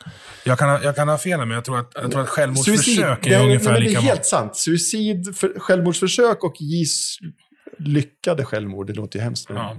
Jag 0.45 0.59
kan, 0.59 0.69
ha, 0.69 0.83
jag 0.83 0.97
kan 0.97 1.09
ha 1.09 1.19
fel, 1.19 1.39
men 1.39 1.51
jag 1.51 1.65
tror 1.65 1.79
att, 1.79 1.93
jag 1.95 2.11
tror 2.11 2.23
att 2.23 2.29
självmordsförsök 2.29 3.19
det 3.25 3.35
är 3.35 3.41
är, 3.41 3.45
ungefär 3.45 3.65
nej, 3.65 3.73
men 3.73 3.83
det 3.83 3.89
lika 3.89 3.99
är 4.01 4.03
helt 4.03 4.27
sant. 4.27 4.57
Suicid, 4.57 5.37
för, 5.37 5.59
självmordsförsök 5.61 6.45
och 6.45 6.55
gis, 6.61 7.19
lyckade 7.79 8.45
självmord, 8.45 8.87
det 8.87 8.93
låter 8.93 9.19
ju 9.19 9.23
hemskt. 9.23 9.51
Ja. 9.51 9.77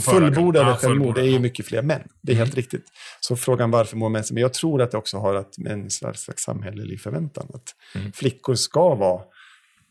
Fullbordade 0.00 0.70
Ja, 0.70 0.76
självmord, 0.76 1.14
det 1.14 1.20
är 1.20 1.24
ju 1.30 1.38
mycket 1.38 1.66
fler 1.66 1.82
män. 1.82 2.02
Det 2.22 2.32
är 2.32 2.36
helt 2.36 2.54
riktigt. 2.54 2.84
Så 3.20 3.36
frågan 3.36 3.70
varför 3.70 3.96
mår 3.96 4.08
män 4.08 4.24
sämre? 4.24 4.34
Men 4.34 4.42
jag 4.42 4.54
tror 4.54 4.82
att 4.82 4.90
det 4.90 4.98
också 4.98 5.18
har 5.18 5.34
att 5.34 5.58
med 5.58 5.72
en 5.72 5.90
slags 5.90 6.26
samhällelig 6.36 7.00
förväntan. 7.00 7.46
Att 7.54 7.74
Mm. 7.94 8.12
flickor 8.12 8.54
ska 8.54 8.94
vara 8.94 9.22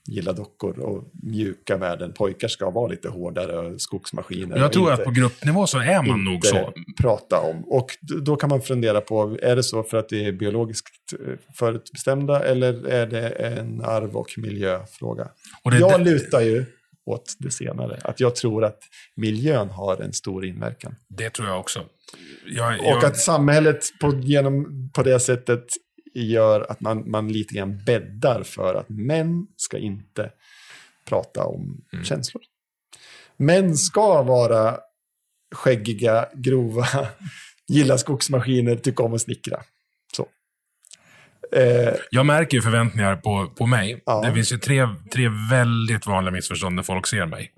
gilla 0.07 0.33
dockor 0.33 0.79
och 0.79 1.03
mjuka 1.23 1.77
värden. 1.77 2.13
Pojkar 2.13 2.47
ska 2.47 2.69
vara 2.69 2.87
lite 2.87 3.09
hårdare 3.09 3.57
och 3.57 3.81
skogsmaskiner. 3.81 4.57
Jag 4.57 4.73
tror 4.73 4.91
inte- 4.91 5.01
att 5.01 5.03
på 5.05 5.11
gruppnivå 5.11 5.67
så 5.67 5.79
är 5.79 6.03
man 6.07 6.23
nog 6.23 6.45
så. 6.45 6.73
prata 7.01 7.39
om. 7.39 7.63
Och 7.67 7.97
då 8.21 8.35
kan 8.35 8.49
man 8.49 8.61
fundera 8.61 9.01
på, 9.01 9.37
är 9.41 9.55
det 9.55 9.63
så 9.63 9.83
för 9.83 9.97
att 9.97 10.09
det 10.09 10.25
är 10.25 10.31
biologiskt 10.31 10.87
eh, 11.13 11.33
förutbestämda 11.55 12.43
eller 12.43 12.87
är 12.87 13.07
det 13.07 13.29
en 13.29 13.81
arv 13.81 14.15
och 14.17 14.27
miljöfråga? 14.37 15.27
Och 15.63 15.71
det, 15.71 15.77
jag 15.77 16.01
lutar 16.01 16.41
ju 16.41 16.65
åt 17.05 17.35
det 17.39 17.51
senare, 17.51 17.99
att 18.03 18.19
jag 18.19 18.35
tror 18.35 18.65
att 18.65 18.79
miljön 19.15 19.69
har 19.69 19.97
en 20.01 20.13
stor 20.13 20.45
inverkan. 20.45 20.95
det 21.07 21.29
tror 21.29 21.47
jag 21.47 21.59
också. 21.59 21.85
Jag, 22.45 22.79
Och 22.79 22.85
jag, 22.85 23.05
att 23.05 23.17
samhället 23.17 23.85
på, 24.01 24.15
genom, 24.15 24.89
på 24.93 25.03
det 25.03 25.19
sättet 25.19 25.65
gör 26.13 26.71
att 26.71 26.81
man, 26.81 27.09
man 27.09 27.31
lite 27.31 27.53
grann 27.55 27.83
bäddar 27.85 28.43
för 28.43 28.75
att 28.75 28.89
män 28.89 29.47
ska 29.55 29.77
inte 29.77 30.31
prata 31.05 31.45
om 31.45 31.81
Mm. 31.93 32.05
känslor. 32.05 32.43
Män 33.37 33.75
ska 33.75 34.23
vara 34.23 34.77
skäggiga, 35.55 36.29
grova, 36.33 36.87
gilla 37.67 37.97
skogsmaskiner, 37.97 38.75
tycka 38.75 39.03
om 39.03 39.13
att 39.13 39.21
snickra. 39.21 39.63
Eh, 41.51 41.93
jag 42.11 42.25
märker 42.25 42.57
ju 42.57 42.61
förväntningar 42.61 43.15
på, 43.15 43.47
på 43.57 43.65
mig. 43.65 44.03
Ja. 44.05 44.21
Det 44.21 44.33
finns 44.33 44.53
ju 44.53 44.57
tre, 44.57 44.87
tre 45.13 45.29
väldigt 45.51 46.05
vanliga 46.05 46.31
missförstånd 46.31 46.75
när 46.75 46.83
folk 46.83 47.07
ser 47.07 47.25
mig. 47.25 47.51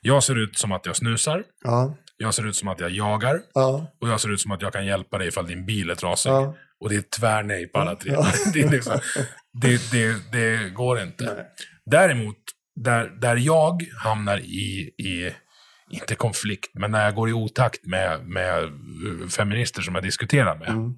Jag 0.00 0.22
ser 0.24 0.38
ut 0.38 0.58
som 0.58 0.72
att 0.72 0.86
jag 0.86 0.96
snusar. 0.96 1.42
ja, 1.64 1.96
Jag 2.16 2.34
ser 2.34 2.46
ut 2.46 2.56
som 2.56 2.68
att 2.68 2.80
jag 2.80 2.90
jagar. 2.90 3.40
ja, 3.54 3.92
Och 4.00 4.08
jag 4.08 4.20
ser 4.20 4.32
ut 4.32 4.40
som 4.40 4.50
att 4.50 4.62
jag 4.62 4.72
kan 4.72 4.86
hjälpa 4.86 5.18
dig 5.18 5.28
ifall 5.28 5.46
din 5.46 5.66
bil 5.66 5.90
är 5.90 5.94
trasig. 5.94 6.32
Och 6.80 6.88
det 6.90 6.96
är 6.96 7.04
tvärnej 7.18 7.66
på 7.66 7.78
alla 7.78 7.94
tre. 7.96 8.16
Det, 8.52 8.60
är 8.60 8.70
liksom, 8.70 8.98
det, 9.52 9.90
det, 9.92 10.32
det 10.32 10.70
går 10.70 11.00
inte. 11.00 11.24
Nej. 11.24 11.44
Däremot, 11.86 12.36
där, 12.76 13.06
där 13.20 13.36
jag 13.36 13.82
hamnar 14.04 14.38
i, 14.38 14.90
i, 14.98 15.32
inte 15.90 16.14
konflikt, 16.14 16.70
men 16.74 16.90
när 16.90 17.04
jag 17.04 17.14
går 17.14 17.28
i 17.28 17.32
otakt 17.32 17.86
med, 17.86 18.26
med 18.26 18.64
uh, 18.64 19.28
feminister 19.28 19.82
som 19.82 19.94
jag 19.94 20.04
diskuterar 20.04 20.56
med. 20.56 20.68
Mm. 20.68 20.94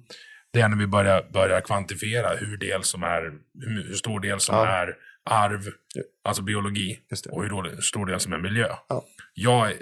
Det 0.53 0.61
är 0.61 0.67
när 0.67 0.77
vi 0.77 0.87
börjar, 0.87 1.29
börjar 1.33 1.61
kvantifiera 1.61 2.35
hur, 2.35 2.57
del 2.57 2.83
som 2.83 3.03
är, 3.03 3.33
hur, 3.59 3.93
stor 3.93 4.19
del 4.19 4.39
som 4.39 4.55
Ja. 4.55 4.67
är 4.67 4.95
arv, 5.29 5.61
alltså 6.23 6.41
biologi, 6.43 6.99
och 7.29 7.43
hur 7.43 7.81
stor 7.81 8.05
del 8.05 8.19
som 8.19 8.33
är 8.33 8.37
miljö. 8.37 8.67
Ja. 8.89 9.03
Jag 9.33 9.71
är 9.71 9.77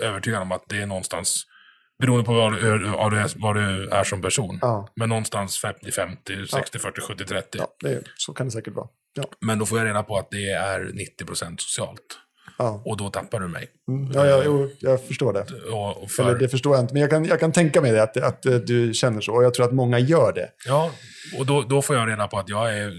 övertygad 0.00 0.42
om 0.42 0.52
att 0.52 0.64
det 0.68 0.82
är 0.82 0.86
någonstans, 0.86 1.46
beroende 2.02 2.24
på 2.24 2.32
vad 2.32 2.52
du, 2.52 2.78
vad 2.88 3.12
du, 3.12 3.18
är, 3.18 3.30
vad 3.36 3.56
du 3.56 3.88
är 3.88 4.04
som 4.04 4.22
person, 4.22 4.58
ja, 4.62 4.88
men 4.96 5.08
någonstans 5.08 5.64
50-50, 5.64 6.16
60-40, 6.26 7.00
70-30. 7.00 7.42
ja 7.52 7.68
det, 7.80 7.92
är- 7.92 8.02
så 8.16 8.32
kan 8.34 8.46
det 8.46 8.52
säkert 8.52 8.74
vara. 8.74 8.88
Men 9.40 9.58
då 9.58 9.66
får 9.66 9.78
jag 9.78 9.86
reda 9.86 10.02
på 10.02 10.18
att 10.18 10.30
det 10.30 10.50
är 10.50 10.80
90% 10.80 11.54
socialt. 11.58 12.18
Ja. 12.62 12.82
Och 12.84 12.96
då 12.96 13.10
tappar 13.10 13.40
du 13.40 13.48
mig. 13.48 13.68
Mm, 13.88 14.12
ja, 14.14 14.26
ja 14.26 14.42
jo, 14.44 14.70
jag 14.80 15.06
förstår 15.06 15.32
det. 15.32 15.40
Och, 15.72 16.10
för, 16.10 16.22
Eller 16.22 16.38
det 16.38 16.48
förstår 16.48 16.74
jag 16.76 16.84
inte, 16.84 16.94
men 16.94 17.00
jag 17.00 17.10
kan, 17.10 17.24
jag 17.24 17.40
kan 17.40 17.52
tänka 17.52 17.80
mig 17.80 17.92
det, 17.92 18.02
att, 18.02 18.16
att 18.16 18.46
eh, 18.46 18.54
du 18.54 18.94
känner 18.94 19.20
så. 19.20 19.34
Och 19.34 19.44
jag 19.44 19.54
tror 19.54 19.66
att 19.66 19.72
många 19.72 19.98
gör 19.98 20.32
det. 20.32 20.48
Ja, 20.66 20.90
och 21.38 21.46
då, 21.46 21.62
då 21.62 21.82
får 21.82 21.96
jag 21.96 22.08
reda 22.08 22.28
på 22.28 22.38
att 22.38 22.48
jag 22.48 22.78
är... 22.78 22.92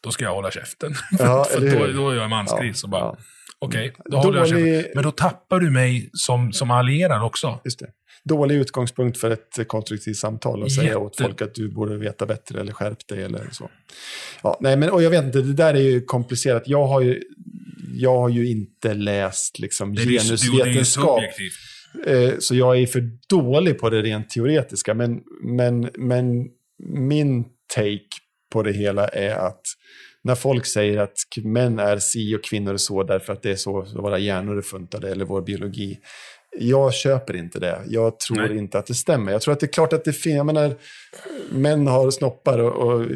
Då 0.00 0.10
ska 0.10 0.24
jag 0.24 0.34
hålla 0.34 0.50
käften. 0.50 0.94
Ja, 1.18 1.44
för 1.50 1.60
då, 1.60 1.92
då 1.92 2.10
är 2.10 2.16
jag 2.16 2.30
mansgris 2.30 2.84
och 2.84 2.90
bara... 2.90 3.00
ja. 3.00 3.16
Okej, 3.58 3.94
då 4.04 4.16
håller 4.16 4.38
jag 4.38 4.48
käften. 4.48 4.84
Men 4.94 5.04
då 5.04 5.10
tappar 5.10 5.60
du 5.60 5.70
mig 5.70 6.10
som, 6.12 6.52
som 6.52 6.70
allierad 6.70 7.22
också. 7.22 7.60
Just 7.64 7.78
det. 7.78 7.86
Dålig 8.24 8.54
utgångspunkt 8.54 9.18
för 9.18 9.30
ett 9.30 9.68
konstruktivt 9.68 10.16
samtal 10.16 10.62
och 10.62 10.72
säga 10.72 10.98
åt 10.98 11.16
folk 11.16 11.42
att 11.42 11.54
du 11.54 11.68
borde 11.68 11.96
veta 11.96 12.26
bättre 12.26 12.60
eller 12.60 12.72
skärp 12.72 13.08
dig 13.08 13.22
eller 13.22 13.48
så. 13.52 13.70
Ja, 14.42 14.58
nej, 14.60 14.76
men 14.76 14.90
och 14.90 15.02
jag 15.02 15.10
vet 15.10 15.24
inte, 15.24 15.42
det 15.42 15.52
där 15.52 15.74
är 15.74 15.80
ju 15.80 16.00
komplicerat. 16.00 16.62
Jag 16.66 16.86
har 16.86 17.00
ju, 17.00 17.22
jag 18.00 18.18
har 18.20 18.28
ju 18.28 18.48
inte 18.50 18.94
läst 18.94 19.58
liksom, 19.58 19.94
Det 19.94 20.02
är 20.02 20.04
ju- 20.04 20.10
det 20.10 20.16
är 20.18 20.22
ju 20.22 20.26
genusvetenskap. 20.28 21.22
Eh, 22.06 22.32
Så 22.38 22.54
jag 22.54 22.78
är 22.78 22.86
för 22.86 23.10
dålig 23.28 23.78
på 23.78 23.90
det 23.90 24.02
rent 24.02 24.30
teoretiska. 24.30 24.94
Men, 24.94 25.20
men, 25.42 25.90
men 25.98 26.44
min 26.88 27.44
take 27.74 28.00
på 28.52 28.62
det 28.62 28.72
hela 28.72 29.08
är 29.08 29.34
att 29.34 29.62
när 30.24 30.34
folk 30.34 30.66
säger 30.66 30.98
att 30.98 31.16
män 31.44 31.78
är 31.78 31.98
si 31.98 32.36
och 32.36 32.44
kvinnor 32.44 32.72
är 32.72 32.76
så 32.76 33.02
därför 33.02 33.32
att 33.32 33.42
det 33.42 33.50
är 33.50 33.56
så 33.56 33.82
våra 33.94 34.18
hjärnor 34.18 34.58
är 34.58 34.62
funtade 34.62 35.10
eller 35.10 35.24
vår 35.24 35.42
biologi. 35.42 35.98
Jag 36.58 36.94
köper 36.94 37.36
inte 37.36 37.58
det. 37.60 37.82
Jag 37.86 38.20
tror 38.20 38.36
Nej. 38.36 38.58
inte 38.58 38.78
att 38.78 38.86
det 38.86 38.94
stämmer. 38.94 39.32
Jag 39.32 39.40
tror 39.42 39.52
att 39.54 39.60
det 39.60 39.66
är 39.66 39.72
klart 39.72 39.92
att 39.92 40.04
det 40.04 40.12
finns, 40.12 40.36
jag 40.36 40.46
menar, 40.46 40.74
män 41.50 41.86
har 41.86 42.10
snoppar 42.10 42.58
och, 42.58 42.72
och 42.92 43.06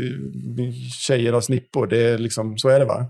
tjejer 1.00 1.32
har 1.32 1.40
snippor. 1.40 1.86
Det 1.86 1.98
är 1.98 2.18
liksom, 2.18 2.58
så 2.58 2.68
är 2.68 2.78
det 2.78 2.84
va? 2.84 3.06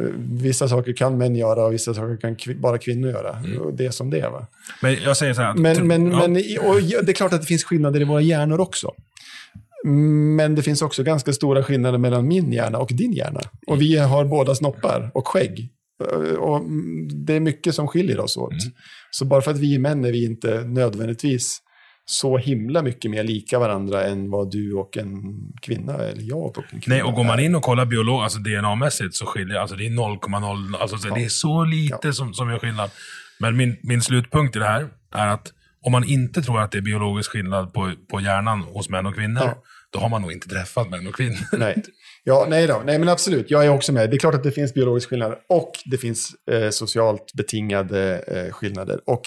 Eh, 0.00 0.08
Vissa 0.42 0.68
saker 0.68 0.92
kan 0.92 1.18
män 1.18 1.36
göra 1.36 1.64
och 1.64 1.72
vissa 1.72 1.94
saker 1.94 2.16
kan 2.16 2.36
kvi- 2.36 2.60
bara 2.60 2.78
kvinnor 2.78 3.10
göra. 3.10 3.42
Och 3.60 3.74
det 3.74 3.86
är 3.86 3.90
som 3.90 4.10
det 4.10 4.20
är 4.20 4.30
va? 4.30 4.46
Men 4.82 4.96
jag 5.04 5.16
säger 5.16 5.34
så 5.34 5.42
här. 5.42 5.54
Men, 5.54 5.86
men, 5.86 6.10
ja, 6.12 6.18
men 6.28 6.36
och 6.68 6.82
det 6.82 7.12
är 7.12 7.12
klart 7.12 7.32
att 7.32 7.40
det 7.40 7.46
finns 7.46 7.64
skillnader 7.64 8.00
i 8.00 8.04
våra 8.04 8.20
hjärnor 8.20 8.60
också. 8.60 8.90
Men 10.36 10.54
det 10.54 10.62
finns 10.62 10.82
också 10.82 11.02
ganska 11.02 11.32
stora 11.32 11.62
skillnader 11.62 11.98
mellan 11.98 12.28
min 12.28 12.52
hjärna 12.52 12.78
och 12.78 12.90
din 12.92 13.12
hjärna. 13.12 13.40
Och 13.66 13.80
vi 13.80 13.96
har 13.98 14.24
båda 14.24 14.54
snoppar 14.54 15.10
och 15.14 15.28
skägg. 15.28 15.68
Och 16.38 16.56
mm, 16.56 17.24
det 17.26 17.34
är 17.34 17.40
mycket 17.40 17.74
som 17.74 17.88
skiljer 17.88 18.20
oss 18.20 18.36
åt. 18.36 18.52
Mm. 18.52 18.74
Så 19.10 19.24
bara 19.24 19.42
för 19.42 19.50
att 19.50 19.58
vi 19.58 19.74
är 19.74 19.78
män 19.78 20.04
är 20.04 20.12
vi 20.12 20.24
inte 20.24 20.64
nödvändigtvis 20.64 21.58
så 22.04 22.38
himla 22.38 22.82
mycket 22.82 23.10
mer 23.10 23.24
lika 23.24 23.58
varandra 23.58 24.04
än 24.04 24.30
vad 24.30 24.50
du 24.50 24.72
och 24.74 24.96
en 24.96 25.34
kvinna, 25.62 25.94
eller 25.94 26.22
jag 26.22 26.58
och 26.58 26.64
en 26.72 26.80
kvinna 26.80 26.96
Nej, 26.96 27.02
och 27.02 27.12
går 27.12 27.24
man 27.24 27.40
in 27.40 27.54
och 27.54 27.62
kollar 27.62 27.86
biolog, 27.86 28.22
alltså 28.22 28.38
DNA-mässigt 28.38 29.14
så 29.14 29.26
skiljer 29.26 29.58
alltså 29.58 29.76
det 29.76 29.86
är 29.86 29.90
0,0, 29.90 30.76
alltså 30.76 30.96
så 30.98 31.14
det 31.14 31.24
är 31.24 31.28
så 31.28 31.64
lite 31.64 32.12
som, 32.12 32.34
som 32.34 32.50
gör 32.50 32.58
skillnad. 32.58 32.90
Men 33.40 33.56
min, 33.56 33.76
min 33.82 34.02
slutpunkt 34.02 34.56
i 34.56 34.58
det 34.58 34.64
här 34.64 34.88
är 35.14 35.26
att 35.28 35.52
om 35.84 35.92
man 35.92 36.04
inte 36.04 36.42
tror 36.42 36.60
att 36.60 36.72
det 36.72 36.78
är 36.78 36.82
biologisk 36.82 37.30
skillnad 37.30 37.72
på, 37.72 37.92
på 38.10 38.20
hjärnan 38.20 38.60
hos 38.60 38.88
män 38.88 39.06
och 39.06 39.14
kvinnor, 39.14 39.42
Ja. 39.44 39.62
då 39.90 39.98
har 39.98 40.08
man 40.08 40.22
nog 40.22 40.32
inte 40.32 40.48
träffat 40.48 40.90
män 40.90 41.06
och 41.06 41.14
kvinnor. 41.14 41.38
Nej. 41.58 41.82
Ja, 42.24 42.46
nej 42.50 42.66
då. 42.66 42.82
Nej, 42.84 42.98
men 42.98 43.08
absolut. 43.08 43.50
Jag 43.50 43.64
är 43.64 43.68
också 43.68 43.92
med. 43.92 44.10
Det 44.10 44.16
är 44.16 44.18
klart 44.18 44.34
att 44.34 44.42
det 44.42 44.52
finns 44.52 44.74
biologisk 44.74 45.08
skillnad 45.08 45.34
och 45.48 45.72
det 45.84 45.98
finns 45.98 46.30
eh, 46.50 46.70
socialt 46.70 47.32
betingade 47.34 48.18
eh, 48.18 48.52
skillnader. 48.52 49.00
Och 49.06 49.22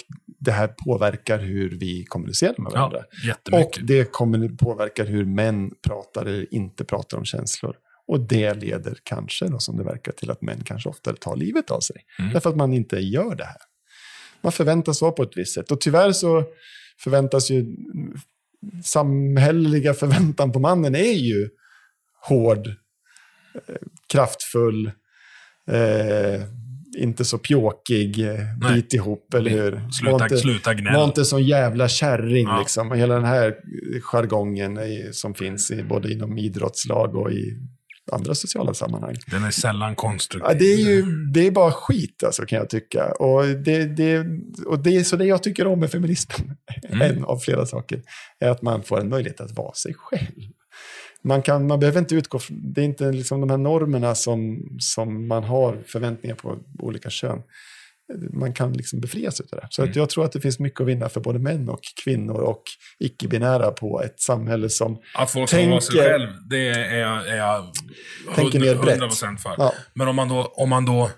det 0.45 0.51
här 0.51 0.67
påverkar 0.67 1.39
hur 1.39 1.79
vi 1.79 2.05
kommunicerar 2.05 2.55
med 2.57 2.71
varandra. 2.71 3.03
Ja, 3.23 3.59
och 3.59 3.79
det 3.83 4.11
kommer 4.11 4.49
påverkar 4.57 5.05
hur 5.05 5.25
män 5.25 5.71
pratar 5.81 6.25
eller 6.25 6.53
inte 6.53 6.83
pratar 6.83 7.17
om 7.17 7.25
känslor. 7.25 7.75
Och 8.07 8.19
det 8.19 8.53
leder 8.53 8.97
kanske, 9.03 9.47
då, 9.47 9.59
som 9.59 9.77
det 9.77 9.83
verkar, 9.83 10.11
till 10.11 10.31
att 10.31 10.41
män 10.41 10.63
kanske 10.65 10.89
oftare 10.89 11.15
tar 11.15 11.35
livet 11.35 11.71
av 11.71 11.79
sig. 11.79 11.95
Mm. 12.19 12.33
Därför 12.33 12.49
att 12.49 12.55
man 12.55 12.73
inte 12.73 12.99
gör 12.99 13.35
det 13.35 13.45
här. 13.45 13.57
Man 14.41 14.51
förväntas 14.51 15.01
vara 15.01 15.11
på 15.11 15.23
ett 15.23 15.37
visst 15.37 15.53
sätt. 15.53 15.71
Och 15.71 15.81
tyvärr 15.81 16.11
så 16.11 16.43
förväntas 16.99 17.51
ju 17.51 17.75
samhälleliga 18.83 19.93
förväntan 19.93 20.51
på 20.51 20.59
mannen 20.59 20.95
är 20.95 21.13
ju 21.13 21.49
hård, 22.21 22.67
eh, 22.67 23.75
kraftfull, 24.07 24.91
eh, 25.71 26.41
inte 26.97 27.25
så 27.25 27.37
pjåkig, 27.37 28.19
eh, 28.19 28.35
Nej. 28.61 28.73
bit 28.75 28.93
ihop, 28.93 29.33
eller 29.33 29.51
hur? 29.51 29.71
Var 29.71 29.89
Sluta, 29.91 30.23
inte, 30.23 30.37
sluta 30.37 30.69
var 30.69 30.73
gnälla. 30.75 31.03
inte 31.03 31.25
sån 31.25 31.43
jävla 31.43 31.87
kärring, 31.87 32.47
Ja. 32.47 32.59
liksom. 32.59 32.91
Hela 32.91 33.15
den 33.15 33.25
här 33.25 33.55
jargongen 34.01 34.77
i, 34.79 35.09
som 35.11 35.33
finns 35.33 35.71
i, 35.71 35.83
både 35.83 36.11
inom 36.13 36.37
idrottslag 36.37 37.15
och 37.15 37.31
i 37.31 37.57
andra 38.11 38.35
sociala 38.35 38.73
sammanhang. 38.73 39.15
Den 39.31 39.43
är 39.43 39.51
sällan 39.51 39.95
konstruktiv. 39.95 40.47
Ja, 40.51 40.59
det 40.59 40.73
är 40.73 40.77
ju 40.77 41.01
det 41.33 41.47
är 41.47 41.51
bara 41.51 41.71
skit, 41.71 42.23
alltså, 42.25 42.45
kan 42.45 42.59
jag 42.59 42.69
tycka. 42.69 43.05
Och 43.11 43.45
det, 43.45 43.85
det, 43.85 44.25
och 44.65 44.79
det 44.83 44.95
är 44.95 45.03
så 45.03 45.15
det 45.15 45.25
jag 45.25 45.43
tycker 45.43 45.67
om 45.67 45.79
med 45.79 45.91
feminismen, 45.91 46.57
Mm. 46.89 47.01
en 47.17 47.23
av 47.25 47.37
flera 47.37 47.65
saker, 47.65 48.01
är 48.39 48.49
att 48.49 48.61
man 48.61 48.83
får 48.83 48.99
en 49.01 49.09
möjlighet 49.09 49.41
att 49.41 49.51
vara 49.57 49.73
sig 49.73 49.93
själv. 49.97 50.25
Man, 51.25 51.41
kan, 51.41 51.67
man 51.67 51.79
behöver 51.79 51.99
inte 51.99 52.15
utgå 52.15 52.39
från, 52.39 52.73
det 52.73 52.81
är 52.81 52.85
inte 52.85 53.11
liksom 53.11 53.41
de 53.41 53.49
här 53.49 53.57
normerna 53.57 54.15
som, 54.15 54.67
som 54.79 55.27
man 55.27 55.43
har 55.43 55.77
förväntningar 55.87 56.35
på 56.35 56.57
olika 56.79 57.09
kön. 57.09 57.41
man 58.33 58.53
kan 58.53 58.73
liksom 58.73 58.99
befrias 58.99 59.39
av 59.39 59.45
det. 59.51 59.67
Så 59.69 59.81
Mm. 59.81 59.89
att 59.91 59.95
jag 59.95 60.09
tror 60.09 60.25
att 60.25 60.31
det 60.31 60.41
finns 60.41 60.59
mycket 60.59 60.81
att 60.81 60.87
vinna 60.87 61.09
för 61.09 61.21
både 61.21 61.39
män 61.39 61.69
och 61.69 61.79
kvinnor 62.03 62.39
och 62.41 62.63
icke-binära 62.99 63.71
på 63.71 64.01
ett 64.03 64.19
samhälle 64.19 64.69
som 64.69 64.97
Att 65.15 65.31
få 65.31 65.47
som 65.47 65.69
vara 65.69 65.81
sig 65.81 65.95
Tänker- 65.95 66.09
själv, 66.09 66.27
det 66.49 66.67
är 66.67 66.97
jag, 66.99 67.27
är 67.27 67.35
jag 67.37 67.65
Tänker 68.35 68.59
mer 68.59 68.75
brett. 68.75 68.99
100% 69.01 69.37
för. 69.37 69.55
Ja. 69.57 69.73
Men 69.93 70.07
om 70.07 70.15
man, 70.15 70.29
då, 70.29 70.53
om 70.55 70.69
man 70.69 70.85
då 70.85 71.09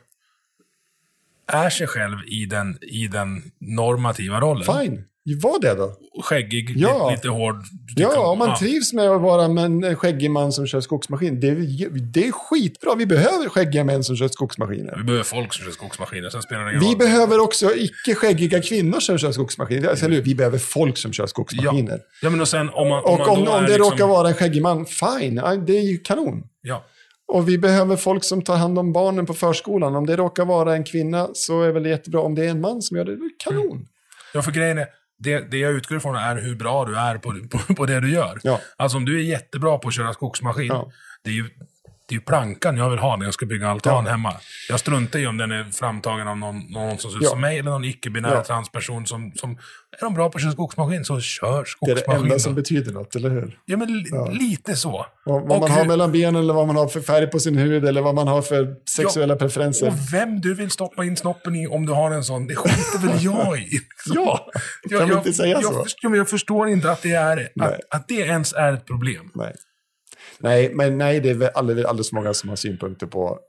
är 1.48 1.70
sig 1.70 1.88
själv 1.88 2.18
i 2.28 2.46
den, 2.46 2.78
i 2.82 3.08
den 3.08 3.52
normativa 3.60 4.40
rollen. 4.42 4.80
Fine, 4.82 5.04
var 5.36 5.60
det 5.60 5.74
då. 5.74 5.94
Skäggig, 6.24 6.74
Ja. 6.76 7.10
lite, 7.10 7.16
lite 7.22 7.30
hård. 7.30 7.56
Ja, 7.96 8.32
om 8.32 8.40
man 8.40 8.50
ja. 8.50 8.58
trivs 8.60 8.94
med 8.94 9.10
att 9.10 9.22
vara 9.22 9.44
en 9.44 9.96
skäggig 9.96 10.32
man 10.32 10.52
som 10.52 10.68
kör 10.68 10.82
skogsmaskin, 10.82 11.40
det 11.40 11.48
är, 11.48 11.90
det 12.14 12.28
är 12.28 12.32
skitbra. 12.32 12.96
Vi 12.96 13.06
behöver 13.06 13.50
skäggiga 13.50 13.84
män 13.84 14.04
som 14.04 14.16
kör 14.16 14.28
skogsmaskiner. 14.28 14.96
Vi 14.98 15.04
behöver 15.04 15.24
folk 15.24 15.54
som 15.54 15.66
kör 15.66 15.72
skogsmaskiner, 15.72 16.30
sen 16.30 16.42
spelar 16.42 16.66
det 16.66 16.70
ingen 16.72 16.80
Vi 16.80 16.88
roll. 16.88 16.98
behöver 16.98 17.40
också 17.40 17.76
icke-skäggiga 17.76 18.62
kvinnor 18.62 19.00
som 19.00 19.18
kör 19.18 19.32
skogsmaskiner. 19.32 19.90
Alltså, 19.90 20.08
hur? 20.08 20.22
Vi 20.22 20.36
behöver 20.36 20.58
folk 20.58 20.98
som 20.98 21.14
kör 21.14 21.26
skogsmaskiner. 21.28 22.00
Ja, 22.22 22.30
men 22.30 22.42
och 22.42 22.48
sen 22.48 22.70
om 22.70 22.88
man, 22.90 23.04
Och 23.04 23.20
man 23.20 23.30
om, 23.30 23.38
om 23.38 23.46
det 23.46 23.62
liksom, 23.62 23.84
råkar 23.92 24.08
vara 24.08 24.28
en 24.28 24.34
skäggig 24.34 24.62
man, 24.62 24.86
fine, 24.86 25.36
ja, 25.36 25.56
det 25.56 25.78
är 25.78 25.84
ju 25.92 25.98
kanon. 25.98 26.44
Ja. 26.62 26.84
Och 27.34 27.50
vi 27.50 27.58
behöver 27.58 27.96
folk 27.96 28.24
som 28.24 28.42
tar 28.42 28.56
hand 28.56 28.80
om 28.80 28.94
barnen 28.94 29.26
på 29.26 29.34
förskolan. 29.34 29.96
Om 29.96 30.06
det 30.06 30.16
råkar 30.16 30.46
vara 30.46 30.76
en 30.76 30.84
kvinna 30.84 31.28
så 31.34 31.62
är 31.64 31.72
väl 31.72 31.84
det 31.84 31.90
jättebra. 31.90 32.22
Om 32.22 32.36
det 32.36 32.46
är 32.46 32.50
en 32.50 32.62
man 32.62 32.82
som 32.82 32.98
gör 32.98 33.06
det, 33.06 33.12
det 33.16 33.26
är 33.26 33.30
kanon. 33.44 33.88
ja, 34.34 34.42
för 34.42 34.52
grejen 34.52 34.78
är, 34.78 34.86
det, 35.20 35.52
det 35.52 35.58
jag 35.58 35.74
utgår 35.74 35.98
ifrån 35.98 36.16
är 36.16 36.36
hur 36.36 36.56
bra 36.56 36.86
du 36.86 36.98
är 36.98 37.18
på, 37.18 37.34
på, 37.58 37.74
på 37.76 37.86
det 37.86 38.00
du 38.00 38.12
gör. 38.12 38.40
Ja. 38.44 38.60
Alltså 38.78 38.98
om 38.98 39.06
du 39.06 39.20
är 39.20 39.24
jättebra 39.24 39.78
på 39.78 39.88
att 39.88 39.94
köra 39.94 40.14
skogsmaskin, 40.14 40.68
Ja. 40.68 40.92
det 41.24 41.30
är 41.30 41.34
ju 41.34 41.50
det 42.10 42.14
är 42.16 42.20
ju 42.20 42.22
plankan 42.26 42.78
jag 42.78 42.90
vill 42.90 43.00
ha 43.00 43.16
när 43.18 43.26
jag 43.26 43.34
ska 43.34 43.46
bygga 43.46 43.70
altan 43.70 44.08
hemma. 44.08 44.34
Jag 44.70 44.80
struntar 44.80 45.20
i 45.20 45.28
om 45.28 45.38
den 45.38 45.52
är 45.52 45.64
framtagen 45.72 46.28
av 46.28 46.38
någon, 46.38 46.60
någon 46.60 46.98
som 46.98 47.12
ser 47.12 47.18
ut 47.18 47.24
Ja. 47.24 47.30
som 47.30 47.42
mig 47.42 47.60
eller 47.60 47.72
någon 47.72 47.84
icke-binär 47.84 48.34
Ja. 48.36 48.44
transperson 48.44 49.06
som, 49.08 49.32
som... 49.36 49.52
Är 50.00 50.04
de 50.04 50.14
bra 50.14 50.30
på 50.30 50.38
att 50.38 50.42
köra 50.42 50.52
skogsmaskin 50.52 51.06
så 51.06 51.20
kör 51.20 51.48
Det 51.82 51.92
är 51.92 51.96
det 51.96 52.02
skogsmaskin. 52.02 52.24
enda 52.24 52.40
som 52.40 52.52
då. 52.52 52.56
betyder 52.62 52.94
något, 52.94 53.16
eller 53.16 53.30
hur? 53.30 53.60
Ja, 53.66 53.78
men 53.78 53.88
li, 53.98 54.06
lite 54.40 54.76
så. 54.76 55.06
Vad, 55.26 55.42
vad 55.42 55.52
Och 55.52 55.60
man 55.60 55.72
har 55.72 55.80
hur- 55.82 55.88
mellan 55.88 56.12
benen 56.12 56.36
eller 56.36 56.54
vad 56.54 56.68
man 56.68 56.76
har 56.76 56.88
för 56.88 57.02
färg 57.02 57.28
på 57.28 57.40
sin 57.40 57.56
hud 57.58 57.86
eller 57.86 58.02
vad 58.02 58.16
man 58.16 58.28
har 58.28 58.42
för 58.42 58.76
sexuella 58.98 59.36
preferenser. 59.36 59.88
Och 59.88 59.94
vem 60.14 60.42
du 60.42 60.54
vill 60.54 60.72
stoppa 60.72 61.04
in 61.06 61.18
snoppen 61.18 61.56
i 61.56 61.68
om 61.68 61.86
du 61.86 61.94
har 61.94 62.12
en 62.12 62.24
sån, 62.24 62.48
det 62.48 62.56
skiter 62.56 63.08
väl 63.08 63.24
jag 63.24 63.60
i. 63.60 63.70
Ja, 64.14 64.50
kan 64.90 65.08
vi 65.10 65.14
inte 65.14 65.34
säga 65.34 65.62
jag, 65.62 65.64
så? 65.64 65.86
Jag, 66.02 66.16
jag 66.18 66.30
förstår 66.30 66.70
inte 66.70 66.92
att 66.92 67.02
det, 67.02 67.12
är, 67.14 67.50
att, 67.60 67.80
att 67.96 68.08
det 68.08 68.14
ens 68.16 68.54
är 68.54 68.74
ett 68.74 68.86
problem. 68.86 69.32
Nej. 69.36 69.54
Nej, 70.40 70.72
men 70.74 70.98
nej, 70.98 71.20
det 71.20 71.30
är 71.30 71.58
alldeles, 71.58 71.86
alldeles 71.86 72.12
många 72.12 72.34
som 72.34 72.50
har 72.50 72.56
synpunkter 72.56 73.08
på 73.08 73.40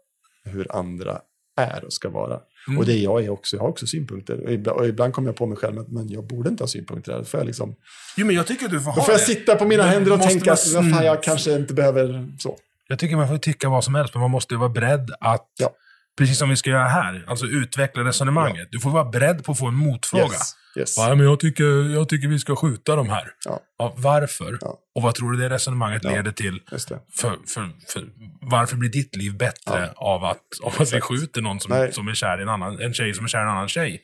hur 0.44 0.76
andra 0.76 1.20
är 1.56 1.84
och 1.84 1.92
ska 1.92 2.08
vara. 2.08 2.40
Mm. 2.68 2.78
Och 2.78 2.86
det 2.86 2.92
är 2.92 2.96
jag 2.98 3.24
är 3.24 3.30
också. 3.30 3.56
Jag 3.56 3.62
har 3.62 3.68
också 3.68 3.86
synpunkter. 3.86 4.44
Och 4.44 4.52
ibland, 4.52 4.80
och 4.80 4.86
ibland 4.86 5.12
kommer 5.12 5.28
jag 5.28 5.36
på 5.36 5.46
mig 5.46 5.56
själv 5.58 5.78
att 5.78 5.88
men 5.88 6.08
jag 6.08 6.26
borde 6.26 6.48
inte 6.48 6.62
ha 6.62 6.68
synpunkter. 6.68 7.12
Där. 7.12 7.22
Får 7.24 7.40
jag 7.40 7.46
liksom, 7.46 7.74
Jo, 8.16 8.26
men 8.26 8.36
jag 8.36 8.46
tycker 8.46 8.64
att 8.64 8.70
du 8.70 8.80
får 8.80 8.90
då 8.90 9.00
ha 9.00 9.04
får 9.04 9.12
jag 9.12 9.20
det. 9.20 9.24
sitta 9.24 9.56
på 9.56 9.64
mina 9.64 9.82
Men 9.82 9.92
händer 9.92 10.12
och 10.12 10.22
tänka 10.22 10.52
att 10.52 10.66
vad 10.74 10.90
fan, 10.90 11.04
jag 11.04 11.22
kanske 11.22 11.54
inte 11.54 11.74
behöver 11.74 12.26
så. 12.38 12.58
Jag 12.88 12.98
tycker 12.98 13.16
man 13.16 13.28
får 13.28 13.38
tycka 13.38 13.68
vad 13.68 13.84
som 13.84 13.94
helst, 13.94 14.14
men 14.14 14.20
man 14.20 14.30
måste 14.30 14.54
ju 14.54 14.58
vara 14.60 14.68
beredd 14.68 15.10
att, 15.20 15.46
Ja. 15.58 15.70
precis 16.18 16.38
som 16.38 16.48
vi 16.48 16.56
ska 16.56 16.70
göra 16.70 16.84
här, 16.88 17.24
alltså 17.28 17.46
utveckla 17.46 18.04
resonemanget. 18.04 18.68
Du 18.70 18.80
får 18.80 18.90
vara 18.90 19.04
beredd 19.04 19.44
på 19.44 19.52
att 19.52 19.58
få 19.58 19.66
en 19.66 19.74
motfråga. 19.74 20.24
Yes. 20.24 20.54
Yes. 20.76 20.96
Ja, 20.96 21.14
men 21.14 21.26
jag 21.26 21.40
tycker, 21.40 21.92
jag 21.94 22.08
tycker 22.08 22.28
vi 22.28 22.38
ska 22.38 22.56
skjuta 22.56 22.96
de 22.96 23.08
här. 23.08 23.28
Ja. 23.44 23.94
varför? 23.96 24.58
Ja. 24.60 24.78
Och 24.94 25.02
vad 25.02 25.14
tror 25.14 25.32
du 25.32 25.38
det 25.38 25.48
resonemanget 25.50 26.04
Ja. 26.04 26.10
leder 26.10 26.32
till? 26.32 26.60
Just 26.72 26.88
det. 26.88 27.00
För, 27.16 27.30
för, 27.30 27.70
för, 27.92 28.04
varför 28.40 28.76
blir 28.76 28.90
ditt 28.90 29.16
liv 29.16 29.36
bättre 29.36 29.92
av 29.96 30.24
att, 30.24 30.42
av 30.62 30.74
att 30.82 30.92
vi 30.92 31.00
skjuter 31.00 31.40
någon 31.42 31.60
som, 31.60 31.70
Nej. 31.76 31.92
som 31.92 32.08
är 32.08 32.14
kär 32.14 32.38
i 32.38 32.42
en 32.42 32.48
annan, 32.48 32.80
en 32.80 32.94
tjej 32.94 33.14
som 33.14 33.24
är 33.24 33.28
kär 33.28 33.38
i 33.38 33.42
en 33.42 33.48
annan 33.48 33.68
tjej? 33.68 34.02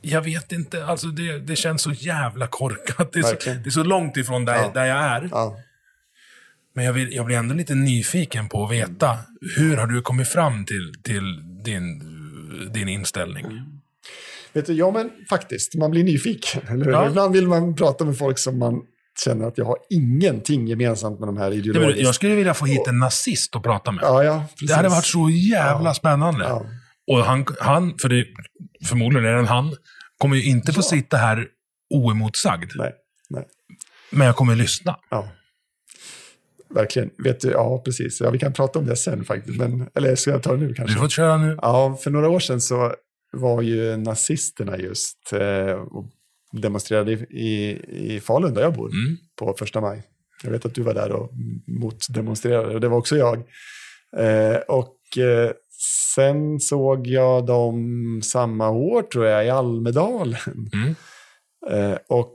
Jag 0.00 0.22
vet 0.22 0.52
inte, 0.52 0.86
alltså 0.86 1.06
det, 1.06 1.38
det 1.38 1.56
känns 1.56 1.82
så 1.82 1.92
jävla 1.92 2.46
korkat. 2.46 3.12
Det 3.12 3.18
är, 3.18 3.22
så, 3.22 3.36
det 3.44 3.66
är 3.66 3.70
så 3.70 3.84
långt 3.84 4.16
ifrån 4.16 4.44
där, 4.44 4.54
Ja. 4.54 4.70
där 4.74 4.84
jag 4.84 4.98
är. 4.98 5.28
Ja. 5.30 5.56
Men 6.74 6.84
jag, 6.84 6.92
vill, 6.92 7.12
jag 7.12 7.26
blir 7.26 7.36
ändå 7.36 7.54
lite 7.54 7.74
nyfiken 7.74 8.48
på 8.48 8.64
att 8.64 8.70
veta, 8.72 9.18
hur 9.56 9.76
har 9.76 9.86
du 9.86 10.02
kommit 10.02 10.28
fram 10.28 10.64
till, 10.64 10.92
till 11.02 11.40
din, 11.64 11.98
din 12.72 12.88
inställning? 12.88 13.46
Vet 14.52 14.66
du, 14.66 14.72
ja 14.72 14.90
men 14.90 15.10
faktiskt, 15.28 15.74
man 15.74 15.90
blir 15.90 16.04
nyfiken. 16.04 16.62
Eller? 16.68 16.90
Ja. 16.90 17.08
Ibland 17.08 17.34
vill 17.34 17.48
man 17.48 17.74
prata 17.74 18.04
med 18.04 18.18
folk 18.18 18.38
som 18.38 18.58
man 18.58 18.82
känner 19.24 19.46
att 19.46 19.58
jag 19.58 19.64
har 19.64 19.76
ingenting 19.90 20.66
gemensamt 20.66 21.18
med 21.18 21.28
de 21.28 21.36
här 21.36 21.52
ideologiskt. 21.52 22.02
jag 22.02 22.14
skulle 22.14 22.34
vilja 22.34 22.54
få 22.54 22.66
hit 22.66 22.86
en 22.88 22.98
nazist 22.98 23.56
att 23.56 23.62
prata 23.62 23.92
med. 23.92 24.02
Ja, 24.04 24.24
ja, 24.24 24.44
precis. 24.52 24.68
Det 24.68 24.74
hade 24.74 24.88
varit 24.88 25.04
så 25.04 25.30
jävla 25.30 25.94
spännande. 25.94 26.44
Ja. 26.44 26.66
Och 27.06 27.24
han, 27.24 27.46
han, 27.60 27.98
för 27.98 28.08
det, 28.08 28.26
förmodligen 28.84 29.28
är 29.28 29.32
det 29.32 29.38
en 29.38 29.46
han, 29.46 29.76
kommer 30.18 30.36
ju 30.36 30.44
inte 30.44 30.72
få 30.72 30.82
sitta 30.82 31.16
här 31.16 31.46
oemotsagd. 31.94 32.72
Nej, 32.74 32.92
nej. 33.28 33.46
Men 34.10 34.26
jag 34.26 34.36
kommer 34.36 34.56
lyssna. 34.56 34.96
Ja. 35.10 35.28
Verkligen. 36.74 37.10
Vet 37.18 37.40
du, 37.40 37.50
ja 37.50 37.82
precis. 37.84 38.20
Ja, 38.20 38.30
vi 38.30 38.38
kan 38.38 38.52
prata 38.52 38.78
om 38.78 38.86
det 38.86 38.96
sen 38.96 39.24
faktiskt. 39.24 39.58
Men, 39.58 39.88
eller 39.94 40.14
ska 40.14 40.30
jag 40.30 40.42
ta 40.42 40.52
det 40.52 40.58
nu 40.58 40.74
kanske? 40.74 40.94
Du 40.94 41.00
får 41.00 41.08
köra 41.08 41.36
nu. 41.36 41.58
Ja, 41.62 41.98
för 42.02 42.10
några 42.10 42.28
år 42.28 42.40
sedan 42.40 42.60
så 42.60 42.94
var 43.32 43.62
ju 43.62 43.96
nazisterna 43.96 44.78
just 44.78 45.32
eh, 45.32 45.72
och 45.72 46.06
demonstrerade 46.52 47.12
i, 47.12 47.80
i, 47.88 48.20
Falun 48.20 48.54
där 48.54 48.62
jag 48.62 48.74
bor 48.74 48.90
Mm. 48.90 49.16
på 49.36 49.54
första 49.58 49.80
maj. 49.80 50.02
Jag 50.42 50.50
vet 50.50 50.66
att 50.66 50.74
du 50.74 50.82
var 50.82 50.94
där 50.94 51.12
och 51.12 51.30
motdemonstrerade 51.66 52.74
och 52.74 52.80
det 52.80 52.88
var 52.88 52.98
också 52.98 53.16
jag. 53.16 53.38
Eh, 54.16 54.56
och 54.56 55.18
eh, 55.18 55.50
sen 56.14 56.60
såg 56.60 57.06
jag 57.06 57.46
dem 57.46 58.20
samma 58.24 58.70
år 58.70 59.02
tror 59.02 59.26
jag 59.26 59.46
i 59.46 59.50
Almedalen. 59.50 60.36
Mm. 60.72 60.94
Och 62.08 62.34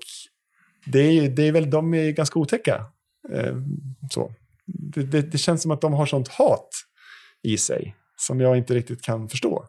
det 0.86 1.00
är, 1.00 1.30
det 1.30 1.48
är 1.48 1.52
väl, 1.52 1.70
de 1.70 1.94
är 1.94 2.12
ganska 2.12 2.40
otäcka. 2.40 2.86
Så. 4.12 4.32
Det, 4.66 5.04
det, 5.04 5.22
det 5.22 5.38
känns 5.38 5.62
som 5.62 5.72
att 5.72 5.82
de 5.82 5.94
har 5.94 6.06
sånt 6.06 6.28
hat 6.28 6.70
i 7.44 7.58
sig 7.58 7.96
som 8.18 8.40
jag 8.40 8.58
inte 8.58 8.74
riktigt 8.74 9.02
kan 9.02 9.30
förstå. 9.30 9.66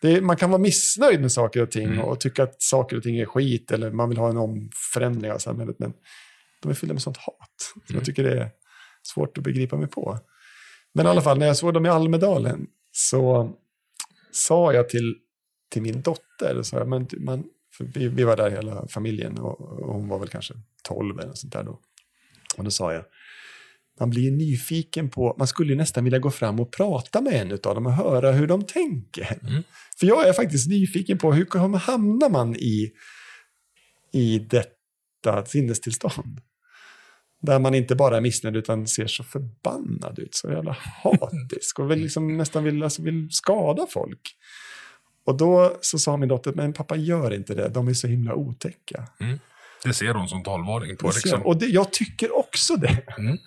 Det 0.00 0.20
man 0.20 0.36
kan 0.36 0.50
vara 0.50 0.60
missnöjd 0.60 1.20
med 1.20 1.32
saker 1.32 1.62
och 1.62 1.70
ting 1.70 1.86
Mm. 1.88 2.00
och 2.00 2.20
tycka 2.20 2.42
att 2.42 2.62
saker 2.62 2.96
och 2.96 3.02
ting 3.02 3.18
är 3.18 3.26
skit 3.26 3.70
eller 3.70 3.90
man 3.90 4.08
vill 4.08 4.18
ha 4.18 4.28
en 4.30 4.36
omförändring 4.36 5.32
av 5.32 5.38
samhället. 5.38 5.76
Men 5.78 5.92
de 6.62 6.70
är 6.70 6.74
fyllda 6.74 6.92
med 6.92 7.02
sånt 7.02 7.16
hat. 7.16 7.74
Mm. 7.74 7.98
Jag 7.98 8.04
tycker 8.04 8.22
det 8.22 8.40
är 8.40 8.50
svårt 9.02 9.38
att 9.38 9.44
begripa 9.44 9.76
mig 9.76 9.88
på. 9.88 10.18
Men 10.92 11.06
i 11.06 11.08
alla 11.08 11.22
fall, 11.22 11.38
när 11.38 11.46
jag 11.46 11.56
såg 11.56 11.74
dem 11.74 11.86
i 11.86 11.88
Almedalen 11.88 12.66
så 12.92 13.52
sa 14.32 14.72
jag 14.72 14.88
till, 14.88 15.16
till 15.68 15.82
min 15.82 16.02
dotter, 16.02 16.62
så 16.62 16.76
jag, 16.76 16.88
men 16.88 17.08
man, 17.18 17.44
vi, 17.78 18.08
vi 18.08 18.24
var 18.24 18.36
där 18.36 18.50
hela 18.50 18.88
familjen 18.88 19.38
och, 19.38 19.60
och 19.60 19.94
hon 19.94 20.08
var 20.08 20.18
väl 20.18 20.28
kanske 20.28 20.54
12 20.82 21.18
eller 21.20 21.32
sånt 21.34 21.52
där 21.52 21.62
då. 21.62 21.78
Och 22.56 22.64
då 22.64 22.70
sa 22.70 22.92
jag, 22.92 23.04
man 24.00 24.10
blir 24.10 24.30
nyfiken 24.30 25.10
på, 25.10 25.34
man 25.38 25.46
skulle 25.46 25.74
nästan 25.74 26.04
vilja 26.04 26.18
gå 26.18 26.30
fram 26.30 26.60
och 26.60 26.72
prata 26.72 27.20
med 27.20 27.32
en 27.32 27.52
av 27.52 27.74
dem 27.74 27.86
och 27.86 27.92
höra 27.92 28.32
hur 28.32 28.46
de 28.46 28.66
tänker. 28.66 29.38
Mm. 29.42 29.62
För 29.98 30.06
jag 30.06 30.28
är 30.28 30.32
faktiskt 30.32 30.70
nyfiken 30.70 31.18
på 31.18 31.32
hur 31.32 31.78
hamnar 31.78 32.28
man 32.28 32.56
i, 32.56 32.92
i 34.12 34.38
detta 34.38 35.44
sinnestillstånd? 35.44 36.40
Där 37.42 37.58
man 37.58 37.74
inte 37.74 37.94
bara 37.94 38.16
är 38.16 38.20
missnöjd 38.20 38.56
utan 38.56 38.86
ser 38.86 39.06
så 39.06 39.24
förbannad 39.24 40.18
ut, 40.18 40.34
så 40.34 40.50
jävla 40.50 40.76
hatisk 41.02 41.78
och 41.78 41.90
vill 41.90 41.98
liksom 41.98 42.36
nästan 42.36 42.64
vill, 42.64 42.82
alltså 42.82 43.02
vill 43.02 43.28
skada 43.30 43.86
folk. 43.90 44.36
Och 45.24 45.36
då 45.36 45.78
så 45.80 45.98
sa 45.98 46.16
min 46.16 46.28
dotter, 46.28 46.52
men 46.52 46.72
pappa 46.72 46.96
gör 46.96 47.34
inte 47.34 47.54
det, 47.54 47.68
de 47.68 47.88
är 47.88 47.94
så 47.94 48.06
himla 48.06 48.34
otäcka. 48.34 49.08
Det 49.84 49.94
ser 49.94 50.14
hon 50.14 50.28
som 50.28 50.42
tolvåring 50.42 50.96
på. 50.96 51.06
Liksom. 51.06 51.42
Och 51.46 51.58
det, 51.58 51.66
jag 51.66 51.92
tycker 51.92 52.38
också 52.38 52.76
det. 52.76 53.04
Mm. 53.18 53.38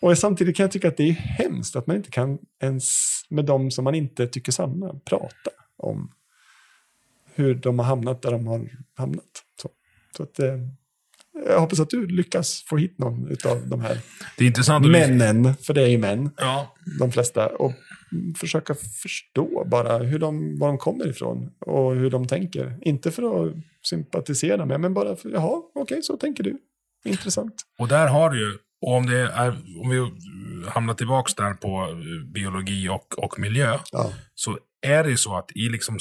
Och 0.00 0.18
samtidigt 0.18 0.56
kan 0.56 0.64
jag 0.64 0.70
tycka 0.72 0.88
att 0.88 0.96
det 0.96 1.08
är 1.08 1.12
hemskt 1.12 1.76
att 1.76 1.86
man 1.86 1.96
inte 1.96 2.10
kan 2.10 2.38
ens 2.62 3.08
med 3.28 3.44
dem 3.44 3.70
som 3.70 3.84
man 3.84 3.94
inte 3.94 4.26
tycker 4.26 4.52
samma 4.52 4.94
prata 5.04 5.50
om 5.76 6.12
hur 7.34 7.54
de 7.54 7.78
har 7.78 7.86
hamnat 7.86 8.22
där 8.22 8.30
de 8.30 8.46
har 8.46 8.70
hamnat. 8.94 9.44
Så, 9.62 9.68
så 10.16 10.22
att, 10.22 10.38
eh, 10.38 10.58
jag 11.46 11.60
hoppas 11.60 11.80
att 11.80 11.90
du 11.90 12.06
lyckas 12.06 12.64
få 12.68 12.76
hit 12.76 12.98
någon 12.98 13.36
av 13.44 13.68
de 13.68 13.80
här 13.80 13.98
Det 14.36 14.44
är 14.44 14.48
intressant 14.48 14.86
männen, 14.86 15.54
för 15.54 15.74
det 15.74 15.82
är 15.82 15.86
ju 15.88 15.98
män, 15.98 16.30
Ja, 16.36 16.76
de 16.98 17.12
flesta, 17.12 17.46
och 17.46 17.72
försöka 18.36 18.74
förstå 18.74 19.64
bara 19.70 19.98
hur 19.98 20.18
de, 20.18 20.58
var 20.58 20.68
de 20.68 20.78
kommer 20.78 21.08
ifrån 21.08 21.50
och 21.58 21.94
hur 21.94 22.10
de 22.10 22.26
tänker. 22.26 22.78
Inte 22.80 23.10
för 23.10 23.46
att 23.46 23.54
sympatisera 23.82 24.66
med, 24.66 24.80
men 24.80 24.94
bara 24.94 25.16
för, 25.16 25.30
jaha, 25.30 25.62
okej, 25.74 26.02
så 26.02 26.16
tänker 26.16 26.44
du. 26.44 26.58
Intressant. 27.04 27.54
och 27.78 27.88
där 27.88 28.08
har 28.08 28.30
du 28.30 28.38
ju, 28.38 28.58
och 28.80 28.94
om, 28.96 29.06
det 29.06 29.18
är, 29.18 29.48
om 29.82 29.88
vi 29.90 30.12
hamnar 30.70 30.94
tillbaks 30.94 31.34
där 31.34 31.54
på 31.54 31.82
eh, 31.90 32.32
biologi 32.32 32.88
och, 32.88 33.18
och 33.18 33.38
miljö, 33.38 33.78
Ja, 33.92 34.12
så 34.34 34.58
är 34.80 35.04
det 35.04 35.10
ju 35.10 35.16
så 35.16 35.36
att 35.36 35.50
i 35.54 35.68
liksom 35.68 35.98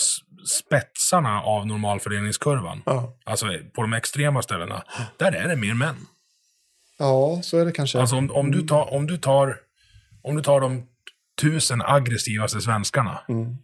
spetsarna 0.47 1.41
av 1.41 1.67
normalfördelningskurvan, 1.67 2.81
ja. 2.85 3.17
alltså 3.25 3.45
på 3.75 3.81
de 3.81 3.93
extrema 3.93 4.41
ställena, 4.41 4.83
där 5.17 5.31
är 5.31 5.47
det 5.47 5.55
mer 5.55 5.73
män. 5.73 5.95
ja 6.99 7.39
så 7.43 7.57
är 7.57 7.65
det 7.65 7.71
kanske. 7.71 7.99
Alltså 7.99 8.15
om, 8.15 8.31
om, 8.31 8.51
du, 8.51 8.61
tar, 8.61 8.93
om, 8.93 9.07
du, 9.07 9.17
tar, 9.17 9.57
om 10.21 10.35
du 10.35 10.41
tar 10.43 10.61
de 10.61 10.83
tusen 11.41 11.81
aggressivaste 11.81 12.61
svenskarna, 12.61 13.19
Mm. 13.29 13.55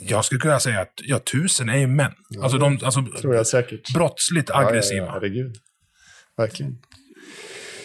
Jag 0.00 0.24
skulle 0.24 0.40
kunna 0.40 0.60
säga 0.60 0.80
att 0.80 0.92
ja, 0.96 1.18
tusen 1.18 1.68
är 1.68 1.76
ju 1.76 1.86
män. 1.86 2.12
alltså 2.42 2.58
de 2.58 2.78
alltså, 2.84 3.02
tror 3.20 3.34
jag 3.34 3.46
säkert. 3.46 3.92
brottsligt 3.94 4.50
aggressiva. 4.50 5.00
Ja, 5.00 5.06
ja, 5.06 5.12
herregud. 5.12 5.56
Verkligen. 6.36 6.78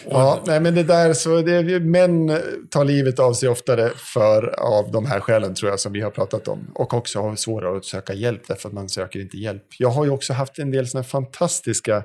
Ja, 0.08 0.42
nej, 0.46 0.60
men 0.60 0.74
det 0.74 0.82
där 0.82 1.12
så 1.12 1.42
det, 1.42 1.80
män 1.80 2.38
tar 2.70 2.84
livet 2.84 3.18
av 3.18 3.32
sig 3.32 3.48
oftare 3.48 3.90
för 3.96 4.60
av 4.60 4.90
de 4.90 5.06
här 5.06 5.20
skälen 5.20 5.54
tror 5.54 5.70
jag 5.70 5.80
som 5.80 5.92
vi 5.92 6.00
har 6.00 6.10
pratat 6.10 6.48
om. 6.48 6.70
Och 6.74 6.94
också 6.94 7.20
har 7.20 7.36
svårare 7.36 7.76
att 7.76 7.84
söka 7.84 8.12
hjälp 8.12 8.42
därför 8.48 8.68
att 8.68 8.74
man 8.74 8.88
söker 8.88 9.20
inte 9.20 9.36
hjälp. 9.36 9.64
Jag 9.78 9.90
har 9.90 10.04
ju 10.04 10.10
också 10.10 10.32
haft 10.32 10.58
en 10.58 10.70
del 10.70 10.88
sådana 10.88 11.04
fantastiska 11.04 12.04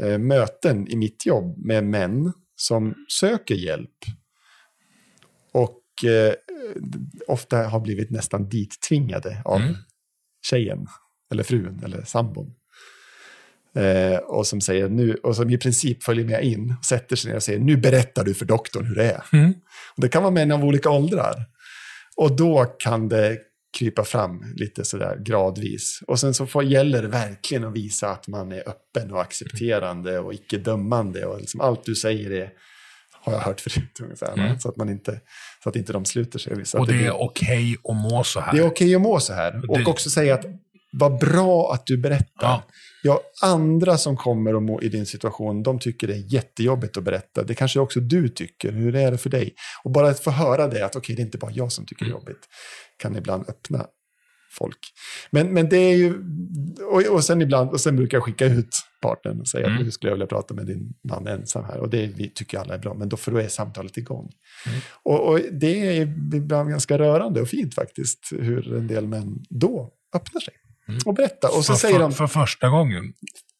eh, 0.00 0.18
möten 0.18 0.88
i 0.88 0.96
mitt 0.96 1.26
jobb 1.26 1.58
med 1.58 1.84
män 1.84 2.32
som 2.56 2.94
söker 3.08 3.54
hjälp. 3.54 3.98
Och 5.52 5.80
eh, 6.04 6.34
ofta 7.26 7.56
har 7.56 7.80
blivit 7.80 8.10
nästan 8.10 8.48
dittvingade 8.48 9.42
av 9.44 9.60
Mm. 9.60 9.74
tjejen, 10.42 10.86
eller 11.32 11.42
frun, 11.42 11.80
eller 11.84 12.02
sambon. 12.04 12.54
Eh, 13.76 14.16
och 14.18 14.46
som 14.46 14.60
säger 14.60 14.88
nu, 14.88 15.14
och 15.14 15.36
som 15.36 15.50
i 15.50 15.58
princip 15.58 16.02
följer 16.04 16.24
med 16.24 16.44
in, 16.44 16.74
sätter 16.88 17.16
sig 17.16 17.28
ner 17.30 17.36
och 17.36 17.42
säger 17.42 17.58
nu 17.58 17.76
berättar 17.76 18.24
du 18.24 18.34
för 18.34 18.44
doktorn 18.44 18.86
hur 18.86 18.94
det 18.94 19.04
är. 19.10 19.22
Mm. 19.32 19.50
Och 19.96 20.02
det 20.02 20.08
kan 20.08 20.22
vara 20.22 20.32
män 20.32 20.52
av 20.52 20.64
olika 20.64 20.90
åldrar. 20.90 21.34
Och 22.16 22.36
då 22.36 22.64
kan 22.64 23.08
det 23.08 23.38
krypa 23.78 24.04
fram 24.04 24.42
lite 24.56 24.84
sådär 24.84 25.16
gradvis. 25.26 26.00
Och 26.06 26.20
sen 26.20 26.34
så 26.34 26.46
får, 26.46 26.64
gäller 26.64 27.02
det 27.02 27.08
verkligen 27.08 27.64
att 27.64 27.72
visa 27.76 28.10
att 28.10 28.28
man 28.28 28.52
är 28.52 28.68
öppen 28.68 29.12
och 29.12 29.20
accepterande 29.20 30.18
och 30.18 30.34
icke 30.34 30.58
dömande. 30.58 31.26
Och 31.26 31.40
liksom 31.40 31.60
allt 31.60 31.84
du 31.84 31.94
säger 31.94 32.30
är, 32.30 32.50
har 33.22 33.32
jag 33.32 33.40
hört 33.40 33.60
förut 33.60 34.00
ungefär. 34.02 34.36
va? 34.36 34.58
Så, 34.58 34.68
att 34.68 34.76
man 34.76 34.88
inte, 34.88 35.20
så 35.62 35.68
att 35.68 35.76
inte 35.76 35.92
de 35.92 36.04
sluter 36.04 36.38
sig. 36.38 36.64
Så 36.66 36.78
Och 36.78 36.86
det 36.86 36.92
blir- 36.92 37.06
är 37.06 37.22
okej 37.22 37.76
att 37.84 37.96
må 37.96 38.24
så 38.24 38.40
här. 38.40 38.52
det 38.52 38.58
är 38.58 38.66
okej 38.66 38.94
att 38.94 39.00
må 39.00 39.20
så 39.20 39.32
här. 39.32 39.70
Och 39.70 39.78
Det- 39.78 39.84
också 39.86 40.10
säga 40.10 40.34
att 40.34 40.44
vad 40.92 41.18
bra 41.18 41.72
att 41.72 41.82
du 41.86 41.98
berättar. 41.98 42.26
Ja. 42.40 42.62
Ja. 43.02 43.20
andra 43.42 43.98
som 43.98 44.16
kommer 44.16 44.54
och 44.54 44.62
må 44.62 44.82
i 44.82 44.88
din 44.88 45.06
situation, 45.06 45.62
de 45.62 45.78
tycker 45.78 46.06
det 46.06 46.14
är 46.14 46.34
jättejobbigt 46.34 46.96
att 46.96 47.04
berätta. 47.04 47.42
Det 47.42 47.54
kanske 47.54 47.80
också 47.80 48.00
du 48.00 48.28
tycker. 48.28 48.72
Hur 48.72 48.94
är 48.96 49.10
det 49.10 49.18
för 49.18 49.30
dig? 49.30 49.54
Och 49.84 49.90
bara 49.90 50.08
att 50.08 50.20
få 50.20 50.30
höra 50.30 50.68
det, 50.68 50.84
att 50.84 50.96
okej, 50.96 51.16
det 51.16 51.22
är 51.22 51.24
inte 51.24 51.38
bara 51.38 51.50
jag 51.52 51.72
som 51.72 51.86
tycker 51.86 52.04
det 52.04 52.08
är 52.08 52.12
jobbigt, 52.12 52.48
kan 52.98 53.16
ibland 53.16 53.44
öppna 53.48 53.86
folk. 54.58 54.78
Men, 55.30 55.54
men 55.54 55.68
det 55.68 55.76
är 55.76 55.96
ju, 55.96 56.14
och, 56.92 57.14
och 57.14 57.24
sen 57.24 57.42
ibland, 57.42 57.70
och 57.70 57.80
sen 57.80 57.96
brukar 57.96 58.16
jag 58.18 58.24
skicka 58.24 58.44
ut 58.46 58.68
partnern 59.02 59.40
och 59.40 59.48
säga 59.48 59.66
Mm. 59.66 59.78
att 59.78 59.84
nu 59.84 59.90
skulle 59.90 60.10
jag 60.10 60.14
vilja 60.14 60.26
prata 60.26 60.54
med 60.54 60.66
din 60.66 60.92
man 61.08 61.26
ensam 61.26 61.64
här. 61.64 61.78
Och 61.78 61.90
det 61.90 62.06
vi 62.06 62.30
tycker 62.34 62.58
alla 62.58 62.74
är 62.74 62.78
bra, 62.78 62.94
men 62.94 63.08
då 63.08 63.16
för 63.16 63.32
då 63.32 63.38
är 63.38 63.48
samtalet 63.48 63.96
igång. 63.96 64.30
Och, 65.02 65.28
och 65.28 65.40
det 65.52 65.98
är 65.98 66.02
ibland 66.36 66.70
ganska 66.70 66.98
rörande 66.98 67.40
och 67.40 67.48
fint 67.48 67.74
faktiskt, 67.74 68.18
hur 68.30 68.76
en 68.76 68.86
del 68.86 69.06
män 69.06 69.38
då 69.50 69.90
öppnar 70.14 70.40
sig. 70.40 70.54
Och 71.06 71.14
berättar. 71.14 71.48
Och 71.56 71.64
så 71.64 71.72
för, 71.72 71.78
säger 71.80 71.98
de, 71.98 72.12
för 72.12 72.26
första 72.26 72.68
gången. 72.68 73.12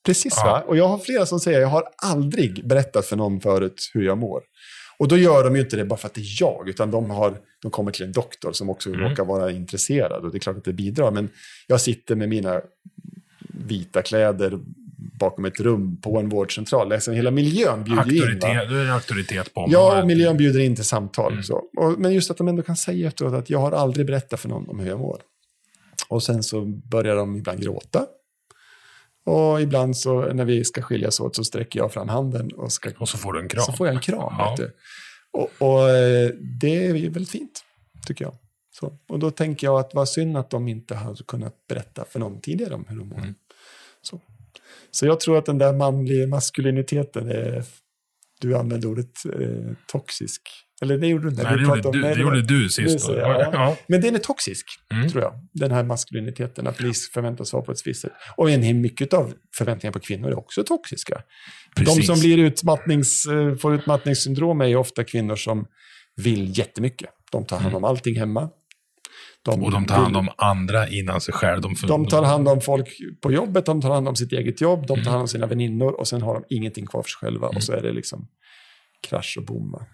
Precis, 0.06 0.34
Ja. 0.36 0.44
va? 0.44 0.64
Och 0.66 0.76
jag 0.76 0.88
har 0.88 0.98
flera 0.98 1.26
som 1.26 1.40
säger 1.40 1.60
jag 1.60 1.68
har 1.68 1.84
aldrig 2.02 2.66
berättat 2.68 3.06
för 3.06 3.16
någon 3.16 3.40
förut 3.40 3.90
hur 3.94 4.02
jag 4.06 4.18
mår. 4.18 4.42
Och 4.98 5.08
då 5.08 5.16
gör 5.16 5.44
de 5.44 5.56
ju 5.56 5.62
inte 5.62 5.76
det 5.76 5.84
bara 5.84 5.96
för 5.96 6.06
att 6.06 6.14
det 6.14 6.20
är 6.20 6.36
jag, 6.40 6.68
utan 6.68 6.90
de, 6.90 7.10
har, 7.10 7.34
de 7.62 7.70
kommer 7.70 7.92
till 7.92 8.04
en 8.06 8.12
doktor 8.12 8.52
som 8.52 8.70
också 8.70 8.88
Mm. 8.88 9.00
råkar 9.00 9.24
vara 9.24 9.50
intresserad. 9.50 10.24
Och 10.24 10.30
det 10.32 10.36
är 10.36 10.40
klart 10.40 10.56
att 10.56 10.64
det 10.64 10.72
bidrar, 10.72 11.10
men 11.10 11.28
jag 11.66 11.80
sitter 11.80 12.14
med 12.14 12.28
mina 12.28 12.60
vita 13.66 14.02
kläder 14.02 14.58
bakom 15.20 15.44
ett 15.44 15.60
rum 15.60 16.00
på 16.00 16.18
en 16.18 16.28
vårdcentral. 16.28 16.92
Alltså 16.92 17.12
hela 17.12 17.30
miljön 17.30 17.84
bjuder 17.84 18.02
in. 18.32 18.38
Va? 18.40 18.48
Auktoritet, 18.48 18.68
du 18.68 18.80
är 18.80 18.84
en 18.84 18.90
auktoritet 18.90 19.54
på 19.54 19.66
Ja, 19.68 19.78
området. 19.84 20.02
och 20.02 20.06
miljön 20.06 20.36
bjuder 20.36 20.60
in 20.60 20.76
till 20.76 20.84
samtal. 20.84 21.32
Mm. 21.32 21.44
Så. 21.44 21.62
Och, 21.76 21.98
men 21.98 22.12
just 22.14 22.30
att 22.30 22.36
de 22.36 22.48
ändå 22.48 22.62
kan 22.62 22.76
säga 22.76 23.08
efteråt 23.08 23.34
att 23.34 23.50
jag 23.50 23.58
har 23.58 23.72
aldrig 23.72 24.06
berättat 24.06 24.40
för 24.40 24.48
någon 24.48 24.68
om 24.68 24.78
hur 24.80 24.88
jag 24.88 24.98
mår. 24.98 25.20
Och 26.10 26.22
sen 26.22 26.42
så 26.42 26.64
börjar 26.64 27.16
de 27.16 27.36
ibland 27.36 27.62
gråta. 27.62 28.06
Och 29.24 29.60
ibland 29.60 29.96
så 29.96 30.32
när 30.32 30.44
vi 30.44 30.64
ska 30.64 30.82
skiljas 30.82 31.20
åt 31.20 31.36
så 31.36 31.44
sträcker 31.44 31.78
jag 31.78 31.92
fram 31.92 32.08
handen 32.08 32.52
och 32.52 32.72
ska, 32.72 32.90
Och 32.98 33.08
så 33.08 33.18
får 33.18 33.32
du 33.32 33.40
en 33.40 33.48
kram. 33.48 33.64
så 33.64 33.72
får 33.72 33.86
jag 33.86 33.96
en 33.96 34.02
kram. 34.02 34.34
Ja. 34.38 34.56
Och, 35.32 35.50
och 35.58 35.90
eh, 35.90 36.30
det 36.60 36.86
är 36.86 36.94
ju 36.94 37.08
väldigt 37.08 37.30
fint, 37.30 37.64
tycker 38.06 38.24
jag. 38.24 38.34
Så. 38.72 38.98
Och 39.08 39.18
då 39.18 39.30
tänker 39.30 39.66
jag 39.66 39.80
att 39.80 39.94
vad 39.94 40.08
synd 40.08 40.36
att 40.36 40.50
de 40.50 40.68
inte 40.68 40.94
har 40.94 41.14
kunnat 41.14 41.66
berätta 41.68 42.04
för 42.04 42.18
någon 42.18 42.40
tidigare 42.40 42.74
om 42.74 42.84
hur 42.88 42.98
de 42.98 43.08
mår. 43.08 43.18
Mm. 43.18 43.34
Så. 44.02 44.20
så 44.90 45.06
jag 45.06 45.20
tror 45.20 45.38
att 45.38 45.46
den 45.46 45.58
där 45.58 45.72
manliga 45.72 46.26
maskuliniteten 46.26 47.30
är, 47.30 47.64
du 48.40 48.56
använde 48.56 48.86
ordet 48.88 49.24
eh, 49.40 49.72
toxisk. 49.86 50.48
Eller 50.82 50.98
det 50.98 51.06
gjorde 51.06 51.24
du 51.24 51.30
inte. 51.30 51.42
Nej, 51.42 51.56
det 51.56 51.62
gjorde 51.62 51.90
du, 51.92 52.00
det 52.02 52.08
var- 52.08 52.16
gjorde 52.16 52.42
du 52.42 52.68
sist. 52.68 53.06
då. 53.08 53.16
ja. 53.16 53.50
Ja. 53.52 53.76
Men 53.88 54.00
den 54.00 54.14
är 54.14 54.18
toxisk, 54.18 54.66
Mm. 54.92 55.08
tror 55.08 55.22
jag. 55.22 55.32
Den 55.52 55.70
här 55.70 55.84
maskuliniteten, 55.84 56.66
att 56.66 56.80
vi 56.80 56.92
förväntas 57.14 57.52
vara 57.52 57.62
på 57.62 57.72
ett 57.72 57.86
visst 57.86 58.00
sätt. 58.02 58.12
Och 58.36 58.50
en 58.50 58.80
mycket 58.80 59.12
av 59.14 59.34
förväntningar 59.58 59.92
på 59.92 60.00
kvinnor 60.00 60.28
är 60.30 60.38
också 60.38 60.64
toxiska. 60.64 61.22
De 61.76 61.84
Precis. 61.84 62.06
som 62.06 62.20
blir 62.20 62.38
utmattnings, 62.38 63.26
eh, 63.26 63.54
får 63.56 63.74
utmattningssyndrom 63.74 64.60
är 64.60 64.76
ofta 64.76 65.04
kvinnor 65.04 65.36
som 65.36 65.66
vill 66.16 66.58
jättemycket. 66.58 67.10
De 67.32 67.46
tar 67.46 67.58
hand 67.58 67.74
om 67.74 67.84
allting 67.84 68.18
hemma. 68.18 68.48
De, 69.44 69.54
Mm. 69.54 69.64
Och 69.64 69.70
de 69.72 69.86
tar 69.86 69.96
hand 69.96 70.16
om 70.16 70.28
andra 70.36 70.88
innan 70.88 71.20
sig 71.20 71.34
själv. 71.34 71.60
De, 71.60 71.74
de 71.88 72.06
tar 72.06 72.22
hand 72.22 72.48
om 72.48 72.60
folk 72.60 72.88
på 73.22 73.32
jobbet, 73.32 73.66
de 73.66 73.80
tar 73.80 73.90
hand 73.90 74.08
om 74.08 74.16
sitt 74.16 74.32
eget 74.32 74.60
jobb, 74.60 74.86
de 74.86 75.02
tar 75.04 75.10
hand 75.10 75.20
om 75.22 75.28
sina 75.28 75.46
väninnor 75.46 76.00
och 76.00 76.08
sen 76.08 76.22
har 76.22 76.34
de 76.34 76.44
ingenting 76.56 76.86
kvar 76.86 77.02
för 77.02 77.08
sig 77.08 77.18
själva. 77.18 77.48
Och 77.48 77.62
så 77.62 77.72
är 77.72 77.82
det 77.82 77.92
liksom 77.92 78.26
krasch 79.08 79.36
och 79.38 79.44
bomma. 79.44 79.86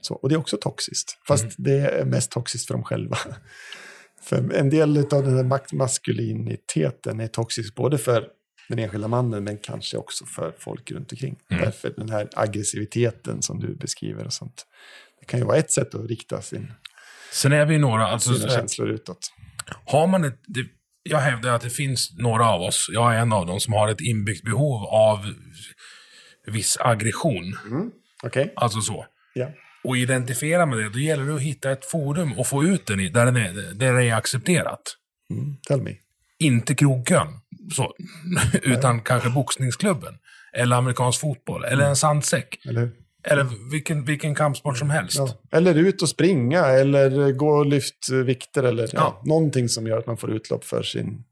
Så, 0.00 0.14
och 0.14 0.28
det 0.28 0.34
är 0.34 0.38
också 0.38 0.56
toxiskt, 0.56 1.18
fast 1.28 1.44
det 1.58 1.80
är 1.80 2.04
mest 2.04 2.30
toxiskt 2.30 2.66
för 2.66 2.74
dem 2.74 2.84
själva. 2.84 3.18
För 4.22 4.52
en 4.54 4.70
del 4.70 4.98
av 4.98 5.22
den 5.24 5.36
här 5.36 5.74
maskuliniteten 5.76 7.20
är 7.20 7.26
toxisk 7.26 7.74
både 7.74 7.98
för 7.98 8.28
den 8.68 8.78
enskilda 8.78 9.08
mannen 9.08 9.44
men 9.44 9.58
kanske 9.58 9.96
också 9.96 10.26
för 10.26 10.54
folk 10.58 10.90
runt 10.90 11.12
omkring. 11.12 11.36
Därför 11.48 11.94
den 11.96 12.10
här 12.10 12.28
aggressiviteten 12.32 13.42
som 13.42 13.60
du 13.60 13.74
beskriver 13.74 14.24
och 14.24 14.32
sånt. 14.32 14.66
Det 15.20 15.26
kan 15.26 15.40
ju 15.40 15.46
vara 15.46 15.56
ett 15.56 15.72
sätt 15.72 15.94
att 15.94 16.08
rikta 16.08 16.42
sin, 16.42 16.72
Sen 17.32 17.52
är 17.52 17.66
vi 17.66 17.78
några, 17.78 18.06
alltså, 18.06 18.34
sina 18.34 18.48
känslor 18.48 18.90
utåt. 18.90 19.32
har 19.86 20.06
man 20.06 20.24
ett, 20.24 20.40
det, 20.46 20.66
jag 21.02 21.18
hävdar 21.18 21.54
att 21.54 21.62
det 21.62 21.70
finns 21.70 22.12
några 22.18 22.50
av 22.50 22.62
oss, 22.62 22.90
jag 22.92 23.14
är 23.14 23.18
en 23.18 23.32
av 23.32 23.46
dem, 23.46 23.60
som 23.60 23.72
har 23.74 23.88
ett 23.88 24.00
inbyggt 24.00 24.44
behov 24.44 24.84
av 24.84 25.34
viss 26.46 26.76
aggression. 26.80 27.56
Okej? 28.22 28.52
Alltså 28.56 28.80
så. 28.80 29.06
Ja. 29.34 29.48
Och 29.84 29.96
identifiera 29.96 30.66
med 30.66 30.78
det, 30.78 30.88
då 30.88 30.98
gäller 30.98 31.24
det 31.24 31.34
att 31.34 31.40
hitta 31.40 31.70
ett 31.70 31.84
forum 31.84 32.38
och 32.38 32.46
få 32.46 32.64
ut 32.64 32.86
den 32.86 33.00
i, 33.00 33.08
där, 33.08 33.26
den 33.26 33.36
är, 33.36 33.74
där 33.74 33.92
det 33.92 34.04
är 34.04 34.14
accepterat. 34.14 34.82
Mm, 35.30 35.56
tell 35.68 35.82
me. 35.82 35.94
Inte 36.38 36.74
krogkön, 36.74 37.28
så, 37.72 37.94
utan 38.62 39.00
kanske 39.00 39.30
boxningsklubben. 39.30 40.14
Eller 40.52 40.76
amerikansk 40.76 41.20
fotboll, 41.20 41.64
eller 41.64 41.84
en 41.84 41.96
sandsäck. 41.96 42.66
Eller? 42.68 42.90
Eller 43.24 43.70
vilken, 43.70 44.04
vilken 44.04 44.34
kampsport 44.34 44.78
som 44.78 44.90
helst. 44.90 45.18
Ja. 45.18 45.40
Eller 45.52 45.74
ut 45.74 46.02
och 46.02 46.08
springa, 46.08 46.66
eller 46.66 47.32
gå 47.32 47.48
och 47.48 47.66
lyft 47.66 48.10
vikter, 48.24 48.62
eller 48.62 48.82
ja. 48.82 48.88
Ja. 48.92 49.22
någonting 49.24 49.68
som 49.68 49.86
gör 49.86 49.98
att 49.98 50.06
man 50.06 50.16
får 50.16 50.30
utlopp 50.30 50.64
för 50.64 50.82
sin, 50.82 51.24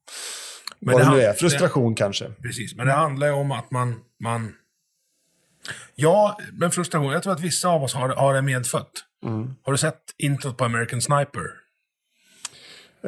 Men 0.81 0.95
vad 0.95 1.03
det 1.03 1.11
det 1.11 1.17
nu 1.17 1.23
är, 1.23 1.33
frustration 1.33 1.95
kanske. 1.95 2.25
Precis, 2.43 2.75
men 2.75 2.87
det 2.87 2.93
handlar 2.93 3.27
ju 3.27 3.33
om 3.33 3.53
att 3.53 3.71
man... 3.71 3.95
man 4.21 4.53
ja, 5.95 6.39
men 6.53 6.71
frustration. 6.71 7.13
Jag 7.13 7.23
tror 7.23 7.33
att 7.33 7.41
vissa 7.41 7.69
av 7.69 7.83
oss 7.83 7.95
har, 7.95 8.09
har 8.09 8.35
det 8.35 8.43
medfött. 8.43 8.93
Mm. 9.27 9.55
Har 9.63 9.73
du 9.73 9.79
sett 9.79 10.01
introt 10.19 10.57
på 10.57 10.65
American 10.65 11.01
Sniper? 11.03 11.45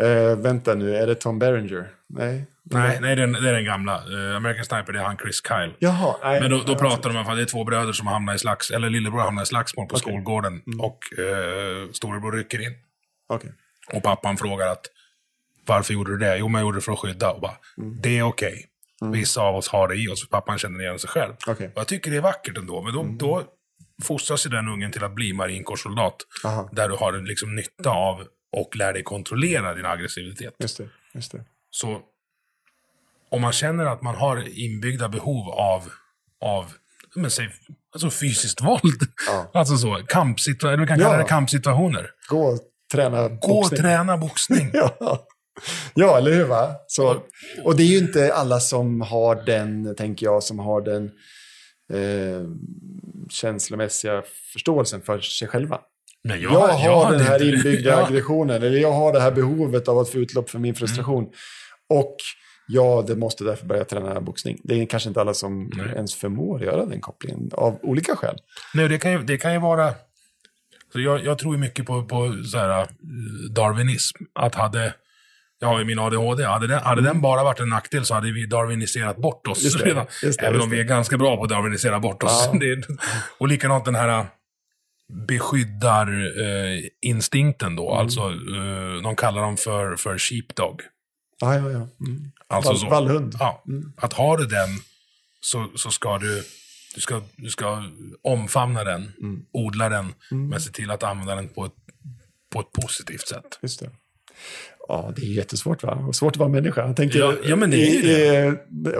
Eh, 0.00 0.36
vänta 0.38 0.74
nu, 0.74 0.96
är 0.96 1.06
det 1.06 1.14
Tom 1.14 1.38
Berenger? 1.38 1.88
Nej. 2.08 2.46
Nej, 2.62 2.98
nej 3.00 3.16
det, 3.16 3.22
är, 3.22 3.26
det 3.26 3.48
är 3.48 3.52
den 3.52 3.64
gamla. 3.64 3.94
Eh, 3.94 4.36
American 4.36 4.64
Sniper, 4.64 4.92
det 4.92 4.98
är 4.98 5.02
han 5.04 5.16
Chris 5.16 5.42
Kyle. 5.48 5.74
Jaha, 5.78 6.16
nej. 6.22 6.40
Men 6.40 6.50
då, 6.50 6.62
då 6.66 6.74
pratar 6.74 7.10
de 7.10 7.16
om 7.18 7.26
att 7.26 7.36
det 7.36 7.42
är 7.42 7.46
två 7.46 7.64
bröder 7.64 7.92
som 7.92 8.06
hamnar 8.06 8.34
i 8.34 8.38
slags... 8.38 8.70
Eller 8.70 8.90
lillebror 8.90 9.20
hamnar 9.20 9.42
i 9.42 9.46
slagsmål 9.46 9.86
på. 9.86 9.94
Mm. 9.94 10.00
skolgården. 10.00 10.62
Och 10.78 11.18
eh, 11.18 11.90
storebror 11.92 12.32
rycker 12.32 12.60
in. 12.62 12.74
Okej. 13.28 13.52
Och 13.92 14.02
pappan 14.02 14.36
frågar 14.36 14.66
att 14.72 14.86
varför 15.66 15.94
gjorde 15.94 16.10
du 16.10 16.18
det? 16.18 16.36
Jo, 16.36 16.48
men 16.48 16.58
jag 16.60 16.66
gjorde 16.66 16.78
det 16.78 16.82
för 16.82 16.92
att 16.92 16.98
skydda. 16.98 17.30
Och 17.30 17.40
bara, 17.40 17.56
Mm. 17.78 18.00
det 18.00 18.18
är 18.18 18.22
okej. 18.22 18.66
Vissa 19.12 19.40
av 19.42 19.56
oss 19.56 19.68
har 19.68 19.88
det 19.88 19.94
i 19.96 20.08
oss, 20.08 20.20
för 20.20 20.28
pappan 20.28 20.58
känner 20.58 20.80
igen 20.80 20.98
sig 20.98 21.10
själv. 21.10 21.32
Okej. 21.46 21.66
Och 21.74 21.80
jag 21.80 21.88
tycker 21.88 22.10
det 22.10 22.16
är 22.16 22.20
vackert 22.20 22.58
ändå, 22.58 22.82
men 22.82 22.92
då, 22.94 23.00
Mm. 23.00 23.18
då 23.18 23.42
fostras 24.02 24.46
ju 24.46 24.50
den 24.50 24.68
ungen 24.68 24.92
till 24.92 25.04
att 25.04 25.14
bli 25.14 25.32
marinkårssoldat. 25.32 26.16
Där 26.72 26.88
du 26.88 26.94
har 26.96 27.12
liksom 27.12 27.54
nytta 27.56 27.90
av 27.90 28.22
och 28.56 28.76
lär 28.76 28.92
dig 28.92 29.02
kontrollera 29.02 29.74
din 29.74 29.86
aggressivitet. 29.86 30.54
Just 30.58 30.78
det, 30.78 30.88
just 31.12 31.32
det. 31.32 31.44
Så 31.70 32.00
om 33.30 33.42
man 33.42 33.52
känner 33.52 33.86
att 33.86 34.02
man 34.02 34.14
har 34.14 34.58
inbyggda 34.58 35.08
behov 35.08 35.48
av, 35.50 35.92
av 36.40 36.72
men 37.14 37.30
säg, 37.30 37.48
alltså 37.92 38.10
fysiskt 38.10 38.60
våld. 38.62 39.02
Ja. 39.28 39.50
Alltså 39.60 39.76
så, 39.76 39.94
kampsituationer, 40.08 40.76
du 40.76 40.86
kan 40.86 40.98
kalla 40.98 41.12
Ja. 41.16 41.18
det 41.22 41.28
kampsituationer. 41.28 42.10
Gå 42.28 42.42
och 42.46 42.58
träna 42.92 43.28
Gå 43.28 43.34
och 43.34 43.38
boxning. 43.40 43.80
träna 43.80 44.16
boxning. 44.16 44.70
Ja. 44.74 45.26
Ja, 45.94 46.18
eller 46.18 46.32
hur? 46.32 46.44
Va? 46.44 46.70
Så, 46.86 47.22
och 47.64 47.76
det 47.76 47.82
är 47.82 47.86
ju 47.86 47.98
inte 47.98 48.34
alla 48.34 48.60
som 48.60 49.00
har 49.00 49.34
den, 49.46 49.94
tänker 49.96 50.26
jag, 50.26 50.42
som 50.42 50.58
har 50.58 50.80
den 50.80 51.04
eh, 51.92 52.44
känslomässiga 53.30 54.22
förståelsen 54.52 55.00
för 55.02 55.20
sig 55.20 55.48
själva. 55.48 55.80
Men 56.24 56.40
Jag, 56.40 56.50
har 56.50 57.04
hade 57.04 57.16
den 57.18 57.26
här 57.26 57.42
inte- 57.42 57.56
inbyggda 57.68 57.90
Ja. 58.00 58.06
aggressionen, 58.06 58.62
eller 58.62 58.78
jag 58.78 58.92
har 58.92 59.12
det 59.12 59.20
här 59.20 59.30
behovet 59.32 59.88
av 59.88 59.98
att 59.98 60.08
få 60.08 60.18
utlopp 60.18 60.50
för 60.50 60.58
min 60.58 60.74
frustration. 60.74 61.22
Mm. 61.24 61.32
Och 61.90 62.16
ja, 62.68 63.04
det 63.06 63.16
måste 63.16 63.44
därför 63.44 63.66
börja 63.66 63.84
träna 63.84 64.20
boxning. 64.20 64.60
Det 64.64 64.74
är 64.80 64.86
kanske 64.86 65.08
inte 65.08 65.20
alla 65.20 65.34
som 65.34 65.70
Nej. 65.76 65.86
ens 65.96 66.14
förmår 66.14 66.62
göra 66.64 66.86
den 66.86 67.00
kopplingen, 67.00 67.50
av 67.52 67.78
olika 67.82 68.16
skäl. 68.16 68.36
Nej, 68.74 68.88
det 68.88 68.98
kan 68.98 69.12
ju, 69.12 69.18
det 69.22 69.36
kan 69.36 69.52
ju 69.52 69.60
vara... 69.60 69.94
Så 70.92 71.00
jag, 71.00 71.24
jag 71.24 71.38
tror 71.38 71.56
mycket 71.56 71.86
på, 71.86 72.04
på 72.04 72.34
så 72.52 72.58
här, 72.58 72.80
eh, 72.80 72.86
darwinism. 73.50 74.24
Att 74.34 74.54
hade... 74.54 74.94
Jag 75.62 75.68
har 75.68 75.78
ju 75.78 75.84
min 75.84 75.98
ADHD. 75.98 76.44
Hade 76.44 76.66
den, 76.66 76.78
hade 76.82 77.02
den 77.02 77.20
bara 77.20 77.44
varit 77.44 77.60
en 77.60 77.68
nackdel 77.68 78.04
så 78.04 78.14
hade 78.14 78.32
vi 78.32 78.46
darwiniserat 78.46 79.16
bort 79.16 79.46
oss 79.46 79.58
Mm. 79.58 79.64
Just 79.64 79.78
det, 79.78 79.84
redan. 79.84 80.06
just 80.22 80.38
det, 80.40 80.46
Även 80.46 80.54
just 80.54 80.64
om 80.64 80.70
vi 80.70 80.80
är 80.80 80.84
ganska 80.84 81.18
bra 81.18 81.36
på 81.36 81.42
att 81.42 81.48
darwinisera 81.48 82.00
bort 82.00 82.22
oss. 82.22 82.48
Ja. 82.52 82.58
Det 82.60 82.86
och 83.38 83.48
likadant 83.48 83.84
den 83.84 83.94
här 83.94 84.26
beskyddar-instinkten 85.12 86.74
eh, 86.76 87.10
instinkten 87.10 87.76
då. 87.76 87.90
Mm. 87.90 88.00
Alltså, 88.00 88.20
eh, 88.20 89.02
de 89.02 89.16
kallar 89.16 89.42
dem 89.42 89.56
för, 89.56 89.96
för 89.96 90.18
sheepdog. 90.18 90.82
Ja, 91.40 91.54
ja, 91.54 91.70
ja. 91.70 91.88
Mm. 92.06 92.32
Alltså 92.46 92.70
Vall, 92.70 92.78
så. 92.80 92.88
vallhund. 92.88 93.36
Ja, 93.38 93.62
att 93.96 94.12
har 94.12 94.38
du 94.38 94.46
den 94.46 94.68
så, 95.40 95.66
så 95.76 95.90
ska 95.90 96.18
du, 96.18 96.44
du 96.94 97.00
ska, 97.00 97.22
du 97.36 97.50
ska 97.50 97.84
omfamna 98.22 98.84
den, 98.84 99.12
Mm. 99.20 99.44
odla 99.52 99.88
den, 99.88 100.14
men 100.30 100.60
se 100.60 100.70
till 100.72 100.90
att 100.90 101.02
använda 101.02 101.34
den 101.34 101.48
på 101.48 101.64
ett, 101.64 101.72
på 102.52 102.60
ett 102.60 102.72
positivt 102.72 103.28
sätt. 103.28 103.58
Just 103.62 103.80
det. 103.80 103.90
Ja, 104.90 105.12
det 105.16 105.22
är 105.22 105.26
jättesvårt 105.26 105.82
va? 105.82 106.12
Svårt 106.12 106.32
att 106.32 106.36
vara 106.36 106.48
människa. 106.48 106.86
Jag 106.86 106.96
tänker, 106.96 107.18
Ja, 107.18 107.34
ja, 107.44 107.56
men 107.56 107.70
det 107.70 107.76
är 107.76 108.46
i, 108.46 108.56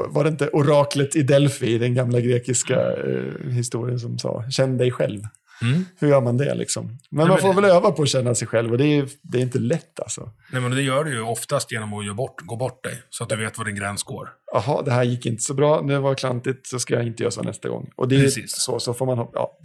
Var 0.09 0.25
det 0.25 0.31
inte 0.31 0.49
oraklet 0.49 1.17
i 1.17 1.23
Delphi, 1.23 1.79
den 1.79 1.95
gamla 1.95 2.21
grekiska 2.21 2.97
eh, 2.97 3.51
historien 3.51 3.99
som 3.99 4.19
sa, 4.19 4.45
känn 4.51 4.79
dig 4.79 4.91
själv. 4.91 5.21
Mm. 5.63 5.85
Hur 5.99 6.09
gör 6.09 6.21
man 6.21 6.37
det 6.37 6.55
liksom? 6.55 6.99
Men 7.11 7.19
man 7.19 7.29
men- 7.29 7.39
får 7.39 7.55
väl 7.55 7.65
öva 7.65 7.91
på 7.91 8.03
att 8.03 8.09
känna 8.09 8.35
sig 8.35 8.49
själv 8.49 8.73
och 8.73 8.79
det 8.79 8.85
är, 8.87 9.09
det 9.23 9.39
är 9.39 9.43
inte 9.43 9.59
lätt 9.59 10.01
alltså. 10.01 10.31
Nej, 10.53 10.63
men 10.63 10.71
det 10.71 10.83
gör 10.83 11.05
du 11.05 11.11
ju 11.13 11.23
oftast 11.23 11.73
genom 11.73 11.95
att 11.95 12.17
bort, 12.17 12.41
gå 12.41 12.57
bort 12.57 12.85
dig, 12.85 13.03
så 13.11 13.23
att 13.25 13.31
du 13.31 13.37
vet 13.37 13.59
var 13.59 13.65
din 13.65 13.75
gräns 13.75 14.03
går. 14.03 14.29
Jaha, 14.53 14.83
det 14.83 14.91
här 14.91 15.05
gick 15.05 15.27
inte 15.27 15.43
så 15.43 15.55
bra, 15.55 15.83
det 15.83 15.99
var 15.99 16.15
klantigt, 16.15 16.67
så 16.67 16.79
ska 16.79 16.95
jag 16.95 17.07
inte 17.07 17.23
göra 17.23 17.31
så 17.31 17.43
nästa 17.43 17.69
gång. 17.69 17.91
Och 17.97 18.09
det 18.09 18.17
är 18.17 18.21
Precis. 18.21 18.45
så, 18.49 18.79
så 18.79 18.95
får 18.95 19.07
man 19.07 19.29
ja. 19.33 19.59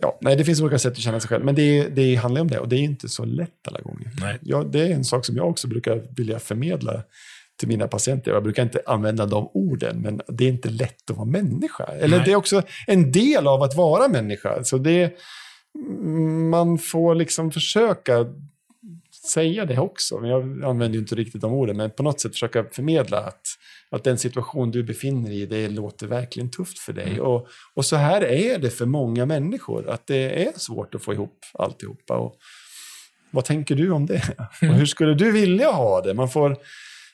Ja, 0.00 0.18
nej, 0.20 0.36
det 0.36 0.44
finns 0.44 0.60
olika 0.60 0.78
sätt 0.78 0.92
att 0.92 0.98
känna 0.98 1.20
sig 1.20 1.28
själv, 1.28 1.44
men 1.44 1.54
det, 1.54 1.88
det 1.88 2.14
handlar 2.14 2.40
om 2.40 2.48
det 2.48 2.58
och 2.58 2.68
det 2.68 2.76
är 2.76 2.80
inte 2.80 3.08
så 3.08 3.24
lätt 3.24 3.68
alla 3.68 3.80
gånger. 3.80 4.10
Nej. 4.20 4.38
Ja, 4.42 4.62
det 4.62 4.80
är 4.80 4.90
en 4.90 5.04
sak 5.04 5.24
som 5.24 5.36
jag 5.36 5.48
också 5.48 5.68
brukar 5.68 6.02
vilja 6.16 6.38
förmedla 6.38 7.02
till 7.58 7.68
mina 7.68 7.88
patienter. 7.88 8.30
Jag 8.30 8.42
brukar 8.42 8.62
inte 8.62 8.80
använda 8.86 9.26
de 9.26 9.50
orden, 9.54 10.00
men 10.00 10.20
det 10.28 10.44
är 10.44 10.48
inte 10.48 10.70
lätt 10.70 11.10
att 11.10 11.16
vara 11.16 11.26
människa. 11.26 11.84
Eller 11.84 12.16
Nej. 12.16 12.26
det 12.26 12.32
är 12.32 12.36
också 12.36 12.62
en 12.86 13.12
del 13.12 13.46
av 13.46 13.62
att 13.62 13.76
vara 13.76 14.08
människa. 14.08 14.64
Så 14.64 14.78
det, 14.78 15.12
man 16.50 16.78
får 16.78 17.14
liksom 17.14 17.50
försöka 17.50 18.26
säga 19.30 19.64
det 19.64 19.78
också. 19.78 20.18
Men 20.20 20.30
jag 20.30 20.42
använder 20.42 20.94
ju 20.94 20.98
inte 20.98 21.14
riktigt 21.14 21.40
de 21.40 21.52
orden, 21.52 21.76
men 21.76 21.90
på 21.90 22.02
något 22.02 22.20
sätt 22.20 22.32
försöka 22.32 22.64
förmedla 22.72 23.18
att, 23.18 23.42
att 23.90 24.04
den 24.04 24.18
situation 24.18 24.70
du 24.70 24.82
befinner 24.82 25.30
dig 25.30 25.40
i, 25.40 25.46
det 25.46 25.68
låter 25.68 26.06
verkligen 26.06 26.50
tufft 26.50 26.78
för 26.78 26.92
dig. 26.92 27.20
Och, 27.20 27.48
och 27.74 27.84
så 27.84 27.96
här 27.96 28.24
är 28.24 28.58
det 28.58 28.70
för 28.70 28.86
många 28.86 29.26
människor, 29.26 29.88
att 29.88 30.06
det 30.06 30.46
är 30.46 30.52
svårt 30.56 30.94
att 30.94 31.02
få 31.02 31.12
ihop 31.12 31.38
alltihopa. 31.58 32.16
Och 32.16 32.36
vad 33.30 33.44
tänker 33.44 33.74
du 33.74 33.90
om 33.90 34.06
det? 34.06 34.22
Och 34.62 34.74
hur 34.74 34.86
skulle 34.86 35.14
du 35.14 35.32
vilja 35.32 35.70
ha 35.70 36.00
det? 36.00 36.14
Man 36.14 36.28
får 36.30 36.56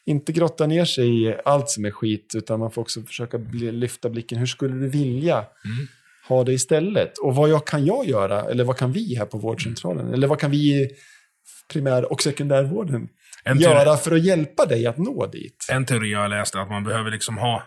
inte 0.05 0.33
grotta 0.33 0.67
ner 0.67 0.85
sig 0.85 1.25
i 1.25 1.35
allt 1.45 1.71
som 1.71 1.85
är 1.85 1.91
skit, 1.91 2.33
utan 2.37 2.61
man 2.61 2.71
får 2.71 2.83
också 2.83 3.03
försöka 3.03 3.39
bli, 3.39 3.73
lyfta 3.73 4.11
blicken. 4.11 4.39
Hur 4.39 4.47
skulle 4.47 4.75
du 4.75 4.89
vilja 4.89 5.45
ha 6.29 6.45
det 6.45 6.53
istället? 6.53 7.19
Och 7.19 7.35
vad 7.35 7.49
jag, 7.49 7.67
kan 7.67 7.87
jag 7.87 8.07
göra, 8.07 8.45
eller 8.45 8.65
vad 8.65 8.77
kan 8.77 8.93
vi 8.93 9.15
här 9.15 9.27
på 9.27 9.39
vårdcentralen, 9.39 10.15
eller 10.15 10.27
vad 10.27 10.39
kan 10.39 10.51
vi 10.51 10.91
primär 11.73 12.13
och 12.13 12.23
sekundärvården 12.23 13.09
En 13.45 13.59
teori- 13.59 13.63
göra 13.63 13.97
för 13.97 14.13
att 14.15 14.23
hjälpa 14.25 14.67
dig 14.67 14.87
att 14.87 14.99
nå 14.99 15.27
dit? 15.27 15.67
En 15.73 15.87
teori 15.87 16.13
jag 16.13 16.31
läste 16.31 16.59
är 16.59 16.63
att 16.63 16.71
man 16.71 16.85
behöver 16.85 17.11
liksom 17.11 17.39
ha 17.39 17.63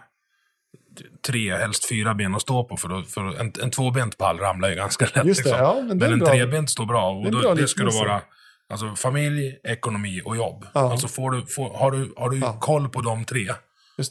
tre, 1.28 1.56
helst 1.56 1.90
fyra 1.90 2.14
ben 2.14 2.36
att 2.36 2.42
stå 2.42 2.64
på. 2.64 2.78
För, 2.78 2.88
då, 2.88 3.04
för 3.04 3.40
en, 3.40 3.54
en 3.62 3.72
tvåbent 3.72 4.18
pall 4.18 4.40
ramlar 4.40 4.70
ju 4.70 4.76
ganska 4.76 5.06
lätt. 5.16 5.26
Just 5.26 5.44
det, 5.44 5.50
liksom. 5.50 5.66
ja, 5.66 5.82
men 5.88 6.00
det 6.00 6.06
är 6.06 6.12
en 6.12 6.20
bra. 6.20 6.28
trebent 6.28 6.70
står 6.70 6.86
bra. 6.86 7.10
Det 7.14 7.20
Och 7.20 7.26
en 7.26 7.32
då, 7.32 7.40
bra 7.40 7.56
det 7.56 7.68
ska 7.68 7.84
då 7.84 7.92
vara 7.92 8.22
alltså, 8.70 8.96
familj, 8.96 9.60
ekonomi 9.64 10.22
och 10.26 10.36
jobb. 10.38 10.66
Ja. 10.74 10.92
Alltså 10.92 11.08
får 11.08 11.32
du, 11.32 11.46
får, 11.46 11.74
har 11.78 11.92
du, 11.92 12.14
har 12.18 12.30
du 12.30 12.40
Ja. 12.40 12.58
koll 12.62 12.90
på 12.90 13.02
de 13.02 13.26
tre 13.26 13.40
det. 13.40 13.56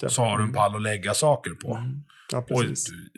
Så 0.09 0.23
har 0.25 0.39
du 0.39 0.45
en 0.45 0.53
pall 0.53 0.77
att 0.77 0.83
lägga 0.83 1.15
saker 1.15 1.51
på. 1.51 1.83
Ja, 2.33 2.39
Och 2.51 2.65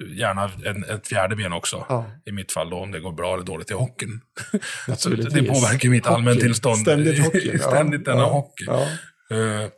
gärna 0.09 0.51
en, 0.65 0.85
ett 0.85 1.09
fjärde 1.09 1.37
ben 1.37 1.53
också. 1.53 1.87
Ja. 1.89 2.07
I 2.27 2.33
mitt 2.33 2.53
fall 2.53 2.71
då, 2.71 2.77
om 2.77 2.91
det 2.91 3.01
går 3.01 3.13
bra 3.13 3.35
eller 3.35 3.45
dåligt 3.45 3.71
i 3.71 3.75
hockeyn. 3.75 4.21
Så 4.87 4.91
Naturligtvis. 4.91 5.35
det 5.35 5.43
påverkar 5.43 5.89
mitt 5.89 6.07
allmäntillstånd. 6.07 6.79
Ständigt 6.79 7.25
hockey. 7.25 7.59
Ständigt 7.69 8.05
denna 8.05 8.21
ja, 8.21 8.29
hockey. 8.29 8.65
Eh, 9.31 9.69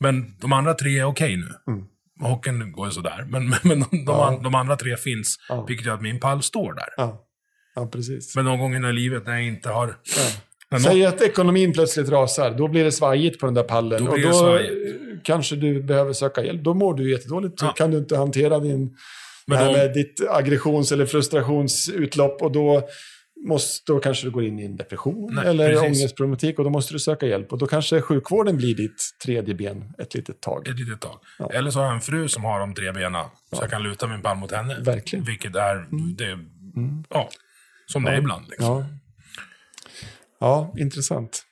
Men 0.00 0.36
de 0.40 0.52
andra 0.52 0.74
tre 0.74 0.98
är 0.98 1.04
okej 1.04 1.36
nu. 1.36 1.72
Mm. 1.72 1.84
Hockeyn 2.20 2.72
går 2.72 2.86
ju 2.86 2.92
sådär. 2.92 3.26
Men, 3.28 3.48
men, 3.48 3.58
men 3.62 3.80
de, 3.80 4.04
de, 4.04 4.20
an, 4.20 4.42
de 4.42 4.54
andra 4.54 4.76
tre 4.76 4.96
finns, 4.96 5.36
vilket 5.68 5.86
gör 5.86 5.94
att 5.94 6.02
min 6.02 6.20
pall 6.20 6.42
står 6.42 6.74
där. 6.74 6.88
Men 8.36 8.44
de 8.44 8.58
gångerna 8.58 8.90
i 8.90 8.92
livet 8.92 9.26
när 9.26 9.32
jag 9.32 9.42
inte 9.44 9.68
har... 9.70 9.96
Ja. 10.70 10.78
när 10.78 10.90
Säg 10.90 11.06
att 11.06 11.20
ekonomin 11.22 11.72
plötsligt 11.72 12.08
rasar, 12.08 12.50
då 12.50 12.68
blir 12.68 12.84
det 12.84 12.92
svajigt 12.92 13.40
på 13.40 13.46
den 13.46 13.54
där 13.54 13.62
pallen. 13.62 14.04
Då 14.04 14.10
och 14.10 14.20
då 14.20 14.60
kanske 15.22 15.56
du 15.56 15.82
behöver 15.82 16.12
söka 16.12 16.44
hjälp. 16.44 16.62
Då 16.62 16.74
mår 16.74 16.94
du 16.94 17.10
jättedåligt. 17.10 17.62
Ja. 17.62 17.72
kan 17.72 17.90
du 17.90 17.98
inte 17.98 18.16
hantera 18.16 18.58
din, 18.60 18.96
Men 19.46 19.66
de- 19.66 19.72
med 19.72 19.94
ditt 19.94 20.20
aggressions 20.30 20.92
eller 20.92 21.06
frustrationsutlopp. 21.06 22.42
Och 22.42 22.52
då, 22.52 22.88
måste, 23.46 23.92
då 23.92 23.98
kanske 24.00 24.26
du 24.26 24.30
går 24.30 24.44
in 24.44 24.58
i 24.58 24.64
en 24.64 24.76
depression 24.76 25.34
Nej, 25.34 25.46
eller 25.46 25.68
precis. 25.72 25.86
ångestproblematik. 25.86 26.58
Och 26.58 26.64
då 26.64 26.70
måste 26.70 26.94
du 26.94 26.98
söka 26.98 27.26
hjälp. 27.26 27.52
Och 27.52 27.58
då 27.58 27.66
kanske 27.66 28.00
sjukvården 28.00 28.56
blir 28.56 28.74
ditt 28.74 29.02
tredje 29.24 29.54
ben 29.54 29.84
ett 29.98 30.14
litet 30.14 30.40
tag. 30.40 30.68
Ett 30.68 30.78
litet 30.78 31.00
tag. 31.00 31.18
Ja. 31.38 31.50
Eller 31.52 31.70
så 31.70 31.78
har 31.78 31.86
jag 31.86 31.94
en 31.94 32.00
fru 32.00 32.28
som 32.28 32.44
har 32.44 32.60
de 32.60 32.74
tre 32.74 32.92
benen, 32.92 33.24
så 33.52 33.62
jag 33.62 33.70
kan 33.70 33.82
luta 33.82 34.06
min 34.06 34.22
pall 34.22 34.36
mot 34.36 34.52
henne. 34.52 34.76
Verkligen. 34.80 35.22
Mm. 35.22 35.30
Vilket 35.32 35.56
är, 35.56 35.86
det, 36.16 36.38
ja, 37.10 37.28
som 37.86 38.04
det 38.04 38.10
är 38.10 38.18
ibland. 38.18 38.48
Liksom. 38.48 38.84
Ja. 40.40 40.72
ja, 40.74 40.80
intressant. 40.82 41.42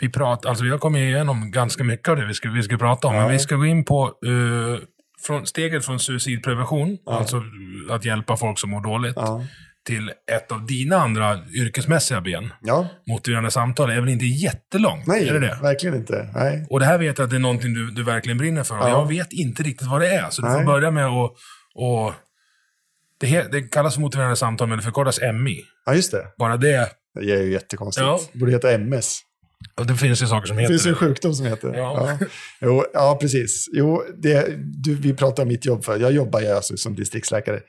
Vi, 0.00 0.08
prat, 0.08 0.46
alltså 0.46 0.64
vi 0.64 0.70
har 0.70 0.78
kommit 0.78 1.00
igenom 1.00 1.50
ganska 1.50 1.84
mycket 1.84 2.08
av 2.08 2.16
det 2.16 2.26
vi 2.26 2.34
ska, 2.34 2.50
vi 2.50 2.62
ska 2.62 2.76
prata 2.76 3.08
om, 3.08 3.14
Ja. 3.14 3.20
men 3.22 3.30
vi 3.32 3.38
ska 3.38 3.56
gå 3.56 3.66
in 3.66 3.84
på 3.84 4.04
eh, 4.06 4.80
från, 5.26 5.46
steget 5.46 5.84
från 5.84 5.98
suicidprevention, 6.00 6.98
alltså 7.06 7.42
att 7.90 8.04
hjälpa 8.04 8.36
folk 8.36 8.58
som 8.58 8.70
mår 8.70 8.80
dåligt, 8.80 9.12
Ja. 9.16 9.44
till 9.86 10.10
ett 10.32 10.52
av 10.52 10.66
dina 10.66 10.96
andra 10.96 11.38
yrkesmässiga 11.48 12.20
ben. 12.20 12.52
ja. 12.62 12.88
Motiverande 13.06 13.50
samtal 13.50 13.90
är 13.90 14.00
väl 14.00 14.08
inte 14.08 14.24
jättelångt? 14.24 15.06
Nej, 15.06 15.28
är 15.28 15.32
det 15.32 15.40
det? 15.40 15.58
verkligen 15.62 15.94
inte. 15.96 16.30
Nej. 16.34 16.66
Och 16.70 16.80
det 16.80 16.86
här 16.86 16.98
vet 16.98 17.18
jag 17.18 17.24
att 17.24 17.30
det 17.30 17.36
är 17.36 17.40
någonting 17.40 17.74
du, 17.74 17.90
du 17.90 18.02
verkligen 18.02 18.38
brinner 18.38 18.62
för. 18.64 18.78
Och 18.78 18.84
Ja. 18.84 18.88
jag 18.88 19.08
vet 19.08 19.32
inte 19.32 19.62
riktigt 19.62 19.88
vad 19.88 20.00
det 20.00 20.08
är, 20.14 20.30
så 20.30 20.42
du 20.42 20.48
får 20.52 20.64
börja 20.64 20.90
med 20.90 21.06
att... 21.06 21.30
Och, 21.74 22.12
det, 23.20 23.52
det 23.52 23.62
kallas 23.62 23.94
för 23.94 24.00
motiverande 24.00 24.36
samtal, 24.36 24.68
men 24.68 24.78
det 24.78 24.84
förkortas 24.84 25.20
MI. 25.34 25.64
Ja, 25.86 25.94
just 25.94 26.12
det. 26.12 26.26
Bara 26.38 26.56
det. 26.56 26.88
Det 27.20 27.32
är 27.32 27.42
ju 27.42 27.52
jättekonstigt. 27.52 28.02
Ja. 28.04 28.20
Det 28.32 28.38
borde 28.38 28.52
heta 28.52 28.72
MS. 28.72 29.20
Och 29.74 29.86
det 29.86 29.96
finns 29.96 30.22
ju 30.22 30.26
saker 30.26 30.46
som 30.46 30.56
Det 30.56 30.62
heter 30.62 30.74
finns 30.74 30.86
ju 30.86 30.88
en 30.88 30.94
det. 30.94 30.98
sjukdom 30.98 31.34
som 31.34 31.46
heter 31.46 31.74
Ja. 31.74 32.16
ja. 32.20 32.26
Jo, 32.60 32.84
ja, 32.92 33.18
precis. 33.20 33.68
Jo, 33.72 34.02
det, 34.22 34.46
du, 34.84 34.94
vi 34.94 35.14
pratar 35.14 35.42
om 35.42 35.48
mitt 35.48 35.64
jobb 35.66 35.84
för. 35.84 35.98
Jag 36.00 36.12
jobbar 36.12 36.40
ju 36.40 36.46
alltså 36.46 36.76
som 36.76 36.94
distriktsläkare 36.94 37.60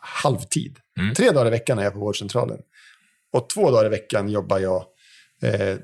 halvtid. 0.00 0.78
Mm. 1.00 1.14
Tre 1.14 1.30
dagar 1.30 1.46
i 1.46 1.50
veckan 1.50 1.78
är 1.78 1.82
jag 1.84 1.92
på 1.92 1.98
vårdcentralen. 1.98 2.58
Och 3.32 3.48
två 3.48 3.70
dagar 3.70 3.86
i 3.86 3.88
veckan 3.88 4.28
jobbar 4.28 4.58
jag 4.58 4.84
eh, 5.44 5.76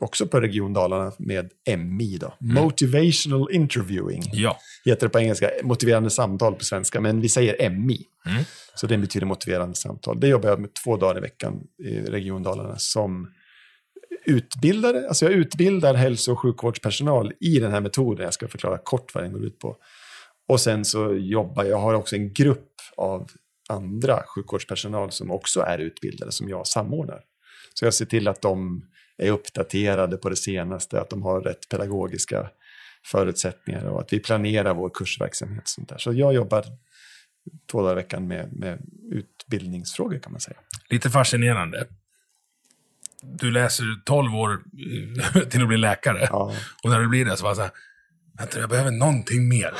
också 0.00 0.26
på 0.26 0.40
Region 0.40 0.72
Dalarna 0.72 1.12
med 1.18 1.50
MI. 1.78 2.18
Då. 2.18 2.34
Motivational 2.40 3.48
Interviewing 3.52 4.22
Ja. 4.32 4.58
heter 4.84 5.06
det 5.06 5.10
på 5.10 5.20
engelska. 5.20 5.50
Motiverande 5.62 6.10
samtal 6.10 6.54
på 6.54 6.64
svenska, 6.64 7.00
men 7.00 7.20
vi 7.20 7.28
säger 7.28 7.70
MI. 7.70 8.06
Mm. 8.26 8.44
Så 8.74 8.86
det 8.86 8.98
betyder 8.98 9.26
motiverande 9.26 9.74
samtal. 9.74 10.20
Det 10.20 10.28
jobbar 10.28 10.48
jag 10.48 10.60
med 10.60 10.70
två 10.84 10.96
dagar 10.96 11.18
i 11.18 11.20
veckan 11.20 11.60
i 11.84 12.00
Region 12.00 12.42
Dalarna 12.42 12.78
som 12.78 13.32
utbildare. 14.24 15.08
Alltså 15.08 15.24
jag 15.24 15.34
utbildar 15.34 15.94
hälso 15.94 16.32
och 16.32 16.38
sjukvårdspersonal 16.40 17.32
i 17.40 17.58
den 17.58 17.70
här 17.72 17.80
metoden. 17.80 18.24
Jag 18.24 18.34
ska 18.34 18.48
förklara 18.48 18.78
kort 18.78 19.14
vad 19.14 19.24
den 19.24 19.32
går 19.32 19.44
ut 19.44 19.58
på. 19.58 19.76
Och 20.48 20.60
sen 20.60 20.84
så 20.84 21.14
jobbar 21.14 21.64
jag, 21.64 21.78
har 21.78 21.94
också 21.94 22.16
en 22.16 22.32
grupp 22.32 22.66
av 22.96 23.30
andra 23.68 24.22
sjukvårdspersonal 24.34 25.10
som 25.10 25.30
också 25.30 25.60
är 25.60 25.78
utbildade 25.78 26.32
som 26.32 26.48
jag 26.48 26.66
samordnar. 26.66 27.20
Så 27.74 27.84
jag 27.84 27.94
ser 27.94 28.06
till 28.06 28.28
att 28.28 28.42
de 28.42 28.82
är 29.20 29.30
uppdaterade 29.30 30.16
på 30.16 30.28
det 30.28 30.36
senaste, 30.36 31.00
att 31.00 31.10
de 31.10 31.22
har 31.22 31.40
rätt 31.40 31.68
pedagogiska 31.68 32.50
förutsättningar 33.06 33.84
och 33.84 34.00
att 34.00 34.12
vi 34.12 34.20
planerar 34.20 34.74
vår 34.74 34.90
kursverksamhet. 34.94 35.62
Och 35.62 35.68
sånt 35.68 35.88
där. 35.88 35.98
Så 35.98 36.12
jag 36.12 36.34
jobbar 36.34 36.64
två 37.70 37.82
dagar 37.82 37.92
i 37.92 37.94
veckan 37.94 38.28
med, 38.28 38.52
med 38.52 38.78
utbildningsfrågor 39.10 40.18
kan 40.18 40.32
man 40.32 40.40
säga. 40.40 40.56
Lite 40.90 41.10
fascinerande. 41.10 41.86
Du 43.22 43.50
läser 43.50 43.84
12 44.04 44.34
år 44.34 44.60
till 45.50 45.62
att 45.62 45.68
bli 45.68 45.76
läkare. 45.76 46.28
Ja. 46.30 46.54
Och 46.82 46.90
när 46.90 47.00
du 47.00 47.08
blir 47.08 47.24
det 47.24 47.36
så 47.36 47.44
var 47.44 47.50
det 47.50 47.56
så 47.56 47.62
här, 47.62 47.70
Jag 48.40 48.50
tror 48.50 48.60
jag 48.60 48.70
behöver 48.70 48.90
någonting 48.90 49.48
mer. 49.48 49.74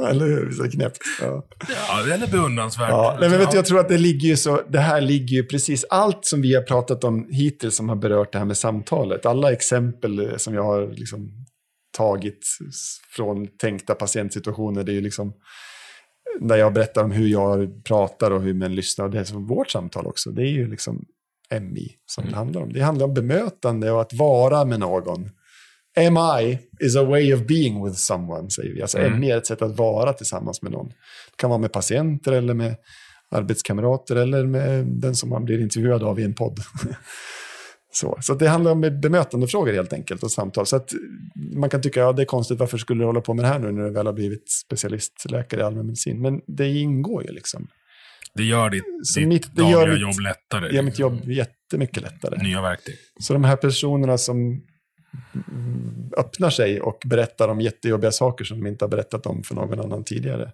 eller 0.10 0.26
hur? 0.26 0.50
Så 0.52 0.70
knäppt. 0.70 0.98
Ja. 1.20 1.46
Ja, 1.68 2.14
är 2.14 2.30
beundransvärt. 2.30 2.90
Ja, 2.90 3.16
nej, 3.20 3.30
men 3.30 3.38
vet 3.38 3.50
du, 3.50 3.56
jag 3.56 3.66
tror 3.66 3.80
att 3.80 3.88
det 3.88 3.98
ligger 3.98 4.28
ju 4.28 4.36
så, 4.36 4.62
det 4.68 4.78
här 4.78 5.00
ligger 5.00 5.36
ju 5.36 5.44
precis, 5.44 5.84
allt 5.90 6.26
som 6.26 6.42
vi 6.42 6.54
har 6.54 6.62
pratat 6.62 7.04
om 7.04 7.28
hittills 7.30 7.76
som 7.76 7.88
har 7.88 7.96
berört 7.96 8.32
det 8.32 8.38
här 8.38 8.44
med 8.44 8.56
samtalet, 8.56 9.26
alla 9.26 9.52
exempel 9.52 10.34
som 10.36 10.54
jag 10.54 10.62
har 10.62 10.88
liksom 10.88 11.30
tagit 11.96 12.46
från 13.16 13.46
tänkta 13.46 13.94
patientsituationer, 13.94 14.84
det 14.84 14.92
är 14.92 14.94
ju 14.94 15.00
liksom, 15.00 15.32
när 16.40 16.56
jag 16.56 16.72
berättar 16.72 17.04
om 17.04 17.10
hur 17.10 17.28
jag 17.28 17.84
pratar 17.84 18.30
och 18.30 18.42
hur 18.42 18.54
man 18.54 18.74
lyssnar, 18.74 19.08
det 19.08 19.18
är 19.18 19.24
som 19.24 19.46
vårt 19.46 19.70
samtal 19.70 20.06
också, 20.06 20.30
det 20.30 20.42
är 20.42 20.52
ju 20.52 20.70
liksom 20.70 21.04
MI 21.60 21.92
som 22.06 22.24
det 22.24 22.36
handlar 22.36 22.60
om. 22.60 22.72
Det 22.72 22.80
handlar 22.80 23.06
om 23.06 23.14
bemötande 23.14 23.90
och 23.90 24.00
att 24.00 24.12
vara 24.12 24.64
med 24.64 24.80
någon. 24.80 25.30
MI 25.96 26.58
is 26.80 26.96
a 26.96 27.04
way 27.04 27.34
of 27.34 27.40
being 27.46 27.84
with 27.84 27.96
someone, 27.96 28.50
säger 28.50 28.74
vi. 28.74 28.82
Alltså 28.82 28.98
Mm. 28.98 29.20
MI 29.20 29.30
är 29.30 29.36
ett 29.36 29.46
sätt 29.46 29.62
att 29.62 29.76
vara 29.78 30.12
tillsammans 30.12 30.62
med 30.62 30.72
någon. 30.72 30.88
Det 30.88 31.36
kan 31.36 31.50
vara 31.50 31.60
med 31.60 31.72
patienter 31.72 32.32
eller 32.32 32.54
med 32.54 32.76
arbetskamrater 33.30 34.16
eller 34.16 34.46
med 34.46 34.86
den 34.86 35.14
som 35.14 35.28
man 35.30 35.44
blir 35.44 35.60
intervjuad 35.60 36.02
av 36.02 36.20
i 36.20 36.24
en 36.24 36.34
podd. 36.34 36.58
Så, 37.92 38.18
så 38.20 38.34
det 38.34 38.48
handlar 38.48 38.72
om 38.72 38.80
bemötandefrågor 38.80 39.72
helt 39.72 39.92
enkelt 39.92 40.22
och 40.22 40.30
samtal. 40.30 40.66
Så 40.66 40.76
att 40.76 40.90
man 41.56 41.70
kan 41.70 41.82
tycka 41.82 42.00
att 42.02 42.06
ja, 42.06 42.12
det 42.12 42.22
är 42.22 42.26
konstigt, 42.26 42.58
varför 42.58 42.78
skulle 42.78 43.00
du 43.02 43.06
hålla 43.06 43.20
på 43.20 43.34
med 43.34 43.44
det 43.44 43.48
här 43.48 43.58
nu 43.58 43.72
när 43.72 43.82
du 43.82 43.90
väl 43.90 44.06
har 44.06 44.12
blivit 44.12 44.50
specialistläkare 44.50 45.60
i 45.60 45.64
allmänmedicin? 45.64 46.22
Men 46.22 46.40
det 46.46 46.68
ingår 46.68 47.24
ju 47.26 47.32
liksom. 47.32 47.66
Det 48.34 48.42
gör 48.44 48.70
ditt, 48.70 48.82
Så 49.02 49.20
ditt 49.20 49.28
mitt- 49.28 49.56
det 49.56 49.62
dagliga 49.62 49.80
gör 49.80 49.88
mitt- 49.92 50.00
jobb 50.00 50.20
lättare. 50.20 50.68
Det 50.68 50.74
gör 50.74 50.82
mitt 50.82 50.98
jobb 50.98 51.30
jättemycket 51.30 52.02
lättare. 52.02 52.42
Nya 52.42 52.62
verktyg. 52.62 52.94
Så 53.20 53.32
de 53.32 53.44
här 53.44 53.56
personerna 53.56 54.18
som 54.18 54.62
öppnar 56.16 56.50
sig 56.50 56.80
och 56.80 57.02
berättar 57.06 57.48
om 57.48 57.60
jättejobbiga 57.60 58.12
saker 58.12 58.44
som 58.44 58.58
de 58.60 58.66
inte 58.66 58.84
har 58.84 58.90
berättat 58.90 59.26
om 59.26 59.42
för 59.42 59.54
någon 59.54 59.80
annan 59.80 60.04
tidigare. 60.04 60.52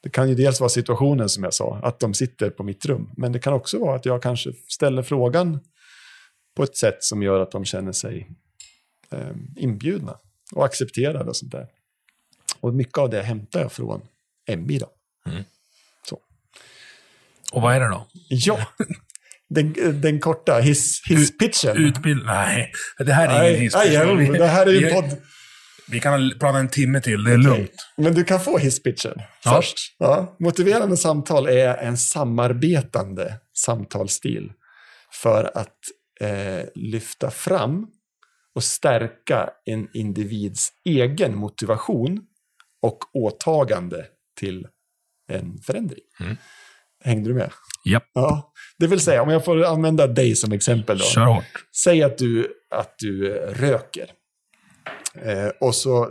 Det 0.00 0.10
kan 0.10 0.28
ju 0.28 0.34
dels 0.34 0.60
vara 0.60 0.68
situationen 0.68 1.28
som 1.28 1.44
jag 1.44 1.54
sa, 1.54 1.80
att 1.82 2.00
de 2.00 2.14
sitter 2.14 2.50
på 2.50 2.62
mitt 2.62 2.86
rum. 2.86 3.10
Men 3.16 3.32
det 3.32 3.38
kan 3.38 3.52
också 3.52 3.78
vara 3.78 3.96
att 3.96 4.06
jag 4.06 4.22
kanske 4.22 4.52
ställer 4.68 5.02
frågan 5.02 5.60
på 6.56 6.62
ett 6.62 6.76
sätt 6.76 7.04
som 7.04 7.22
gör 7.22 7.40
att 7.40 7.50
de 7.50 7.64
känner 7.64 7.92
sig 7.92 8.30
eh, 9.10 9.36
inbjudna 9.56 10.18
och 10.52 10.64
accepterade 10.64 11.30
och 11.30 11.36
sånt 11.36 11.52
där. 11.52 11.68
Och 12.60 12.74
mycket 12.74 12.98
av 12.98 13.10
det 13.10 13.22
hämtar 13.22 13.60
jag 13.60 13.72
från 13.72 14.02
MI 14.56 14.78
då. 14.78 14.90
Så. 16.08 16.20
Och 17.52 17.62
vad 17.62 17.74
är 17.74 17.80
det 17.80 17.88
då? 17.88 18.06
Ja, 18.28 18.66
den, 19.50 20.00
den 20.00 20.20
korta 20.20 20.58
hiss, 20.58 21.02
hisspitchen. 21.08 21.76
Utbild... 21.76 22.26
Nej, 22.26 22.72
det 22.98 23.12
här 23.12 23.28
är 23.28 23.30
ingen 23.32 23.52
Nej, 23.52 23.60
hiss. 23.60 23.74
nej, 23.74 23.92
ja, 23.92 24.04
det 24.38 24.46
här 24.46 24.66
är 24.66 24.72
ju 24.72 24.90
podd. 24.90 25.16
Vi 25.90 26.00
kan 26.00 26.32
prata 26.40 26.58
en 26.58 26.68
timme 26.68 27.00
till, 27.00 27.24
det 27.24 27.32
är 27.32 27.38
lugnt. 27.38 27.70
Men 27.96 28.14
du 28.14 28.24
kan 28.24 28.40
få 28.40 28.58
hisspitchen 28.58 29.14
Ja. 29.44 29.56
först. 29.56 29.78
Ja. 29.98 30.36
Motiverande 30.40 30.96
samtal 30.96 31.46
är 31.48 31.76
en 31.76 31.96
samarbetande 31.98 33.34
samtalsstil 33.54 34.52
för 35.22 35.50
att 35.58 35.76
eh, 36.20 36.64
lyfta 36.74 37.30
fram 37.30 37.86
och 38.54 38.64
stärka 38.64 39.50
en 39.64 39.88
individs 39.94 40.68
egen 40.84 41.34
motivation 41.36 42.20
och 42.82 42.98
åtagande 43.14 44.06
till 44.40 44.66
en 45.32 45.58
förändring. 45.66 46.04
Mm. 46.20 46.36
Hängde 47.04 47.30
du 47.30 47.34
med? 47.34 47.50
Japp, 47.84 48.04
Ja. 48.12 48.52
Det 48.78 48.86
vill 48.86 49.00
säga, 49.00 49.22
om 49.22 49.28
jag 49.28 49.44
får 49.44 49.64
använda 49.64 50.06
dig 50.06 50.36
som 50.36 50.52
exempel 50.52 50.98
då. 50.98 51.04
kör 51.04 51.24
hårt. 51.24 51.64
Säg 51.76 52.02
att 52.02 52.18
du, 52.18 52.48
att 52.70 52.94
du 52.98 53.36
eh, 53.36 53.54
röker. 53.54 54.10
Eh, 55.22 55.48
och 55.60 55.74
så 55.74 56.08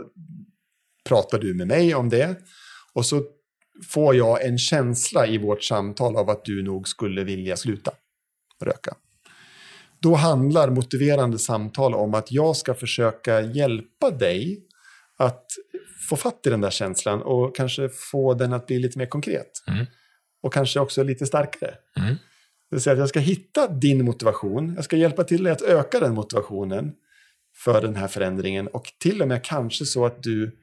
pratar 1.08 1.38
du 1.38 1.54
med 1.54 1.66
mig 1.66 1.94
om 1.94 2.08
det. 2.08 2.36
Och 2.94 3.06
så 3.06 3.22
får 3.88 4.16
jag 4.16 4.44
en 4.44 4.58
känsla 4.58 5.26
i 5.26 5.38
vårt 5.38 5.64
samtal 5.64 6.16
av 6.16 6.30
att 6.30 6.44
du 6.44 6.62
nog 6.62 6.88
skulle 6.88 7.24
vilja 7.24 7.56
sluta 7.56 7.92
röka. 8.64 8.94
Då 10.00 10.14
handlar 10.14 10.70
motiverande 10.70 11.38
samtal 11.38 11.94
om 11.94 12.14
att 12.14 12.32
jag 12.32 12.56
ska 12.56 12.74
försöka 12.74 13.40
hjälpa 13.40 14.10
dig 14.10 14.64
att 15.18 15.44
få 16.08 16.16
fatt 16.16 16.46
i 16.46 16.50
den 16.50 16.60
där 16.60 16.70
känslan 16.70 17.22
och 17.22 17.56
kanske 17.56 17.88
få 17.88 18.34
den 18.34 18.52
att 18.52 18.66
bli 18.66 18.78
lite 18.78 18.98
mer 18.98 19.06
konkret. 19.06 19.62
Mm. 19.66 19.86
Och 20.42 20.52
kanske 20.52 20.80
också 20.80 21.02
lite 21.02 21.26
starkare. 21.26 21.74
Mm. 21.96 22.16
Det 22.70 22.76
vill 22.76 22.82
säga 22.82 22.92
att 22.92 22.98
jag 22.98 23.08
ska 23.08 23.20
hitta 23.20 23.68
din 23.68 24.04
motivation, 24.04 24.72
jag 24.76 24.84
ska 24.84 24.96
hjälpa 24.96 25.24
till 25.24 25.44
dig 25.44 25.52
att 25.52 25.62
öka 25.62 26.00
den 26.00 26.14
motivationen 26.14 26.92
för 27.56 27.82
den 27.82 27.96
här 27.96 28.08
förändringen 28.08 28.66
och 28.66 28.92
till 29.00 29.22
och 29.22 29.28
med 29.28 29.44
kanske 29.44 29.84
så 29.84 30.06
att 30.06 30.22
du 30.22 30.58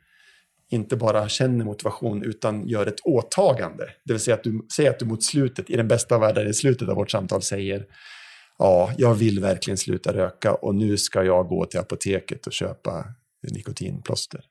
inte 0.70 0.96
bara 0.96 1.30
känner 1.30 1.66
motivation 1.66 2.24
utan 2.24 2.68
gör 2.68 2.88
ett 2.88 3.00
åtagande. 3.04 3.84
Det 4.06 4.14
vill 4.14 4.20
säga 4.20 4.36
att 4.36 4.44
du 4.44 4.68
säger 4.76 4.90
att 4.90 5.00
du 5.00 5.06
mot 5.06 5.24
slutet, 5.24 5.70
i 5.70 5.78
den 5.78 5.88
bästa 5.88 6.16
av 6.16 6.22
världar, 6.22 6.46
i 6.46 6.54
slutet 6.54 6.90
av 6.90 6.96
vårt 6.96 7.12
samtal 7.12 7.42
säger 7.42 7.86
ja, 8.58 8.92
jag 8.98 9.14
vill 9.14 9.40
verkligen 9.40 9.78
sluta 9.78 10.14
röka 10.14 10.54
och 10.54 10.76
nu 10.76 10.98
ska 10.98 11.24
jag 11.24 11.48
gå 11.48 11.66
till 11.66 11.80
apoteket 11.80 12.48
och 12.48 12.54
köpa 12.54 13.06
nikotinplåster. 13.52 14.42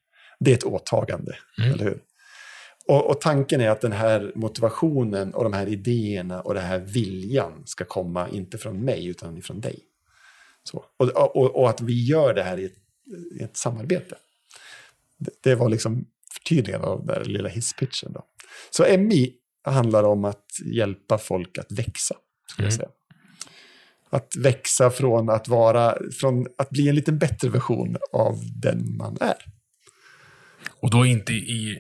Det 0.41 0.51
är 0.51 0.55
ett 0.55 0.65
åtagande, 0.65 1.33
eller 1.73 1.85
hur? 1.85 1.99
Och, 2.89 3.11
och 3.11 3.21
tanken 3.21 3.61
är 3.61 3.71
att 3.71 3.81
den 3.81 3.93
här 3.93 4.33
motivationen 4.35 5.35
och 5.35 5.45
de 5.45 5.53
här 5.53 5.67
idéerna 5.67 6.41
och 6.41 6.55
den 6.55 6.65
här 6.65 6.79
viljan 6.79 7.63
ska 7.67 7.85
komma 7.85 8.29
inte 8.29 8.59
från 8.59 8.85
mig 8.85 9.07
utan 9.07 9.39
ifrån 9.39 9.61
dig. 9.61 9.79
Så. 10.63 10.85
Och, 10.97 11.37
och, 11.37 11.57
och 11.57 11.71
att 11.71 11.81
vi 11.81 12.05
gör 12.07 12.35
det 12.35 12.43
här 12.43 12.59
i 12.59 12.65
ett, 12.65 12.77
i 13.41 13.43
ett 13.43 13.57
samarbete. 13.57 14.17
Det, 15.19 15.31
det 15.41 15.55
var 15.55 15.69
liksom 15.69 16.07
förtydligande 16.33 16.87
av 16.87 17.07
den 17.07 17.07
där 17.07 17.25
lilla 17.25 17.49
hisspitchen. 17.49 18.13
Då. 18.13 18.25
Så 18.71 18.99
MI 18.99 19.35
handlar 19.63 20.05
om 20.05 20.25
att 20.25 20.47
hjälpa 20.65 21.19
folk 21.19 21.59
att 21.59 21.73
växa. 21.73 22.17
Skulle 22.51 22.67
jag 22.67 22.75
säga. 22.75 22.89
Att 24.11 24.37
växa 24.37 24.91
från 24.91 25.31
att, 25.31 25.49
vara, 25.49 25.99
från 26.21 26.47
att 26.59 26.71
bli 26.71 26.89
en 26.89 26.95
lite 26.95 27.13
bättre 27.13 27.49
version 27.49 27.97
av 28.13 28.41
den 28.63 28.97
man 28.97 29.17
är. 29.21 29.45
Och 30.81 30.91
då 30.91 31.07
inte 31.07 31.33
i... 31.33 31.79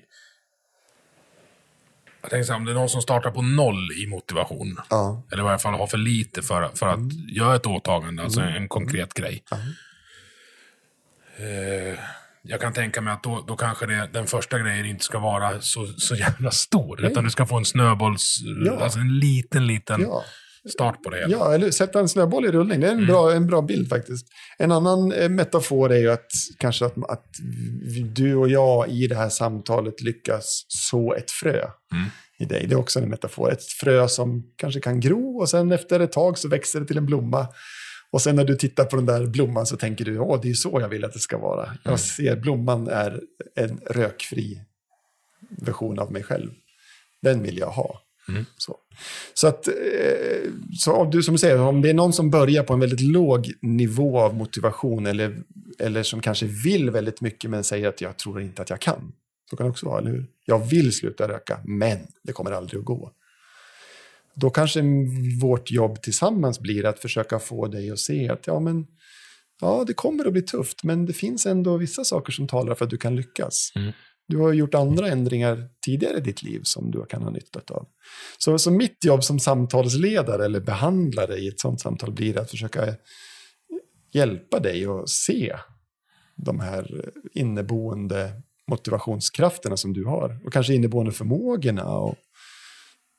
Jag 2.24 2.30
tänker 2.30 2.44
så 2.44 2.52
här, 2.52 2.60
om 2.60 2.64
det 2.64 2.72
är 2.72 2.74
någon 2.74 2.88
som 2.88 3.02
startar 3.02 3.30
på 3.30 3.42
noll 3.42 3.92
i 3.92 4.06
motivation. 4.06 4.80
Ja. 4.90 5.22
Eller 5.32 5.42
i 5.42 5.44
varje 5.44 5.58
fall 5.58 5.74
har 5.74 5.86
för 5.86 5.98
lite 5.98 6.42
för, 6.42 6.68
för 6.74 6.86
att 6.86 7.12
göra 7.28 7.56
ett 7.56 7.66
åtagande, 7.66 8.22
alltså 8.22 8.40
en 8.40 8.68
konkret 8.68 9.14
grej. 9.14 9.44
Eh, 11.36 11.98
jag 12.42 12.60
kan 12.60 12.72
tänka 12.72 13.00
mig 13.00 13.12
att 13.12 13.22
då, 13.22 13.44
då 13.46 13.56
kanske 13.56 13.86
det, 13.86 14.08
den 14.12 14.26
första 14.26 14.58
grejen 14.58 14.86
inte 14.86 15.04
ska 15.04 15.18
vara 15.18 15.60
så, 15.60 15.86
så 15.86 16.14
jävla 16.14 16.50
stor. 16.50 17.04
Utan 17.04 17.24
du 17.24 17.30
ska 17.30 17.46
få 17.46 17.56
en 17.56 17.64
snöbolls... 17.64 18.38
Ja. 18.66 18.78
Alltså 18.80 18.98
en 18.98 19.18
liten, 19.18 19.66
liten 19.66 20.00
Ja. 20.00 20.24
Start 20.68 21.02
på 21.02 21.10
det 21.10 21.16
hela. 21.16 21.32
Ja, 21.32 21.54
eller 21.54 21.70
sätta 21.70 22.00
en 22.00 22.08
snöboll 22.08 22.44
i 22.44 22.50
rullning. 22.50 22.80
Det 22.80 22.86
är 22.86 22.92
en, 22.92 23.06
bra, 23.06 23.32
en 23.32 23.46
bra 23.46 23.62
bild 23.62 23.88
faktiskt. 23.88 24.26
En 24.58 24.72
annan 24.72 25.12
eh, 25.12 25.28
metafor 25.28 25.92
är 25.92 25.98
ju 25.98 26.10
att 26.10 26.30
kanske 26.58 26.86
att, 26.86 27.10
att 27.10 27.26
du 28.14 28.34
och 28.34 28.48
jag 28.48 28.88
i 28.88 29.06
det 29.06 29.14
här 29.14 29.28
samtalet 29.28 30.00
lyckas 30.00 30.64
så 30.68 31.14
ett 31.14 31.30
frö 31.30 31.66
i 32.38 32.44
dig. 32.44 32.66
Det 32.66 32.74
är 32.74 32.78
också 32.78 33.00
en 33.00 33.08
metafor. 33.08 33.52
Ett 33.52 33.64
frö 33.64 34.08
som 34.08 34.42
kanske 34.56 34.80
kan 34.80 35.00
gro 35.00 35.40
och 35.40 35.48
sen 35.48 35.72
efter 35.72 36.00
ett 36.00 36.12
tag 36.12 36.38
så 36.38 36.48
växer 36.48 36.80
det 36.80 36.86
till 36.86 36.98
en 36.98 37.06
blomma. 37.06 37.46
Och 38.10 38.22
sen 38.22 38.36
när 38.36 38.44
du 38.44 38.56
tittar 38.56 38.84
på 38.84 38.96
den 38.96 39.06
där 39.06 39.26
blomman 39.26 39.66
så 39.66 39.76
tänker 39.76 40.04
du, 40.04 40.18
åh, 40.18 40.40
det 40.42 40.50
är 40.50 40.54
så 40.54 40.78
jag 40.80 40.88
vill 40.88 41.04
att 41.04 41.12
det 41.12 41.18
ska 41.18 41.38
vara. 41.38 41.70
Jag 41.82 42.00
ser 42.00 42.36
blomman 42.36 42.88
är 42.88 43.20
en 43.56 43.80
rökfri 43.90 44.60
version 45.58 45.98
av 45.98 46.12
mig 46.12 46.22
själv. 46.22 46.50
Den 47.22 47.42
vill 47.42 47.58
jag 47.58 47.70
ha. 47.70 48.00
Så, 48.56 48.76
så 49.34 49.46
att, 49.46 49.68
eh, 49.68 50.50
så 50.78 51.04
du 51.04 51.22
som 51.22 51.38
säger, 51.38 51.60
om 51.60 51.82
det 51.82 51.90
är 51.90 51.94
någon 51.94 52.12
som 52.12 52.30
börjar 52.30 52.62
på 52.62 52.72
en 52.72 52.80
väldigt 52.80 53.00
låg 53.00 53.52
nivå 53.62 54.20
av 54.20 54.34
motivation 54.34 55.06
eller, 55.06 55.42
eller 55.78 56.02
som 56.02 56.20
kanske 56.20 56.46
vill 56.46 56.90
väldigt 56.90 57.20
mycket 57.20 57.50
men 57.50 57.64
säger 57.64 57.88
att 57.88 58.00
jag 58.00 58.16
tror 58.16 58.42
inte 58.42 58.62
att 58.62 58.70
jag 58.70 58.80
kan. 58.80 59.12
Så 59.50 59.56
kan 59.56 59.66
det 59.66 59.70
också 59.70 59.86
vara, 59.86 59.98
eller 59.98 60.10
hur? 60.10 60.26
Jag 60.44 60.66
vill 60.66 60.92
sluta 60.92 61.28
röka, 61.28 61.60
men 61.64 61.98
det 62.22 62.32
kommer 62.32 62.52
aldrig 62.52 62.78
att 62.78 62.84
gå. 62.84 63.10
Då 64.34 64.50
kanske 64.50 64.82
vårt 65.42 65.70
jobb 65.70 66.02
tillsammans 66.02 66.60
blir 66.60 66.86
att 66.86 66.98
försöka 66.98 67.38
få 67.38 67.66
dig 67.66 67.90
att 67.90 67.98
se 67.98 68.28
att 68.28 68.46
ja, 68.46 68.60
men, 68.60 68.86
ja, 69.60 69.84
det 69.86 69.94
kommer 69.94 70.24
att 70.26 70.32
bli 70.32 70.42
tufft, 70.42 70.84
men 70.84 71.06
det 71.06 71.12
finns 71.12 71.46
ändå 71.46 71.76
vissa 71.76 72.04
saker 72.04 72.32
som 72.32 72.48
talar 72.48 72.74
för 72.74 72.84
att 72.84 72.90
du 72.90 72.96
kan 72.96 73.16
lyckas. 73.16 73.72
Du 74.28 74.36
har 74.36 74.52
gjort 74.52 74.74
andra 74.74 75.08
ändringar 75.08 75.68
tidigare 75.86 76.18
i 76.18 76.20
ditt 76.20 76.42
liv 76.42 76.60
som 76.62 76.90
du 76.90 77.06
kan 77.06 77.22
ha 77.22 77.30
nytta 77.30 77.60
av. 77.68 77.86
Så, 78.38 78.58
så 78.58 78.70
mitt 78.70 79.04
jobb 79.04 79.24
som 79.24 79.40
samtalsledare 79.40 80.44
eller 80.44 80.60
behandlare 80.60 81.36
i 81.36 81.48
ett 81.48 81.60
sånt 81.60 81.80
samtal 81.80 82.12
blir 82.12 82.38
att 82.38 82.50
försöka 82.50 82.96
hjälpa 84.12 84.60
dig 84.60 84.86
att 84.86 85.08
se 85.08 85.56
de 86.36 86.60
här 86.60 87.10
inneboende 87.32 88.42
motivationskrafterna 88.70 89.76
som 89.76 89.92
du 89.92 90.04
har. 90.04 90.38
Och 90.44 90.52
kanske 90.52 90.74
inneboende 90.74 91.12
förmågorna 91.12 91.84
och 91.84 92.16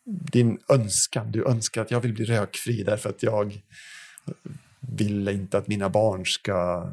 din 0.06 0.60
önskan. 0.70 1.32
Du 1.32 1.46
önskar 1.46 1.82
att 1.82 1.92
jag 1.92 2.02
vill 2.02 2.14
bli 2.14 2.26
rökfri 2.26 2.84
därför 2.84 3.10
att 3.10 3.24
jag 3.24 3.62
vill 4.88 5.28
inte 5.28 5.58
att 5.58 5.68
mina 5.68 5.90
barn 5.90 6.26
ska 6.26 6.90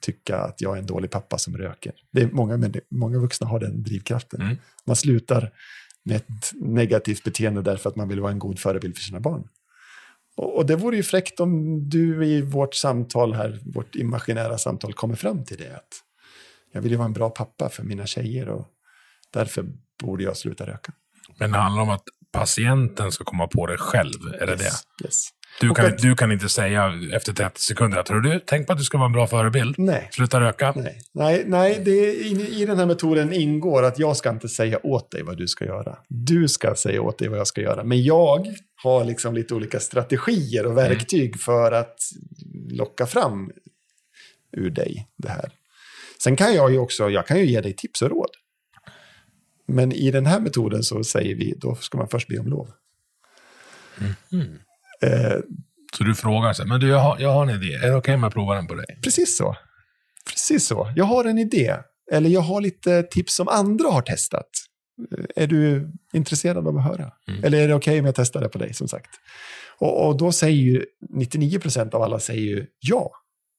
tycka 0.00 0.38
att 0.38 0.60
jag 0.60 0.74
är 0.74 0.78
en 0.78 0.86
dålig 0.86 1.10
pappa 1.10 1.38
som 1.38 1.56
röker. 1.56 1.92
Det 2.10 2.22
är 2.22 2.30
många, 2.30 2.70
många 2.88 3.18
vuxna 3.18 3.46
har 3.46 3.60
den 3.60 3.82
drivkraften. 3.82 4.42
Mm. 4.42 4.56
Man 4.84 4.96
slutar 4.96 5.52
med 6.02 6.16
ett 6.16 6.52
negativt 6.54 7.24
beteende 7.24 7.62
därför 7.62 7.90
att 7.90 7.96
man 7.96 8.08
vill 8.08 8.20
vara 8.20 8.32
en 8.32 8.38
god 8.38 8.58
förebild 8.58 8.96
för 8.96 9.02
sina 9.02 9.20
barn. 9.20 9.48
Och, 10.36 10.56
och 10.56 10.66
det 10.66 10.76
vore 10.76 10.96
ju 10.96 11.02
fräckt 11.02 11.40
om 11.40 11.82
du 11.88 12.26
i 12.26 12.42
vårt 12.42 12.74
samtal 12.74 13.34
här, 13.34 13.60
vårt 13.64 13.94
imaginära 13.94 14.58
samtal, 14.58 14.92
kommer 14.92 15.14
fram 15.14 15.44
till 15.44 15.56
det. 15.56 15.76
Att 15.76 16.02
jag 16.72 16.82
vill 16.82 16.90
ju 16.90 16.96
vara 16.96 17.06
en 17.06 17.12
bra 17.12 17.30
pappa 17.30 17.68
för 17.68 17.82
mina 17.82 18.06
tjejer 18.06 18.48
och 18.48 18.66
därför 19.30 19.66
borde 20.02 20.24
jag 20.24 20.36
sluta 20.36 20.66
röka. 20.66 20.92
Men 21.38 21.52
det 21.52 21.58
handlar 21.58 21.82
om 21.82 21.90
att 21.90 22.04
patienten 22.32 23.12
ska 23.12 23.24
komma 23.24 23.46
på 23.46 23.66
det 23.66 23.76
själv. 23.76 24.34
Är 24.40 24.46
det 24.46 24.56
det? 24.56 24.72
Yes. 25.04 25.28
Du 25.60 25.74
kan, 25.74 25.86
att- 25.86 25.98
du 25.98 26.14
kan 26.14 26.32
inte 26.32 26.48
säga 26.48 26.92
efter 27.12 27.32
30 27.32 27.60
sekunder 27.60 27.98
att 27.98 28.08
"Hör 28.08 28.20
du, 28.20 28.40
tänk 28.46 28.66
på 28.66 28.72
att 28.72 28.78
du 28.78 28.84
ska 28.84 28.98
vara 28.98 29.06
en 29.06 29.12
bra 29.12 29.26
förebild. 29.26 29.74
Nej. 29.78 30.08
Sluta 30.12 30.40
röka. 30.40 30.72
Nej, 30.76 31.00
nej, 31.12 31.44
nej 31.46 31.80
det, 31.84 31.90
i, 32.14 32.60
i 32.62 32.66
den 32.66 32.78
här 32.78 32.86
metoden 32.86 33.32
ingår 33.32 33.82
att 33.82 33.98
jag 33.98 34.16
ska 34.16 34.30
inte 34.30 34.48
säga 34.48 34.86
åt 34.86 35.10
dig 35.10 35.22
vad 35.22 35.36
du 35.38 35.48
ska 35.48 35.64
göra. 35.64 35.98
Du 36.08 36.48
ska 36.48 36.74
säga 36.74 37.02
åt 37.02 37.18
dig 37.18 37.28
vad 37.28 37.38
jag 37.38 37.46
ska 37.46 37.60
göra. 37.60 37.84
Men 37.84 38.02
jag 38.04 38.46
har 38.82 39.04
liksom 39.04 39.34
lite 39.34 39.54
olika 39.54 39.80
strategier 39.80 40.66
och 40.66 40.76
verktyg 40.76 41.40
för 41.40 41.72
att 41.72 41.96
locka 42.70 43.06
fram 43.06 43.50
ur 44.52 44.70
dig 44.70 45.08
det 45.16 45.28
här. 45.28 45.50
Sen 46.22 46.36
kan 46.36 46.54
jag 46.54 46.72
ju 46.72 46.78
också, 46.78 47.10
jag 47.10 47.26
kan 47.26 47.38
ju 47.38 47.46
ge 47.46 47.60
dig 47.60 47.72
tips 47.72 48.02
och 48.02 48.10
råd. 48.10 48.30
Men 49.66 49.92
i 49.92 50.10
den 50.10 50.26
här 50.26 50.40
metoden 50.40 50.82
så 50.82 51.04
säger 51.04 51.34
vi, 51.34 51.54
då 51.56 51.74
ska 51.74 51.98
man 51.98 52.08
först 52.08 52.28
be 52.28 52.38
om 52.38 52.46
lov. 52.46 52.68
Eh, 55.02 55.38
Så 55.96 56.04
du 56.04 56.14
frågar 56.14 56.52
så 56.52 56.64
men 56.66 56.80
du, 56.80 56.88
jag 56.88 56.98
har, 56.98 57.16
jag 57.20 57.32
har 57.32 57.42
en 57.46 57.62
idé. 57.62 57.74
Är 57.74 57.86
det 57.90 57.94
okej 57.96 58.14
om 58.14 58.22
jag 58.22 58.32
provar 58.32 58.54
den 58.56 58.66
på 58.66 58.74
dig? 58.74 58.98
Precis 59.04 59.36
så. 59.36 59.56
Precis 60.30 60.66
så. 60.66 60.92
Jag 60.96 61.04
har 61.04 61.24
en 61.24 61.38
idé. 61.38 61.76
Eller 62.12 62.30
jag 62.30 62.40
har 62.40 62.60
lite 62.60 63.02
tips 63.02 63.34
som 63.34 63.48
andra 63.48 63.88
har 63.88 64.02
testat. 64.02 64.48
Eh, 65.18 65.42
Är 65.42 65.46
du 65.46 65.92
intresserad 66.12 66.68
av 66.68 66.76
att 66.78 66.84
höra? 66.84 67.10
Eller 67.42 67.58
är 67.60 67.68
det 67.68 67.74
okej 67.74 68.00
om 68.00 68.06
jag 68.06 68.14
testar 68.14 68.40
det 68.40 68.48
på 68.48 68.58
dig, 68.58 68.74
som 68.74 68.88
sagt? 68.88 69.10
Och, 69.78 70.06
och 70.08 70.16
då 70.16 70.32
säger 70.32 70.56
ju 70.62 70.84
99 71.10 71.58
procent 71.58 71.94
av 71.94 72.02
alla 72.02 72.18
säger 72.20 72.40
ju 72.42 72.66
ja, 72.80 73.10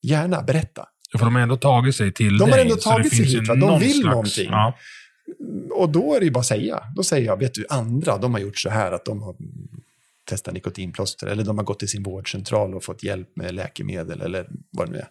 gärna, 0.03 0.41
berätta. 0.43 0.85
För 1.17 1.25
de 1.25 1.35
har 1.35 1.41
ändå 1.41 1.57
tagit 1.57 1.95
sig 1.95 2.13
till 2.13 2.37
De 2.37 2.43
har 2.49 2.51
dig. 2.57 2.61
ändå 2.61 2.77
så 2.77 2.89
det 2.89 2.95
tagit 2.95 3.15
sig 3.15 3.25
hit, 3.25 3.47
va? 3.47 3.55
De 3.55 3.79
vill 3.79 3.93
slags- 3.93 4.05
någonting. 4.15 4.49
Ja. 4.51 4.77
Och 5.75 5.89
då 5.89 6.15
är 6.15 6.19
det 6.19 6.25
ju 6.25 6.31
bara 6.31 6.39
att 6.39 6.45
säga. 6.45 6.83
Då 6.95 7.03
säger 7.03 7.25
jag, 7.25 7.37
vet 7.39 7.53
du, 7.53 7.65
andra, 7.69 8.17
de 8.17 8.33
har 8.33 8.41
gjort 8.41 8.57
så 8.57 8.69
här 8.69 8.91
att 8.91 9.05
de 9.05 9.21
har 9.21 9.35
testat 10.29 10.53
nikotinplåster 10.53 11.27
eller 11.27 11.43
de 11.43 11.57
har 11.57 11.65
gått 11.65 11.79
till 11.79 11.89
sin 11.89 12.03
vårdcentral 12.03 12.75
och 12.75 12.83
fått 12.83 13.03
hjälp 13.03 13.35
med 13.35 13.55
läkemedel 13.55 14.21
eller 14.21 14.49
vad 14.71 14.87
det 14.87 14.91
nu 14.91 14.97
är. 14.97 15.07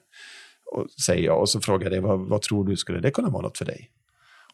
Och 0.73 0.91
säger 1.07 1.23
jag 1.23 1.41
och 1.41 1.49
så 1.49 1.61
frågar 1.61 1.91
jag 1.91 2.03
vad, 2.03 2.29
vad 2.29 2.43
tror 2.43 2.65
du, 2.65 2.77
skulle 2.77 3.01
det 3.01 3.11
kunna 3.11 3.29
vara 3.29 3.43
något 3.43 3.59
för 3.59 3.65
dig? 3.65 3.91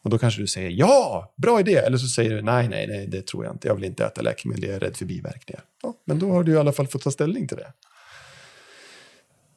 Och 0.01 0.09
då 0.09 0.17
kanske 0.17 0.41
du 0.41 0.47
säger 0.47 0.69
ja, 0.69 1.33
bra 1.37 1.59
idé. 1.59 1.75
Eller 1.75 1.97
så 1.97 2.07
säger 2.07 2.29
du 2.29 2.41
nej, 2.41 2.69
nej, 2.69 2.87
nej, 2.87 3.07
det 3.07 3.27
tror 3.27 3.45
jag 3.45 3.53
inte. 3.53 3.67
Jag 3.67 3.75
vill 3.75 3.83
inte 3.83 4.05
äta 4.05 4.21
läkemedel, 4.21 4.63
jag 4.63 4.75
är 4.75 4.79
rädd 4.79 4.97
för 4.97 5.05
biverkningar. 5.05 5.63
Ja, 5.83 5.93
men 6.05 6.19
då 6.19 6.31
har 6.31 6.43
du 6.43 6.51
i 6.51 6.57
alla 6.57 6.71
fall 6.71 6.87
fått 6.87 7.01
ta 7.01 7.11
ställning 7.11 7.47
till 7.47 7.57
det. 7.57 7.73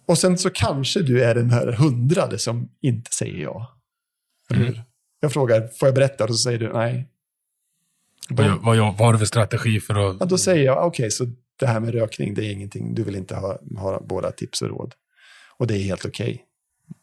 Och 0.07 0.19
sen 0.19 0.39
så 0.39 0.51
kanske 0.51 1.03
du 1.03 1.25
är 1.25 1.35
den 1.35 1.51
här 1.51 1.67
hundrade 1.73 2.39
som 2.39 2.69
inte 2.81 3.11
säger 3.13 3.43
ja. 3.43 3.79
Hur? 4.49 4.83
Jag 5.21 5.33
frågar, 5.33 5.69
får 5.69 5.89
jag 5.89 5.95
berätta? 5.95 6.25
Och 6.25 6.31
så 6.31 6.37
säger 6.37 6.59
du 6.59 6.73
nej. 6.73 7.09
Vad, 8.29 8.47
vad, 8.47 8.77
vad, 8.79 8.95
har 8.95 9.13
du 9.13 9.19
för 9.19 9.27
strategi 9.27 9.81
för 9.81 10.11
att... 10.11 10.17
Ja, 10.21 10.27
då 10.27 10.39
säger 10.39 10.65
jag, 10.65 10.87
okej, 10.87 11.11
så 11.11 11.27
det 11.59 11.67
här 11.67 11.81
med 11.81 11.95
rökning, 11.95 12.35
det 12.35 12.45
är 12.45 12.53
ingenting, 12.53 12.95
du 12.95 13.05
vill 13.05 13.17
inte 13.17 13.37
ha, 13.37 13.59
ha 13.77 14.01
båda 14.01 14.31
tips 14.31 14.63
och 14.63 14.69
råd. 14.69 14.95
Och 15.59 15.67
det 15.67 15.75
är 15.75 15.83
helt 15.83 16.05
okej. 16.05 16.45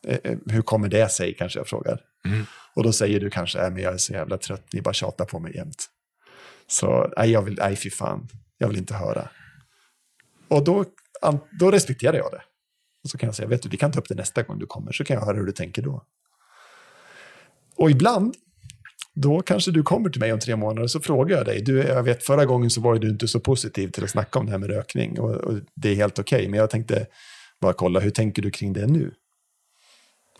Eh, 0.08 0.18
eh, 0.24 0.38
hur 0.46 0.62
kommer 0.62 0.90
det 0.90 1.12
sig, 1.12 1.34
kanske 1.34 1.60
jag 1.60 1.68
frågar. 1.68 2.02
Mm. 2.26 2.46
Och 2.76 2.84
då 2.84 2.92
säger 2.92 3.20
du 3.20 3.30
kanske, 3.30 3.60
äh, 3.60 3.70
men 3.70 3.84
jag 3.84 3.94
är 3.94 3.98
så 3.98 4.14
jävla 4.14 4.38
trött, 4.38 4.74
ni 4.74 4.82
bara 4.82 4.94
tjatar 4.94 5.26
på 5.26 5.40
mig 5.40 5.56
jämt. 5.56 5.86
Så, 6.68 7.14
nej, 7.18 7.32
jag 7.32 7.42
vill, 7.42 7.56
nej, 7.60 7.76
fy 7.76 7.90
fan, 7.90 8.28
jag 8.58 8.68
vill 8.68 8.78
inte 8.78 8.94
höra. 8.94 9.30
Och 10.48 10.64
då, 10.64 10.86
då 11.60 11.72
respekterar 11.72 12.18
jag 12.18 12.32
det. 12.32 12.42
Och 13.04 13.10
så 13.10 13.18
kan 13.18 13.28
jag 13.28 13.36
säga, 13.36 13.48
vet 13.48 13.62
du, 13.62 13.70
vi 13.70 13.78
kan 13.78 13.92
ta 13.92 14.00
upp 14.00 14.10
det 14.10 14.16
nästa 14.16 14.44
gång 14.44 14.60
du 14.60 14.66
kommer, 14.66 14.92
så 14.92 15.04
kan 15.04 15.14
jag 15.18 15.26
höra 15.26 15.38
hur 15.38 15.46
du 15.46 15.52
tänker 15.52 15.82
då. 15.82 16.06
Och 17.76 17.92
ibland, 17.92 18.36
då 19.16 19.42
kanske 19.42 19.72
du 19.72 19.84
kommer 19.84 20.10
till 20.10 20.22
mig 20.22 20.34
om 20.34 20.40
tre 20.40 20.56
månader 20.56 20.88
så 20.88 21.00
frågar 21.00 21.38
jag 21.38 21.46
dig. 21.46 21.62
Du, 21.62 21.78
jag 21.78 22.04
vet 22.04 22.24
förra 22.24 22.46
gången 22.46 22.70
så 22.70 22.82
var 22.82 22.96
du 22.96 23.10
inte 23.10 23.28
så 23.28 23.40
positiv 23.40 23.88
till 23.88 24.04
att 24.04 24.10
snacka 24.10 24.40
om 24.40 24.46
det 24.46 24.52
här 24.52 24.60
med 24.60 24.70
rökning 24.70 25.20
och, 25.20 25.36
och 25.36 25.60
det 25.76 25.90
är 25.90 25.96
helt 25.96 26.20
okej. 26.20 26.48
men 26.48 26.60
jag 26.60 26.70
tänkte 26.70 27.08
bara 27.62 27.74
kolla, 27.74 28.00
hur 28.00 28.12
tänker 28.12 28.42
du 28.42 28.52
kring 28.52 28.74
det 28.74 28.88
nu? 28.88 29.14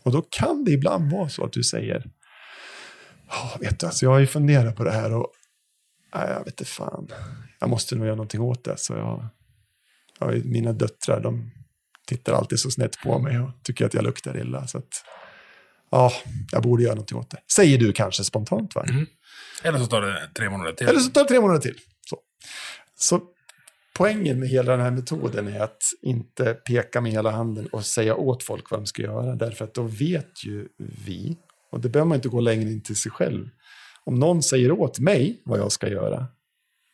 Och 0.04 0.12
då 0.12 0.22
kan 0.22 0.64
det 0.64 0.72
ibland 0.72 1.12
vara 1.12 1.30
så 1.30 1.46
att 1.46 1.54
du 1.54 1.64
säger, 1.64 2.12
oh, 3.30 3.60
vet 3.60 3.80
du, 3.80 3.86
alltså 3.86 4.06
jag 4.06 4.12
har 4.12 4.20
ju 4.20 4.28
funderat 4.28 4.76
på 4.76 4.84
det 4.84 4.92
här 4.92 5.14
och 5.14 5.32
nej, 6.16 6.28
jag 6.30 6.40
vet 6.40 6.48
inte 6.48 6.66
fan, 6.66 7.08
jag 7.60 7.70
måste 7.70 7.96
nog 7.96 8.06
göra 8.06 8.16
någonting 8.16 8.42
åt 8.42 8.64
det. 8.64 8.78
Så 8.78 8.94
jag, 8.94 9.28
jag, 10.20 10.46
mina 10.46 10.74
döttrar, 10.74 11.22
de 11.22 11.52
tittar 12.08 12.34
alltid 12.34 12.60
så 12.60 12.72
snett 12.72 12.98
på 13.04 13.20
mig 13.20 13.40
och 13.40 13.50
tycker 13.64 13.86
att 13.86 13.94
jag 13.94 14.04
luktar 14.04 14.38
illa. 14.38 14.68
Så 14.68 14.78
att, 14.78 15.04
ja, 15.96 16.12
jag 16.52 16.64
borde 16.64 16.84
göra 16.84 16.94
någonting 16.94 17.18
åt 17.18 17.30
det. 17.30 17.38
Säger 17.52 17.78
du 17.78 17.94
kanske 17.94 18.24
spontant, 18.24 18.76
va? 18.76 18.86
Eller 19.64 19.80
så 19.80 19.86
tar 19.86 20.02
det 20.02 20.30
tre 20.34 20.50
månader 20.50 20.72
till. 20.72 20.88
Eller 20.88 21.00
så 21.00 21.10
tar 21.10 21.22
det 21.22 21.28
tre 21.28 21.40
månader 21.40 21.60
till. 21.60 21.78
Så. 22.10 22.18
så 22.96 23.22
poängen 23.98 24.40
med 24.40 24.50
hela 24.50 24.72
den 24.72 24.82
här 24.82 24.92
metoden 24.92 25.48
är 25.48 25.60
att 25.60 25.84
inte 26.02 26.54
peka 26.54 27.02
med 27.02 27.12
hela 27.12 27.32
handen 27.32 27.68
och 27.68 27.86
säga 27.86 28.16
åt 28.16 28.44
folk 28.44 28.72
vad 28.72 28.80
de 28.80 28.86
ska 28.86 29.02
göra. 29.02 29.36
Därför 29.36 29.66
att 29.66 29.74
då 29.74 29.84
vet 29.84 30.46
ju 30.46 30.68
vi, 30.78 31.38
och 31.72 31.80
det 31.80 31.90
behöver 31.90 32.10
man 32.10 32.16
inte 32.16 32.30
gå 32.30 32.40
längre 32.40 32.72
in 32.72 32.82
till 32.82 32.96
sig 32.96 33.12
själv. 33.12 33.50
Om 34.04 34.20
någon 34.20 34.44
säger 34.44 34.72
åt 34.72 35.00
mig 35.00 35.42
vad 35.46 35.60
jag 35.60 35.72
ska 35.72 35.90
göra, 35.90 36.26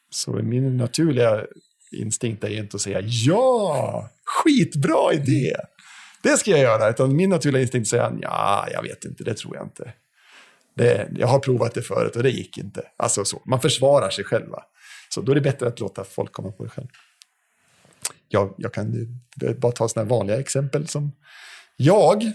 så 0.09 0.37
är 0.37 0.41
min 0.41 0.77
naturliga 0.77 1.45
instinkt 1.91 2.43
är 2.43 2.49
inte 2.49 2.75
att 2.75 2.81
säga 2.81 3.01
ja, 3.03 4.09
skitbra 4.23 5.13
idé. 5.13 5.55
Det 6.23 6.37
ska 6.37 6.51
jag 6.51 6.59
göra, 6.59 6.89
utan 6.89 7.15
min 7.15 7.29
naturliga 7.29 7.61
instinkt 7.61 7.89
säger 7.89 8.17
ja, 8.21 8.67
jag 8.71 8.83
vet 8.83 9.05
inte, 9.05 9.23
det 9.23 9.33
tror 9.33 9.55
jag 9.55 9.65
inte. 9.65 9.93
Det, 10.75 11.09
jag 11.15 11.27
har 11.27 11.39
provat 11.39 11.73
det 11.73 11.81
förut 11.81 12.15
och 12.15 12.23
det 12.23 12.29
gick 12.29 12.57
inte. 12.57 12.83
Alltså 12.97 13.25
så, 13.25 13.41
man 13.45 13.61
försvarar 13.61 14.09
sig 14.09 14.23
själva. 14.23 14.63
Så 15.09 15.21
då 15.21 15.31
är 15.31 15.35
det 15.35 15.41
bättre 15.41 15.67
att 15.67 15.79
låta 15.79 16.03
folk 16.03 16.31
komma 16.31 16.51
på 16.51 16.63
det 16.63 16.69
själv. 16.69 16.87
Jag, 18.27 18.55
jag 18.57 18.73
kan 18.73 19.07
bara 19.57 19.71
ta 19.71 19.87
sådana 19.87 20.09
vanliga 20.09 20.39
exempel 20.39 20.87
som 20.87 21.11
jag 21.77 22.31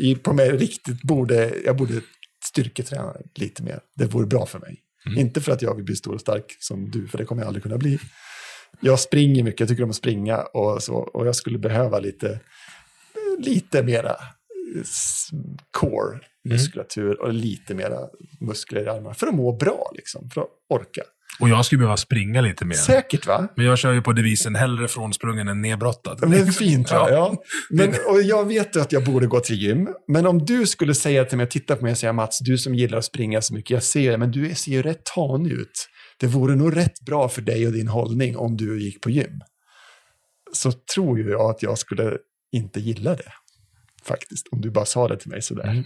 i, 0.00 0.14
på 0.14 0.32
mig 0.32 0.50
riktigt 0.50 1.02
borde, 1.02 1.52
jag 1.64 1.76
borde 1.76 2.00
styrketräna 2.44 3.16
lite 3.34 3.62
mer. 3.62 3.80
Det 3.94 4.04
vore 4.04 4.26
bra 4.26 4.46
för 4.46 4.58
mig. 4.58 4.80
Inte 5.16 5.40
för 5.40 5.52
att 5.52 5.62
jag 5.62 5.74
vill 5.74 5.84
bli 5.84 5.96
stor 5.96 6.14
och 6.14 6.20
stark 6.20 6.56
som 6.60 6.90
du, 6.90 7.08
för 7.08 7.18
det 7.18 7.24
kommer 7.24 7.42
jag 7.42 7.46
aldrig 7.46 7.62
kunna 7.62 7.78
bli. 7.78 7.98
Jag 8.80 9.00
springer 9.00 9.44
mycket, 9.44 9.60
jag 9.60 9.68
tycker 9.68 9.82
om 9.82 9.90
att 9.90 9.96
springa 9.96 10.42
och 10.42 10.82
så, 10.82 10.94
och 10.94 11.26
jag 11.26 11.36
skulle 11.36 11.58
behöva 11.58 11.98
lite, 11.98 12.40
lite 13.44 13.82
mera 13.82 14.16
s- 14.80 15.28
core 15.70 16.18
muskulatur 16.48 17.20
och 17.20 17.32
lite 17.34 17.74
mera 17.74 17.98
muskler 18.40 18.84
i 18.84 18.88
armarna 18.88 19.14
för 19.14 19.26
att 19.26 19.34
må 19.34 19.56
bra, 19.56 19.90
liksom, 19.94 20.30
för 20.34 20.40
att 20.40 20.48
orka. 20.68 21.02
Och 21.40 21.48
jag 21.48 21.64
skulle 21.64 21.78
behöva 21.78 21.96
springa 21.96 22.40
lite 22.40 22.64
mer. 22.64 22.74
Säkert 22.74 23.26
va? 23.26 23.48
Men 23.56 23.66
jag 23.66 23.78
kör 23.78 23.92
ju 23.92 24.02
på 24.02 24.12
devisen 24.12 24.54
hellre 24.54 24.88
frånsprungen 24.88 25.48
än 25.48 25.62
nedbrottad. 25.62 26.18
Men 26.20 26.30
det 26.30 26.38
är 26.38 26.44
fint 26.46 26.90
va? 26.92 27.08
Ja. 27.10 27.42
Men, 27.70 27.88
och 28.08 28.22
jag 28.22 28.44
vet 28.48 28.76
ju 28.76 28.80
att 28.80 28.92
jag 28.92 29.04
borde 29.04 29.26
gå 29.26 29.40
till 29.40 29.56
gym, 29.56 29.88
men 30.08 30.26
om 30.26 30.38
du 30.44 30.66
skulle 30.66 30.94
säga 30.94 31.24
till 31.24 31.36
mig, 31.38 31.48
titta 31.48 31.76
på 31.76 31.82
mig 31.82 31.92
och 31.92 31.98
säga 31.98 32.12
Mats, 32.12 32.38
du 32.38 32.58
som 32.58 32.74
gillar 32.74 32.98
att 32.98 33.04
springa 33.04 33.42
så 33.42 33.54
mycket, 33.54 33.70
jag 33.70 33.82
ser 33.82 34.10
det, 34.10 34.18
men 34.18 34.30
du 34.30 34.54
ser 34.54 34.72
ju 34.72 34.82
rätt 34.82 35.04
tanig 35.04 35.52
ut. 35.52 35.88
Det 36.20 36.26
vore 36.26 36.56
nog 36.56 36.76
rätt 36.76 37.00
bra 37.06 37.28
för 37.28 37.42
dig 37.42 37.66
och 37.66 37.72
din 37.72 37.88
hållning 37.88 38.36
om 38.36 38.56
du 38.56 38.82
gick 38.82 39.00
på 39.02 39.10
gym. 39.10 39.40
Så 40.52 40.72
tror 40.94 41.18
ju 41.18 41.30
jag 41.30 41.50
att 41.50 41.62
jag 41.62 41.78
skulle 41.78 42.16
inte 42.52 42.80
gilla 42.80 43.14
det, 43.14 43.32
faktiskt, 44.02 44.48
om 44.48 44.60
du 44.60 44.70
bara 44.70 44.84
sa 44.84 45.08
det 45.08 45.16
till 45.16 45.30
mig 45.30 45.42
sådär. 45.42 45.68
Mm. 45.68 45.84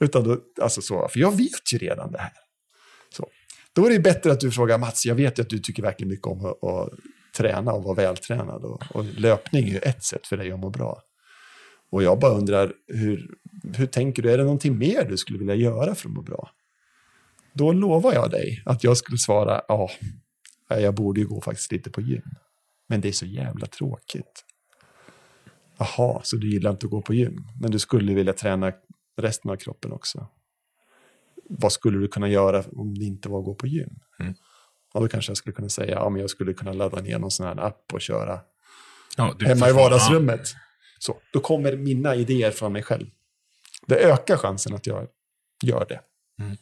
Utan 0.00 0.24
då, 0.24 0.40
alltså 0.60 0.82
så, 0.82 1.08
för 1.08 1.20
jag 1.20 1.36
vet 1.36 1.72
ju 1.72 1.78
redan 1.78 2.12
det 2.12 2.18
här. 2.18 2.32
Så. 3.16 3.28
Då 3.72 3.86
är 3.86 3.90
det 3.90 4.00
bättre 4.00 4.32
att 4.32 4.40
du 4.40 4.50
frågar 4.50 4.78
Mats, 4.78 5.06
jag 5.06 5.14
vet 5.14 5.38
ju 5.38 5.42
att 5.42 5.50
du 5.50 5.58
tycker 5.58 5.82
verkligen 5.82 6.10
mycket 6.10 6.26
om 6.26 6.44
att, 6.44 6.64
att 6.64 6.90
träna 7.36 7.72
och 7.72 7.84
vara 7.84 7.94
vältränad. 7.94 8.64
Och, 8.64 8.82
och 8.94 9.04
löpning 9.04 9.68
är 9.68 9.72
ju 9.72 9.78
ett 9.78 10.04
sätt 10.04 10.26
för 10.26 10.36
dig 10.36 10.52
att 10.52 10.58
må 10.58 10.70
bra. 10.70 11.02
Och 11.90 12.02
jag 12.02 12.18
bara 12.18 12.32
undrar, 12.32 12.72
hur, 12.86 13.30
hur 13.76 13.86
tänker 13.86 14.22
du? 14.22 14.32
Är 14.32 14.38
det 14.38 14.44
någonting 14.44 14.78
mer 14.78 15.04
du 15.04 15.16
skulle 15.16 15.38
vilja 15.38 15.54
göra 15.54 15.94
för 15.94 16.08
att 16.08 16.14
må 16.14 16.22
bra? 16.22 16.50
Då 17.52 17.72
lovar 17.72 18.14
jag 18.14 18.30
dig 18.30 18.62
att 18.64 18.84
jag 18.84 18.96
skulle 18.96 19.18
svara, 19.18 19.62
ja, 19.68 19.90
jag 20.68 20.94
borde 20.94 21.20
ju 21.20 21.26
gå 21.26 21.40
faktiskt 21.40 21.72
lite 21.72 21.90
på 21.90 22.00
gym. 22.00 22.22
Men 22.88 23.00
det 23.00 23.08
är 23.08 23.12
så 23.12 23.26
jävla 23.26 23.66
tråkigt. 23.66 24.44
Jaha, 25.78 26.20
så 26.24 26.36
du 26.36 26.50
gillar 26.50 26.70
inte 26.70 26.86
att 26.86 26.90
gå 26.90 27.02
på 27.02 27.14
gym, 27.14 27.44
men 27.60 27.70
du 27.70 27.78
skulle 27.78 28.14
vilja 28.14 28.32
träna 28.32 28.72
resten 29.16 29.50
av 29.50 29.56
kroppen 29.56 29.92
också. 29.92 30.26
Vad 31.48 31.72
skulle 31.72 31.98
du 31.98 32.08
kunna 32.08 32.28
göra 32.28 32.64
om 32.72 32.98
det 32.98 33.04
inte 33.04 33.28
var 33.28 33.38
att 33.38 33.44
gå 33.44 33.54
på 33.54 33.66
gym? 33.66 33.90
Mm. 34.18 34.34
Och 34.94 35.00
då 35.00 35.08
kanske 35.08 35.30
jag 35.30 35.36
skulle 35.36 35.54
kunna 35.54 35.68
säga, 35.68 35.94
ja 35.94 36.10
men 36.10 36.20
jag 36.20 36.30
skulle 36.30 36.54
kunna 36.54 36.72
ladda 36.72 37.00
ner 37.00 37.18
någon 37.18 37.30
sån 37.30 37.46
här 37.46 37.60
app 37.60 37.92
och 37.92 38.00
köra 38.00 38.40
Ja, 39.16 39.36
hemma 39.40 39.68
i 39.68 39.72
vardagsrummet. 39.72 40.54
Så, 40.98 41.16
då 41.32 41.40
kommer 41.40 41.76
mina 41.76 42.14
idéer 42.14 42.50
från 42.50 42.72
mig 42.72 42.82
själv. 42.82 43.06
Det 43.86 43.96
ökar 43.96 44.36
chansen 44.36 44.74
att 44.74 44.86
jag 44.86 45.06
gör 45.62 45.86
det. 45.88 46.00
Mm. 46.42 46.56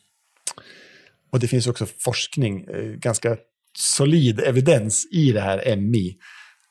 Och 1.30 1.40
det 1.40 1.48
finns 1.48 1.66
också 1.66 1.86
forskning, 1.86 2.64
eh, 2.64 2.84
ganska 2.84 3.36
solid 3.78 4.40
evidens 4.40 5.08
i 5.12 5.32
det 5.32 5.40
här 5.40 5.76
MI, 5.76 6.18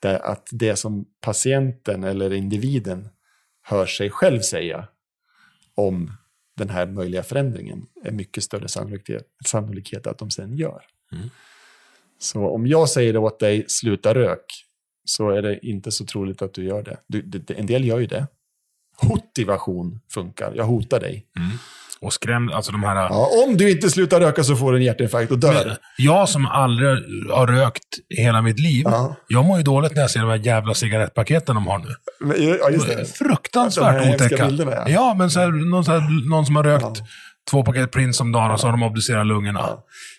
där 0.04 0.20
att 0.20 0.48
det 0.52 0.76
som 0.76 1.06
patienten 1.22 2.04
eller 2.04 2.34
individen 2.34 3.10
hör 3.62 3.86
sig 3.86 4.10
själv 4.10 4.40
säga 4.40 4.88
om 5.76 6.12
den 6.58 6.70
här 6.70 6.86
möjliga 6.86 7.24
förändringen 7.24 7.86
är 8.04 8.12
mycket 8.12 8.44
större 8.44 8.68
sannolikhet, 8.68 9.28
sannolikhet 9.46 10.08
att 10.08 10.18
de 10.18 10.32
sen 10.32 10.58
gör. 10.58 10.82
Mm. 11.12 11.30
Så 12.20 12.48
om 12.50 12.68
jag 12.68 12.90
säger 12.90 13.18
åt 13.18 13.40
dig, 13.40 13.66
sluta 13.68 14.14
rök, 14.14 14.46
så 15.06 15.30
är 15.30 15.42
det 15.42 15.66
inte 15.66 15.92
så 15.92 16.06
troligt 16.06 16.42
att 16.42 16.54
du 16.54 16.64
gör 16.66 16.84
det. 16.84 16.98
Du, 17.08 17.22
det 17.22 17.54
en 17.54 17.66
del 17.66 17.86
gör 17.86 18.00
ju 18.00 18.08
det. 18.08 18.28
Motivation 19.04 20.00
funkar. 20.10 20.54
Jag 20.56 20.66
hotar 20.66 21.00
dig. 21.00 21.28
Och 22.02 22.14
skrämd, 22.14 22.52
alltså 22.52 22.72
de 22.72 22.84
här... 22.84 22.96
Ja, 22.96 23.30
om 23.48 23.58
du 23.58 23.72
inte 23.72 23.90
slutar 23.90 24.20
röka 24.20 24.44
så 24.44 24.56
får 24.56 24.72
du 24.72 24.78
en 24.78 24.84
hjärtinfarkt 24.84 25.32
och 25.32 25.40
dör. 25.40 25.66
Men 25.66 25.76
jag 25.98 26.30
som 26.30 26.46
aldrig 26.46 26.90
har 27.32 27.48
rökt 27.48 27.84
hela 28.18 28.42
mitt 28.42 28.60
liv, 28.60 28.84
Ja. 28.86 29.16
jag 29.28 29.46
mår 29.46 29.58
ju 29.58 29.64
dåligt 29.64 29.96
när 29.96 30.02
jag 30.02 30.12
ser 30.12 30.20
de 30.20 30.30
här 30.30 30.38
jävla 30.38 30.74
cigarettpaketen 30.74 31.56
de 31.56 31.68
har 31.68 31.80
nu. 31.80 31.88
Men, 32.20 32.48
ja, 32.60 32.70
just 32.70 32.88
det. 32.88 33.06
Fruktansvärt 33.18 34.04
De 34.04 34.14
otäcka. 34.14 34.50
ja. 34.50 34.84
ja. 34.88 35.16
men 35.18 35.30
så 35.32 35.40
här, 35.40 35.48
någon, 35.72 35.86
så 35.86 35.92
här, 35.92 36.30
någon 36.30 36.46
som 36.46 36.56
har 36.56 36.64
rökt 36.64 36.84
Ja. 36.84 36.94
två 37.52 37.64
paket 37.64 37.92
Prince 37.92 38.24
om 38.24 38.32
dagen 38.32 38.52
och 38.52 38.60
så 38.60 38.68
har 38.68 38.72
de 38.72 38.84
obducerat 38.84 39.28
lungorna. 39.28 39.70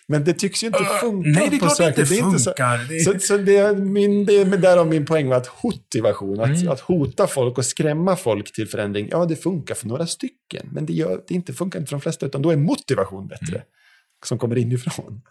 Men 0.07 0.23
det 0.23 0.33
tycks 0.33 0.63
ju 0.63 0.67
inte 0.67 0.79
Äh, 0.79 0.85
funka 1.01 1.29
nej, 1.29 1.49
det 1.49 1.55
är 1.55 1.59
klart 1.59 1.77
det 1.77 1.87
inte 1.87 2.01
inte 2.15 2.39
så- 2.39 2.49
funkar. 2.49 2.85
Det 2.89 2.95
är- 2.95 3.03
Så, 3.03 3.19
så 3.19 3.37
det 3.37 3.55
är 3.57 3.75
min, 3.75 4.25
det 4.25 4.33
är 4.37 4.45
därav 4.45 4.87
min 4.87 5.05
poäng 5.05 5.27
var 5.29 5.37
att 5.37 5.63
motivation, 5.63 6.39
att, 6.39 6.47
Mm. 6.49 6.67
att 6.69 6.79
hota 6.79 7.27
folk 7.27 7.57
och 7.57 7.65
skrämma 7.65 8.15
folk 8.15 8.53
till 8.53 8.67
förändring, 8.67 9.07
ja 9.11 9.25
det 9.25 9.35
funkar 9.35 9.75
för 9.75 9.87
några 9.87 10.07
stycken, 10.07 10.69
men 10.71 10.85
det, 10.85 10.93
gör, 10.93 11.21
det 11.27 11.33
inte 11.33 11.53
funkar 11.53 11.79
inte 11.79 11.89
för 11.89 11.95
de 11.97 12.01
flesta, 12.01 12.25
utan 12.25 12.41
då 12.41 12.49
är 12.51 12.57
motivation 12.57 13.27
bättre. 13.27 13.55
Mm. 13.55 13.61
Som 14.25 14.37
kommer 14.37 14.57
inifrån. 14.57 15.21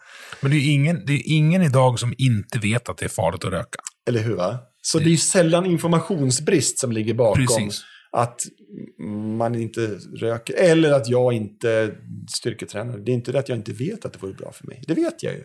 Men 0.41 0.51
det 0.51 0.57
är, 0.57 0.73
ingen, 0.73 1.05
det 1.05 1.13
är 1.13 1.21
ingen 1.25 1.61
idag 1.61 1.99
som 1.99 2.13
inte 2.17 2.59
vet 2.59 2.89
att 2.89 2.97
det 2.97 3.05
är 3.05 3.09
farligt 3.09 3.43
att 3.45 3.51
röka. 3.51 3.79
Eller 4.07 4.19
hur? 4.19 4.35
Va? 4.35 4.57
Så 4.81 4.99
det 4.99 5.05
är 5.05 5.09
ju 5.09 5.17
sällan 5.17 5.65
informationsbrist 5.65 6.79
som 6.79 6.91
ligger 6.91 7.13
bakom 7.13 7.45
Precis. 7.45 7.81
Att 8.15 8.41
man 9.37 9.55
inte 9.55 9.87
röker, 10.15 10.53
eller 10.53 10.91
att 10.91 11.09
jag 11.09 11.33
inte 11.33 11.95
styrketränar. 12.37 12.97
Det 12.97 13.11
är 13.11 13.13
inte 13.13 13.31
det 13.31 13.39
att 13.39 13.49
jag 13.49 13.57
inte 13.57 13.73
vet 13.73 14.05
att 14.05 14.13
det 14.13 14.19
vore 14.21 14.33
bra 14.33 14.51
för 14.51 14.67
mig. 14.67 14.83
Det 14.87 14.93
vet 14.93 15.23
jag 15.23 15.33
ju. 15.33 15.43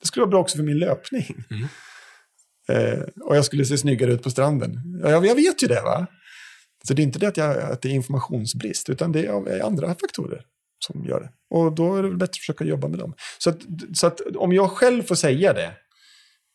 Det 0.00 0.06
skulle 0.06 0.20
vara 0.20 0.30
bra 0.30 0.40
också 0.40 0.56
för 0.56 0.64
min 0.64 0.78
löpning. 0.78 1.44
Eh, 2.68 3.02
och 3.24 3.36
jag 3.36 3.44
skulle 3.44 3.64
se 3.64 3.78
snyggare 3.78 4.12
ut 4.12 4.22
på 4.22 4.30
stranden. 4.30 5.00
Ja, 5.02 5.10
jag, 5.10 5.26
jag 5.26 5.34
vet 5.34 5.62
ju 5.62 5.66
det, 5.66 5.82
va? 5.82 6.06
Så 6.88 6.94
det 6.94 7.02
är 7.02 7.04
inte 7.04 7.18
det 7.18 7.28
att, 7.28 7.36
jag, 7.36 7.58
att 7.62 7.82
det 7.82 7.88
är 7.88 7.92
informationsbrist, 7.92 8.88
utan 8.88 9.12
det 9.12 9.26
är 9.26 9.62
andra 9.62 9.94
faktorer 9.94 10.42
som 10.86 11.04
gör 11.04 11.20
det. 11.20 11.30
Och 11.56 11.74
då 11.74 11.96
är 11.96 12.02
det 12.02 12.10
bättre 12.10 12.24
att 12.24 12.36
försöka 12.36 12.64
jobba 12.64 12.88
med 12.88 12.98
dem. 12.98 13.14
Så 13.38 13.50
att, 13.50 13.58
så 13.94 14.06
att 14.06 14.20
om 14.20 14.52
jag 14.52 14.70
själv 14.70 15.02
får 15.02 15.14
säga 15.14 15.52
det, 15.52 15.72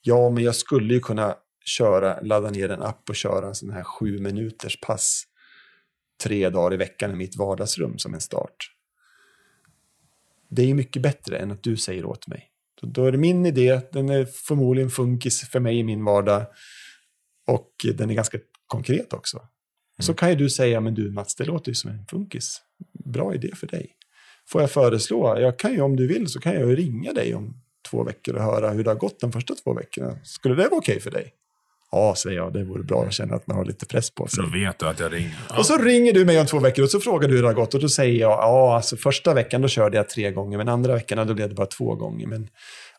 ja, 0.01 0.29
men 0.29 0.43
jag 0.43 0.55
skulle 0.55 0.93
ju 0.93 0.99
kunna 0.99 1.35
köra, 1.65 2.21
ladda 2.21 2.49
ner 2.49 2.69
en 2.69 2.81
app 2.81 3.09
och 3.09 3.15
köra 3.15 3.47
en 3.47 3.55
sån 3.55 3.69
här 3.69 3.83
sju 3.83 4.19
minuters 4.19 4.79
pass 4.79 5.27
tre 6.23 6.49
dagar 6.49 6.73
i 6.73 6.77
veckan 6.77 7.11
i 7.11 7.15
mitt 7.15 7.35
vardagsrum 7.35 7.97
som 7.97 8.13
en 8.13 8.21
start. 8.21 8.71
Det 10.49 10.61
är 10.61 10.65
ju 10.65 10.73
mycket 10.73 11.01
bättre 11.01 11.37
än 11.37 11.51
att 11.51 11.63
du 11.63 11.77
säger 11.77 12.05
åt 12.05 12.27
mig. 12.27 12.47
Så 12.79 12.85
då 12.85 13.05
är 13.05 13.11
det 13.11 13.17
min 13.17 13.45
idé, 13.45 13.81
den 13.91 14.09
är 14.09 14.25
förmodligen 14.25 14.89
funkis 14.89 15.41
för 15.49 15.59
mig 15.59 15.79
i 15.79 15.83
min 15.83 16.05
vardag. 16.05 16.45
Och 17.47 17.71
den 17.95 18.09
är 18.09 18.13
ganska 18.13 18.37
konkret 18.67 19.13
också. 19.13 19.41
Så 19.99 20.13
kan 20.13 20.29
ju 20.29 20.35
du 20.35 20.49
säga, 20.49 20.81
men 20.81 20.93
du 20.93 21.11
Mats, 21.11 21.35
det 21.35 21.45
låter 21.45 21.71
ju 21.71 21.75
som 21.75 21.91
en 21.91 22.05
funkis. 22.05 22.61
Bra 23.05 23.35
idé 23.35 23.55
för 23.55 23.67
dig. 23.67 23.95
Får 24.47 24.61
jag 24.61 24.71
föreslå, 24.71 25.39
jag 25.39 25.59
kan 25.59 25.73
ju 25.73 25.81
om 25.81 25.95
du 25.95 26.07
vill 26.07 26.27
så 26.27 26.39
kan 26.39 26.53
jag 26.53 26.77
ringa 26.77 27.13
dig 27.13 27.35
om 27.35 27.61
två 27.89 28.03
veckor 28.03 28.35
och 28.35 28.43
höra 28.43 28.69
hur 28.69 28.83
det 28.83 28.89
har 28.89 28.97
gått 28.97 29.19
de 29.19 29.31
första 29.31 29.55
två 29.55 29.73
veckorna. 29.73 30.19
Skulle 30.23 30.55
det 30.55 30.67
vara 30.67 30.77
okej 30.77 30.99
för 30.99 31.11
dig? 31.11 31.33
Ja, 31.91 32.15
säger 32.15 32.37
jag, 32.37 32.53
det 32.53 32.63
vore 32.63 32.83
bra 32.83 33.03
att 33.03 33.13
känna 33.13 33.35
att 33.35 33.47
man 33.47 33.57
har 33.57 33.65
lite 33.65 33.85
press 33.85 34.11
på 34.11 34.27
sig. 34.27 34.43
då 34.43 34.49
vet 34.49 34.79
du 34.79 34.87
att 34.87 34.99
jag 34.99 35.13
ringer. 35.13 35.35
Och 35.57 35.65
så 35.65 35.77
ringer 35.77 36.13
du 36.13 36.25
mig 36.25 36.39
om 36.39 36.45
två 36.45 36.59
veckor 36.59 36.83
och 36.83 36.89
så 36.89 36.99
frågar 36.99 37.27
du 37.27 37.35
hur 37.35 37.41
det 37.41 37.47
har 37.47 37.53
gått 37.53 37.73
och 37.73 37.81
då 37.81 37.89
säger 37.89 38.19
jag, 38.19 38.31
ja, 38.31 38.75
alltså 38.75 38.97
första 38.97 39.33
veckan 39.33 39.61
då 39.61 39.67
körde 39.67 39.97
jag 39.97 40.09
tre 40.09 40.31
gånger, 40.31 40.57
men 40.57 40.69
andra 40.69 40.93
veckan 40.93 41.27
då 41.27 41.33
blev 41.33 41.49
det 41.49 41.55
bara 41.55 41.67
två 41.67 41.95
gånger. 41.95 42.27
Men 42.27 42.47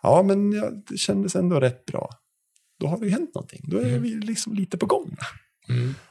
ja, 0.02 0.22
men 0.22 0.52
ja, 0.52 0.70
det 0.88 0.96
kändes 0.96 1.36
ändå 1.36 1.60
rätt 1.60 1.84
bra. 1.86 2.10
Då 2.80 2.86
har 2.86 2.98
det 2.98 3.04
ju 3.04 3.10
hänt 3.10 3.34
någonting. 3.34 3.60
Då 3.64 3.78
är 3.78 3.98
vi 3.98 4.08
liksom 4.08 4.54
lite 4.54 4.78
på 4.78 4.86
gång. 4.86 5.16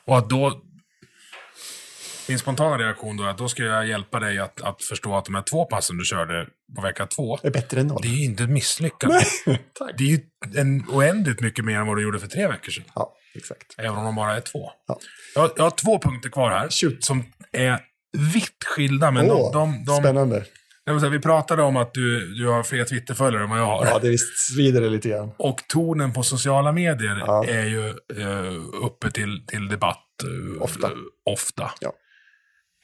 Och 0.06 0.18
att 0.18 0.30
då... 0.30 0.62
Min 2.32 2.40
spontana 2.40 2.78
reaktion 2.78 3.18
då 3.18 3.24
är 3.24 3.28
att 3.28 3.38
då 3.38 3.48
ska 3.50 3.64
jag 3.64 3.88
hjälpa 3.88 4.20
dig 4.20 4.40
att, 4.40 4.62
att 4.62 4.84
förstå 4.84 5.16
att 5.18 5.26
de 5.26 5.36
här 5.36 5.42
två 5.42 5.66
passen 5.66 5.98
du 5.98 6.06
körde 6.06 6.48
på 6.76 6.82
vecka 6.82 7.06
två, 7.08 7.38
är 7.44 7.50
bättre 7.52 7.82
än 7.82 7.88
noll. 7.88 8.00
det 8.02 8.08
är 8.08 8.12
ju 8.12 8.24
inte 8.24 8.44
ett 8.44 8.50
misslyckande. 8.50 9.16
Tack. 9.80 9.92
Det 9.98 10.04
är 10.04 10.08
ju 10.08 10.20
en 10.58 10.86
oändligt 10.90 11.40
mycket 11.42 11.66
mer 11.66 11.78
än 11.80 11.88
vad 11.88 11.98
du 11.98 12.04
gjorde 12.04 12.20
för 12.20 12.28
tre 12.28 12.48
veckor 12.48 12.72
sedan. 12.72 12.84
Ja, 12.96 13.14
exakt. 13.36 13.76
Även 13.78 13.98
om 13.98 14.04
de 14.06 14.16
bara 14.16 14.36
är 14.36 14.42
två. 14.42 14.72
Ja. 14.88 15.00
Jag, 15.36 15.42
har- 15.42 15.52
jag 15.56 15.64
har 15.64 15.72
två 15.72 16.00
punkter 16.00 16.30
kvar 16.30 16.50
här. 16.52 16.70
Shoot. 16.70 17.04
Som 17.04 17.24
är 17.52 17.80
vitt 18.34 18.64
skilda. 18.76 19.12
Men 19.12 19.32
Åh, 19.32 19.52
de, 19.54 19.72
de, 19.72 19.86
de, 19.86 19.98
spännande. 19.98 20.46
säga, 21.00 21.10
vi 21.10 21.20
pratade 21.20 21.64
om 21.64 21.78
att 21.78 21.94
du, 21.94 22.34
du 22.34 22.48
har 22.48 22.64
fler 22.64 22.84
Twitterföljare 22.86 23.44
än 23.44 23.50
vad 23.50 23.60
jag 23.60 23.66
har. 23.66 23.86
Ja, 23.86 24.00
det 24.00 24.10
visst 24.10 24.38
svider 24.52 24.82
det 24.82 24.90
lite 24.90 25.10
grann. 25.10 25.32
Och 25.38 25.62
tonen 25.68 26.14
på 26.14 26.24
sociala 26.24 26.72
medier 26.72 27.24
Ja. 27.26 27.46
är 27.48 27.66
ju 27.66 27.88
eh, 27.90 28.84
uppe 28.86 29.12
till, 29.12 29.46
till 29.48 29.68
debatt. 29.68 29.98
eh, 30.24 30.62
Ofta. 30.64 30.92
ofta. 31.30 31.72
Ja. 31.82 31.94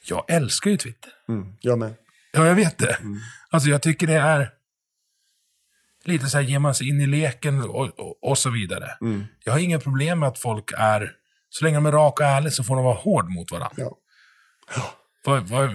Jag 0.05 0.25
älskar 0.27 0.71
ju 0.71 0.77
Twitter. 0.77 1.11
Mm, 1.29 1.53
jag 1.59 1.79
med. 1.79 1.93
Ja, 2.31 2.47
jag 2.47 2.55
vet 2.55 2.77
det. 2.77 2.93
Mm. 2.93 3.19
Alltså 3.49 3.69
jag 3.69 3.81
tycker 3.81 4.07
det 4.07 4.13
är 4.13 4.49
lite 6.03 6.25
så 6.25 6.37
här, 6.37 6.43
ger 6.43 6.59
man 6.59 6.75
sig 6.75 6.89
in 6.89 7.01
i 7.01 7.07
leken 7.07 7.61
och, 7.61 7.99
och, 7.99 8.23
och 8.23 8.37
så 8.37 8.49
vidare. 8.49 8.91
Mm. 9.01 9.23
Jag 9.43 9.53
har 9.53 9.59
inga 9.59 9.79
problem 9.79 10.19
med 10.19 10.29
att 10.29 10.39
folk 10.39 10.71
är, 10.77 11.11
så 11.49 11.65
länge 11.65 11.77
de 11.77 11.85
är 11.85 11.91
raka 11.91 12.23
och 12.23 12.29
ärliga 12.29 12.51
så 12.51 12.63
får 12.63 12.75
de 12.75 12.85
vara 12.85 12.95
hård 12.95 13.29
mot 13.29 13.51
varandra. 13.51 13.75
Ja. 13.77 13.97
Vad, 15.25 15.47
vad, 15.47 15.69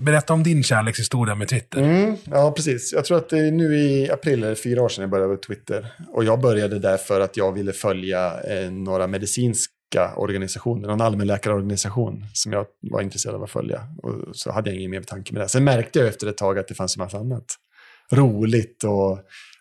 berätta 0.00 0.32
om 0.32 0.42
din 0.42 0.62
kärlekshistoria 0.62 1.34
med 1.34 1.48
Twitter. 1.48 1.82
Mm, 1.82 2.16
ja, 2.24 2.52
precis. 2.52 2.92
Jag 2.92 3.04
tror 3.04 3.18
att 3.18 3.28
det 3.28 3.38
är 3.38 3.50
nu 3.50 3.76
i 3.76 4.10
april, 4.10 4.40
det 4.40 4.56
fyra 4.56 4.82
år 4.82 4.88
sedan 4.88 5.02
jag 5.02 5.10
började 5.10 5.30
med 5.30 5.42
Twitter. 5.42 5.92
Och 6.12 6.24
jag 6.24 6.40
började 6.40 6.78
där 6.78 6.96
för 6.96 7.20
att 7.20 7.36
jag 7.36 7.52
ville 7.52 7.72
följa 7.72 8.40
eh, 8.40 8.70
några 8.70 9.06
medicinska 9.06 9.72
organisationer, 9.94 10.88
någon 10.88 11.00
allmänläkarorganisation 11.00 12.24
som 12.32 12.52
jag 12.52 12.66
var 12.80 13.02
intresserad 13.02 13.34
av 13.34 13.42
att 13.42 13.50
följa. 13.50 13.82
Och 14.02 14.36
så 14.36 14.52
hade 14.52 14.70
jag 14.70 14.78
ingen 14.78 14.90
mer 14.90 15.02
tanke 15.02 15.32
med 15.32 15.42
det. 15.42 15.48
Sen 15.48 15.64
märkte 15.64 15.98
jag 15.98 16.08
efter 16.08 16.26
ett 16.26 16.36
tag 16.36 16.58
att 16.58 16.68
det 16.68 16.74
fanns 16.74 16.96
en 16.96 17.02
massa 17.02 17.18
annat 17.18 17.44
roligt 18.12 18.84
och 18.84 19.18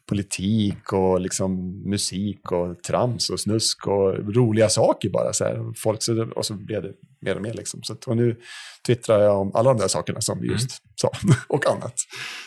politik 0.09 0.93
och 0.93 1.21
liksom 1.21 1.81
musik 1.89 2.51
och 2.51 2.83
trams 2.83 3.29
och 3.29 3.39
snusk 3.39 3.87
och 3.87 4.35
roliga 4.35 4.69
saker 4.69 5.09
bara. 5.09 5.33
Så 5.33 5.43
här. 5.43 5.73
Folk, 5.77 6.03
så, 6.03 6.31
och 6.35 6.45
så 6.45 6.53
blev 6.53 6.81
det 6.81 6.93
mer 7.21 7.35
och 7.35 7.41
mer. 7.41 7.53
Liksom. 7.53 7.83
Så, 7.83 7.95
och 8.07 8.17
nu 8.17 8.39
twittrar 8.85 9.21
jag 9.21 9.41
om 9.41 9.51
alla 9.53 9.73
de 9.73 9.79
där 9.79 9.87
sakerna 9.87 10.21
som 10.21 10.41
vi 10.41 10.47
just 10.47 10.69
sa 10.95 11.11
och 11.47 11.65
annat. 11.71 11.93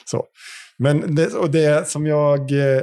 Så. 0.04 0.26
Men 0.76 1.14
det, 1.14 1.34
och 1.34 1.50
det 1.50 1.88
som 1.88 2.06
jag... 2.06 2.40
eh, 2.52 2.82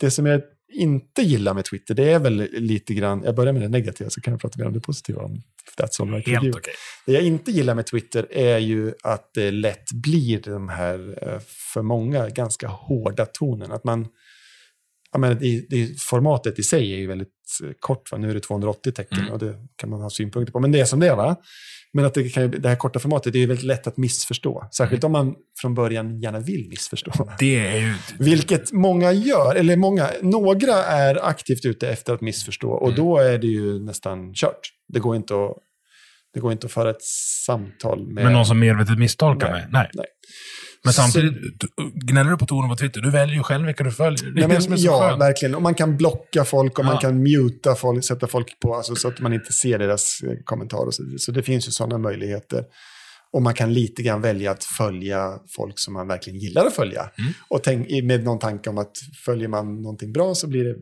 Det 0.00 0.10
som 0.10 0.26
jag 0.26 0.42
inte 0.72 1.22
gillar 1.22 1.54
med 1.54 1.64
Twitter, 1.64 1.94
det 1.94 2.12
är 2.12 2.18
väl 2.18 2.48
lite 2.52 2.94
grann... 2.94 3.22
Jag 3.24 3.34
börjar 3.34 3.52
med 3.52 3.62
det 3.62 3.68
negativa 3.68 4.10
så 4.10 4.20
kan 4.20 4.32
jag 4.32 4.40
prata 4.40 4.58
mer 4.58 4.66
om 4.66 4.72
det 4.72 4.80
positiva. 4.80 5.22
Om 5.22 5.42
that's 5.76 6.02
all 6.02 6.10
right 6.10 6.28
Helt 6.28 6.56
okej. 6.56 6.72
Det 7.06 7.12
jag 7.12 7.22
inte 7.22 7.50
gillar 7.50 7.74
med 7.74 7.86
Twitter 7.86 8.26
är 8.30 8.58
ju 8.58 8.92
att 9.02 9.30
det 9.34 9.50
lätt 9.50 9.92
blir 9.92 10.40
de 10.40 10.68
här, 10.68 11.18
eh, 11.22 11.40
för 11.74 11.82
många, 11.82 12.28
ganska 12.28 12.68
hårda 12.68 13.26
tonen. 13.26 13.72
Att 13.72 13.84
man, 13.84 14.08
jag 15.16 15.20
menar, 15.20 15.34
det, 15.34 15.66
det, 15.70 16.00
formatet 16.00 16.58
i 16.58 16.62
sig 16.62 16.92
är 16.92 16.96
ju 16.96 17.06
väldigt 17.06 17.28
eh, 17.64 17.70
kort, 17.80 18.12
va? 18.12 18.18
nu 18.18 18.30
är 18.30 18.34
det 18.34 18.40
280 18.40 18.92
tecken 18.92 19.18
Mm. 19.18 19.32
och 19.32 19.38
det 19.38 19.54
kan 19.76 19.90
man 19.90 20.00
ha 20.00 20.10
synpunkter 20.10 20.52
på. 20.52 20.60
Men 20.60 20.72
det 20.72 20.80
är 20.80 20.84
som 20.84 21.00
det 21.00 21.06
är, 21.08 21.16
va? 21.16 21.36
Men 21.92 22.04
att 22.04 22.14
det, 22.14 22.28
kan, 22.28 22.50
det 22.50 22.68
här 22.68 22.76
korta 22.76 22.98
formatet 22.98 23.32
det 23.32 23.38
är 23.38 23.40
ju 23.40 23.46
väldigt 23.46 23.64
lätt 23.64 23.86
att 23.86 23.96
missförstå. 23.96 24.68
Särskilt 24.76 25.04
om 25.04 25.12
man 25.12 25.34
från 25.60 25.74
början 25.74 26.20
gärna 26.20 26.38
vill 26.38 26.66
missförstå. 26.68 27.12
Det 27.38 27.66
är 27.66 27.76
ju... 27.76 27.94
Vilket 28.18 28.72
många 28.72 29.12
gör, 29.12 29.54
eller 29.54 29.76
många, 29.76 30.10
några 30.22 30.74
är 30.84 31.28
aktivt 31.28 31.64
ute 31.64 31.88
efter 31.88 32.14
att 32.14 32.20
missförstå 32.20 32.70
och 32.70 32.88
Mm. 32.88 32.96
då 32.96 33.18
är 33.18 33.38
det 33.38 33.46
ju 33.46 33.78
nästan 33.80 34.34
kört. 34.34 34.60
Det 34.88 35.00
går 35.00 35.16
inte 35.16 35.34
att, 35.34 35.56
det 36.34 36.40
går 36.40 36.52
inte 36.52 36.66
att 36.66 36.72
föra 36.72 36.90
ett 36.90 37.02
samtal 37.46 38.06
med... 38.06 38.24
Men 38.24 38.32
någon 38.32 38.46
som 38.46 38.58
medvetet 38.58 38.98
misstolkar 38.98 39.52
Nej, 39.52 39.60
mig? 39.60 39.70
Nej. 39.72 39.90
nej. 39.94 40.06
Men 40.86 40.92
samtidigt, 40.92 41.34
gnäller 41.94 42.30
du 42.30 42.36
på 42.36 42.46
tonen 42.46 42.70
på 42.70 42.76
Twitter? 42.76 43.00
Du 43.00 43.10
väljer 43.10 43.36
ju 43.36 43.42
själv 43.42 43.66
vilka 43.66 43.84
du 43.84 43.90
följer. 43.92 44.30
Det 44.30 44.42
är 44.42 44.48
Nej, 44.48 44.58
men, 44.68 44.78
ja, 44.78 45.00
skönt. 45.08 45.20
verkligen. 45.20 45.54
Och 45.54 45.62
man 45.62 45.74
kan 45.74 45.96
blocka 45.96 46.44
folk 46.44 46.78
och 46.78 46.84
man 46.84 46.94
Ja. 46.94 47.00
kan 47.00 47.22
muta 47.22 47.74
folk, 47.74 48.04
sätta 48.04 48.26
folk 48.26 48.60
på, 48.60 48.74
alltså, 48.74 48.94
så 48.96 49.08
att 49.08 49.20
man 49.20 49.32
inte 49.32 49.52
ser 49.52 49.78
deras 49.78 50.20
eh, 50.22 50.32
kommentarer. 50.44 50.90
Så, 50.90 51.02
så 51.18 51.32
det 51.32 51.42
finns 51.42 51.68
ju 51.68 51.72
sådana 51.72 51.98
möjligheter. 51.98 52.64
Och 53.32 53.42
man 53.42 53.54
kan 53.54 53.72
lite 53.74 54.02
grann 54.02 54.20
välja 54.20 54.50
att 54.50 54.64
följa 54.64 55.32
folk 55.56 55.78
som 55.78 55.94
man 55.94 56.08
verkligen 56.08 56.38
gillar 56.38 56.66
att 56.66 56.74
följa. 56.74 57.00
Mm. 57.18 57.32
Och 57.48 57.62
tänk, 57.62 58.04
med 58.04 58.24
någon 58.24 58.38
tanke 58.38 58.70
om 58.70 58.78
att 58.78 58.92
följer 59.24 59.48
man 59.48 59.82
någonting 59.82 60.12
bra 60.12 60.34
så 60.34 60.46
blir 60.46 60.64
det, 60.64 60.74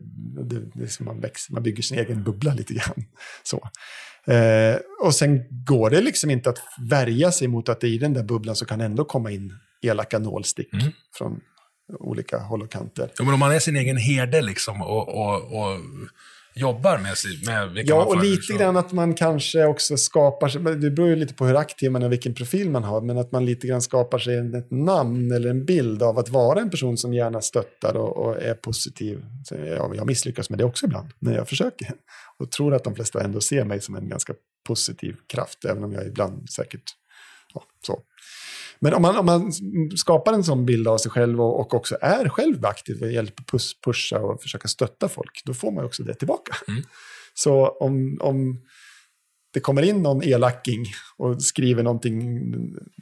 det, 0.43 0.61
det 0.73 0.87
som 0.87 1.05
man, 1.05 1.19
växer, 1.21 1.53
man 1.53 1.63
bygger 1.63 1.83
sin 1.83 1.99
egen 1.99 2.23
bubbla 2.23 2.53
lite 2.53 2.73
grann. 2.73 3.05
Så. 3.43 3.69
Eh, 4.33 4.75
och 5.03 5.15
sen 5.15 5.41
går 5.65 5.89
det 5.89 6.01
liksom 6.01 6.29
inte 6.29 6.49
att 6.49 6.59
värja 6.89 7.31
sig 7.31 7.47
mot 7.47 7.69
att 7.69 7.83
i 7.83 7.97
den 7.97 8.13
där 8.13 8.23
bubblan 8.23 8.55
så 8.55 8.65
kan 8.65 8.81
ändå 8.81 9.05
komma 9.05 9.31
in 9.31 9.53
elaka 9.81 10.19
nålstick 10.19 10.73
Mm. 10.73 10.85
från 11.17 11.39
olika 11.99 12.37
håll 12.39 12.61
och 12.61 12.71
kanter. 12.71 13.11
Ja, 13.17 13.23
men 13.23 13.33
om 13.33 13.39
man 13.39 13.51
är 13.51 13.59
sin 13.59 13.75
egen 13.75 13.97
herde 13.97 14.41
liksom 14.41 14.81
och, 14.81 15.07
och, 15.07 15.35
och 15.43 15.79
jobbar 16.57 16.97
med, 16.97 17.15
med 17.73 17.83
Ja, 17.87 18.03
och 18.05 18.23
lite 18.23 18.41
så- 18.41 18.57
grann 18.57 18.77
att 18.77 18.91
man 18.91 19.13
kanske 19.13 19.65
också 19.65 19.97
skapar 19.97 20.47
sig, 20.49 20.61
det 20.61 20.91
beror 20.91 21.09
ju 21.09 21.15
lite 21.15 21.33
på 21.33 21.45
hur 21.45 21.55
aktiv 21.55 21.91
man 21.91 22.01
är 22.01 22.05
och 22.05 22.11
vilken 22.11 22.33
profil 22.33 22.69
man 22.69 22.83
har, 22.83 23.01
men 23.01 23.17
att 23.17 23.31
man 23.31 23.45
lite 23.45 23.67
grann 23.67 23.81
skapar 23.81 24.19
sig 24.19 24.37
ett 24.37 24.71
namn 24.71 25.31
eller 25.31 25.49
en 25.49 25.65
bild 25.65 26.03
av 26.03 26.19
att 26.19 26.29
vara 26.29 26.59
en 26.61 26.69
person 26.69 26.97
som 26.97 27.13
gärna 27.13 27.41
stöttar 27.41 27.95
och, 27.97 28.17
och 28.25 28.41
är 28.41 28.53
positiv. 28.53 29.25
Så 29.45 29.55
jag, 29.55 29.95
jag 29.95 30.07
misslyckas 30.07 30.49
med 30.49 30.59
det 30.59 30.65
också 30.65 30.85
ibland, 30.85 31.09
när 31.19 31.35
jag 31.35 31.49
försöker. 31.49 31.87
Och 32.37 32.51
tror 32.51 32.73
att 32.73 32.83
de 32.83 32.95
flesta 32.95 33.23
ändå 33.23 33.41
ser 33.41 33.63
mig 33.65 33.81
som 33.81 33.95
en 33.95 34.09
ganska 34.09 34.33
positiv 34.67 35.15
kraft, 35.27 35.65
även 35.65 35.83
om 35.83 35.93
jag 35.93 36.07
ibland 36.07 36.49
säkert, 36.49 36.83
ja, 37.53 37.63
så. 37.87 38.01
Men 38.79 38.93
om 38.93 39.01
man, 39.01 39.17
om 39.17 39.25
man 39.25 39.51
skapar 39.97 40.33
en 40.33 40.43
sån 40.43 40.65
bild 40.65 40.87
av 40.87 40.97
sig 40.97 41.11
själv 41.11 41.41
och, 41.41 41.59
och 41.59 41.73
också 41.73 41.97
är 42.01 42.29
själv 42.29 42.65
aktiv 42.65 43.01
och 43.01 43.11
hjälper 43.11 43.43
push, 43.43 43.81
pusha 43.85 44.19
och 44.19 44.41
försöka 44.41 44.67
stötta 44.67 45.09
folk, 45.09 45.41
då 45.45 45.53
får 45.53 45.71
man 45.71 45.85
också 45.85 46.03
det 46.03 46.13
tillbaka. 46.13 46.55
Så 47.33 47.67
om, 47.67 48.17
om 48.21 48.61
det 49.53 49.59
kommer 49.59 49.81
in 49.81 50.03
någon 50.03 50.23
elaking 50.23 50.85
och 51.17 51.43
skriver 51.43 51.83
någonting 51.83 52.51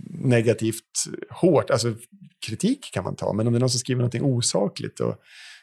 negativt 0.09 1.03
hårt, 1.29 1.69
alltså 1.69 1.93
kritik 2.45 2.89
kan 2.93 3.03
man 3.03 3.15
ta, 3.15 3.33
men 3.33 3.47
om 3.47 3.53
det 3.53 3.57
är 3.57 3.59
någon 3.59 3.69
som 3.69 3.79
skriver 3.79 3.99
någonting 3.99 4.23
osakligt 4.23 4.99
och 4.99 5.15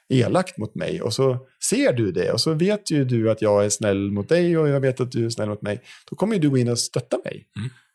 elakt 0.08 0.58
mot 0.58 0.74
mig 0.74 1.02
och 1.02 1.14
så 1.14 1.46
ser 1.70 1.92
du 1.92 2.12
det 2.12 2.32
och 2.32 2.40
så 2.40 2.54
vet 2.54 2.90
ju 2.90 3.04
du 3.04 3.30
att 3.30 3.42
jag 3.42 3.64
är 3.64 3.68
snäll 3.68 4.10
mot 4.10 4.28
dig 4.28 4.58
och 4.58 4.68
jag 4.68 4.80
vet 4.80 5.00
att 5.00 5.12
du 5.12 5.26
är 5.26 5.30
snäll 5.30 5.48
mot 5.48 5.62
mig, 5.62 5.82
då 6.10 6.16
kommer 6.16 6.34
ju 6.34 6.40
du 6.40 6.50
gå 6.50 6.58
in 6.58 6.68
och 6.68 6.78
stötta 6.78 7.18
mig. 7.24 7.46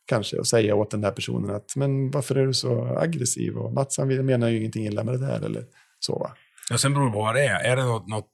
Kanske 0.06 0.38
och 0.38 0.48
säga 0.48 0.76
åt 0.76 0.91
den 0.91 1.02
där 1.02 1.11
personen 1.11 1.56
att 1.56 1.76
men 1.76 2.11
varför 2.11 2.36
är 2.36 2.45
du 2.45 2.53
så 2.53 2.98
aggressiv 2.98 3.57
och 3.57 3.73
Mats 3.73 3.98
han 3.98 4.26
menar 4.26 4.49
ju 4.49 4.57
ingenting 4.57 4.86
illa 4.86 5.03
med 5.03 5.14
det 5.14 5.27
där 5.27 5.45
eller 5.45 5.64
så 5.99 6.19
va. 6.19 6.32
Ja, 6.69 6.77
sen 6.77 6.94
beror 6.94 7.06
det 7.06 7.11
på 7.11 7.22
vad 7.22 7.36
det 7.36 7.45
är. 7.45 7.60
Är 7.60 7.76
det 7.76 7.84
något, 7.84 8.07
något 8.07 8.30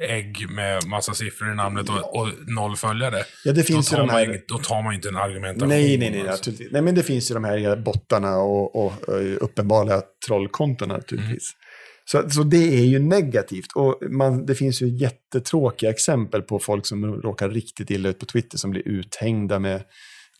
ägg 0.00 0.50
med 0.50 0.86
massa 0.86 1.14
siffror 1.14 1.52
i 1.52 1.54
namnet 1.54 1.88
och, 1.88 2.16
och 2.16 2.28
noll 2.46 2.76
följare, 2.76 3.24
Ja, 3.44 3.52
det 3.52 3.62
finns 3.62 3.90
då, 3.90 3.94
ju 3.94 3.96
tar 3.96 3.98
de 3.98 4.06
man 4.06 4.16
här... 4.16 4.24
inget, 4.24 4.48
då 4.48 4.58
tar 4.58 4.82
man 4.82 4.92
ju 4.92 4.96
inte 4.96 5.08
en 5.08 5.16
argumentation. 5.16 5.68
Nej, 5.68 5.98
nej, 5.98 6.10
nej, 6.10 6.20
alltså. 6.20 6.32
naturligtvis. 6.32 6.72
nej, 6.72 6.82
men 6.82 6.94
det 6.94 7.02
finns 7.02 7.30
ju 7.30 7.34
de 7.34 7.44
här 7.44 7.76
bottarna 7.76 8.36
och, 8.36 8.76
och, 8.76 9.08
och 9.08 9.44
uppenbara 9.44 10.02
trollkontona 10.26 10.94
naturligtvis. 10.94 11.52
Så, 12.04 12.30
så 12.30 12.42
det 12.42 12.80
är 12.80 12.84
ju 12.84 12.98
negativt. 12.98 13.72
Och 13.74 13.98
man, 14.10 14.46
det 14.46 14.54
finns 14.54 14.82
ju 14.82 14.88
jättetråkiga 14.88 15.90
exempel 15.90 16.42
på 16.42 16.58
folk 16.58 16.86
som 16.86 17.14
råkar 17.22 17.48
riktigt 17.48 17.90
illa 17.90 18.08
ut 18.08 18.18
på 18.18 18.26
Twitter 18.26 18.58
som 18.58 18.70
blir 18.70 18.88
uthängda 18.88 19.58
med 19.58 19.82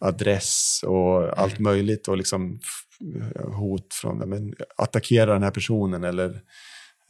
adress 0.03 0.81
och 0.87 1.39
allt 1.39 1.59
möjligt 1.59 2.09
och 2.09 2.17
liksom 2.17 2.61
f- 2.63 3.07
hot 3.55 3.95
från, 3.95 4.19
men, 4.19 4.55
attackera 4.77 5.33
den 5.33 5.43
här 5.43 5.51
personen 5.51 6.05
eller 6.05 6.43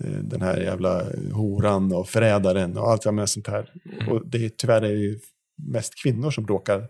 eh, 0.04 0.10
den 0.22 0.42
här 0.42 0.60
jävla 0.60 1.04
horan 1.32 1.92
och 1.92 2.08
förrädaren 2.08 2.76
och 2.78 2.90
allt 2.90 3.12
med 3.14 3.28
sånt 3.28 3.46
här. 3.46 3.72
Och 4.10 4.26
det 4.28 4.44
är, 4.44 4.48
tyvärr 4.48 4.82
är 4.82 4.92
det 4.92 5.00
ju 5.00 5.18
mest 5.68 6.02
kvinnor 6.02 6.30
som 6.30 6.46
råkar 6.46 6.88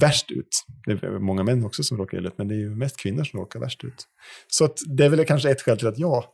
värst 0.00 0.30
ut. 0.30 0.64
Det 0.86 0.92
är 0.92 1.18
många 1.18 1.42
män 1.42 1.64
också 1.64 1.82
som 1.82 1.98
råkar 1.98 2.18
illa 2.18 2.28
ut, 2.28 2.38
men 2.38 2.48
det 2.48 2.54
är 2.54 2.58
ju 2.58 2.70
mest 2.70 2.96
kvinnor 3.00 3.24
som 3.24 3.40
råkar 3.40 3.60
värst 3.60 3.84
ut. 3.84 4.04
Så 4.48 4.64
att 4.64 4.78
det 4.86 5.04
är 5.04 5.08
väl 5.08 5.24
kanske 5.24 5.50
ett 5.50 5.62
skäl 5.62 5.78
till 5.78 5.88
att 5.88 5.98
jag 5.98 6.24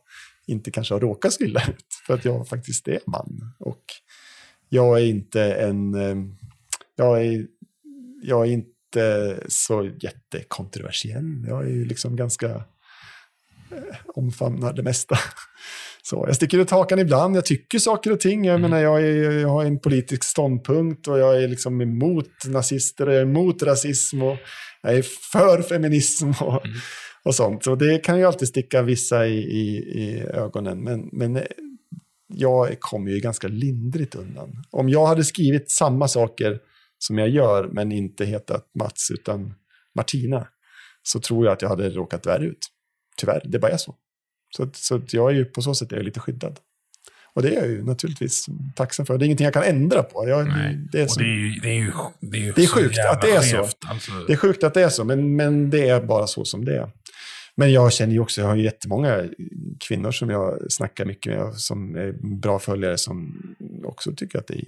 inte 0.47 0.71
kanske 0.71 0.93
har 0.93 0.99
råkat 0.99 1.33
så 1.33 1.43
illa 1.43 1.61
ut, 1.69 1.85
för 2.07 2.13
att 2.13 2.25
jag 2.25 2.47
faktiskt 2.47 2.87
är 2.87 2.99
man. 3.07 3.53
Och 3.59 3.83
jag 4.69 4.99
är 5.01 5.05
inte 5.05 5.53
en... 5.53 5.93
eh, 5.93 6.15
Jag 6.95 7.25
är, 7.25 7.47
jag 8.23 8.47
är 8.47 8.51
inte 8.51 8.69
så 9.47 9.91
jättekontroversiell. 10.01 11.45
Jag 11.47 11.63
är 11.63 11.69
ju 11.69 11.85
liksom 11.85 12.15
ganska 12.15 12.49
eh, 13.71 13.95
omfamnar 14.15 14.73
det 14.73 14.83
mesta. 14.83 15.17
Så, 16.03 16.23
jag 16.27 16.35
sticker 16.35 16.57
ut 16.57 16.71
hakan 16.71 16.99
ibland, 16.99 17.35
jag 17.35 17.45
tycker 17.45 17.79
saker 17.79 18.11
och 18.11 18.19
ting. 18.19 18.45
Jag, 18.45 18.61
menar, 18.61 18.79
jag, 18.79 19.01
är, 19.01 19.31
jag 19.31 19.49
har 19.49 19.65
en 19.65 19.79
politisk 19.79 20.23
ståndpunkt 20.23 21.07
och 21.07 21.19
jag 21.19 21.43
är 21.43 21.47
liksom 21.47 21.81
emot 21.81 22.31
nazister, 22.47 23.07
och 23.07 23.13
jag 23.13 23.19
är 23.19 23.25
emot 23.25 23.63
rasism 23.63 24.21
och 24.21 24.37
jag 24.81 24.97
är 24.97 25.01
för 25.31 25.61
feminism 25.61 26.29
och, 26.41 26.61
och 27.23 27.35
sånt. 27.35 27.63
Så 27.63 27.75
det 27.75 27.97
kan 27.97 28.19
ju 28.19 28.25
alltid 28.25 28.47
sticka 28.47 28.81
vissa 28.81 29.27
i, 29.27 29.37
i, 29.37 29.77
i 29.77 30.21
ögonen. 30.33 30.83
Men, 30.83 31.09
men 31.11 31.35
eh, 31.35 31.43
jag 32.33 32.79
kommer 32.79 33.11
ju 33.11 33.19
ganska 33.19 33.47
lindrigt 33.47 34.15
undan. 34.15 34.63
Om 34.71 34.89
jag 34.89 35.05
hade 35.05 35.23
skrivit 35.23 35.71
samma 35.71 36.07
saker 36.07 36.59
som 37.03 37.17
jag 37.17 37.29
gör, 37.29 37.67
men 37.67 37.91
inte 37.91 38.25
hetat 38.25 38.69
Mats 38.79 39.11
utan 39.11 39.53
Martina, 39.95 40.47
så 41.03 41.19
tror 41.19 41.45
jag 41.45 41.53
att 41.53 41.61
jag 41.61 41.69
hade 41.69 41.89
råkat 41.89 42.25
värre 42.25 42.45
ut. 42.45 42.67
Tyvärr, 43.17 43.41
det 43.45 43.59
bara 43.59 43.71
är 43.71 43.77
så. 43.77 43.95
Så, 44.57 44.69
så 44.73 44.95
att 44.95 45.13
jag 45.13 45.31
är 45.31 45.35
ju 45.35 45.45
på 45.45 45.61
så 45.61 45.75
sätt 45.75 45.91
är 45.91 45.95
jag 45.95 46.05
lite 46.05 46.19
skyddad. 46.19 46.59
Och 47.33 47.41
det 47.41 47.55
är 47.55 47.61
jag 47.61 47.69
ju 47.69 47.83
naturligtvis 47.83 48.45
tacksam 48.75 49.05
för. 49.05 49.17
Det 49.17 49.23
är 49.23 49.25
ingenting 49.25 49.45
jag 49.45 49.53
kan 49.53 49.63
ändra 49.63 50.03
på. 50.03 50.29
Jag, 50.29 50.47
Nej. 50.47 50.77
det, 50.91 50.99
är 50.99 51.03
och 51.03 51.11
så, 51.11 51.19
det 51.19 51.25
är 51.25 51.29
ju, 51.29 51.59
det 51.59 51.69
är 51.69 51.73
ju, 51.73 51.91
det 52.19 52.37
är 52.37 52.41
ju 52.41 52.51
Det 52.51 52.61
är 52.61 52.67
så 52.67 52.73
sjukt 52.73 52.99
att 53.11 53.21
det 53.21 53.31
är 53.31 53.41
så. 53.41 53.57
skevt, 53.57 53.77
Alltså, 53.87 54.11
det 54.27 54.33
är 54.33 54.37
sjukt 54.37 54.63
att 54.63 54.73
det 54.73 54.81
är 54.81 54.89
så, 54.89 55.03
men, 55.03 55.35
men 55.35 55.69
det 55.69 55.89
är 55.89 56.01
bara 56.01 56.27
så 56.27 56.45
som 56.45 56.65
det 56.65 56.77
är. 56.77 56.91
Men 57.55 57.71
jag 57.73 57.93
känner 57.93 58.13
ju 58.13 58.19
också, 58.19 58.41
jag 58.41 58.47
har 58.47 58.55
ju 58.55 58.63
jättemånga 58.63 59.29
kvinnor 59.79 60.11
som 60.11 60.29
jag 60.29 60.71
snackar 60.71 61.05
mycket 61.05 61.33
med, 61.33 61.55
som 61.55 61.95
är 61.95 62.37
bra 62.41 62.59
följare, 62.59 62.97
som 62.97 63.41
också 63.83 64.15
tycker 64.15 64.39
att 64.39 64.47
det 64.47 64.53
är, 64.53 64.65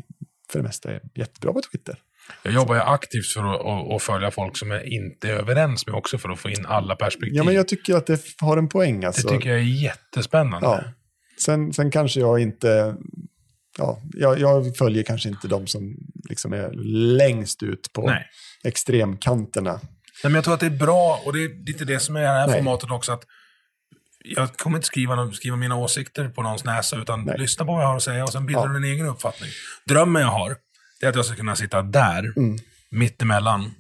för 0.51 0.59
det 0.59 0.63
mesta 0.63 0.91
är 0.91 1.01
jättebra 1.15 1.53
på 1.53 1.61
Twitter. 1.71 1.99
Jag 2.43 2.53
jobbar 2.53 2.75
ju 2.75 2.81
aktivt 2.81 3.27
för 3.27 3.53
att, 3.53 3.95
att, 3.95 4.01
följa 4.01 4.31
folk 4.31 4.57
som 4.57 4.71
jag 4.71 4.85
inte 4.85 5.29
är 5.29 5.33
överens 5.33 5.87
med 5.87 5.95
också 5.95 6.17
för 6.17 6.29
att 6.29 6.39
få 6.39 6.49
in 6.49 6.65
alla 6.65 6.95
perspektiv. 6.95 7.35
Ja, 7.35 7.43
men 7.43 7.53
jag 7.55 7.67
tycker 7.67 7.95
att 7.95 8.07
det 8.07 8.21
har 8.39 8.57
en 8.57 8.69
poäng. 8.69 9.05
Alltså. 9.05 9.27
det 9.27 9.33
tycker 9.33 9.49
jag 9.49 9.59
är 9.59 9.63
jättespännande. 9.63 10.67
Ja. 10.67 10.83
Sen, 11.45 11.73
sen 11.73 11.91
kanske 11.91 12.19
jag 12.19 12.39
inte... 12.39 12.95
Ja, 13.77 14.01
jag, 14.13 14.39
jag 14.39 14.77
följer 14.77 15.03
kanske 15.03 15.29
inte 15.29 15.47
de 15.47 15.67
som 15.67 15.97
liksom 16.29 16.53
är 16.53 16.71
längst 17.17 17.63
ut 17.63 17.93
på 17.93 18.07
Nej. 18.07 18.27
extremkanterna. 18.63 19.71
Nej, 19.71 19.81
men 20.23 20.33
jag 20.33 20.43
tror 20.43 20.53
att 20.53 20.59
det 20.59 20.65
är 20.65 20.77
bra, 20.77 21.21
och 21.25 21.33
det 21.33 21.43
är 21.43 21.65
lite 21.65 21.85
det 21.85 21.99
som 21.99 22.15
är 22.15 22.21
det 22.21 22.27
här 22.27 22.47
Nej. 22.47 22.57
formatet 22.57 22.91
också, 22.91 23.11
att 23.11 23.23
jag 24.23 24.57
kommer 24.57 24.77
inte 24.77 24.87
skriva, 24.87 25.31
skriva 25.31 25.55
mina 25.55 25.75
åsikter 25.75 26.29
på 26.29 26.41
någons 26.41 26.63
näsa, 26.63 26.97
utan 26.97 27.23
Nej. 27.23 27.37
lyssna 27.37 27.65
på 27.65 27.71
vad 27.71 27.83
jag 27.83 27.87
har 27.87 27.95
att 27.95 28.03
säga 28.03 28.23
och 28.23 28.31
sen 28.31 28.45
bildar 28.45 28.65
Ja. 28.65 28.67
du 28.67 28.77
en 28.77 28.83
egen 28.83 29.05
uppfattning. 29.05 29.49
Drömmen 29.85 30.21
jag 30.21 30.29
har, 30.29 30.55
det 31.03 31.07
är 31.07 31.09
att 31.09 31.15
jag 31.15 31.25
ska 31.25 31.35
kunna 31.35 31.55
sitta 31.55 31.81
där, 31.81 32.33
Mm. 32.37 32.57
mittemellan, 32.91 33.71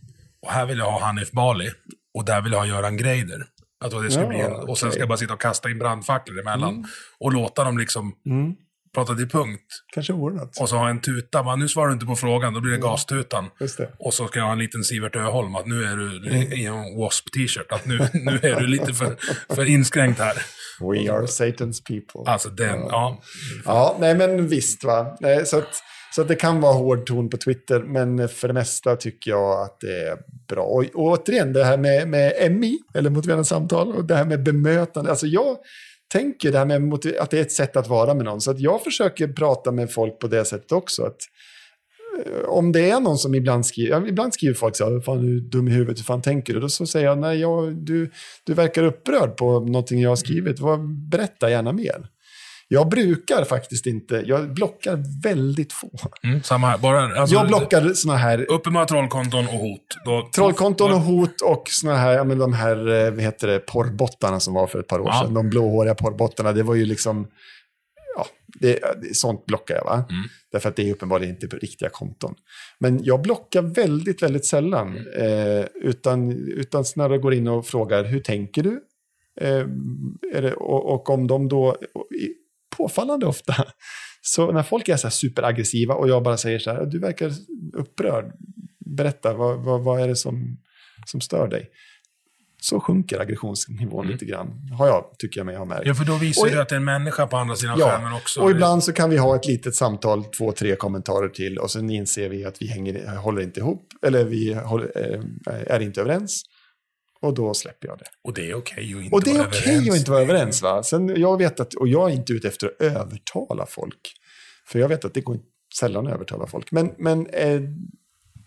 och 0.45 0.51
här 0.51 0.65
vill 0.65 0.77
jag 0.77 0.91
ha 0.91 1.05
Hanif 1.05 1.31
Bali, 1.31 1.69
och 2.17 2.25
där 2.25 2.41
vill 2.41 2.51
jag 2.51 2.59
ha 2.59 2.65
Göran 2.67 2.97
Greider. 2.97 3.45
Alltså 3.83 3.99
det 3.99 4.11
ska 4.11 4.21
Ja, 4.21 4.27
bli 4.27 4.39
en, 4.39 4.51
och 4.53 4.77
sen 4.77 4.91
ska 4.91 4.99
jag 4.99 5.07
bara 5.09 5.17
sitta 5.17 5.33
och 5.33 5.41
kasta 5.41 5.69
in 5.69 5.79
brandfacklor 5.79 6.39
emellan. 6.39 6.85
Och 7.19 7.33
låta 7.33 7.63
dem 7.63 7.77
liksom 7.77 8.13
Mm. 8.25 8.53
prata 8.95 9.15
till 9.15 9.29
punkt. 9.29 9.65
Kanske 9.93 10.13
något. 10.13 10.57
Och 10.59 10.69
så 10.69 10.77
ha 10.77 10.89
en 10.89 10.99
tuta, 11.01 11.43
bara, 11.43 11.55
nu 11.55 11.67
svarar 11.67 11.87
du 11.87 11.93
inte 11.93 12.05
på 12.05 12.15
frågan, 12.15 12.53
då 12.53 12.59
blir 12.61 12.71
det 12.71 12.77
gastutan. 12.77 13.45
Just 13.59 13.77
det. 13.77 13.89
Och 13.99 14.13
så 14.13 14.27
ska 14.27 14.39
jag 14.39 14.45
ha 14.45 14.51
en 14.53 14.59
liten 14.59 14.83
Sivert 14.83 15.15
Öholm, 15.15 15.55
att 15.55 15.65
nu 15.67 15.83
är 15.83 15.95
du 15.95 16.29
i 16.55 16.65
en 16.65 16.73
W.A.S.P. 16.75 17.29
t-shirt. 17.39 17.71
Att 17.71 17.85
nu, 17.85 17.97
nu 18.13 18.39
är 18.43 18.59
du 18.59 18.67
lite 18.67 18.93
för, 18.93 19.15
för 19.55 19.65
inskränkt 19.65 20.19
här. 20.19 20.33
We 20.79 21.11
are 21.13 21.25
Satan's 21.25 21.83
people. 21.87 22.31
Alltså 22.31 22.49
den, 22.49 22.79
ja. 22.79 23.21
Ja, 23.65 23.97
nej 23.99 24.15
men 24.15 24.47
visst 24.47 24.83
va. 24.83 25.17
Nej, 25.19 25.45
så, 25.45 25.57
att, 25.57 25.83
så 26.15 26.23
det 26.23 26.35
kan 26.35 26.61
vara 26.61 26.73
hård 26.73 27.05
ton 27.05 27.29
på 27.29 27.37
Twitter, 27.37 27.79
men 27.79 28.29
för 28.29 28.47
det 28.47 28.53
mesta 28.53 28.95
tycker 28.95 29.31
jag 29.31 29.61
att 29.61 29.79
det 29.79 30.07
är 30.07 30.17
bra. 30.47 30.63
Och, 30.63 30.83
och 30.83 31.11
återigen, 31.11 31.53
det 31.53 31.63
här 31.63 31.77
med, 31.77 32.07
med 32.07 32.51
MI, 32.51 32.79
eller 32.93 33.09
motiverande 33.09 33.45
samtal, 33.45 33.95
och 33.95 34.05
det 34.05 34.15
här 34.15 34.25
med 34.25 34.43
bemötande. 34.43 35.09
Alltså 35.09 35.27
jag 35.27 35.57
tänker 36.11 36.51
det 36.51 36.57
här 36.57 36.65
med 36.65 36.93
att 37.19 37.31
det 37.31 37.37
är 37.37 37.41
ett 37.41 37.51
sätt 37.51 37.75
att 37.75 37.87
vara 37.87 38.13
med 38.13 38.25
någon. 38.25 38.41
Så 38.41 38.51
att 38.51 38.59
jag 38.59 38.83
försöker 38.83 39.27
prata 39.27 39.71
med 39.71 39.91
folk 39.91 40.19
på 40.19 40.27
det 40.27 40.45
sättet 40.45 40.71
också. 40.71 41.03
Att, 41.03 41.17
eh, 42.25 42.49
om 42.49 42.71
det 42.71 42.89
är 42.89 42.99
någon 42.99 43.17
som 43.17 43.35
ibland 43.35 43.65
skriver, 43.65 44.07
ibland 44.07 44.33
skriver 44.33 44.53
folk 44.53 44.75
så 44.75 44.89
här, 44.89 44.99
fan 44.99 45.25
du 45.25 45.37
är 45.37 45.41
dum 45.41 45.67
i 45.67 45.71
huvudet, 45.71 45.97
hur 45.97 46.03
fan 46.03 46.21
tänker 46.21 46.53
du? 46.53 46.59
Då 46.59 46.69
så 46.69 46.85
säger 46.85 47.05
jag, 47.05 47.17
nej, 47.17 47.39
jag, 47.39 47.75
du, 47.75 48.11
du 48.43 48.53
verkar 48.53 48.83
upprörd 48.83 49.37
på 49.37 49.59
någonting 49.59 50.01
jag 50.01 50.09
har 50.09 50.15
skrivit, 50.15 50.59
Vad, 50.59 51.09
berätta 51.09 51.49
gärna 51.49 51.71
mer. 51.71 52.07
Jag 52.73 52.89
brukar 52.89 53.43
faktiskt 53.43 53.85
inte, 53.85 54.23
jag 54.25 54.53
blockar 54.53 55.21
väldigt 55.23 55.73
få. 55.73 55.89
Mm, 56.23 56.43
samma 56.43 56.67
här. 56.67 56.77
Bara, 56.77 57.19
alltså, 57.19 57.35
Jag 57.35 57.47
blockar 57.47 57.93
såna 57.93 58.17
här 58.17 58.51
Uppenbara 58.51 58.85
trollkonton 58.85 59.45
och 59.47 59.53
hot. 59.53 59.81
Då, 60.05 60.29
trollkonton 60.35 60.93
och 60.93 60.99
hot 60.99 61.41
och 61.41 61.63
såna 61.69 61.95
här, 61.95 62.13
ja 62.13 62.23
men 62.23 62.37
de 62.37 62.53
här, 62.53 63.05
eh, 63.05 63.11
vad 63.11 63.21
heter 63.21 63.47
det, 63.47 63.59
porrbottarna 63.59 64.39
som 64.39 64.53
var 64.53 64.67
för 64.67 64.79
ett 64.79 64.87
par 64.87 64.99
år 64.99 65.07
Ja. 65.07 65.21
sedan. 65.23 65.33
De 65.33 65.49
blåhåriga 65.49 65.95
porrbottarna, 65.95 66.51
det 66.51 66.63
var 66.63 66.75
ju 66.75 66.85
liksom, 66.85 67.27
ja, 68.15 68.25
det, 68.59 68.79
sånt 69.15 69.45
blockar 69.45 69.75
jag 69.75 69.83
va? 69.85 69.93
Mm. 70.09 70.23
Därför 70.51 70.69
att 70.69 70.75
det 70.75 70.89
är 70.89 70.93
uppenbarligen 70.93 71.35
inte 71.41 71.57
riktiga 71.57 71.89
konton. 71.89 72.35
Men 72.79 73.03
jag 73.03 73.21
blockar 73.21 73.61
väldigt, 73.61 74.23
väldigt 74.23 74.45
sällan. 74.45 74.97
Eh, 75.17 75.65
utan, 75.75 76.31
utan 76.47 76.85
snarare 76.85 77.17
går 77.17 77.33
in 77.33 77.47
och 77.47 77.65
frågar, 77.67 78.03
hur 78.03 78.19
tänker 78.19 78.63
du? 78.63 78.81
Eh, 79.41 79.67
det, 80.41 80.53
och, 80.53 80.93
och 80.93 81.09
om 81.09 81.27
de 81.27 81.47
då, 81.49 81.77
påfallande 82.77 83.25
ofta, 83.25 83.55
så 84.21 84.51
när 84.51 84.63
folk 84.63 84.89
är 84.89 84.97
så 84.97 85.09
superaggressiva 85.09 85.93
och 85.95 86.09
jag 86.09 86.23
bara 86.23 86.37
säger 86.37 86.59
så 86.59 86.71
här, 86.73 86.85
du 86.85 86.99
verkar 86.99 87.31
upprörd, 87.73 88.31
berätta, 88.85 89.33
vad, 89.33 89.59
vad, 89.59 89.83
vad 89.83 90.01
är 90.01 90.07
det 90.07 90.15
som, 90.15 90.57
som 91.05 91.21
stör 91.21 91.47
dig? 91.47 91.69
Så 92.61 92.79
sjunker 92.79 93.19
aggressionsnivån 93.19 94.07
lite 94.07 94.25
grann, 94.25 94.69
har 94.77 94.87
jag, 94.87 95.05
tycker 95.19 95.39
jag 95.39 95.45
mig 95.45 95.55
ha 95.55 95.65
märkt. 95.65 95.85
Ja, 95.85 95.93
för 95.93 96.05
då 96.05 96.15
visar 96.17 96.41
Och- 96.45 96.51
du 96.51 96.61
att 96.61 96.69
det 96.69 96.75
är 96.75 96.77
en 96.77 96.83
människa 96.85 97.27
på 97.27 97.37
andra 97.37 97.55
sidan 97.55 97.75
Ja, 97.79 97.89
skärmen 97.89 98.13
också. 98.13 98.41
och 98.41 98.51
ibland 98.51 98.83
så 98.83 98.93
kan 98.93 99.09
vi 99.09 99.17
ha 99.17 99.35
ett 99.35 99.45
litet 99.47 99.75
samtal, 99.75 100.23
två, 100.25 100.51
tre 100.51 100.75
kommentarer 100.75 101.29
till 101.29 101.57
och 101.57 101.71
sen 101.71 101.89
inser 101.89 102.29
vi 102.29 102.45
att 102.45 102.61
vi 102.61 102.67
hänger, 102.67 103.15
håller 103.15 103.41
inte 103.41 103.59
ihop 103.59 103.87
eller 104.05 104.23
vi 104.25 104.53
håller, 104.53 104.91
eh, 104.95 105.21
är 105.75 105.79
inte 105.79 106.01
överens. 106.01 106.43
Och 107.23 107.33
då 107.33 107.53
släpper 107.53 107.87
jag 107.87 107.97
det. 107.97 108.05
Och 108.23 108.33
det 108.33 108.49
är 108.51 108.55
okej 108.55 108.93
att 108.93 109.01
inte 109.03 109.15
Och 109.15 109.23
det 109.23 109.31
är 109.31 109.37
vara 109.37 109.47
okej 109.47 109.61
överens. 109.73 109.89
att 109.89 109.97
inte 109.97 110.11
vara 110.11 110.21
överens. 110.21 110.61
Va? 110.61 110.83
Sen, 110.83 111.21
jag 111.21 111.37
vet 111.37 111.59
att, 111.59 111.73
och 111.73 111.87
jag 111.87 112.09
är 112.11 112.13
inte 112.13 112.33
ute 112.33 112.47
efter 112.47 112.67
att 112.67 112.81
övertala 112.81 113.65
folk. 113.65 114.11
För 114.67 114.79
jag 114.79 114.87
vet 114.89 115.05
att 115.05 115.13
det 115.13 115.21
går 115.21 115.35
inte- 115.35 115.47
sällan 115.79 116.07
att 116.07 116.13
övertala 116.13 116.47
folk. 116.47 116.71
Men, 116.71 116.93
men 116.97 117.27
eh, 117.27 117.61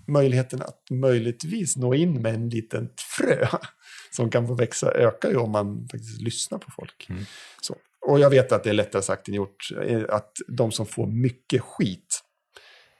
möjligheten 0.09 0.63
att 0.63 0.81
möjligtvis 0.91 1.77
nå 1.77 1.95
in 1.95 2.23
med 2.23 2.35
en 2.35 2.49
liten 2.49 2.89
frö 3.17 3.47
som 4.11 4.31
kan 4.31 4.47
få 4.47 4.55
växa 4.55 4.93
ökar 4.93 5.31
ju 5.31 5.37
om 5.37 5.51
man 5.51 5.89
faktiskt 5.93 6.21
lyssnar 6.21 6.59
på 6.59 6.71
folk. 6.77 7.07
Mm. 7.11 7.25
Så. 7.61 7.77
Och 8.07 8.21
jag 8.21 8.31
vet 8.31 8.53
att 8.53 8.65
det 8.65 8.71
är 8.71 8.75
lättare 8.75 9.03
sagt 9.03 9.29
än 9.29 9.35
gjort. 9.35 9.69
eh, 9.87 10.03
Att 10.09 10.33
de 10.49 10.73
som 10.73 10.87
får 10.87 11.07
mycket 11.07 11.63
skit, 11.63 12.21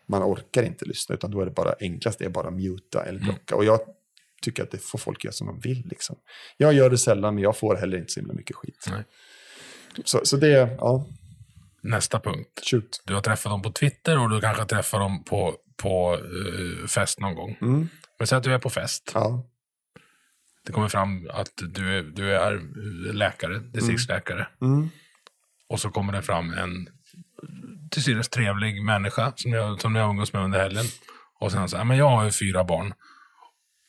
man 0.09 0.23
orkar 0.23 0.63
inte 0.63 0.85
lyssna, 0.85 1.15
utan 1.15 1.31
då 1.31 1.41
är 1.41 1.45
det 1.45 1.51
bara 1.51 1.75
enklast, 1.81 2.19
det 2.19 2.25
är 2.25 2.29
bara 2.29 2.51
muta 2.51 3.05
eller 3.05 3.21
blocka. 3.21 3.57
Och 3.57 3.65
jag 3.65 3.81
tycker 4.47 4.63
att 4.63 4.71
det 4.71 4.79
får 4.79 4.99
folk 4.99 5.25
göra 5.25 5.33
som 5.33 5.47
de 5.47 5.61
vill. 5.61 5.87
Liksom. 5.91 6.17
Jag 6.57 6.73
gör 6.73 6.91
det 6.91 6.99
sällan, 6.99 7.35
men 7.35 7.43
jag 7.45 7.57
får 7.57 7.77
heller 7.77 7.99
inte 7.99 8.13
så 8.13 8.21
himla 8.21 8.35
mycket 8.35 8.57
skit. 8.57 8.87
Nej. 8.91 9.05
Så, 10.05 10.21
så 10.25 10.37
det, 10.37 10.77
ja, 10.79 11.07
Nästa 11.83 12.21
punkt. 12.21 12.61
shoot. 12.71 13.03
Du 13.05 13.15
har 13.15 13.21
träffat 13.21 13.51
dem 13.53 13.63
på 13.63 13.73
Twitter 13.73 14.19
och 14.19 14.31
du 14.31 14.41
kanske 14.41 14.65
träffar 14.65 14.99
dem 15.01 15.25
på, 15.25 15.57
på 15.77 16.15
eh, 16.15 16.87
fest 16.87 17.21
någon 17.21 17.35
gång. 17.35 17.59
Mm, 17.63 17.89
Men 18.19 18.27
säg 18.27 18.39
att 18.39 18.45
du 18.45 18.55
är 18.55 18.59
på 18.59 18.71
fest. 18.71 19.11
ja, 19.15 19.43
Det 20.67 20.73
kommer 20.73 20.89
fram 20.89 21.31
att 21.33 21.53
du 21.69 21.99
är, 21.99 22.03
du 22.03 22.35
är 22.37 22.61
läkare, 23.13 23.59
distriktsläkare. 23.59 24.47
mm, 24.61 24.89
Och 25.69 25.81
så 25.81 25.91
kommer 25.91 26.13
det 26.13 26.23
fram 26.23 26.53
en 26.53 26.89
till 27.91 28.03
synes 28.03 28.29
trevlig 28.29 28.83
människa 28.83 29.33
som 29.37 29.53
jag, 29.53 29.81
som 29.81 29.95
jag 29.95 30.11
umgås 30.11 30.33
med 30.33 30.43
under 30.45 30.59
helgen. 30.61 30.85
Och 31.41 31.53
sen 31.53 31.69
säger 31.69 31.85
men 31.85 31.97
jag 31.97 32.09
har 32.11 32.25
ju 32.25 32.31
fyra 32.31 32.65
barn. 32.65 32.95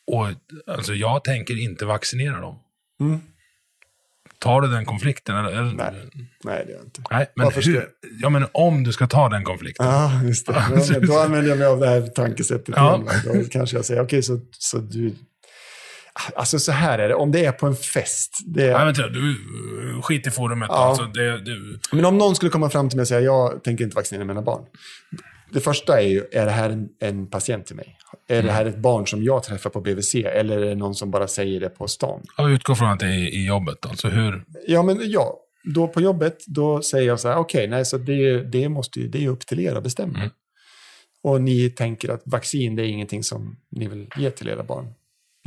Och 0.07 0.27
alltså, 0.67 0.93
jag 0.93 1.23
tänker 1.23 1.63
inte 1.63 1.85
vaccinera 1.85 2.39
dem. 2.41 2.59
Mm. 3.01 3.19
Tar 4.39 4.61
du 4.61 4.67
den 4.67 4.85
konflikten? 4.85 5.35
Eller? 5.35 5.63
Nej. 5.63 5.93
nej 6.43 6.63
det 6.65 6.71
gör 6.71 6.77
jag 6.77 6.85
inte. 6.85 7.01
Nej, 7.11 7.31
men, 7.35 7.45
Varför 7.45 7.61
hur, 7.61 7.89
ja, 8.21 8.29
men 8.29 8.45
om 8.51 8.83
du 8.83 8.93
ska 8.93 9.07
ta 9.07 9.29
den 9.29 9.43
konflikten. 9.43 9.85
Ja, 9.85 10.23
just 10.23 10.47
det. 10.47 10.99
Då 11.07 11.19
använder 11.19 11.49
jag 11.49 11.57
mig 11.57 11.67
av 11.67 11.79
det 11.79 11.87
här 11.87 12.01
tankesättet 12.01 12.75
Ja. 12.77 12.95
igen. 12.95 13.43
Då 13.43 13.49
kanske 13.49 13.75
jag 13.75 13.85
säger, 13.85 14.01
okej, 14.01 14.23
så, 14.23 14.39
så 14.51 14.77
du... 14.77 15.15
Alltså 16.35 16.59
så 16.59 16.71
här 16.71 16.99
är 16.99 17.07
det, 17.07 17.15
om 17.15 17.31
det 17.31 17.45
är 17.45 17.51
på 17.51 17.67
en 17.67 17.75
fest. 17.75 18.37
Det 18.45 18.73
Nej, 18.73 18.85
vänta, 18.85 19.07
du, 19.07 19.35
skit 20.03 20.27
i 20.27 20.31
forumet. 20.31 20.69
Ja. 20.71 20.75
Alltså, 20.75 21.03
det, 21.03 21.39
du, 21.39 21.79
Men 21.91 22.05
om 22.05 22.17
någon 22.17 22.35
skulle 22.35 22.51
komma 22.51 22.69
fram 22.69 22.89
till 22.89 22.97
mig 22.97 23.01
och 23.01 23.07
säga, 23.07 23.21
jag 23.21 23.63
tänker 23.63 23.83
inte 23.83 23.95
vaccinera 23.95 24.25
mina 24.25 24.41
barn. 24.41 24.65
Det 25.53 25.59
första 25.59 26.01
är 26.01 26.07
ju, 26.07 26.23
är 26.31 26.45
det 26.45 26.51
här 26.51 26.69
en, 26.69 26.89
en 26.99 27.29
patient 27.29 27.65
till 27.65 27.75
mig? 27.75 27.97
Är 28.27 28.43
det 28.43 28.51
här 28.51 28.65
ett 28.65 28.77
barn 28.77 29.07
som 29.07 29.23
jag 29.23 29.43
träffar 29.43 29.69
på 29.69 29.81
BVC? 29.81 30.15
Eller 30.15 30.57
är 30.57 30.65
det 30.65 30.75
någon 30.75 30.95
som 30.95 31.11
bara 31.11 31.27
säger 31.27 31.59
det 31.59 31.69
på 31.69 31.87
stan? 31.87 32.23
jag 32.37 32.51
utgår 32.51 32.75
från 32.75 32.89
att 32.89 32.99
det 32.99 33.05
är 33.05 33.33
i 33.33 33.45
jobbet. 33.47 33.85
Alltså 33.85 34.07
hur... 34.07 34.43
Ja, 34.67 34.83
men 34.83 35.11
ja. 35.11 35.39
Då 35.63 35.87
på 35.87 36.01
jobbet, 36.01 36.37
då 36.47 36.81
säger 36.81 37.07
jag 37.07 37.19
så 37.19 37.27
här, 37.27 37.37
okej, 37.37 37.67
nej, 37.67 37.85
så 37.85 37.97
det, 37.97 38.43
det, 38.43 38.69
måste 38.69 38.99
det 38.99 39.25
är 39.25 39.29
upp 39.29 39.45
till 39.45 39.59
er 39.59 39.75
att 39.75 39.83
bestämma. 39.83 40.17
Mm. 40.17 40.29
Och 41.23 41.41
ni 41.41 41.69
tänker 41.69 42.09
att 42.09 42.21
vaccin, 42.25 42.75
det 42.75 42.83
är 42.83 42.87
ingenting 42.87 43.23
som 43.23 43.57
ni 43.71 43.87
vill 43.87 44.09
ge 44.17 44.31
till 44.31 44.49
era 44.49 44.63
barn. 44.63 44.93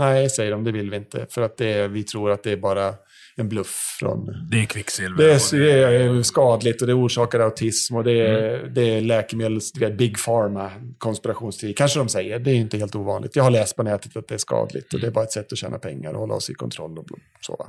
Nej, 0.01 0.31
säger 0.31 0.51
de, 0.51 0.65
det 0.65 0.73
vill 0.73 0.91
vi 0.91 0.97
inte. 0.97 1.27
För 1.31 1.43
att 1.43 1.57
det, 1.57 1.73
är- 1.73 1.89
vi 1.89 2.03
tror 2.03 2.31
att 2.31 2.43
det 2.43 2.53
är 2.53 2.57
bara 2.57 2.95
en 3.37 3.49
bluff 3.49 3.97
från... 4.01 4.27
Det 4.51 4.61
är 4.61 4.65
kvicksilver. 4.65 5.25
Det 5.25 5.33
är, 5.33 5.91
det 5.91 6.19
är 6.19 6.23
skadligt 6.23 6.81
och 6.81 6.87
det 6.87 6.95
orsakar 6.95 7.41
autism 7.41 7.97
och 7.97 8.05
det 8.05 8.13
är, 8.21 8.59
Mm. 8.61 8.75
det 8.75 8.83
är 8.83 9.01
läkemedels... 9.01 9.73
Du 9.73 9.81
vet, 9.81 9.99
Big 9.99 10.17
Pharma, 10.25 10.71
konspirationsteori. 10.99 11.75
Kanske 11.75 11.99
de 11.99 12.09
säger, 12.09 12.39
det 12.39 12.51
är 12.51 12.55
inte 12.55 12.79
helt 12.79 12.95
ovanligt. 12.95 13.37
Jag 13.37 13.43
har 13.45 13.51
läst 13.51 13.77
på 13.77 13.83
nätet 13.83 14.17
att 14.17 14.29
det 14.29 14.35
är 14.35 14.39
skadligt 14.39 14.95
och 14.95 15.01
det 15.01 15.07
är 15.07 15.11
bara 15.11 15.25
ett 15.25 15.33
sätt 15.33 15.53
att 15.53 15.59
tjäna 15.59 15.79
pengar 15.79 16.13
och 16.13 16.21
hålla 16.21 16.35
oss 16.35 16.51
i 16.51 16.55
kontroll 16.55 16.99
och 16.99 17.07
så. 17.41 17.69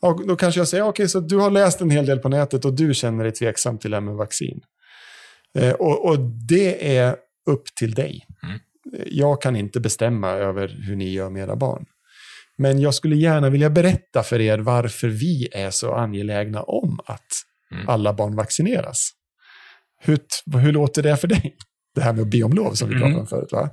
Och 0.00 0.26
då 0.26 0.36
kanske 0.36 0.60
jag 0.60 0.68
säger, 0.68 0.84
okej, 0.84 1.08
så 1.08 1.20
du 1.20 1.36
har 1.36 1.50
läst 1.50 1.80
en 1.80 1.90
hel 1.90 2.06
del 2.06 2.18
på 2.18 2.28
nätet 2.28 2.64
och 2.64 2.72
du 2.72 2.94
känner 2.94 3.24
dig 3.24 3.32
tveksam 3.32 3.78
till 3.78 3.90
det 3.90 3.96
här 3.96 4.00
med 4.02 4.14
vaccin. 4.14 4.60
Eh, 5.58 5.72
och, 5.72 6.04
och 6.08 6.18
det 6.48 6.96
är 6.96 7.16
upp 7.50 7.64
till 7.78 7.94
dig. 7.94 8.26
Mm. 8.42 8.58
Jag 9.06 9.42
kan 9.42 9.56
inte 9.56 9.80
bestämma 9.80 10.30
över 10.30 10.68
hur 10.68 10.96
ni 10.96 11.10
gör 11.12 11.30
med 11.30 11.42
era 11.42 11.56
barn. 11.56 11.86
Men 12.58 12.80
jag 12.80 12.94
skulle 12.94 13.16
gärna 13.16 13.50
vilja 13.50 13.70
berätta 13.70 14.22
för 14.22 14.40
er 14.40 14.58
varför 14.58 15.08
vi 15.08 15.48
är 15.52 15.70
så 15.70 15.94
angelägna 15.94 16.62
om 16.62 17.00
att 17.06 17.26
Mm. 17.72 17.88
alla 17.88 18.12
barn 18.12 18.36
vaccineras. 18.36 19.10
Hur, 20.00 20.18
hur 20.58 20.72
låter 20.72 21.02
det 21.02 21.16
för 21.16 21.28
dig? 21.28 21.56
Det 21.94 22.00
här 22.00 22.12
med 22.12 22.22
att 22.22 22.28
be 22.30 22.42
om 22.42 22.52
lov 22.52 22.72
som 22.74 22.88
vi 22.88 22.94
Mm. 22.94 23.02
pratade 23.02 23.20
om 23.20 23.26
förut. 23.26 23.52
Va? 23.52 23.70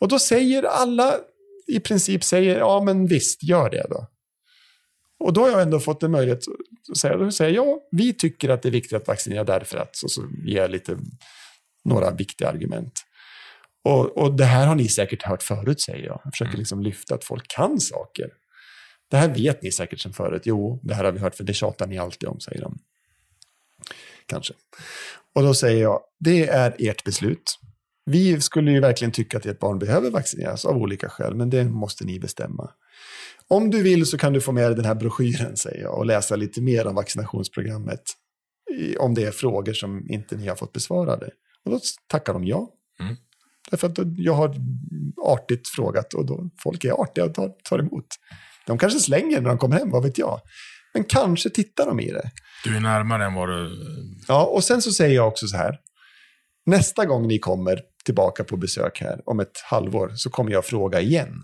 Och 0.00 0.08
då 0.08 0.18
säger 0.18 0.62
alla, 0.62 1.14
i 1.66 1.80
princip 1.80 2.24
säger, 2.24 2.58
ja 2.58 2.82
men 2.84 3.06
visst, 3.06 3.42
gör 3.42 3.70
det 3.70 3.86
då. 3.90 4.06
Och 5.18 5.32
då 5.32 5.40
har 5.40 5.48
jag 5.50 5.62
ändå 5.62 5.80
fått 5.80 6.02
en 6.02 6.10
möjlighet 6.10 6.42
att 6.90 6.96
säga, 6.96 7.16
då 7.16 7.30
säger 7.30 7.54
jag, 7.54 7.66
ja, 7.66 7.80
vi 7.90 8.12
tycker 8.14 8.48
att 8.48 8.62
det 8.62 8.68
är 8.68 8.70
viktigt 8.70 8.92
att 8.92 9.08
vaccinera 9.08 9.44
därför 9.44 9.78
att, 9.78 9.96
så, 9.96 10.08
så 10.08 10.22
ger 10.44 10.60
jag 10.60 10.70
lite, 10.70 10.98
några 11.84 12.10
viktiga 12.10 12.48
argument. 12.48 12.92
Och, 13.84 14.18
och 14.18 14.36
det 14.36 14.44
här 14.44 14.66
har 14.66 14.74
ni 14.74 14.88
säkert 14.88 15.22
hört 15.22 15.42
förut, 15.42 15.80
säger 15.80 16.06
jag. 16.06 16.20
Jag 16.24 16.32
försöker 16.32 16.58
liksom 16.58 16.82
lyfta 16.82 17.14
att 17.14 17.24
folk 17.24 17.48
kan 17.48 17.80
saker. 17.80 18.30
Det 19.10 19.16
här 19.16 19.28
vet 19.28 19.62
ni 19.62 19.72
säkert 19.72 20.00
sedan 20.00 20.12
förut. 20.12 20.42
Jo, 20.44 20.80
det 20.82 20.94
här 20.94 21.04
har 21.04 21.12
vi 21.12 21.18
hört, 21.18 21.34
för 21.34 21.44
det 21.44 21.54
tjatar 21.54 21.86
ni 21.86 21.98
alltid 21.98 22.28
om, 22.28 22.40
säger 22.40 22.60
de. 22.60 22.78
Kanske. 24.26 24.54
Och 25.34 25.42
då 25.42 25.54
säger 25.54 25.82
jag, 25.82 26.00
det 26.20 26.48
är 26.48 26.76
ert 26.78 27.04
beslut. 27.04 27.58
Vi 28.04 28.40
skulle 28.40 28.70
ju 28.70 28.80
verkligen 28.80 29.12
tycka 29.12 29.38
att 29.38 29.46
ert 29.46 29.58
barn 29.58 29.78
behöver 29.78 30.10
vaccineras 30.10 30.64
av 30.64 30.76
olika 30.76 31.08
skäl, 31.08 31.34
men 31.34 31.50
det 31.50 31.64
måste 31.64 32.04
ni 32.04 32.20
bestämma. 32.20 32.70
Om 33.48 33.70
du 33.70 33.82
vill 33.82 34.06
så 34.06 34.18
kan 34.18 34.32
du 34.32 34.40
få 34.40 34.52
med 34.52 34.68
dig 34.68 34.76
den 34.76 34.84
här 34.84 34.94
broschyren, 34.94 35.56
säger 35.56 35.82
jag, 35.82 35.98
och 35.98 36.06
läsa 36.06 36.36
lite 36.36 36.60
mer 36.60 36.86
om 36.86 36.94
vaccinationsprogrammet. 36.94 38.02
Om 38.98 39.14
det 39.14 39.24
är 39.24 39.30
frågor 39.30 39.72
som 39.72 40.10
inte 40.10 40.36
ni 40.36 40.48
har 40.48 40.56
fått 40.56 40.72
besvarade. 40.72 41.30
Och 41.64 41.70
då 41.70 41.80
tackar 42.06 42.32
de 42.32 42.44
ja. 42.44 42.70
Mm. 43.00 43.16
Därför 43.72 43.88
att 43.88 43.98
jag 44.16 44.34
har 44.34 44.54
artigt 45.22 45.68
frågat 45.68 46.14
och 46.14 46.26
då, 46.26 46.50
folk 46.62 46.84
är 46.84 46.92
artiga 46.92 47.24
och 47.24 47.34
tar, 47.34 47.52
tar 47.64 47.78
emot. 47.78 48.06
De 48.66 48.78
kanske 48.78 49.00
slänger 49.00 49.40
när 49.40 49.48
de 49.48 49.58
kommer 49.58 49.78
hem, 49.78 49.90
vad 49.90 50.02
vet 50.02 50.18
jag. 50.18 50.40
Men 50.94 51.04
kanske 51.04 51.50
tittar 51.50 51.86
de 51.86 52.00
i 52.00 52.10
det. 52.10 52.30
Du 52.64 52.76
är 52.76 52.80
närmare 52.80 53.24
än 53.24 53.34
vad 53.34 53.48
du... 53.48 53.70
Ja, 54.28 54.44
och 54.44 54.64
sen 54.64 54.82
så 54.82 54.92
säger 54.92 55.14
jag 55.14 55.28
också 55.28 55.46
så 55.46 55.56
här. 55.56 55.78
Nästa 56.66 57.04
gång 57.04 57.28
ni 57.28 57.38
kommer 57.38 57.80
tillbaka 58.04 58.44
på 58.44 58.56
besök 58.56 59.00
här 59.00 59.20
om 59.24 59.40
ett 59.40 59.60
halvår 59.70 60.12
så 60.14 60.30
kommer 60.30 60.52
jag 60.52 60.64
fråga 60.64 61.00
igen 61.00 61.42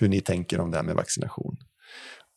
hur 0.00 0.08
ni 0.08 0.20
tänker 0.20 0.60
om 0.60 0.70
det 0.70 0.76
här 0.76 0.84
med 0.84 0.94
vaccination. 0.94 1.56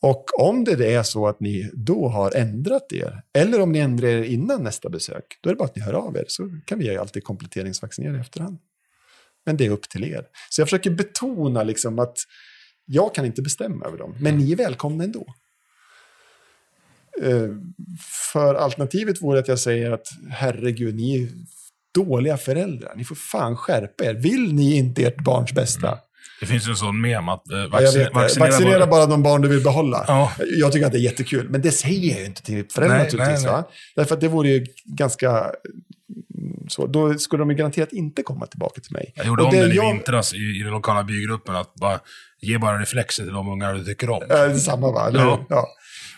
Och 0.01 0.25
om 0.39 0.63
det 0.63 0.93
är 0.93 1.03
så 1.03 1.27
att 1.27 1.39
ni 1.39 1.71
då 1.73 2.07
har 2.07 2.35
ändrat 2.35 2.93
er, 2.93 3.21
eller 3.33 3.61
om 3.61 3.71
ni 3.71 3.79
ändrar 3.79 4.07
er 4.07 4.23
innan 4.23 4.63
nästa 4.63 4.89
besök, 4.89 5.23
då 5.41 5.49
är 5.49 5.53
det 5.53 5.57
bara 5.57 5.65
att 5.65 5.75
ni 5.75 5.81
hör 5.81 5.93
av 5.93 6.17
er, 6.17 6.25
så 6.27 6.49
kan 6.65 6.79
vi 6.79 6.97
alltid 6.97 7.23
kompletteringsvaccinera 7.23 8.17
i 8.17 8.19
efterhand. 8.19 8.59
Men 9.47 9.57
det 9.57 9.65
är 9.65 9.69
upp 9.69 9.89
till 9.89 10.03
er. 10.03 10.23
Så 10.49 10.61
jag 10.61 10.67
försöker 10.67 10.89
betona 10.91 11.63
liksom 11.63 11.99
att 11.99 12.17
jag 12.85 13.15
kan 13.15 13.25
inte 13.25 13.41
bestämma 13.41 13.85
över 13.85 13.97
dem, 13.97 14.15
men 14.19 14.37
ni 14.37 14.51
är 14.51 14.55
välkomna 14.55 15.03
ändå. 15.03 15.25
Eh, 17.23 17.49
För 18.33 18.55
alternativet 18.55 19.21
vore 19.21 19.39
att 19.39 19.47
jag 19.47 19.59
säger 19.59 19.91
att 19.91 20.07
herregud, 20.31 20.95
ni 20.95 21.23
är 21.23 21.29
dåliga 21.95 22.37
föräldrar. 22.37 22.93
Ni 22.95 23.03
får 23.05 23.15
fan 23.15 23.55
skärpa 23.57 24.05
er. 24.05 24.13
Vill 24.13 24.53
ni 24.53 24.75
inte 24.77 25.03
ert 25.05 25.23
barns 25.23 25.53
bästa? 25.53 25.97
Det 26.39 26.45
finns 26.45 26.67
ju 26.67 26.69
en 26.69 26.75
sån 26.77 27.01
mem 27.01 27.29
att 27.29 27.51
eh, 27.51 27.57
Ja, 27.57 27.67
vaccin, 27.67 27.99
vet, 27.99 28.13
det. 28.33 28.39
vaccinera, 28.39 28.87
bara 28.87 29.05
de 29.05 29.23
barn 29.23 29.41
du 29.41 29.47
vill 29.47 29.63
behålla. 29.63 30.05
Ja. 30.07 30.31
Jag 30.59 30.71
tycker 30.71 30.85
att 30.85 30.91
det 30.91 30.97
är 30.97 31.01
jättekul, 31.01 31.49
men 31.49 31.61
det 31.61 31.71
säger 31.71 32.09
jag 32.11 32.19
ju 32.19 32.25
inte 32.25 32.43
till 32.43 32.65
föräldrar 32.71 32.97
Nej, 32.97 33.05
naturligtvis. 33.05 33.43
nej, 33.43 33.53
nej. 33.53 33.63
Därför 33.95 34.15
att 34.15 34.21
det 34.21 34.27
vore 34.27 34.49
ju 34.49 34.65
ganska... 34.85 35.51
mm, 36.37 36.65
Så, 36.69 36.87
då 36.87 37.13
skulle 37.13 37.41
de 37.41 37.49
ju 37.49 37.55
garanterat 37.55 37.91
inte 37.93 38.23
komma 38.23 38.45
tillbaka 38.45 38.81
till 38.81 38.93
mig. 38.93 39.13
Jag 39.15 39.25
gjorde 39.25 39.41
Och 39.43 39.47
om 39.49 39.55
det 39.55 39.61
den 39.61 39.71
i 39.71 39.75
jag- 39.75 39.93
vintras 39.93 40.33
i, 40.33 40.37
i 40.37 40.63
den 40.63 40.73
lokala 40.73 41.03
bygruppen. 41.03 41.55
Att 41.55 41.75
bara 41.75 41.99
ge 42.41 42.57
bara 42.57 42.79
reflexer 42.81 43.23
till 43.23 43.33
de 43.33 43.49
ungar 43.49 43.73
du 43.73 43.83
tycker 43.85 44.09
om. 44.09 44.21
Är 44.29 44.53
samma 44.53 44.91
va? 44.91 45.09
Ja. 45.13 45.45
Ja. 45.49 45.67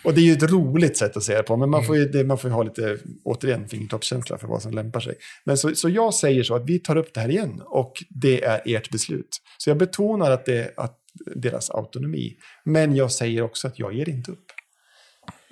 Och 0.04 0.14
det 0.14 0.22
är 0.22 0.24
ju 0.24 0.34
ett 0.34 0.52
roligt 0.52 0.98
sätt 0.98 1.18
att 1.18 1.24
se 1.24 1.36
det 1.38 1.44
på, 1.44 1.58
men 1.58 1.70
man 1.70 1.84
får 1.86 1.96
Mm. 1.96 2.06
ju, 2.08 2.12
det, 2.12 2.24
man 2.24 2.38
får 2.38 2.50
ju 2.50 2.54
ha 2.56 2.64
lite, 2.64 2.98
återigen, 3.24 3.68
fingertoppskänsla 3.68 4.38
för 4.38 4.48
vad 4.48 4.62
som 4.62 4.72
lämpar 4.74 5.00
sig. 5.00 5.16
Men 5.46 5.58
så, 5.58 5.76
så 5.76 5.90
jag 5.90 6.14
säger 6.14 6.44
så 6.44 6.56
att 6.56 6.66
vi 6.66 6.80
tar 6.80 6.96
upp 6.96 7.14
det 7.14 7.20
här 7.22 7.30
igen 7.30 7.62
och 7.66 7.94
det 8.10 8.44
är 8.44 8.62
ert 8.66 8.92
beslut. 8.92 9.30
Så 9.58 9.70
jag 9.70 9.78
betonar 9.78 10.32
att 10.32 10.46
det 10.46 10.58
är 10.58 10.72
att 10.78 10.96
deras 11.36 11.70
autonomi. 11.70 12.34
Men 12.66 12.96
jag 12.96 13.12
säger 13.12 13.42
också 13.42 13.68
att 13.68 13.80
jag 13.80 13.94
ger 13.94 14.10
inte 14.10 14.32
upp. 14.32 14.46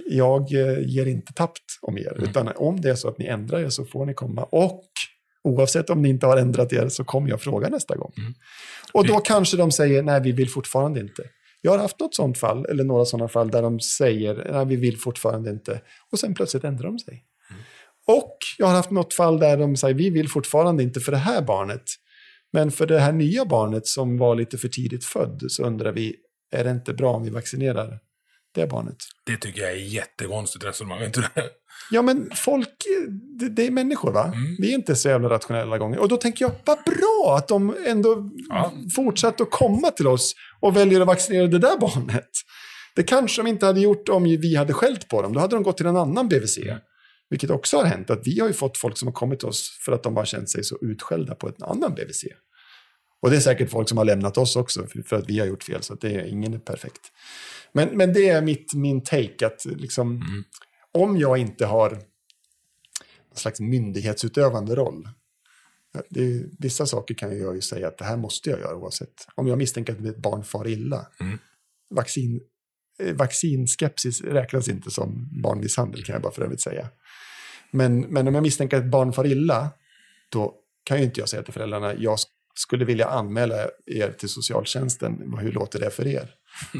Jag 0.09 0.53
eh, 0.53 0.79
ger 0.85 1.05
inte 1.05 1.33
tappt 1.33 1.63
om 1.81 1.97
er, 1.97 2.11
Mm. 2.17 2.29
utan 2.29 2.47
om 2.55 2.81
det 2.81 2.89
är 2.89 2.95
så 2.95 3.07
att 3.07 3.17
ni 3.17 3.25
ändrar 3.25 3.59
er 3.59 3.69
så 3.69 3.85
får 3.85 4.05
ni 4.05 4.13
komma. 4.13 4.43
Och 4.43 4.83
oavsett 5.43 5.89
om 5.89 6.01
ni 6.01 6.09
inte 6.09 6.25
har 6.25 6.37
ändrat 6.37 6.73
er 6.73 6.89
så 6.89 7.03
kommer 7.03 7.29
jag 7.29 7.41
fråga 7.41 7.69
nästa 7.69 7.95
gång. 7.95 8.11
Och 8.93 9.07
då 9.07 9.19
kanske 9.19 9.57
de 9.57 9.71
säger, 9.71 10.03
nej 10.03 10.21
vi 10.21 10.31
vill 10.31 10.49
fortfarande 10.49 10.99
inte. 10.99 11.23
Jag 11.61 11.71
har 11.71 11.77
haft 11.77 11.99
något 11.99 12.15
sånt 12.15 12.37
fall, 12.37 12.65
eller 12.65 12.83
några 12.83 13.05
sådana 13.05 13.27
fall, 13.27 13.49
där 13.51 13.61
de 13.61 13.79
säger, 13.79 14.47
nej 14.51 14.65
vi 14.65 14.75
vill 14.75 14.97
fortfarande 14.97 15.49
inte. 15.49 15.81
Och 16.11 16.19
sen 16.19 16.33
plötsligt 16.33 16.63
ändrar 16.63 16.87
de 16.87 16.99
sig. 16.99 17.23
Och 18.07 18.37
jag 18.57 18.67
har 18.67 18.73
haft 18.75 18.91
något 18.91 19.13
fall 19.13 19.39
där 19.39 19.57
de 19.57 19.75
säger, 19.75 19.95
vi 19.95 20.09
vill 20.09 20.29
fortfarande 20.29 20.83
inte 20.83 20.99
för 20.99 21.11
det 21.11 21.17
här 21.17 21.41
barnet. 21.41 21.83
Men 22.53 22.71
för 22.71 22.85
det 22.85 22.99
här 22.99 23.11
nya 23.11 23.45
barnet 23.45 23.87
som 23.87 24.17
var 24.17 24.35
lite 24.35 24.57
för 24.57 24.67
tidigt 24.67 25.05
född 25.05 25.43
så 25.47 25.63
undrar 25.63 25.91
vi, 25.91 26.15
är 26.51 26.63
det 26.63 26.71
inte 26.71 26.93
bra 26.93 27.13
om 27.13 27.23
vi 27.23 27.29
vaccinerar 27.29 27.99
det 28.57 28.67
barnet? 28.67 28.95
Det 29.25 29.37
tycker 29.37 29.61
jag 29.61 29.71
är 29.71 29.75
jättekonstigt 29.75 30.65
resonemang. 30.65 30.99
Du 31.13 31.21
det? 31.21 31.49
Ja, 31.91 32.01
men 32.01 32.29
folk, 32.35 32.69
det, 33.39 33.49
det 33.49 33.67
är 33.67 33.71
människor 33.71 34.11
va? 34.11 34.33
Vi 34.59 34.69
är 34.71 34.75
inte 34.75 34.95
så 34.95 35.09
jävla 35.09 35.29
rationella 35.29 35.77
gånger. 35.77 35.99
Och 35.99 36.07
då 36.09 36.17
tänker 36.17 36.45
jag, 36.45 36.51
vad 36.65 36.77
bra 36.83 37.35
att 37.37 37.47
de 37.47 37.75
ändå 37.87 38.29
Ja. 38.49 38.73
fortsatt 38.95 39.41
att 39.41 39.51
komma 39.51 39.91
till 39.91 40.07
oss 40.07 40.33
och 40.59 40.77
väljer 40.77 41.01
att 41.01 41.07
vaccinera 41.07 41.47
det 41.47 41.59
där 41.59 41.77
barnet. 41.77 42.29
Det 42.95 43.03
kanske 43.03 43.41
de 43.43 43.47
inte 43.49 43.65
hade 43.65 43.79
gjort 43.79 44.09
om 44.09 44.23
vi 44.23 44.55
hade 44.55 44.73
skällt 44.73 45.07
på 45.07 45.21
dem. 45.21 45.33
Då 45.33 45.39
hade 45.39 45.55
de 45.55 45.63
gått 45.63 45.77
till 45.77 45.85
en 45.85 45.97
annan 45.97 46.27
BVC. 46.29 46.57
Vilket 47.29 47.49
också 47.49 47.77
har 47.77 47.85
hänt, 47.85 48.09
att 48.09 48.21
vi 48.27 48.39
har 48.39 48.47
ju 48.47 48.53
fått 48.53 48.77
folk 48.77 48.97
som 48.97 49.07
har 49.07 49.13
kommit 49.13 49.39
till 49.39 49.47
oss 49.47 49.77
för 49.85 49.91
att 49.91 50.03
de 50.03 50.15
har 50.15 50.25
känt 50.25 50.49
sig 50.49 50.63
så 50.63 50.77
utskällda 50.81 51.35
på 51.35 51.47
en 51.47 51.53
annan 51.63 51.93
BVC. 51.95 52.23
Och 53.21 53.29
det 53.29 53.35
är 53.35 53.39
säkert 53.39 53.69
folk 53.71 53.89
som 53.89 53.97
har 53.97 54.05
lämnat 54.05 54.37
oss 54.37 54.55
också 54.55 54.87
för- 55.05 55.15
att 55.15 55.29
vi 55.29 55.39
har 55.39 55.45
gjort 55.47 55.63
fel, 55.63 55.83
så 55.83 55.93
det 55.95 56.15
är, 56.15 56.25
ingen 56.25 56.53
är 56.53 56.59
perfekt. 56.59 57.01
Men, 57.71 57.97
men 57.97 58.13
det 58.13 58.29
är 58.29 58.41
mitt, 58.41 58.73
min 58.73 59.03
take, 59.03 59.47
att 59.47 59.65
liksom, 59.65 60.21
om 60.91 61.17
jag 61.17 61.37
inte 61.37 61.65
har 61.65 61.89
någon 61.89 62.01
slags 63.35 63.59
myndighetsutövande 63.59 64.75
roll, 64.75 65.09
det 66.09 66.43
vissa 66.59 66.85
saker 66.85 67.15
kan 67.15 67.39
jag 67.39 67.55
ju 67.55 67.61
säga 67.61 67.87
att 67.87 67.97
det 67.97 68.05
här 68.05 68.17
måste 68.17 68.49
jag 68.49 68.59
göra 68.59 68.75
oavsett. 68.75 69.27
Om 69.35 69.47
jag 69.47 69.57
misstänker 69.57 69.93
att 69.93 70.05
ett 70.05 70.17
barn 70.21 70.43
far 70.43 70.67
illa, 70.67 71.07
vaccin, 71.89 72.41
eh, 72.99 73.15
vaccinskepsis 73.15 74.21
räknas 74.21 74.67
inte 74.67 74.91
som 74.91 75.29
barnmisshandel 75.43 76.03
kan 76.03 76.13
jag 76.13 76.21
bara 76.21 76.31
för 76.33 76.41
övrigt 76.41 76.61
säga. 76.61 76.89
Men, 77.71 77.99
men 77.99 78.27
om 78.27 78.35
jag 78.35 78.41
misstänker 78.41 78.77
att 78.77 78.83
ett 78.83 78.91
barn 78.91 79.13
far 79.13 79.25
illa, 79.27 79.69
då 80.29 80.55
kan 80.83 80.97
ju 80.97 81.03
inte 81.03 81.19
jag 81.19 81.29
säga 81.29 81.43
till 81.43 81.53
föräldrarna, 81.53 81.93
jag 81.93 82.15
sk- 82.15 82.25
skulle 82.55 82.85
vilja 82.85 83.05
anmäla 83.07 83.55
er 83.85 84.11
till 84.11 84.29
socialtjänsten, 84.29 85.37
hur 85.39 85.51
låter 85.51 85.79
det 85.79 85.89
för 85.89 86.07
er? 86.07 86.29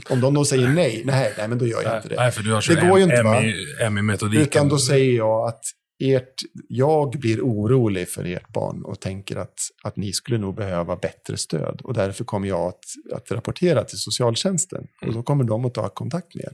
Om 0.09 0.21
de 0.21 0.33
då 0.33 0.45
säger 0.45 0.67
nej, 0.67 1.01
nej, 1.05 1.33
nej 1.37 1.47
men 1.47 1.57
då 1.57 1.67
gör 1.67 1.83
jag 1.83 1.97
inte 1.97 2.09
det. 2.09 2.15
Nej, 2.15 2.31
för 2.31 2.43
du 2.43 2.53
har 2.53 2.75
det 2.75 2.87
går 2.87 2.97
ju 2.97 3.03
inte 3.03 3.23
va? 3.23 3.41
MI-metodiken. 3.89 4.41
Utan 4.41 4.69
då 4.69 4.77
säger 4.77 5.17
jag 5.17 5.47
att 5.47 5.61
ert, 5.99 6.33
jag 6.69 7.11
blir 7.11 7.41
orolig 7.41 8.09
för 8.09 8.25
ert 8.25 8.53
barn 8.53 8.83
och 8.83 8.99
tänker 8.99 9.35
att, 9.35 9.59
att 9.83 9.95
ni 9.95 10.13
skulle 10.13 10.37
nog 10.37 10.55
behöva 10.55 10.95
bättre 10.95 11.37
stöd. 11.37 11.81
Och 11.83 11.93
därför 11.93 12.23
kommer 12.23 12.47
jag 12.47 12.67
att, 12.67 12.83
att 13.13 13.31
rapportera 13.31 13.83
till 13.83 13.97
socialtjänsten. 13.97 14.87
Och 15.01 15.13
då 15.13 15.23
kommer 15.23 15.43
de 15.43 15.65
att 15.65 15.73
ta 15.73 15.89
kontakt 15.89 16.35
med 16.35 16.45
er. 16.45 16.53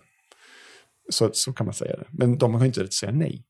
Så, 1.09 1.29
så 1.33 1.53
kan 1.53 1.65
man 1.65 1.73
säga 1.73 1.95
det. 1.97 2.05
Men 2.11 2.37
de 2.37 2.53
har 2.53 2.61
ju 2.61 2.65
inte 2.65 2.79
rätt 2.79 2.87
att 2.87 2.93
säga 2.93 3.11
nej. 3.11 3.43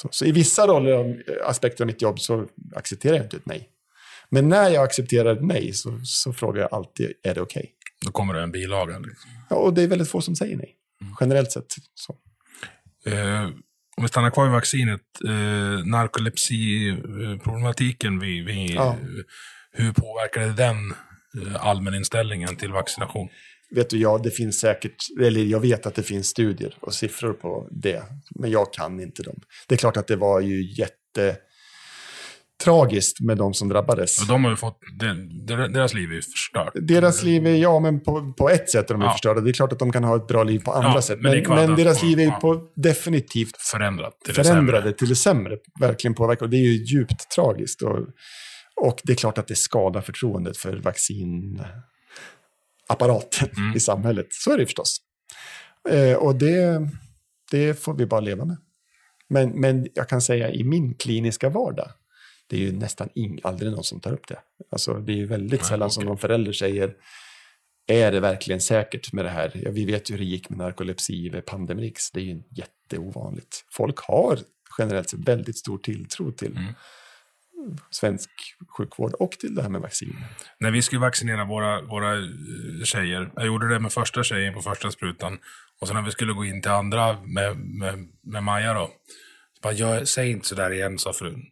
Så, 0.00 0.08
så 0.10 0.24
i 0.24 0.32
vissa 0.32 0.66
roller, 0.66 1.24
aspekter 1.44 1.84
av 1.84 1.86
mitt 1.86 2.02
jobb 2.02 2.20
så 2.20 2.46
accepterar 2.74 3.16
jag 3.16 3.24
inte 3.24 3.36
ett 3.36 3.46
nej. 3.46 3.68
Men 4.30 4.48
när 4.48 4.70
jag 4.70 4.84
accepterar 4.84 5.32
ett 5.32 5.44
nej 5.44 5.72
så, 5.72 6.00
så 6.04 6.32
frågar 6.32 6.60
jag 6.60 6.74
alltid, 6.74 7.12
är 7.22 7.34
det 7.34 7.40
okej? 7.40 7.73
Då 8.04 8.10
kommer 8.12 8.34
det 8.34 8.42
en 8.42 8.52
bilaga. 8.52 8.98
Liksom. 8.98 9.30
Ja, 9.50 9.56
och 9.56 9.74
det 9.74 9.82
är 9.82 9.88
väldigt 9.88 10.10
få 10.10 10.20
som 10.20 10.36
säger 10.36 10.56
nej. 10.56 10.74
Generellt 11.20 11.52
sett. 11.52 11.66
Så. 11.94 12.16
Eh, 13.10 13.44
om 13.96 14.02
vi 14.02 14.08
stannar 14.08 14.30
kvar 14.30 14.44
vid 14.44 14.52
vaccinet. 14.52 15.00
Eh, 15.26 15.86
narkolepsiproblematiken, 15.86 18.20
vi, 18.20 18.40
vi, 18.40 18.74
Ja. 18.74 18.96
hur 19.72 19.92
påverkade 19.92 20.52
den 20.52 20.76
eh, 21.46 21.66
allmäninställningen 21.66 22.56
till 22.56 22.72
vaccination? 22.72 23.28
vet 23.70 23.90
du, 23.90 23.98
ja, 23.98 24.20
det 24.24 24.30
finns 24.30 24.60
säkert, 24.60 24.96
eller 25.20 25.44
jag 25.44 25.60
vet 25.60 25.86
att 25.86 25.94
det 25.94 26.02
finns 26.02 26.26
studier 26.26 26.76
och 26.80 26.94
siffror 26.94 27.32
på 27.32 27.68
det, 27.70 28.02
men 28.30 28.50
jag 28.50 28.72
kan 28.72 29.00
inte 29.00 29.22
dem. 29.22 29.40
Det 29.68 29.74
är 29.74 29.76
klart 29.76 29.96
att 29.96 30.06
det 30.06 30.16
var 30.16 30.40
ju 30.40 30.62
jättetragiskt 32.60 33.20
med 33.20 33.36
de 33.38 33.54
som 33.54 33.68
drabbades. 33.68 34.20
Och 34.20 34.26
de 34.28 34.44
har 34.44 34.56
fått, 34.56 34.78
det, 34.98 35.68
deras 35.68 35.94
liv 35.94 36.10
är 36.10 36.14
ju 36.14 36.22
förstört. 36.22 36.72
Deras 36.74 37.22
liv 37.22 37.46
är, 37.46 37.54
ja, 37.56 37.80
men 37.80 38.00
på, 38.00 38.32
på 38.38 38.48
ett 38.50 38.70
sätt 38.70 38.90
är 38.90 38.94
de 38.94 39.02
Ja. 39.02 39.12
förstörda. 39.12 39.40
Det 39.40 39.50
är 39.50 39.52
klart 39.52 39.72
att 39.72 39.78
de 39.78 39.92
kan 39.92 40.04
ha 40.04 40.16
ett 40.16 40.26
bra 40.26 40.44
liv 40.44 40.58
på 40.64 40.72
andra 40.72 40.90
Ja, 40.94 41.02
sätt. 41.02 41.18
men 41.22 41.32
det 41.32 41.48
Men, 41.48 41.56
men 41.68 41.76
deras 41.76 42.02
liv 42.02 42.20
är 42.20 42.24
ja. 42.24 42.38
på 42.40 42.62
definitivt 42.76 43.56
Förändrat 43.72 44.20
till 44.24 44.34
det 44.34 44.44
förändrade 44.44 44.78
sämre. 44.82 44.92
till 44.92 45.08
det 45.08 45.16
sämre. 45.16 45.56
Verkligen 45.80 46.14
påverkat. 46.14 46.42
Och 46.42 46.50
det 46.50 46.56
är 46.56 46.60
ju 46.72 46.84
djupt 46.84 47.30
tragiskt. 47.34 47.82
Och, 47.82 47.98
och 48.80 49.00
det 49.04 49.12
är 49.12 49.16
klart 49.16 49.38
att 49.38 49.48
det 49.48 49.56
skadar 49.56 50.00
förtroendet 50.00 50.56
för 50.56 50.76
vaccinapparaten 50.76 53.48
Mm. 53.56 53.76
i 53.76 53.80
samhället. 53.80 54.26
Så 54.30 54.52
är 54.52 54.58
det 54.58 54.66
förstås. 54.66 54.96
Eh, 55.90 56.16
och 56.16 56.34
det, 56.34 56.88
det 57.50 57.82
får 57.82 57.94
vi 57.94 58.06
bara 58.06 58.20
leva 58.20 58.44
med. 58.44 58.56
Men, 59.28 59.60
men 59.60 59.86
jag 59.94 60.08
kan 60.08 60.20
säga 60.20 60.50
i 60.50 60.64
min 60.64 60.94
kliniska 60.94 61.48
vardag, 61.48 61.88
det 62.46 62.56
är 62.56 62.60
ju 62.60 62.72
nästan 62.72 63.08
ing, 63.14 63.40
aldrig 63.42 63.72
någon 63.72 63.84
som 63.84 64.00
tar 64.00 64.12
upp 64.12 64.28
det. 64.28 64.38
Alltså, 64.70 64.94
det 64.94 65.12
är 65.12 65.16
ju 65.16 65.26
väldigt 65.26 65.60
Nej, 65.60 65.68
sällan 65.68 65.90
som 65.90 66.00
okej. 66.00 66.08
någon 66.08 66.18
förälder 66.18 66.52
säger, 66.52 66.94
är 67.86 68.12
det 68.12 68.20
verkligen 68.20 68.60
säkert 68.60 69.12
med 69.12 69.24
det 69.24 69.28
här? 69.30 69.50
Ja, 69.54 69.70
vi 69.70 69.84
vet 69.84 70.10
ju 70.10 70.14
hur 70.14 70.18
det 70.18 70.24
gick 70.30 70.48
med 70.50 70.58
narkolepsi 70.58 71.28
vid 71.28 71.44
Pandemrix. 71.46 72.10
Det 72.10 72.20
är 72.20 72.24
ju 72.24 72.42
jätteovanligt. 72.50 73.64
Folk 73.72 73.98
har 73.98 74.38
generellt 74.78 75.10
sett 75.10 75.28
väldigt 75.28 75.58
stor 75.58 75.78
tilltro 75.78 76.32
till 76.32 76.56
Mm. 76.56 77.76
svensk 77.90 78.30
sjukvård 78.78 79.12
och 79.14 79.30
till 79.30 79.54
det 79.54 79.62
här 79.62 79.68
med 79.68 79.80
vaccin. 79.80 80.16
När 80.60 80.70
vi 80.70 80.82
skulle 80.82 81.00
vaccinera 81.00 81.44
våra, 81.44 81.82
våra 81.82 82.14
eh, 82.16 82.22
tjejer, 82.84 83.30
jag 83.36 83.46
gjorde 83.46 83.68
det 83.68 83.80
med 83.80 83.92
första 83.92 84.22
tjejen 84.22 84.54
på 84.54 84.60
första 84.62 84.90
sprutan. 84.90 85.38
Och 85.80 85.86
sen 85.88 85.96
när 85.96 86.02
vi 86.02 86.10
skulle 86.10 86.32
gå 86.32 86.44
in 86.44 86.62
till 86.62 86.70
andra 86.70 87.20
med, 87.22 87.56
med, 87.56 88.08
med 88.22 88.42
Maja 88.42 88.74
då. 88.74 88.86
Så 89.54 89.60
bara, 89.62 89.72
jag, 89.72 90.08
säg 90.08 90.30
inte 90.30 90.48
sådär 90.48 90.70
igen, 90.70 90.98
sa 90.98 91.12
frun. 91.12 91.42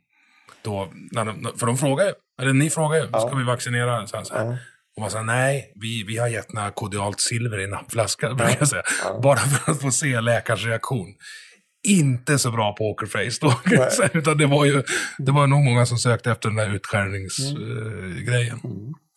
Då, 0.65 0.93
när 1.11 1.25
de, 1.25 1.53
för 1.59 1.67
de 1.67 1.79
frågar 1.79 2.05
ju, 2.05 2.13
eller 2.43 2.53
ni 2.53 2.71
frågar 2.71 2.97
ju, 2.99 3.07
ska 3.07 3.35
vi 3.37 3.45
vaccinera? 3.45 4.07
Så 4.07 4.17
här, 4.17 4.25
så 4.25 4.35
här. 4.35 4.45
Ja. 4.45 4.57
Och 4.97 5.01
man 5.01 5.11
sa 5.11 5.23
nej, 5.23 5.73
vi, 5.81 6.05
vi 6.07 6.17
har 6.19 6.29
gett 6.29 6.53
några 6.53 6.71
kodialt 6.71 7.21
silver 7.21 7.61
i 7.61 7.67
nappflaska, 7.67 8.29
brukar 8.35 8.57
jag 8.59 8.69
säga. 8.69 8.83
Bara 9.23 9.37
för 9.39 9.73
att 9.73 9.81
få 9.81 9.91
se 9.91 10.21
läkarens 10.21 10.65
reaktion. 10.65 11.07
Inte 11.89 12.39
så 12.39 12.51
bra 12.51 12.73
pokerface 12.73 13.39
då, 13.41 13.61
utan 14.19 14.39
det 14.39 14.47
var 14.47 14.65
ju 14.65 14.83
det 15.19 15.33
var 15.33 15.47
nog 15.47 15.65
många 15.65 15.87
som 15.87 15.99
sökte 15.99 16.31
efter 16.31 16.49
den 16.49 16.57
där 16.57 16.75
utskärningsgrejen. 16.75 18.59
Se- 18.61 18.69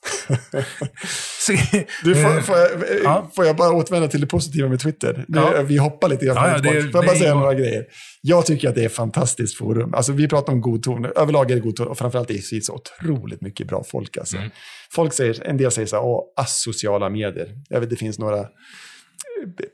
Du, 2.04 2.16
får, 2.16 2.38
eh, 2.38 2.42
får, 2.42 2.58
jag, 2.58 2.70
ja. 3.04 3.32
får 3.36 3.46
jag 3.46 3.56
bara 3.56 3.74
återvända 3.74 4.08
till 4.08 4.22
det 4.22 4.28
positiva 4.28 4.70
med 4.70 4.80
Twitter? 4.80 5.26
Nu, 5.28 5.40
Ja. 5.40 5.62
Vi 5.62 5.78
hoppar 5.78 6.10
lite 6.10 6.26
grann 6.26 6.36
Ja, 6.36 6.50
ja, 6.50 6.58
det 6.58 6.82
Får 6.82 6.92
jag 6.94 7.06
bara 7.06 7.16
säga 7.16 7.36
några 7.36 7.54
grejer? 7.54 7.86
Jag 8.22 8.46
tycker 8.46 8.70
att 8.70 8.76
det 8.76 8.82
är 8.82 8.86
ett 8.86 8.96
fantastiskt 8.96 9.58
forum. 9.58 9.94
Alltså, 9.94 10.12
vi 10.12 10.28
pratar 10.28 10.54
om 10.54 10.62
god 10.62 10.84
ton. 10.84 11.06
Överlag 11.16 11.52
är 11.52 11.56
det 11.56 11.62
god 11.62 11.76
ton 11.76 11.88
och 11.88 11.98
framförallt 11.98 12.28
det 12.28 12.34
finns 12.34 12.66
så 12.66 12.74
otroligt 12.74 13.42
mycket 13.42 13.68
bra 13.68 13.84
folk. 13.84 14.18
Alltså. 14.18 14.38
Mm. 14.38 14.50
Folk 14.92 15.14
säger, 15.14 15.48
en 15.48 15.58
del 15.58 15.72
säger 15.72 15.88
så 15.88 15.96
här, 15.96 16.04
åh, 16.04 16.22
asociala 16.38 17.10
medier. 17.10 17.48
Jag 17.70 17.80
vet, 17.80 17.90
det 17.90 17.96
finns 17.96 18.20
några 18.20 18.40
eh, 18.40 18.46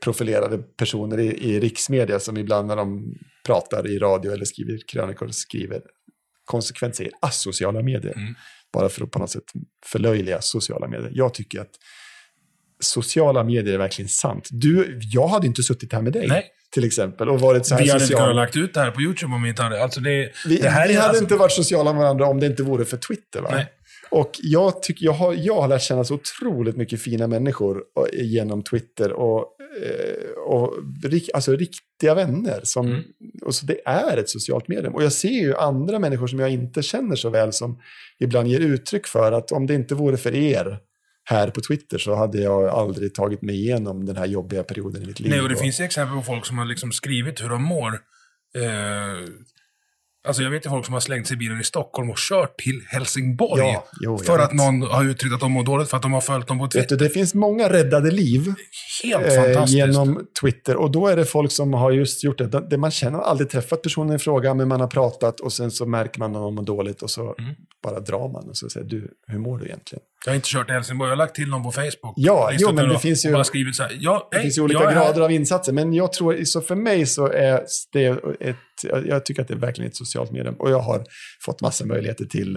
profilerade 0.03 0.57
personer 0.57 1.19
i, 1.19 1.27
i 1.27 1.59
riksmedia 1.59 2.19
som 2.19 2.37
ibland 2.37 2.67
när 2.67 2.75
de 2.75 3.13
pratar 3.45 3.87
i 3.87 3.99
radio 3.99 4.31
eller 4.31 4.45
skriver 4.45 4.79
krönikor 4.87 5.27
skriver 5.27 5.81
konsekvent 6.45 6.95
säger 6.95 7.11
asociala 7.21 7.81
medier. 7.81 8.13
Mm. 8.17 8.35
Bara 8.73 8.89
för 8.89 9.03
att 9.03 9.11
på 9.11 9.19
något 9.19 9.29
sätt 9.29 9.43
förlöjliga 9.85 10.41
sociala 10.41 10.87
medier. 10.87 11.11
Jag 11.13 11.33
tycker 11.33 11.59
att 11.61 11.71
sociala 12.79 13.43
medier 13.43 13.73
är 13.73 13.77
verkligen 13.77 14.09
sant. 14.09 14.47
Du, 14.51 14.99
jag 15.01 15.27
hade 15.27 15.47
inte 15.47 15.63
suttit 15.63 15.93
här 15.93 16.01
med 16.01 16.13
dig, 16.13 16.27
Nej. 16.27 16.45
till 16.73 16.83
exempel, 16.83 17.29
och 17.29 17.39
varit 17.39 17.65
så 17.65 17.75
här 17.75 17.83
Vi 17.83 17.89
hade 17.89 18.03
inte 18.03 18.07
social. 18.07 18.21
kunnat 18.21 18.35
lagt 18.35 18.55
ut 18.55 18.73
det 18.73 18.79
här 18.79 18.91
på 18.91 19.01
YouTube 19.01 19.35
om 19.35 19.43
vi 19.43 19.49
inte 19.49 19.61
hade... 19.63 19.83
Alltså 19.83 19.99
det, 19.99 20.31
Vi, 20.45 20.57
det 20.57 20.69
här 20.69 20.87
vi 20.87 20.93
hade 20.93 21.07
alltså, 21.07 21.23
inte 21.23 21.35
varit 21.35 21.51
sociala 21.51 21.93
med 21.93 22.01
varandra 22.01 22.25
om 22.25 22.39
det 22.39 22.45
inte 22.45 22.63
vore 22.63 22.85
för 22.85 22.97
Twitter. 22.97 23.41
Va? 23.41 23.49
Nej. 23.51 23.67
Och 24.11 24.31
jag, 24.41 24.83
tycker, 24.83 25.05
jag, 25.05 25.13
har, 25.13 25.33
jag 25.33 25.61
har 25.61 25.67
lärt 25.67 25.81
känna 25.81 26.03
så 26.03 26.13
otroligt 26.13 26.77
mycket 26.77 27.01
fina 27.01 27.27
människor 27.27 27.83
eh, 28.17 28.25
genom 28.25 28.63
Twitter. 28.63 29.13
Och, 29.13 29.45
eh, 29.83 30.31
och 30.45 30.73
alltså 31.33 31.55
riktiga 31.55 32.15
vänner. 32.15 32.61
Som, 32.63 32.87
Mm. 32.87 33.03
och 33.41 33.55
så 33.55 33.65
det 33.65 33.81
är 33.85 34.17
ett 34.17 34.29
socialt 34.29 34.67
medium. 34.67 34.95
Och 34.95 35.03
jag 35.03 35.13
ser 35.13 35.29
ju 35.29 35.55
andra 35.55 35.99
människor 35.99 36.27
som 36.27 36.39
jag 36.39 36.49
inte 36.49 36.81
känner 36.83 37.15
så 37.15 37.29
väl 37.29 37.53
som 37.53 37.79
ibland 38.19 38.47
ger 38.47 38.59
uttryck 38.59 39.07
för 39.07 39.31
att 39.31 39.51
om 39.51 39.67
det 39.67 39.73
inte 39.75 39.95
vore 39.95 40.17
för 40.17 40.35
er 40.35 40.79
här 41.23 41.49
på 41.49 41.61
Twitter 41.61 41.97
så 41.97 42.15
hade 42.15 42.41
jag 42.41 42.67
aldrig 42.67 43.13
tagit 43.13 43.41
mig 43.41 43.55
igenom 43.55 44.05
den 44.05 44.15
här 44.15 44.25
jobbiga 44.25 44.63
perioden 44.63 45.03
i 45.03 45.05
mitt 45.05 45.19
liv. 45.19 45.29
Nej, 45.31 45.41
och 45.41 45.49
det 45.49 45.55
finns 45.55 45.79
exempel 45.79 46.17
på 46.17 46.23
folk 46.23 46.45
som 46.45 46.57
har 46.57 46.65
liksom 46.65 46.91
skrivit 46.91 47.43
hur 47.43 47.49
de 47.49 47.63
mår. 47.63 47.93
Eh, 48.55 49.27
Alltså 50.27 50.43
jag 50.43 50.49
vet 50.51 50.65
ju 50.65 50.69
folk 50.69 50.85
som 50.85 50.93
har 50.93 50.99
slängt 50.99 51.27
sig 51.27 51.35
i 51.35 51.37
bilen 51.37 51.59
i 51.59 51.63
Stockholm 51.63 52.09
och 52.09 52.17
kört 52.17 52.57
till 52.59 52.81
Helsingborg. 52.87 53.61
Ja, 53.61 53.85
jo, 54.01 54.17
för 54.17 54.37
vet. 54.37 54.41
att 54.45 54.53
någon 54.53 54.81
har 54.81 55.03
uttryckt 55.05 55.33
att 55.35 55.39
de 55.39 55.51
mår 55.51 55.63
dåligt 55.63 55.89
för 55.89 55.97
att 55.97 56.03
de 56.03 56.13
har 56.13 56.21
följt 56.21 56.47
dem 56.47 56.57
på 56.59 56.63
Vet 56.65 56.71
Twitter. 56.71 56.97
du, 56.97 57.03
det 57.05 57.09
finns 57.09 57.33
många 57.33 57.69
räddade 57.69 58.11
liv 58.11 58.53
eh, 59.03 59.65
genom 59.67 60.27
Twitter. 60.41 60.75
Och 60.75 60.91
då 60.91 61.07
är 61.07 61.15
det 61.15 61.25
folk 61.25 61.51
som 61.51 61.73
har 61.73 61.91
just 61.91 62.23
gjort 62.23 62.37
det. 62.37 62.47
Det- 62.69 62.77
Man 62.77 62.91
känner 62.91 63.17
har 63.17 63.25
aldrig 63.25 63.49
träffat 63.49 63.81
personen 63.81 64.15
i 64.15 64.19
fråga, 64.19 64.53
men 64.53 64.67
man 64.67 64.79
har 64.79 64.87
pratat 64.87 65.39
och 65.39 65.53
sen 65.53 65.71
så 65.71 65.85
märker 65.85 66.19
man 66.19 66.35
att 66.35 66.41
någon 66.41 66.55
mår 66.55 66.63
dåligt 66.63 67.01
och 67.01 67.09
så 67.09 67.35
Mm. 67.39 67.55
bara 67.83 67.99
drar 67.99 68.29
man 68.29 68.49
och 68.49 68.57
så 68.57 68.69
säger 68.69 68.87
du, 68.87 69.11
hur 69.27 69.39
mår 69.39 69.57
du 69.57 69.65
egentligen? 69.65 70.03
Jag 70.25 70.31
har 70.31 70.35
inte 70.35 70.47
kört 70.49 70.65
till 70.67 70.73
Helsingborg, 70.75 71.07
jag 71.07 71.11
har 71.11 71.17
lagt 71.17 71.35
till 71.35 71.49
någon 71.49 71.63
på 71.63 71.71
Facebook. 71.71 72.13
Ja, 72.15 72.51
jo, 72.59 72.71
men 72.73 72.89
det 72.89 72.99
finns 72.99 73.25
ju- 73.25 73.43
skrivit 73.43 73.75
så 73.75 73.83
här, 73.83 73.97
ja, 73.99 74.27
Det 74.31 74.37
hej, 74.37 74.43
finns 74.43 74.57
ju 74.57 74.61
olika 74.61 74.83
är 74.89 74.93
grader 74.95 75.21
av 75.21 75.31
insatser, 75.31 75.73
men 75.73 75.93
jag 75.93 76.13
tror, 76.13 76.43
så 76.43 76.61
för 76.61 76.75
mig 76.75 77.05
så 77.05 77.27
är 77.27 77.61
det 77.93 78.05
ett, 78.39 78.55
jag 79.05 79.25
tycker 79.25 79.41
att 79.41 79.47
det 79.47 79.53
är 79.53 79.57
verkligen 79.57 79.89
ett 79.89 79.95
socialt 79.95 80.31
medium. 80.31 80.55
Och 80.59 80.71
jag 80.71 80.79
har 80.79 81.03
fått 81.45 81.61
massa 81.61 81.85
möjligheter 81.85 82.25
till, 82.25 82.55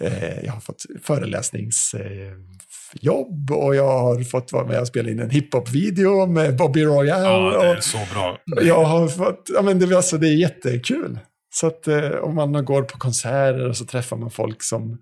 eh, 0.00 0.44
jag 0.44 0.52
har 0.52 0.60
fått 0.60 0.82
föreläsningsjobb 1.02 3.50
eh, 3.50 3.56
och 3.56 3.74
jag 3.76 3.98
har 3.98 4.24
fått 4.24 4.52
vara 4.52 4.66
med 4.66 4.80
och 4.80 4.86
spela 4.88 5.10
in 5.10 5.20
en 5.20 5.30
hiphop-video 5.30 6.26
med 6.26 6.56
Bobby 6.56 6.84
Royale. 6.84 7.24
Ja, 7.28 7.60
det 7.62 7.66
är 7.68 7.76
och 7.76 7.84
så 7.84 7.98
bra. 8.14 8.38
jag 8.62 8.84
har 8.84 9.08
fått, 9.08 9.50
ja 9.54 9.62
men 9.62 9.78
det, 9.78 9.96
alltså, 9.96 10.18
det 10.18 10.28
är 10.28 10.34
jättekul. 10.36 11.18
Så 11.54 11.66
att 11.66 11.88
eh, 11.88 12.10
om 12.10 12.34
man 12.34 12.64
går 12.64 12.82
på 12.82 12.98
konserter 12.98 13.68
och 13.68 13.76
så 13.76 13.84
träffar 13.84 14.16
man 14.16 14.30
folk 14.30 14.62
som 14.62 14.98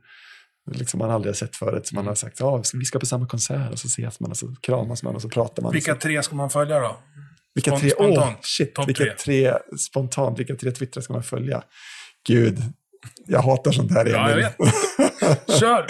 liksom 0.70 0.98
man 0.98 1.10
aldrig 1.10 1.30
har 1.30 1.36
sett 1.36 1.56
förut. 1.56 1.86
Så 1.86 1.94
man 1.94 2.02
Mm. 2.02 2.08
har 2.10 2.14
sagt, 2.14 2.40
ja, 2.40 2.62
vi 2.74 2.84
ska 2.84 2.98
på 2.98 3.06
samma 3.06 3.26
konsert 3.26 3.72
och 3.72 3.78
så 3.78 3.86
ses 3.86 4.20
man 4.20 4.30
och 4.30 4.36
så 4.36 4.54
kramas 4.62 5.02
man 5.02 5.14
och 5.14 5.22
så 5.22 5.28
pratar 5.28 5.62
man. 5.62 5.72
Vilka 5.72 5.94
tre 5.94 6.22
ska 6.22 6.34
man 6.36 6.50
följa 6.50 6.78
då? 6.80 6.96
vilka 7.54 7.76
tre, 7.76 7.90
spontant. 7.90 8.38
shit, 8.42 8.74
Topp 8.74 8.88
vilka 8.88 9.04
tre. 9.04 9.14
tre. 9.14 9.54
spontant, 9.78 10.38
vilka 10.38 10.54
tre 10.54 10.70
twittrar 10.70 11.02
ska 11.02 11.12
man 11.12 11.22
följa? 11.22 11.62
Gud, 12.28 12.58
jag 13.26 13.42
hatar 13.42 13.72
sånt 13.72 13.92
här. 13.92 14.06
Ja, 14.06 14.30
jag 14.30 14.36
vet. 14.36 14.56
Kör! 15.60 15.86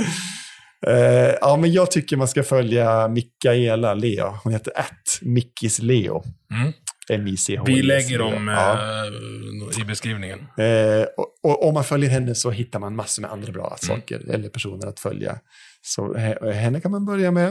Eh, 0.86 1.34
ja, 1.40 1.56
men 1.60 1.72
jag 1.72 1.90
tycker 1.90 2.16
man 2.16 2.28
ska 2.28 2.42
följa 2.42 3.08
Mikaela 3.08 3.94
Leo. 3.94 4.34
Hon 4.44 4.52
heter 4.52 4.72
att 4.78 5.18
Mickis 5.22 5.78
Leo. 5.78 6.22
Mm. 6.54 6.72
M-I-C-H. 7.08 7.64
Vi 7.66 7.82
lägger 7.82 8.18
dem 8.18 8.48
Ja. 8.48 8.72
eh, 9.06 9.80
i 9.82 9.84
beskrivningen. 9.84 10.38
Eh, 10.58 11.02
och, 11.16 11.34
och 11.42 11.68
om 11.68 11.74
man 11.74 11.84
följer 11.84 12.10
henne 12.10 12.34
så 12.34 12.50
hittar 12.50 12.78
man 12.78 12.96
massor 12.96 13.22
med 13.22 13.30
andra 13.32 13.52
bra 13.52 13.66
Mm. 13.66 13.78
saker 14.00 14.30
eller 14.30 14.48
personer 14.48 14.86
att 14.86 15.00
följa. 15.00 15.38
Så 15.82 16.14
he- 16.14 16.50
henne 16.52 16.80
kan 16.80 16.90
man 16.90 17.04
börja 17.06 17.30
med. 17.30 17.48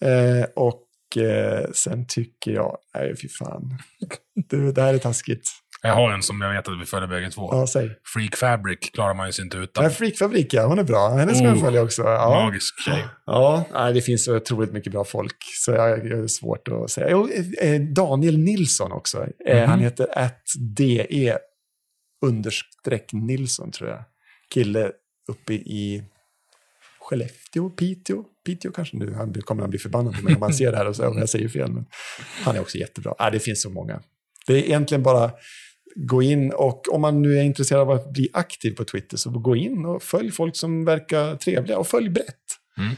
Eh, 0.00 0.44
och 0.56 0.86
eh, 1.16 1.70
sen 1.74 2.06
tycker 2.08 2.50
jag, 2.52 2.78
nej 2.94 3.16
fy 3.22 3.28
fan, 3.28 3.78
du, 4.48 4.72
det 4.72 4.82
här 4.82 4.94
är 4.94 4.98
taskigt. 4.98 5.48
Jag 5.86 5.94
har 5.94 6.12
en 6.12 6.22
som 6.22 6.40
jag 6.40 6.52
vet 6.52 6.68
att 6.68 6.80
vi 6.80 6.84
följer 6.84 7.08
bägge 7.08 7.30
två. 7.30 7.48
Ja, 7.52 7.66
säg. 7.66 7.90
Freak 8.14 8.36
Fabric 8.36 8.78
klarar 8.92 9.14
man 9.14 9.26
ju 9.26 9.32
sig 9.32 9.44
inte 9.44 9.56
utan. 9.56 9.84
Nej, 9.84 9.92
Freakfabrik, 9.92 10.54
ja, 10.54 10.66
hon 10.66 10.78
är 10.78 10.82
bra. 10.84 11.08
Henne 11.08 11.34
ska 11.34 11.44
Oh, 11.44 11.50
man 11.50 11.60
följa 11.60 11.82
också. 11.82 12.02
Ja. 12.02 12.44
Magisk 12.44 12.80
tjej. 12.84 13.04
Ja, 13.26 13.64
nej, 13.72 13.92
det 13.94 14.00
finns 14.00 14.28
otroligt 14.28 14.72
mycket 14.72 14.92
bra 14.92 15.04
folk. 15.04 15.36
Så 15.64 15.70
jag, 15.70 15.90
jag 16.06 16.18
är 16.18 16.26
svårt 16.26 16.68
att 16.68 16.90
säga. 16.90 17.10
Jo, 17.10 17.28
eh, 17.60 17.80
Daniel 17.80 18.38
Nilsson 18.38 18.92
också. 18.92 19.26
Eh, 19.46 19.58
Mhm. 19.60 19.70
Han 19.70 19.80
heter 19.80 20.18
att 20.18 20.42
DE 20.76 21.38
understreck 22.26 23.12
Nilsson 23.12 23.70
tror 23.72 23.90
jag. 23.90 24.04
Kille 24.54 24.90
uppe 25.28 25.52
i 25.54 26.02
Skellefteå, 27.00 27.70
Piteå. 27.70 28.24
Piteå 28.46 28.72
kanske 28.72 28.96
nu. 28.96 29.14
Han 29.14 29.32
kommer 29.34 29.62
han 29.62 29.70
bli 29.70 29.78
förbannad 29.78 30.16
på 30.16 30.22
mig 30.24 30.34
om 30.34 30.40
man 30.40 30.54
ser 30.54 30.70
det 30.72 30.76
här 30.76 30.86
och 30.88 30.96
så, 30.96 31.08
om 31.08 31.18
jag 31.18 31.28
säger 31.28 31.48
fel. 31.48 31.72
Men 31.72 31.86
han 32.44 32.56
är 32.56 32.60
också 32.60 32.78
jättebra. 32.78 33.14
Ja, 33.18 33.30
det 33.30 33.38
finns 33.40 33.62
så 33.62 33.70
många. 33.70 34.00
Det 34.46 34.52
är 34.54 34.64
egentligen 34.64 35.02
bara 35.02 35.30
gå 35.96 36.22
in 36.22 36.52
och 36.52 36.82
om 36.94 37.00
man 37.00 37.22
nu 37.22 37.38
är 37.38 37.42
intresserad 37.42 37.80
av 37.80 37.90
att 37.90 38.12
bli 38.12 38.28
aktiv 38.32 38.70
på 38.70 38.84
Twitter 38.84 39.16
så 39.16 39.30
gå 39.30 39.56
in 39.56 39.84
och 39.86 40.02
följ 40.02 40.30
folk 40.30 40.56
som 40.56 40.84
verkar 40.84 41.36
trevliga 41.36 41.78
och 41.78 41.86
följ 41.86 42.08
brett. 42.08 42.26
Mm. 42.78 42.94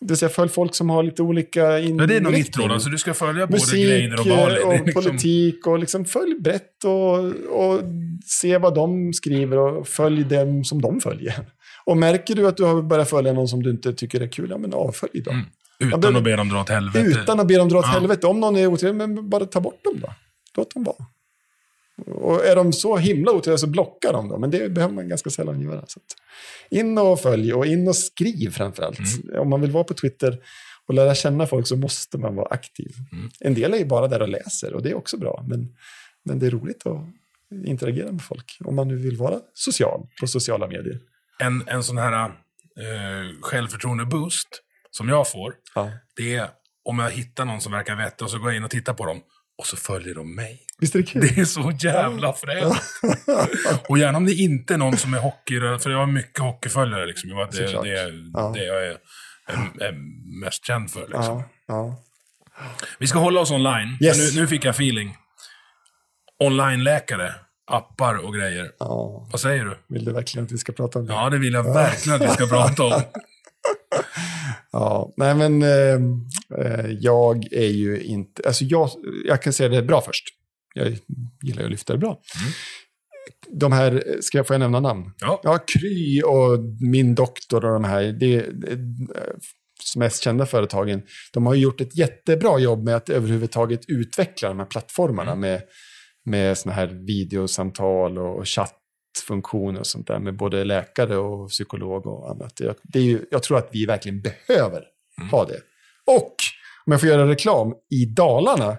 Det 0.00 0.06
vill 0.08 0.16
säga 0.16 0.28
följ 0.28 0.50
folk 0.50 0.74
som 0.74 0.90
har 0.90 1.02
lite 1.02 1.22
olika 1.22 1.60
Ja, 1.60 2.06
det 2.06 2.16
är 2.16 2.20
nog 2.20 2.32
inriktning. 2.32 2.66
råd. 2.66 2.74
Alltså, 2.74 2.88
du 2.88 2.98
ska 2.98 3.14
följa 3.14 3.46
både 3.46 3.62
Greider 3.72 4.20
och 4.20 4.26
Bali. 4.26 4.54
Det 4.54 4.60
och 4.62 4.72
liksom- 4.86 5.02
politik 5.02 5.66
och 5.66 5.78
liksom 5.78 6.04
följ 6.04 6.34
brett 6.40 6.84
och, 6.84 7.18
och 7.62 7.80
se 8.26 8.58
vad 8.58 8.74
de 8.74 9.12
skriver 9.12 9.58
och 9.58 9.88
följ 9.88 10.24
dem 10.24 10.64
som 10.64 10.82
de 10.82 11.00
följer. 11.00 11.34
Och 11.84 11.96
märker 11.96 12.34
du 12.34 12.48
att 12.48 12.56
du 12.56 12.64
har 12.64 12.82
börjat 12.82 13.10
följa 13.10 13.32
någon 13.32 13.48
som 13.48 13.62
du 13.62 13.70
inte 13.70 13.92
tycker 13.92 14.20
är 14.20 14.28
kul, 14.28 14.50
ja 14.50 14.58
men 14.58 14.74
avfölj 14.74 15.22
dem. 15.22 15.34
Mm. 15.34 15.46
Utan 15.88 16.00
men- 16.00 16.16
att 16.16 16.24
be 16.24 16.36
dem 16.36 16.48
dra 16.48 16.60
åt 16.60 16.68
helvete. 16.68 17.06
Utan 17.22 17.40
att 17.40 17.48
be 17.48 17.56
dem 17.56 17.68
dra 17.68 17.78
åt 17.78 17.84
Ja. 17.86 17.92
helvete. 17.92 18.26
Om 18.26 18.40
någon 18.40 18.56
är 18.56 18.66
otrevlig, 18.66 18.96
men 19.08 19.28
bara 19.28 19.44
ta 19.46 19.60
bort 19.60 19.84
dem 19.84 19.94
då. 20.00 20.08
Låt 20.56 20.74
dem 20.74 20.84
vara. 20.84 20.96
Och 22.06 22.46
är 22.46 22.56
de 22.56 22.72
så 22.72 22.96
himla 22.96 23.32
otrevliga 23.32 23.58
så 23.58 23.66
blocka 23.66 24.12
dem 24.12 24.28
då. 24.28 24.38
Men 24.38 24.50
det 24.50 24.68
behöver 24.68 24.94
man 24.94 25.08
ganska 25.08 25.30
sällan 25.30 25.60
göra. 25.60 25.84
Så 25.86 26.00
in 26.70 26.98
och 26.98 27.20
följ 27.20 27.52
och 27.54 27.66
in 27.66 27.88
och 27.88 27.96
skriv 27.96 28.50
framförallt. 28.50 28.98
Mm. 28.98 29.40
Om 29.40 29.50
man 29.50 29.60
vill 29.60 29.70
vara 29.70 29.84
på 29.84 29.94
Twitter 29.94 30.38
och 30.86 30.94
lära 30.94 31.14
känna 31.14 31.46
folk 31.46 31.66
så 31.66 31.76
måste 31.76 32.18
man 32.18 32.34
vara 32.34 32.46
aktiv. 32.50 32.92
Mm. 33.12 33.30
En 33.40 33.54
del 33.54 33.74
är 33.74 33.78
ju 33.78 33.84
bara 33.84 34.08
där 34.08 34.22
och 34.22 34.28
läser 34.28 34.74
och 34.74 34.82
det 34.82 34.90
är 34.90 34.94
också 34.94 35.16
bra. 35.18 35.44
Men, 35.48 35.76
men 36.24 36.38
det 36.38 36.46
är 36.46 36.50
roligt 36.50 36.86
att 36.86 37.00
interagera 37.66 38.12
med 38.12 38.22
folk. 38.22 38.58
Om 38.64 38.74
man 38.74 38.88
nu 38.88 38.96
vill 38.96 39.16
vara 39.16 39.40
social 39.54 40.06
på 40.20 40.26
sociala 40.26 40.66
medier. 40.66 40.98
En, 41.38 41.64
en 41.66 41.82
sån 41.82 41.98
här 41.98 42.24
eh, 42.24 43.40
självförtroende-boost 43.40 44.48
som 44.90 45.08
jag 45.08 45.30
får, 45.30 45.54
Ja. 45.74 45.90
det 46.16 46.34
är 46.34 46.48
om 46.84 46.98
jag 46.98 47.10
hittar 47.10 47.44
någon 47.44 47.60
som 47.60 47.72
verkar 47.72 47.96
vettig 47.96 48.24
och 48.24 48.30
så 48.30 48.38
går 48.38 48.48
jag 48.48 48.56
in 48.56 48.64
och 48.64 48.70
tittar 48.70 48.94
på 48.94 49.06
dem 49.06 49.20
och 49.58 49.66
så 49.66 49.76
följer 49.76 50.14
de 50.14 50.34
mig. 50.34 50.60
Visst 50.80 50.94
är 50.94 50.98
det 50.98 51.04
kul? 51.06 51.20
Det 51.20 51.40
är 51.40 51.44
så 51.44 51.72
jävla 51.80 52.32
fränt. 52.32 52.76
och 53.88 53.98
gärna 53.98 54.18
om 54.18 54.26
det 54.26 54.32
inte 54.34 54.74
är 54.74 54.78
någon 54.78 54.96
som 54.96 55.14
är 55.14 55.18
hockey, 55.18 55.60
för 55.78 55.90
jag 55.90 55.98
har 55.98 56.06
mycket 56.06 56.38
hockeyföljare. 56.38 57.06
Liksom. 57.06 57.30
Det, 57.30 57.52
Såklart. 57.56 57.84
det 57.84 57.98
är 57.98 58.30
Ja. 58.34 58.52
det 58.54 58.64
jag 58.64 58.86
är, 58.86 58.96
är, 59.46 59.82
är 59.84 59.92
mest 60.44 60.66
känd 60.66 60.90
för. 60.90 61.00
Liksom. 61.00 61.22
Ja, 61.22 61.44
ja. 61.68 62.02
Vi 62.98 63.06
ska 63.06 63.18
hålla 63.18 63.40
oss 63.40 63.50
online. 63.50 63.98
Yes. 64.00 64.34
Nu, 64.34 64.40
nu 64.40 64.46
fick 64.46 64.64
jag 64.64 64.70
feeling. 64.74 65.16
Online-läkare, 66.38 67.34
appar 67.70 68.14
och 68.14 68.34
grejer. 68.34 68.70
Vad 69.30 69.40
säger 69.40 69.64
du? 69.64 69.78
Vill 69.88 70.04
du 70.04 70.12
verkligen 70.12 70.44
att 70.46 70.52
vi 70.52 70.58
ska 70.58 70.72
prata 70.72 70.98
om 70.98 71.06
det? 71.06 71.12
Ja, 71.12 71.30
det 71.30 71.38
vill 71.38 71.52
jag 71.52 71.74
verkligen 71.74 72.22
att 72.22 72.28
vi 72.30 72.34
ska 72.34 72.46
prata 72.56 72.84
om. 72.84 73.02
Ja, 74.72 75.12
nej 75.16 75.34
men 75.34 75.62
eh, 75.62 75.98
jag 77.00 77.52
är 77.52 77.68
ju 77.68 78.02
inte, 78.02 78.42
alltså 78.46 78.64
jag, 78.64 78.90
jag 79.24 79.42
kan 79.42 79.52
säga 79.52 79.68
det 79.68 79.82
bra 79.82 80.00
först. 80.00 80.24
Jag 80.74 80.96
gillar 81.42 81.64
att 81.64 81.70
lyfta 81.70 81.92
det 81.92 81.98
bra. 81.98 82.20
De 83.48 83.72
här, 83.72 84.16
ska 84.20 84.38
jag 84.38 84.46
få 84.46 84.58
nämna 84.58 84.80
namn? 84.80 85.10
Ja. 85.20 85.40
Ja, 85.42 85.58
Kry 85.58 86.22
och 86.22 86.60
Min 86.80 87.14
Doktor 87.14 87.64
och 87.64 87.72
de 87.72 87.84
här, 87.84 88.02
det, 88.02 88.40
det 88.40 88.72
eh, 88.72 88.78
mest 89.96 90.22
kända 90.22 90.46
företagen, 90.46 91.02
de 91.32 91.46
har 91.46 91.54
gjort 91.54 91.80
ett 91.80 91.96
jättebra 91.96 92.58
jobb 92.58 92.84
med 92.84 92.96
att 92.96 93.08
överhuvudtaget 93.08 93.80
utveckla 93.88 94.48
de 94.48 94.58
här 94.58 94.66
plattformarna 94.66 95.34
med, 95.34 95.62
med 96.24 96.58
såna 96.58 96.74
här 96.74 96.86
videosamtal 96.86 98.18
och 98.18 98.44
chattfunktioner 98.48 99.80
och 99.80 99.86
sånt 99.86 100.06
där 100.06 100.18
med 100.18 100.36
både 100.36 100.64
läkare 100.64 101.16
och 101.16 101.48
psykolog 101.48 102.06
och 102.06 102.30
annat. 102.30 102.60
Jag, 102.60 102.74
det 102.82 102.98
är 102.98 103.02
ju, 103.02 103.24
jag 103.30 103.42
tror 103.42 103.58
att 103.58 103.68
vi 103.72 103.86
verkligen 103.86 104.20
behöver 104.20 104.84
ha 105.30 105.44
det. 105.44 105.60
Och 106.08 106.34
om 106.86 106.92
jag 106.92 107.00
får 107.00 107.08
göra 107.08 107.28
reklam, 107.28 107.74
i 107.90 108.04
Dalarna 108.04 108.76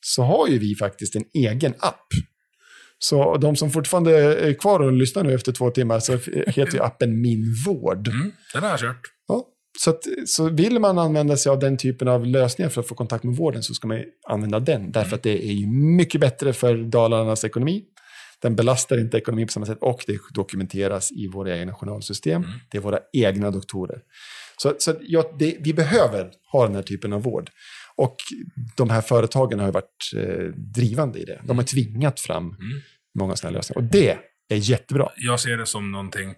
så 0.00 0.22
har 0.22 0.48
ju 0.48 0.58
vi 0.58 0.74
faktiskt 0.74 1.16
en 1.16 1.24
egen 1.34 1.74
app. 1.78 2.06
Så 2.98 3.36
de 3.36 3.56
som 3.56 3.70
fortfarande 3.70 4.40
är 4.48 4.54
kvar 4.54 4.80
och 4.80 4.92
lyssnar 4.92 5.24
nu 5.24 5.34
efter 5.34 5.52
två 5.52 5.70
timmar 5.70 6.00
så 6.00 6.12
heter 6.46 6.72
ju 6.72 6.80
appen 6.80 7.20
Min 7.20 7.54
Vård. 7.66 8.08
Mm, 8.08 8.32
den 8.52 8.62
har 8.62 8.70
jag 8.70 8.80
kört. 8.80 9.00
Ja, 9.28 9.46
så, 9.78 9.90
att, 9.90 10.04
så 10.26 10.48
vill 10.48 10.78
man 10.78 10.98
använda 10.98 11.36
sig 11.36 11.50
av 11.50 11.58
den 11.58 11.76
typen 11.76 12.08
av 12.08 12.26
lösningar 12.26 12.68
för 12.68 12.80
att 12.80 12.88
få 12.88 12.94
kontakt 12.94 13.24
med 13.24 13.36
vården 13.36 13.62
så 13.62 13.74
ska 13.74 13.88
man 13.88 14.02
använda 14.28 14.60
den. 14.60 14.92
Därför 14.92 15.16
att 15.16 15.22
det 15.22 15.44
är 15.48 15.52
ju 15.52 15.66
mycket 15.66 16.20
bättre 16.20 16.52
för 16.52 16.76
Dalarnas 16.76 17.44
ekonomi. 17.44 17.84
Den 18.42 18.56
belastar 18.56 19.00
inte 19.00 19.16
ekonomin 19.16 19.46
på 19.46 19.52
samma 19.52 19.66
sätt 19.66 19.78
och 19.80 20.04
det 20.06 20.18
dokumenteras 20.34 21.12
i 21.12 21.28
våra 21.28 21.58
egna 21.58 21.74
journalsystem. 21.74 22.46
Det 22.70 22.78
är 22.78 22.82
våra 22.82 22.98
egna 23.12 23.50
doktorer. 23.50 23.98
Så, 24.62 24.74
så 24.78 24.94
ja, 25.00 25.32
det, 25.38 25.56
vi 25.60 25.74
behöver 25.74 26.30
ha 26.52 26.66
den 26.66 26.74
här 26.74 26.82
typen 26.82 27.12
av 27.12 27.22
vård. 27.22 27.50
Och 27.96 28.16
de 28.76 28.90
här 28.90 29.00
företagen 29.00 29.60
har 29.60 29.72
varit 29.72 30.12
eh, 30.16 30.44
drivande 30.74 31.18
i 31.18 31.24
det. 31.24 31.40
De 31.44 31.58
har 31.58 31.64
tvingat 31.64 32.20
fram 32.20 32.56
många 33.18 33.36
sådana 33.36 33.56
lösningar. 33.56 33.78
Och 33.82 33.84
det 33.92 34.10
är 34.48 34.56
jättebra. 34.56 35.08
Jag 35.16 35.40
ser 35.40 35.56
det 35.56 35.66
som 35.66 35.92
någonting... 35.92 36.34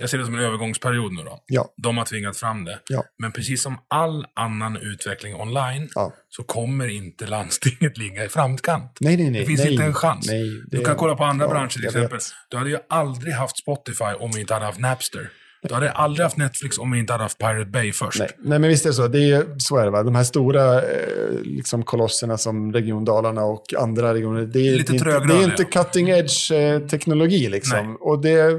Jag 0.00 0.10
ser 0.10 0.18
det 0.18 0.24
som 0.24 0.34
en 0.34 0.40
övergångsperiod 0.40 1.12
nu 1.12 1.22
då. 1.22 1.44
Ja. 1.46 1.74
De 1.82 1.98
har 1.98 2.04
tvingat 2.04 2.36
fram 2.36 2.64
det. 2.64 2.78
Ja. 2.88 3.04
Men 3.18 3.32
precis 3.32 3.62
som 3.62 3.78
all 3.88 4.26
annan 4.34 4.76
utveckling 4.76 5.34
online 5.34 5.88
Ja. 5.94 6.12
så 6.28 6.42
kommer 6.42 6.88
inte 6.88 7.26
landstinget 7.26 7.98
ligga 8.02 8.24
i 8.24 8.28
framkant. 8.28 8.96
Nej, 9.00 9.16
nej, 9.16 9.30
nej. 9.30 9.40
Det 9.40 9.46
finns 9.46 9.60
nej, 9.64 9.72
inte 9.72 9.84
en 9.84 9.94
chans. 9.94 10.26
Nej, 10.28 10.42
Du 10.66 10.78
det- 10.78 10.84
kan 10.84 10.96
kolla 10.96 11.14
på 11.16 11.24
andra 11.24 11.48
branscher 11.48 11.68
till 11.68 11.86
exempel. 11.86 12.18
Du 12.50 12.56
hade 12.56 12.70
ju 12.70 12.78
aldrig 12.88 13.34
haft 13.34 13.58
Spotify 13.58 14.04
om 14.04 14.30
vi 14.34 14.40
inte 14.40 14.54
hade 14.54 14.66
haft 14.66 14.80
Napster. 14.80 15.30
Du 15.62 15.74
hade 15.74 15.90
aldrig 15.92 16.24
haft 16.24 16.36
Netflix 16.36 16.78
om 16.78 16.90
vi 16.90 16.98
inte 16.98 17.12
hade 17.12 17.22
haft 17.24 17.38
Pirate 17.38 17.70
Bay 17.70 17.92
först. 17.92 18.18
Nej, 18.18 18.30
nej 18.38 18.58
men 18.58 18.70
visst 18.70 18.84
är 18.84 18.90
det 18.90 18.94
så. 18.94 19.08
Det 19.08 19.30
är, 19.32 19.46
så 19.58 19.76
är 19.76 19.84
det 19.84 19.90
va. 19.90 20.02
De 20.02 20.14
här 20.14 20.24
stora 20.24 20.82
eh, 20.82 21.40
liksom 21.42 21.82
kolosserna 21.82 22.38
som 22.38 22.72
Region 22.72 23.04
Dalarna 23.04 23.44
och 23.44 23.74
andra 23.78 24.14
regioner. 24.14 24.46
Det 24.46 24.68
är, 24.68 24.76
Lite 24.78 24.92
inte- 24.92 25.04
det 25.04 25.34
är 25.34 25.44
inte 25.44 25.64
cutting 25.64 26.08
edge 26.08 26.52
eh, 26.52 26.80
teknologi 26.86 27.48
liksom. 27.48 27.86
Nej. 27.86 27.96
Och 28.00 28.22
det, 28.22 28.52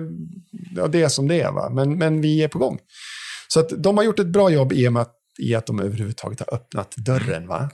ja, 0.76 0.88
det 0.88 1.02
är 1.02 1.10
som 1.10 1.28
det 1.28 1.42
är 1.42 1.52
va. 1.52 1.70
Men, 1.70 1.98
men 1.98 2.22
vi 2.22 2.44
är 2.44 2.48
på 2.48 2.60
gång. 2.60 2.80
Så 3.48 3.60
att 3.60 3.70
de 3.84 3.98
har 3.98 4.04
gjort 4.04 4.20
ett 4.20 4.28
bra 4.28 4.50
jobb 4.50 4.74
i 4.74 4.88
och 4.88 4.94
med 4.94 5.02
att, 5.02 5.14
i 5.40 5.56
att 5.56 5.66
de 5.66 5.80
överhuvudtaget 5.80 6.40
har 6.40 6.54
öppnat 6.56 6.96
dörren 6.98 7.48
va. 7.48 7.70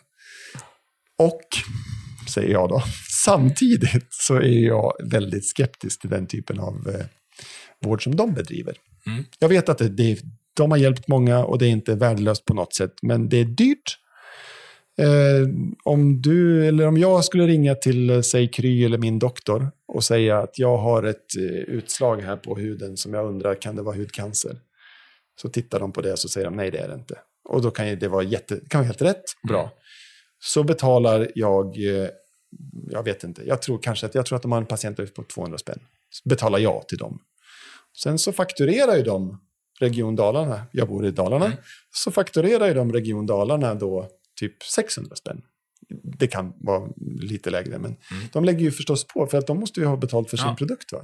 Och, 1.18 1.42
säger 2.30 2.50
jag 2.50 2.70
då, 2.70 2.84
samtidigt 3.26 4.08
så 4.10 4.36
är 4.36 4.66
jag 4.68 4.94
väldigt 5.04 5.50
skeptisk 5.50 6.02
till 6.02 6.10
den 6.10 6.28
typen 6.28 6.60
av 6.60 6.74
eh, 6.96 7.06
vård 7.86 8.04
som 8.04 8.16
de 8.16 8.34
bedriver. 8.34 8.76
Mm. 9.08 9.24
Jag 9.40 9.50
vet 9.50 9.70
att 9.70 9.78
det, 9.78 9.90
det, 9.90 10.20
de 10.54 10.72
har 10.72 10.78
hjälpt 10.78 11.08
många 11.08 11.46
och 11.46 11.60
det 11.60 11.66
är 11.66 11.70
inte 11.70 11.96
värdelöst 11.96 12.46
på 12.46 12.54
något 12.54 12.76
sätt, 12.76 12.94
men 13.02 13.30
det 13.30 13.38
är 13.38 13.46
dyrt. 13.46 14.00
Eh, 14.98 15.50
om 15.84 16.22
du 16.22 16.68
eller 16.68 16.88
om 16.88 16.98
jag 16.98 17.26
skulle 17.26 17.48
ringa 17.48 17.76
till, 17.76 18.10
eh, 18.10 18.22
säg 18.22 18.48
Kry 18.48 18.86
eller 18.86 18.98
min 18.98 19.20
doktor 19.20 19.72
och 19.88 20.04
säga 20.04 20.38
att 20.38 20.60
jag 20.60 20.78
har 20.78 21.04
ett 21.04 21.38
eh, 21.38 21.44
utslag 21.44 22.22
här 22.22 22.38
på 22.38 22.56
huden 22.56 22.98
som 22.98 23.14
jag 23.14 23.28
undrar, 23.28 23.56
kan 23.56 23.76
det 23.76 23.82
vara 23.82 23.96
hudcancer? 23.96 24.58
Så 25.42 25.50
tittar 25.50 25.80
de 25.80 25.92
på 25.92 26.02
det 26.02 26.12
och 26.12 26.20
så 26.20 26.30
säger 26.30 26.46
de 26.46 26.56
nej, 26.56 26.72
det 26.72 26.78
är 26.78 26.88
det 26.88 26.94
inte. 26.94 27.20
Och 27.50 27.62
då 27.62 27.72
kan 27.72 28.00
det 28.00 28.08
vara, 28.08 28.24
jätte, 28.24 28.60
kan 28.68 28.80
vara 28.80 28.86
helt 28.86 29.02
rätt, 29.02 29.24
bra. 29.48 29.72
Så 30.40 30.64
betalar 30.64 31.32
jag, 31.36 31.78
eh, 31.78 32.10
jag 32.90 33.04
vet 33.04 33.24
inte, 33.24 33.42
jag 33.46 33.62
tror 33.62 33.78
kanske 33.78 34.06
att, 34.06 34.16
jag 34.16 34.26
tror 34.26 34.36
att 34.36 34.42
de 34.42 34.52
har 34.52 34.60
en 34.60 34.66
patientavgift 34.66 35.16
på 35.16 35.24
200 35.24 35.58
spänn. 35.58 35.80
Så 36.10 36.30
betalar 36.30 36.60
jag 36.60 36.88
till 36.88 36.98
dem. 36.98 37.20
Sen 38.04 38.20
så 38.20 38.32
fakturerar 38.32 38.96
ju 38.96 39.04
de 39.04 39.42
Region 39.80 40.16
Dalarna, 40.16 40.62
jag 40.72 40.88
bor 40.88 41.06
i 41.06 41.12
Dalarna, 41.12 41.52
så 41.94 42.12
fakturerar 42.12 42.68
ju 42.68 42.74
de 42.74 42.94
Region 42.94 43.26
Dalarna 43.26 43.76
då 43.76 44.10
typ 44.40 44.64
600 44.64 45.16
spänn. 45.16 45.42
Det 46.18 46.28
kan 46.28 46.54
vara 46.58 46.90
lite 47.22 47.50
lägre, 47.50 47.78
men 47.80 47.96
de 48.34 48.46
lägger 48.46 48.60
ju 48.60 48.72
förstås 48.72 49.08
på 49.08 49.28
för 49.28 49.38
att 49.38 49.48
de 49.48 49.60
måste 49.60 49.80
ju 49.80 49.86
ha 49.86 49.98
betalt 49.98 50.30
för 50.30 50.38
sin 50.38 50.48
Ja. 50.48 50.56
produkt. 50.56 50.92
Va? 50.92 51.02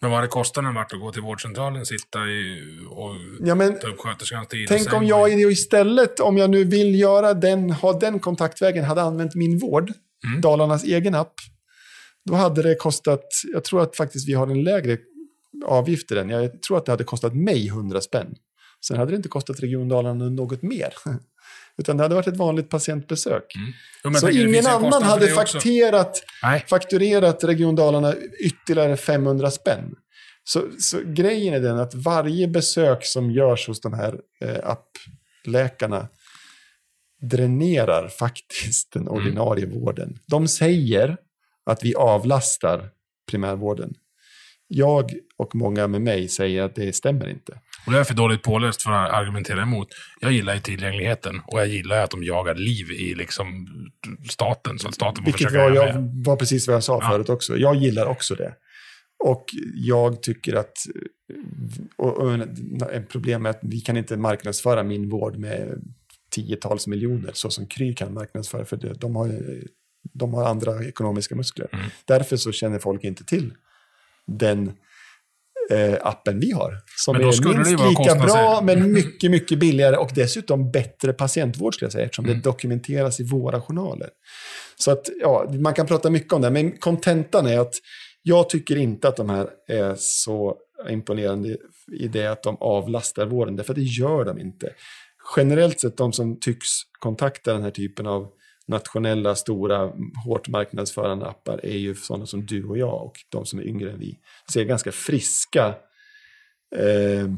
Men 0.00 0.10
vad 0.10 0.22
det 0.22 0.28
kostar 0.28 0.62
när 0.62 0.72
varit 0.72 0.92
att 0.92 1.00
gå 1.00 1.12
till 1.12 1.22
vårdcentralen, 1.22 1.86
sitta 1.86 2.18
i, 2.26 2.60
och 2.90 3.14
Ja, 3.40 3.54
men 3.54 3.78
ta 3.78 3.88
upp 3.88 3.98
sköterskans 3.98 4.48
tid. 4.48 4.68
Tänk 4.68 4.92
om 4.92 5.06
jag 5.06 5.40
istället, 5.52 6.20
om 6.20 6.36
jag 6.38 6.50
nu 6.50 6.64
vill 6.64 7.00
göra 7.00 7.34
den, 7.34 7.70
ha 7.70 7.98
den 7.98 8.18
kontaktvägen, 8.20 8.84
hade 8.84 9.02
använt 9.02 9.34
min 9.34 9.58
vård, 9.58 9.92
Mm. 10.26 10.40
Dalarnas 10.40 10.84
egen 10.84 11.14
app, 11.14 11.34
då 12.24 12.34
hade 12.34 12.62
det 12.62 12.74
kostat, 12.74 13.24
jag 13.52 13.64
tror 13.64 13.82
att 13.82 13.96
faktiskt 13.96 14.28
vi 14.28 14.32
har 14.34 14.46
en 14.46 14.64
lägre 14.64 14.98
avgift 15.66 16.12
i 16.12 16.14
den, 16.14 16.28
jag 16.28 16.62
tror 16.62 16.78
att 16.78 16.86
det 16.86 16.92
hade 16.92 17.04
kostat 17.04 17.34
mig 17.34 17.66
100 17.68 18.00
spänn. 18.00 18.34
Sen 18.86 18.96
hade 18.96 19.10
det 19.12 19.16
inte 19.16 19.28
kostat 19.28 19.60
Region 19.60 19.88
Dalarna 19.88 20.28
något 20.28 20.62
mer. 20.62 20.94
Utan 21.78 21.96
det 21.96 22.02
hade 22.02 22.14
varit 22.14 22.26
ett 22.26 22.36
vanligt 22.36 22.68
patientbesök. 22.68 23.44
Jo, 23.54 24.10
jag 24.10 24.20
Så 24.20 24.30
ingen 24.30 24.66
annan 24.66 25.02
hade 25.02 25.26
Nej. 26.42 26.64
fakturerat 26.68 27.44
Region 27.44 27.76
Dalarna 27.76 28.14
ytterligare 28.40 28.96
500 28.96 29.50
spänn. 29.50 29.94
Så, 30.44 30.64
så 30.78 31.00
grejen 31.04 31.54
är 31.54 31.60
den 31.60 31.78
att 31.78 31.94
varje 31.94 32.48
besök 32.48 33.04
som 33.04 33.30
görs 33.30 33.68
hos 33.68 33.80
de 33.80 33.92
här 33.92 34.20
eh, 34.40 34.56
appläkarna 34.62 36.08
dränerar 37.20 38.08
faktiskt 38.08 38.92
den 38.92 39.08
ordinarie 39.08 39.66
vården. 39.66 40.18
De 40.26 40.48
säger 40.48 41.16
att 41.66 41.84
vi 41.84 41.94
avlastar 41.94 42.90
primärvården. 43.30 43.94
Jag 44.68 45.12
och 45.36 45.54
många 45.54 45.86
med 45.86 46.00
mig 46.02 46.28
säger 46.28 46.62
att 46.62 46.74
det 46.74 46.92
stämmer 46.92 47.28
inte. 47.28 47.60
Och 47.86 47.92
det 47.92 47.98
är 47.98 48.04
för 48.04 48.14
dåligt 48.14 48.42
påläst 48.42 48.82
för 48.82 48.90
att 48.90 49.10
argumentera 49.10 49.62
emot. 49.62 49.88
Jag 50.20 50.32
gillar 50.32 50.54
ju 50.54 50.60
tillgängligheten 50.60 51.40
och 51.46 51.60
jag 51.60 51.68
gillar 51.68 52.04
att 52.04 52.10
de 52.10 52.24
jagar 52.24 52.54
liv 52.54 52.90
i 52.90 53.14
liksom 53.14 53.66
staten, 54.30 54.78
så 54.78 54.88
att 54.88 54.94
staten 54.94 55.24
Vilket 55.24 55.52
var, 55.52 55.70
jag, 55.70 55.92
var 56.24 56.36
precis 56.36 56.66
vad 56.66 56.76
jag 56.76 56.84
sa 56.84 56.98
Ja. 57.02 57.10
förut 57.10 57.28
också. 57.28 57.56
Jag 57.56 57.76
gillar 57.76 58.06
också 58.06 58.34
det. 58.34 58.54
Och 59.24 59.44
jag 59.74 60.22
tycker 60.22 60.54
att 60.54 60.76
och, 61.96 62.18
och 62.18 62.32
en 62.92 63.06
problem 63.08 63.46
är 63.46 63.50
att 63.50 63.58
vi 63.62 63.80
kan 63.80 63.96
inte 63.96 64.16
marknadsföra 64.16 64.82
min 64.82 65.08
vård 65.08 65.36
med 65.36 65.82
tiotals 66.30 66.86
miljoner 66.86 67.30
så 67.34 67.50
som 67.50 67.66
Kry 67.66 67.94
kan 67.94 68.14
marknadsföra 68.14 68.64
för 68.64 68.76
det, 68.76 68.92
de, 68.94 69.16
har, 69.16 69.40
de 70.12 70.34
har 70.34 70.44
andra 70.44 70.84
ekonomiska 70.84 71.34
muskler. 71.34 71.68
Mm. 71.72 71.86
Därför 72.04 72.36
så 72.36 72.52
känner 72.52 72.78
folk 72.78 73.04
inte 73.04 73.24
till 73.24 73.52
den 74.28 74.72
eh, 75.70 75.94
appen 76.02 76.40
vi 76.40 76.52
har. 76.52 76.74
Som 76.96 77.16
är 77.16 77.20
minst 77.54 77.70
lika 77.70 78.14
bra 78.14 78.60
men 78.62 78.92
mycket, 78.92 79.30
mycket 79.30 79.58
billigare 79.58 79.96
och 79.96 80.10
dessutom 80.14 80.70
bättre 80.70 81.12
patientvård 81.12 81.74
skulle 81.74 81.86
jag 81.86 81.92
säga 81.92 82.04
eftersom 82.04 82.24
Mm. 82.24 82.36
det 82.36 82.42
dokumenteras 82.44 83.20
i 83.20 83.24
våra 83.24 83.60
journaler. 83.60 84.08
Så 84.76 84.90
att, 84.90 85.08
ja, 85.20 85.50
man 85.60 85.74
kan 85.74 85.86
prata 85.86 86.10
mycket 86.10 86.32
om 86.32 86.42
det, 86.42 86.50
men 86.50 86.78
kontentan 86.78 87.46
är 87.46 87.58
att 87.58 87.74
jag 88.22 88.48
tycker 88.50 88.76
inte 88.76 89.08
att 89.08 89.16
de 89.16 89.30
här 89.30 89.48
är 89.68 89.94
så 89.98 90.56
imponerande 90.88 91.56
i 91.92 92.08
det 92.08 92.26
att 92.26 92.42
de 92.42 92.56
avlastar 92.60 93.26
vården, 93.26 93.56
därför 93.56 93.72
att 93.72 93.76
det 93.76 93.82
gör 93.82 94.24
de 94.24 94.38
inte. 94.40 94.72
Generellt 95.36 95.80
sett, 95.80 95.96
de 95.96 96.12
som 96.12 96.40
tycks 96.40 96.66
kontakta 96.98 97.52
den 97.52 97.62
här 97.62 97.70
typen 97.70 98.06
av 98.06 98.28
nationella, 98.68 99.34
stora, 99.34 99.92
hårt 100.24 100.48
marknadsförande 100.48 101.26
appar 101.26 101.60
är 101.62 101.76
ju 101.76 101.94
sådana 101.94 102.26
som 102.26 102.46
du 102.46 102.64
och 102.64 102.78
jag 102.78 103.04
och 103.04 103.14
de 103.28 103.46
som 103.46 103.58
är 103.58 103.62
yngre 103.62 103.90
än 103.90 103.98
vi. 103.98 104.18
Ser 104.52 104.64
ganska 104.64 104.92
friska 104.92 105.66
eh, 106.76 107.28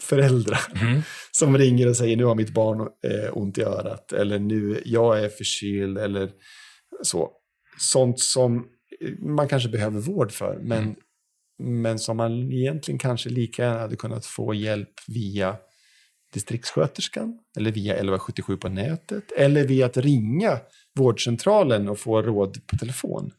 föräldrar 0.00 0.60
som 1.32 1.58
ringer 1.58 1.88
och 1.88 1.96
säger 1.96 2.16
nu 2.16 2.24
har 2.24 2.34
mitt 2.34 2.54
barn 2.54 2.80
eh, 2.80 3.36
ont 3.36 3.58
i 3.58 3.62
örat 3.62 4.12
eller 4.12 4.38
nu 4.38 4.82
jag 4.84 5.24
är 5.24 5.28
förkyld 5.28 5.98
eller 5.98 6.30
så. 7.02 7.30
Sånt 7.78 8.20
som 8.20 8.66
man 9.18 9.48
kanske 9.48 9.68
behöver 9.68 10.00
vård 10.00 10.32
för 10.32 10.58
men, 10.62 10.96
men 11.58 11.98
som 11.98 12.16
man 12.16 12.52
egentligen 12.52 12.98
kanske 12.98 13.28
lika 13.28 13.62
gärna 13.62 13.80
hade 13.80 13.96
kunnat 13.96 14.26
få 14.26 14.54
hjälp 14.54 14.94
via 15.08 15.56
distriktssköterskan 16.34 17.38
eller 17.56 17.72
via 17.72 17.92
1177 17.92 18.56
på 18.56 18.68
nätet 18.68 19.32
eller 19.32 19.64
via 19.64 19.86
att 19.86 19.96
ringa 19.96 20.58
vårdcentralen 20.98 21.88
och 21.88 21.98
få 21.98 22.22
råd 22.22 22.66
på 22.66 22.76
telefon. 22.76 23.30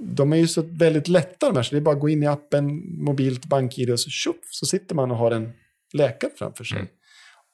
De 0.00 0.32
är 0.32 0.36
ju 0.36 0.48
så 0.48 0.62
väldigt 0.62 1.08
lätta 1.08 1.46
de 1.46 1.56
här, 1.56 1.62
så 1.62 1.74
det 1.74 1.78
är 1.78 1.82
bara 1.82 1.94
att 1.94 2.00
gå 2.00 2.08
in 2.08 2.22
i 2.22 2.26
appen, 2.26 2.66
mobilt 3.04 3.44
bank-id 3.44 3.90
och 3.90 4.00
så 4.00 4.10
tjoff, 4.10 4.36
så 4.50 4.66
sitter 4.66 4.94
man 4.94 5.10
och 5.10 5.16
har 5.16 5.30
en 5.30 5.52
läkare 5.92 6.30
framför 6.38 6.64
sig. 6.64 6.78
Mm. 6.78 6.90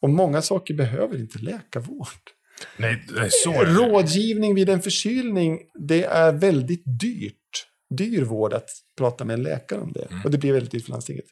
Och 0.03 0.11
många 0.11 0.43
saker 0.43 0.75
behöver 0.75 1.21
inte 1.21 1.39
läkarvård. 1.39 2.09
Nej, 2.77 3.05
är 3.19 3.29
så. 3.31 3.65
Rådgivning 3.65 4.55
vid 4.55 4.69
en 4.69 4.83
förkylning, 4.83 5.59
det 5.89 6.05
är 6.05 6.33
väldigt 6.33 6.83
dyrt. 7.01 7.37
Dyr 7.99 8.23
vård 8.23 8.53
att 8.53 8.71
prata 8.99 9.25
med 9.25 9.35
en 9.35 9.43
läkare 9.43 9.81
om 9.81 9.93
det. 9.93 10.09
Och 10.25 10.31
det 10.31 10.39
blir 10.39 10.53
väldigt 10.53 10.71
dyrt 10.71 10.85
för 10.85 10.91
landstinget, 10.91 11.25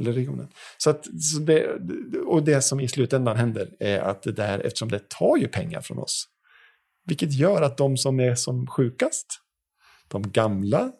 eller 0.00 0.12
regionen. 0.12 0.48
Så 0.78 0.90
att, 0.90 1.04
så 1.04 1.38
det, 1.38 1.78
och 2.26 2.44
det 2.44 2.62
som 2.62 2.80
i 2.80 2.88
slutändan 2.88 3.36
händer 3.36 3.68
är 3.78 4.00
att 4.00 4.22
det 4.22 4.32
där, 4.32 4.58
eftersom 4.58 4.90
det 4.90 5.08
tar 5.08 5.36
ju 5.36 5.48
pengar 5.48 5.80
från 5.80 5.98
oss, 5.98 6.28
vilket 7.06 7.32
gör 7.32 7.62
att 7.62 7.76
de 7.76 7.96
som 7.96 8.20
är 8.20 8.34
som 8.34 8.66
sjukast, 8.66 9.26
de 10.08 10.30
gamla, 10.30 10.92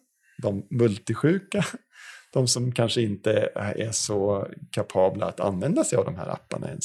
de 0.42 0.66
multisjuka, 0.70 1.64
de 2.32 2.48
som 2.48 2.72
kanske 2.72 3.02
inte 3.02 3.50
är 3.54 3.92
så 3.92 4.48
kapabla 4.70 5.26
att 5.26 5.40
använda 5.40 5.84
sig 5.84 5.98
av 5.98 6.04
de 6.04 6.14
här 6.14 6.28
apparna 6.28 6.68
ens, 6.68 6.84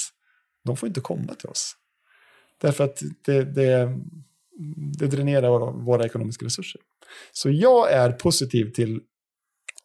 de 0.65 0.77
får 0.77 0.87
inte 0.87 1.01
komma 1.01 1.33
till 1.33 1.49
oss. 1.49 1.75
Därför 2.61 2.83
att 2.83 3.01
det, 3.25 3.43
det, 3.43 3.99
det 4.99 5.07
dränerar 5.07 5.49
våra, 5.49 5.71
våra 5.71 6.05
ekonomiska 6.05 6.45
resurser. 6.45 6.81
Så 7.31 7.49
jag 7.49 7.91
är 7.91 8.11
positiv 8.11 8.71
till 8.71 9.01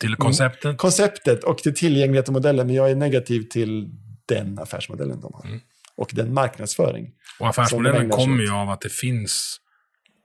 till 0.01 0.17
konceptet. 0.17 0.77
konceptet 0.79 1.45
och 1.45 1.59
till 1.59 1.75
tillgänglighetsmodellen, 1.75 2.67
men 2.67 2.77
jag 2.77 2.91
är 2.91 2.95
negativ 2.95 3.43
till 3.43 3.91
den 4.27 4.59
affärsmodellen 4.59 5.21
de 5.21 5.33
har. 5.35 5.47
Mm. 5.47 5.61
Och 5.97 6.11
den 6.15 6.35
marknadsföring. 6.35 7.11
Och 7.41 7.49
affärsmodellen 7.49 8.11
kommer 8.11 8.43
ju 8.43 8.53
av 8.53 8.71
att 8.71 8.81
det 8.81 8.93
finns 8.93 9.61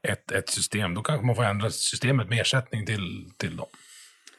ett, 0.08 0.32
ett 0.32 0.48
system. 0.48 0.94
Då 0.94 1.02
kanske 1.02 1.26
man 1.26 1.36
får 1.36 1.44
ändra 1.44 1.70
systemet 1.70 2.28
med 2.28 2.40
ersättning 2.40 2.86
till, 2.86 3.30
till 3.36 3.56
dem. 3.56 3.66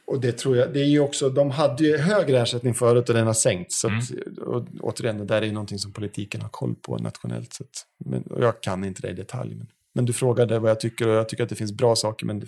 Och 0.08 0.22
det 0.22 0.32
tror 0.32 0.58
jag, 0.58 0.74
det 0.74 0.80
är 0.80 0.86
ju 0.86 1.00
också, 1.00 1.30
de 1.30 1.52
hade 1.52 1.84
ju 1.84 1.98
högre 1.98 2.42
ersättning 2.42 2.74
förut 2.74 3.10
och 3.10 3.16
den 3.16 3.28
har 3.28 3.34
sänkts. 3.34 3.80
Så 3.80 3.88
att, 3.88 4.12
och, 4.40 4.68
återigen, 4.80 5.18
det 5.18 5.26
där 5.26 5.42
är 5.42 5.46
ju 5.46 5.52
någonting 5.52 5.80
som 5.80 5.94
politiken 5.94 6.42
har 6.42 6.50
koll 6.50 6.76
på 6.76 6.98
nationellt 6.98 7.54
sett. 7.54 7.70
Men, 8.06 8.24
och 8.24 8.44
jag 8.44 8.62
kan 8.62 8.84
inte 8.84 9.02
det 9.02 9.10
i 9.10 9.14
detalj. 9.14 9.56
Men, 9.56 9.68
men 9.94 10.06
du 10.06 10.14
frågade 10.14 10.60
vad 10.60 10.72
jag 10.72 10.80
tycker 10.80 11.08
och 11.08 11.16
jag 11.16 11.30
tycker 11.30 11.44
att 11.44 11.50
det 11.50 11.56
finns 11.56 11.72
bra 11.72 11.96
saker. 11.96 12.26
Men 12.26 12.40
det, 12.40 12.48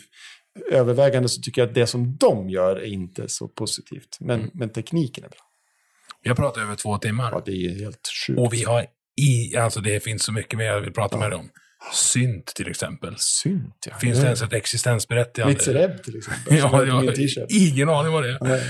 övervägande 0.71 1.29
så 1.29 1.41
tycker 1.41 1.61
jag 1.61 1.69
att 1.69 1.75
det 1.75 1.87
som 1.87 2.17
de 2.17 2.49
gör 2.49 2.75
är 2.75 2.85
inte 2.85 3.27
så 3.27 3.47
positivt. 3.47 4.17
Men, 4.19 4.51
men 4.53 4.69
tekniken 4.69 5.23
är 5.23 5.29
bra. 5.29 5.39
Vi 6.23 6.29
har 6.29 6.35
pratat 6.35 6.63
över 6.63 6.75
två 6.75 6.97
timmar. 6.97 7.31
Ja, 7.31 7.41
det 7.45 7.51
är 7.51 7.79
helt 7.79 8.09
sjukt. 8.27 8.39
Och 8.39 8.53
vi 8.53 8.63
har 8.63 8.85
i, 9.21 9.57
alltså 9.57 9.79
det 9.79 10.03
finns 10.03 10.23
så 10.23 10.31
mycket 10.31 10.57
mer 10.57 10.65
jag 10.65 10.81
vill 10.81 10.93
prata 10.93 11.17
med 11.17 11.31
dig 11.31 11.39
om. 11.39 11.49
Synt 11.93 12.45
till 12.45 12.67
exempel. 12.67 13.15
Synt, 13.17 13.85
ja. 13.89 13.97
Finns 13.97 14.19
det 14.19 14.25
ens 14.25 14.41
ett 14.41 14.53
existensberättigande? 14.53 15.53
Mitzereb 15.53 16.03
till 16.03 16.17
exempel. 16.17 16.57
Ja, 16.57 16.67
har 16.67 16.85
ja, 16.85 17.01
min 17.01 17.13
t-shirt. 17.13 17.47
ingen 17.49 17.89
aning 17.89 18.11
vad 18.11 18.23
det 18.23 18.29
är. 18.29 18.37
Nej. 18.41 18.61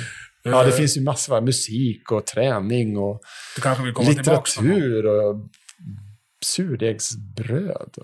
Ja, 0.43 0.63
det 0.63 0.71
finns 0.71 0.97
ju 0.97 1.01
massor. 1.01 1.41
Musik 1.41 2.11
och 2.11 2.25
träning 2.25 2.97
och 2.97 3.21
litteratur 4.07 5.05
och 5.05 5.49
surdegsbröd. 6.41 7.95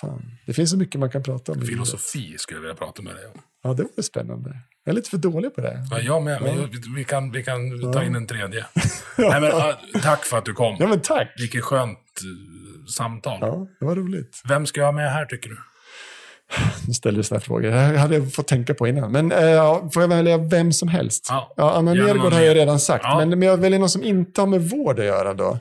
Fan. 0.00 0.38
Det 0.46 0.52
finns 0.52 0.70
så 0.70 0.76
mycket 0.76 1.00
man 1.00 1.10
kan 1.10 1.22
prata 1.22 1.52
om. 1.52 1.60
Filosofi 1.60 2.38
skulle 2.38 2.56
jag 2.56 2.62
vilja 2.62 2.76
prata 2.76 3.02
med 3.02 3.14
dig 3.14 3.26
om. 3.26 3.40
Ja, 3.62 3.74
det 3.74 3.82
var 3.96 4.02
spännande. 4.02 4.56
Jag 4.84 4.92
är 4.92 4.96
lite 4.96 5.10
för 5.10 5.16
dålig 5.18 5.54
på 5.54 5.60
det. 5.60 5.86
Ja, 5.90 6.00
jag 6.00 6.22
med, 6.22 6.42
men 6.42 6.56
jag, 6.56 6.68
vi 6.96 7.04
kan, 7.04 7.30
vi 7.30 7.44
kan 7.44 7.92
ta 7.92 8.04
in 8.04 8.14
en 8.14 8.26
tredje. 8.26 8.66
Nej, 9.18 9.40
men, 9.40 9.50
ja, 9.50 9.80
tack 10.02 10.24
för 10.24 10.38
att 10.38 10.44
du 10.44 10.52
kom. 10.52 10.76
Ja, 10.78 10.86
men 10.86 11.00
tack. 11.00 11.34
Vilket 11.38 11.64
skönt 11.64 11.98
eh, 11.98 12.86
samtal. 12.86 13.38
Ja, 13.40 13.66
det 13.80 13.86
var 13.86 13.96
roligt. 13.96 14.42
Vem 14.48 14.66
ska 14.66 14.80
jag 14.80 14.86
ha 14.86 14.92
med 14.92 15.12
här 15.12 15.24
tycker 15.24 15.48
du? 15.50 15.56
Nu 16.86 16.94
ställer 16.94 17.16
du 17.16 17.22
sådana 17.22 17.40
frågor. 17.40 17.70
Jag 17.70 17.98
hade 17.98 18.26
fått 18.26 18.48
tänka 18.48 18.74
på 18.74 18.86
innan. 18.86 19.12
Men 19.12 19.32
äh, 19.32 19.90
får 19.90 20.02
jag 20.02 20.08
välja 20.08 20.38
vem 20.38 20.72
som 20.72 20.88
helst? 20.88 21.26
Ja. 21.28 21.54
Ja, 21.56 21.72
Anna 21.72 21.94
Nergård 21.94 22.32
har 22.32 22.40
jag 22.40 22.56
redan 22.56 22.80
sagt. 22.80 23.04
Ja. 23.04 23.18
Men, 23.18 23.28
men 23.38 23.42
jag 23.48 23.56
väljer 23.56 23.78
någon 23.78 23.90
som 23.90 24.02
inte 24.02 24.40
har 24.40 24.48
med 24.48 24.70
vård 24.70 24.98
att 24.98 25.04
göra 25.04 25.34
då. 25.34 25.58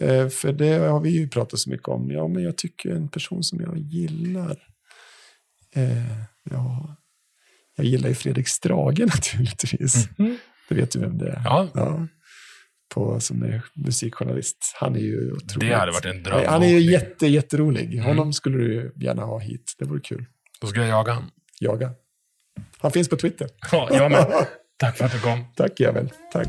Eh, 0.00 0.28
för 0.28 0.52
det 0.52 0.78
har 0.78 1.00
vi 1.00 1.10
ju 1.10 1.28
pratat 1.28 1.60
så 1.60 1.70
mycket 1.70 1.88
om. 1.88 2.10
Ja, 2.10 2.28
men 2.28 2.42
jag 2.42 2.56
tycker 2.56 2.90
en 2.90 3.08
person 3.08 3.42
som 3.42 3.60
jag 3.60 3.78
gillar. 3.78 4.56
Eh, 5.74 6.22
ja, 6.50 6.96
jag 7.76 7.86
gillar 7.86 8.08
ju 8.08 8.14
Fredrik 8.14 8.48
Strage 8.48 8.98
naturligtvis. 9.06 10.08
Det 10.68 10.74
vet 10.74 10.90
du 10.90 10.98
vem 10.98 11.18
det 11.18 11.26
är. 11.28 11.30
Mm. 11.32 11.42
Ja. 11.44 11.68
Ja. 11.74 12.06
På, 12.94 13.20
som 13.20 13.42
är 13.42 13.62
musikjournalist. 13.74 14.56
Han 14.80 14.96
är 14.96 15.00
ju 15.00 15.32
otroligt... 15.32 15.60
Det 15.70 15.76
hade 15.76 15.92
varit 15.92 16.04
en 16.04 16.22
dröm. 16.22 16.44
Han 16.48 16.62
är 16.62 16.68
ju 16.68 16.76
Mm. 16.76 16.90
jätte, 16.92 17.26
jätterolig. 17.26 18.00
Honom 18.02 18.32
skulle 18.32 18.58
du 18.58 18.92
gärna 18.96 19.22
ha 19.22 19.38
hit. 19.38 19.74
Det 19.78 19.84
vore 19.84 20.00
kul. 20.00 20.26
Då 20.60 20.66
ska 20.66 20.80
jag 20.80 20.88
jaga 20.88 21.12
han. 21.12 21.30
Jaga. 21.60 21.90
Han 22.78 22.90
finns 22.90 23.08
på 23.08 23.16
Twitter. 23.16 23.48
Ja, 23.72 23.88
jag 23.92 24.10
med. 24.10 24.46
Tack 24.78 24.96
för 24.96 25.04
att 25.04 25.12
du 25.12 25.20
kom. 25.20 25.44
Tack 25.56 25.80
jävel. 25.80 26.10
Tack. 26.32 26.48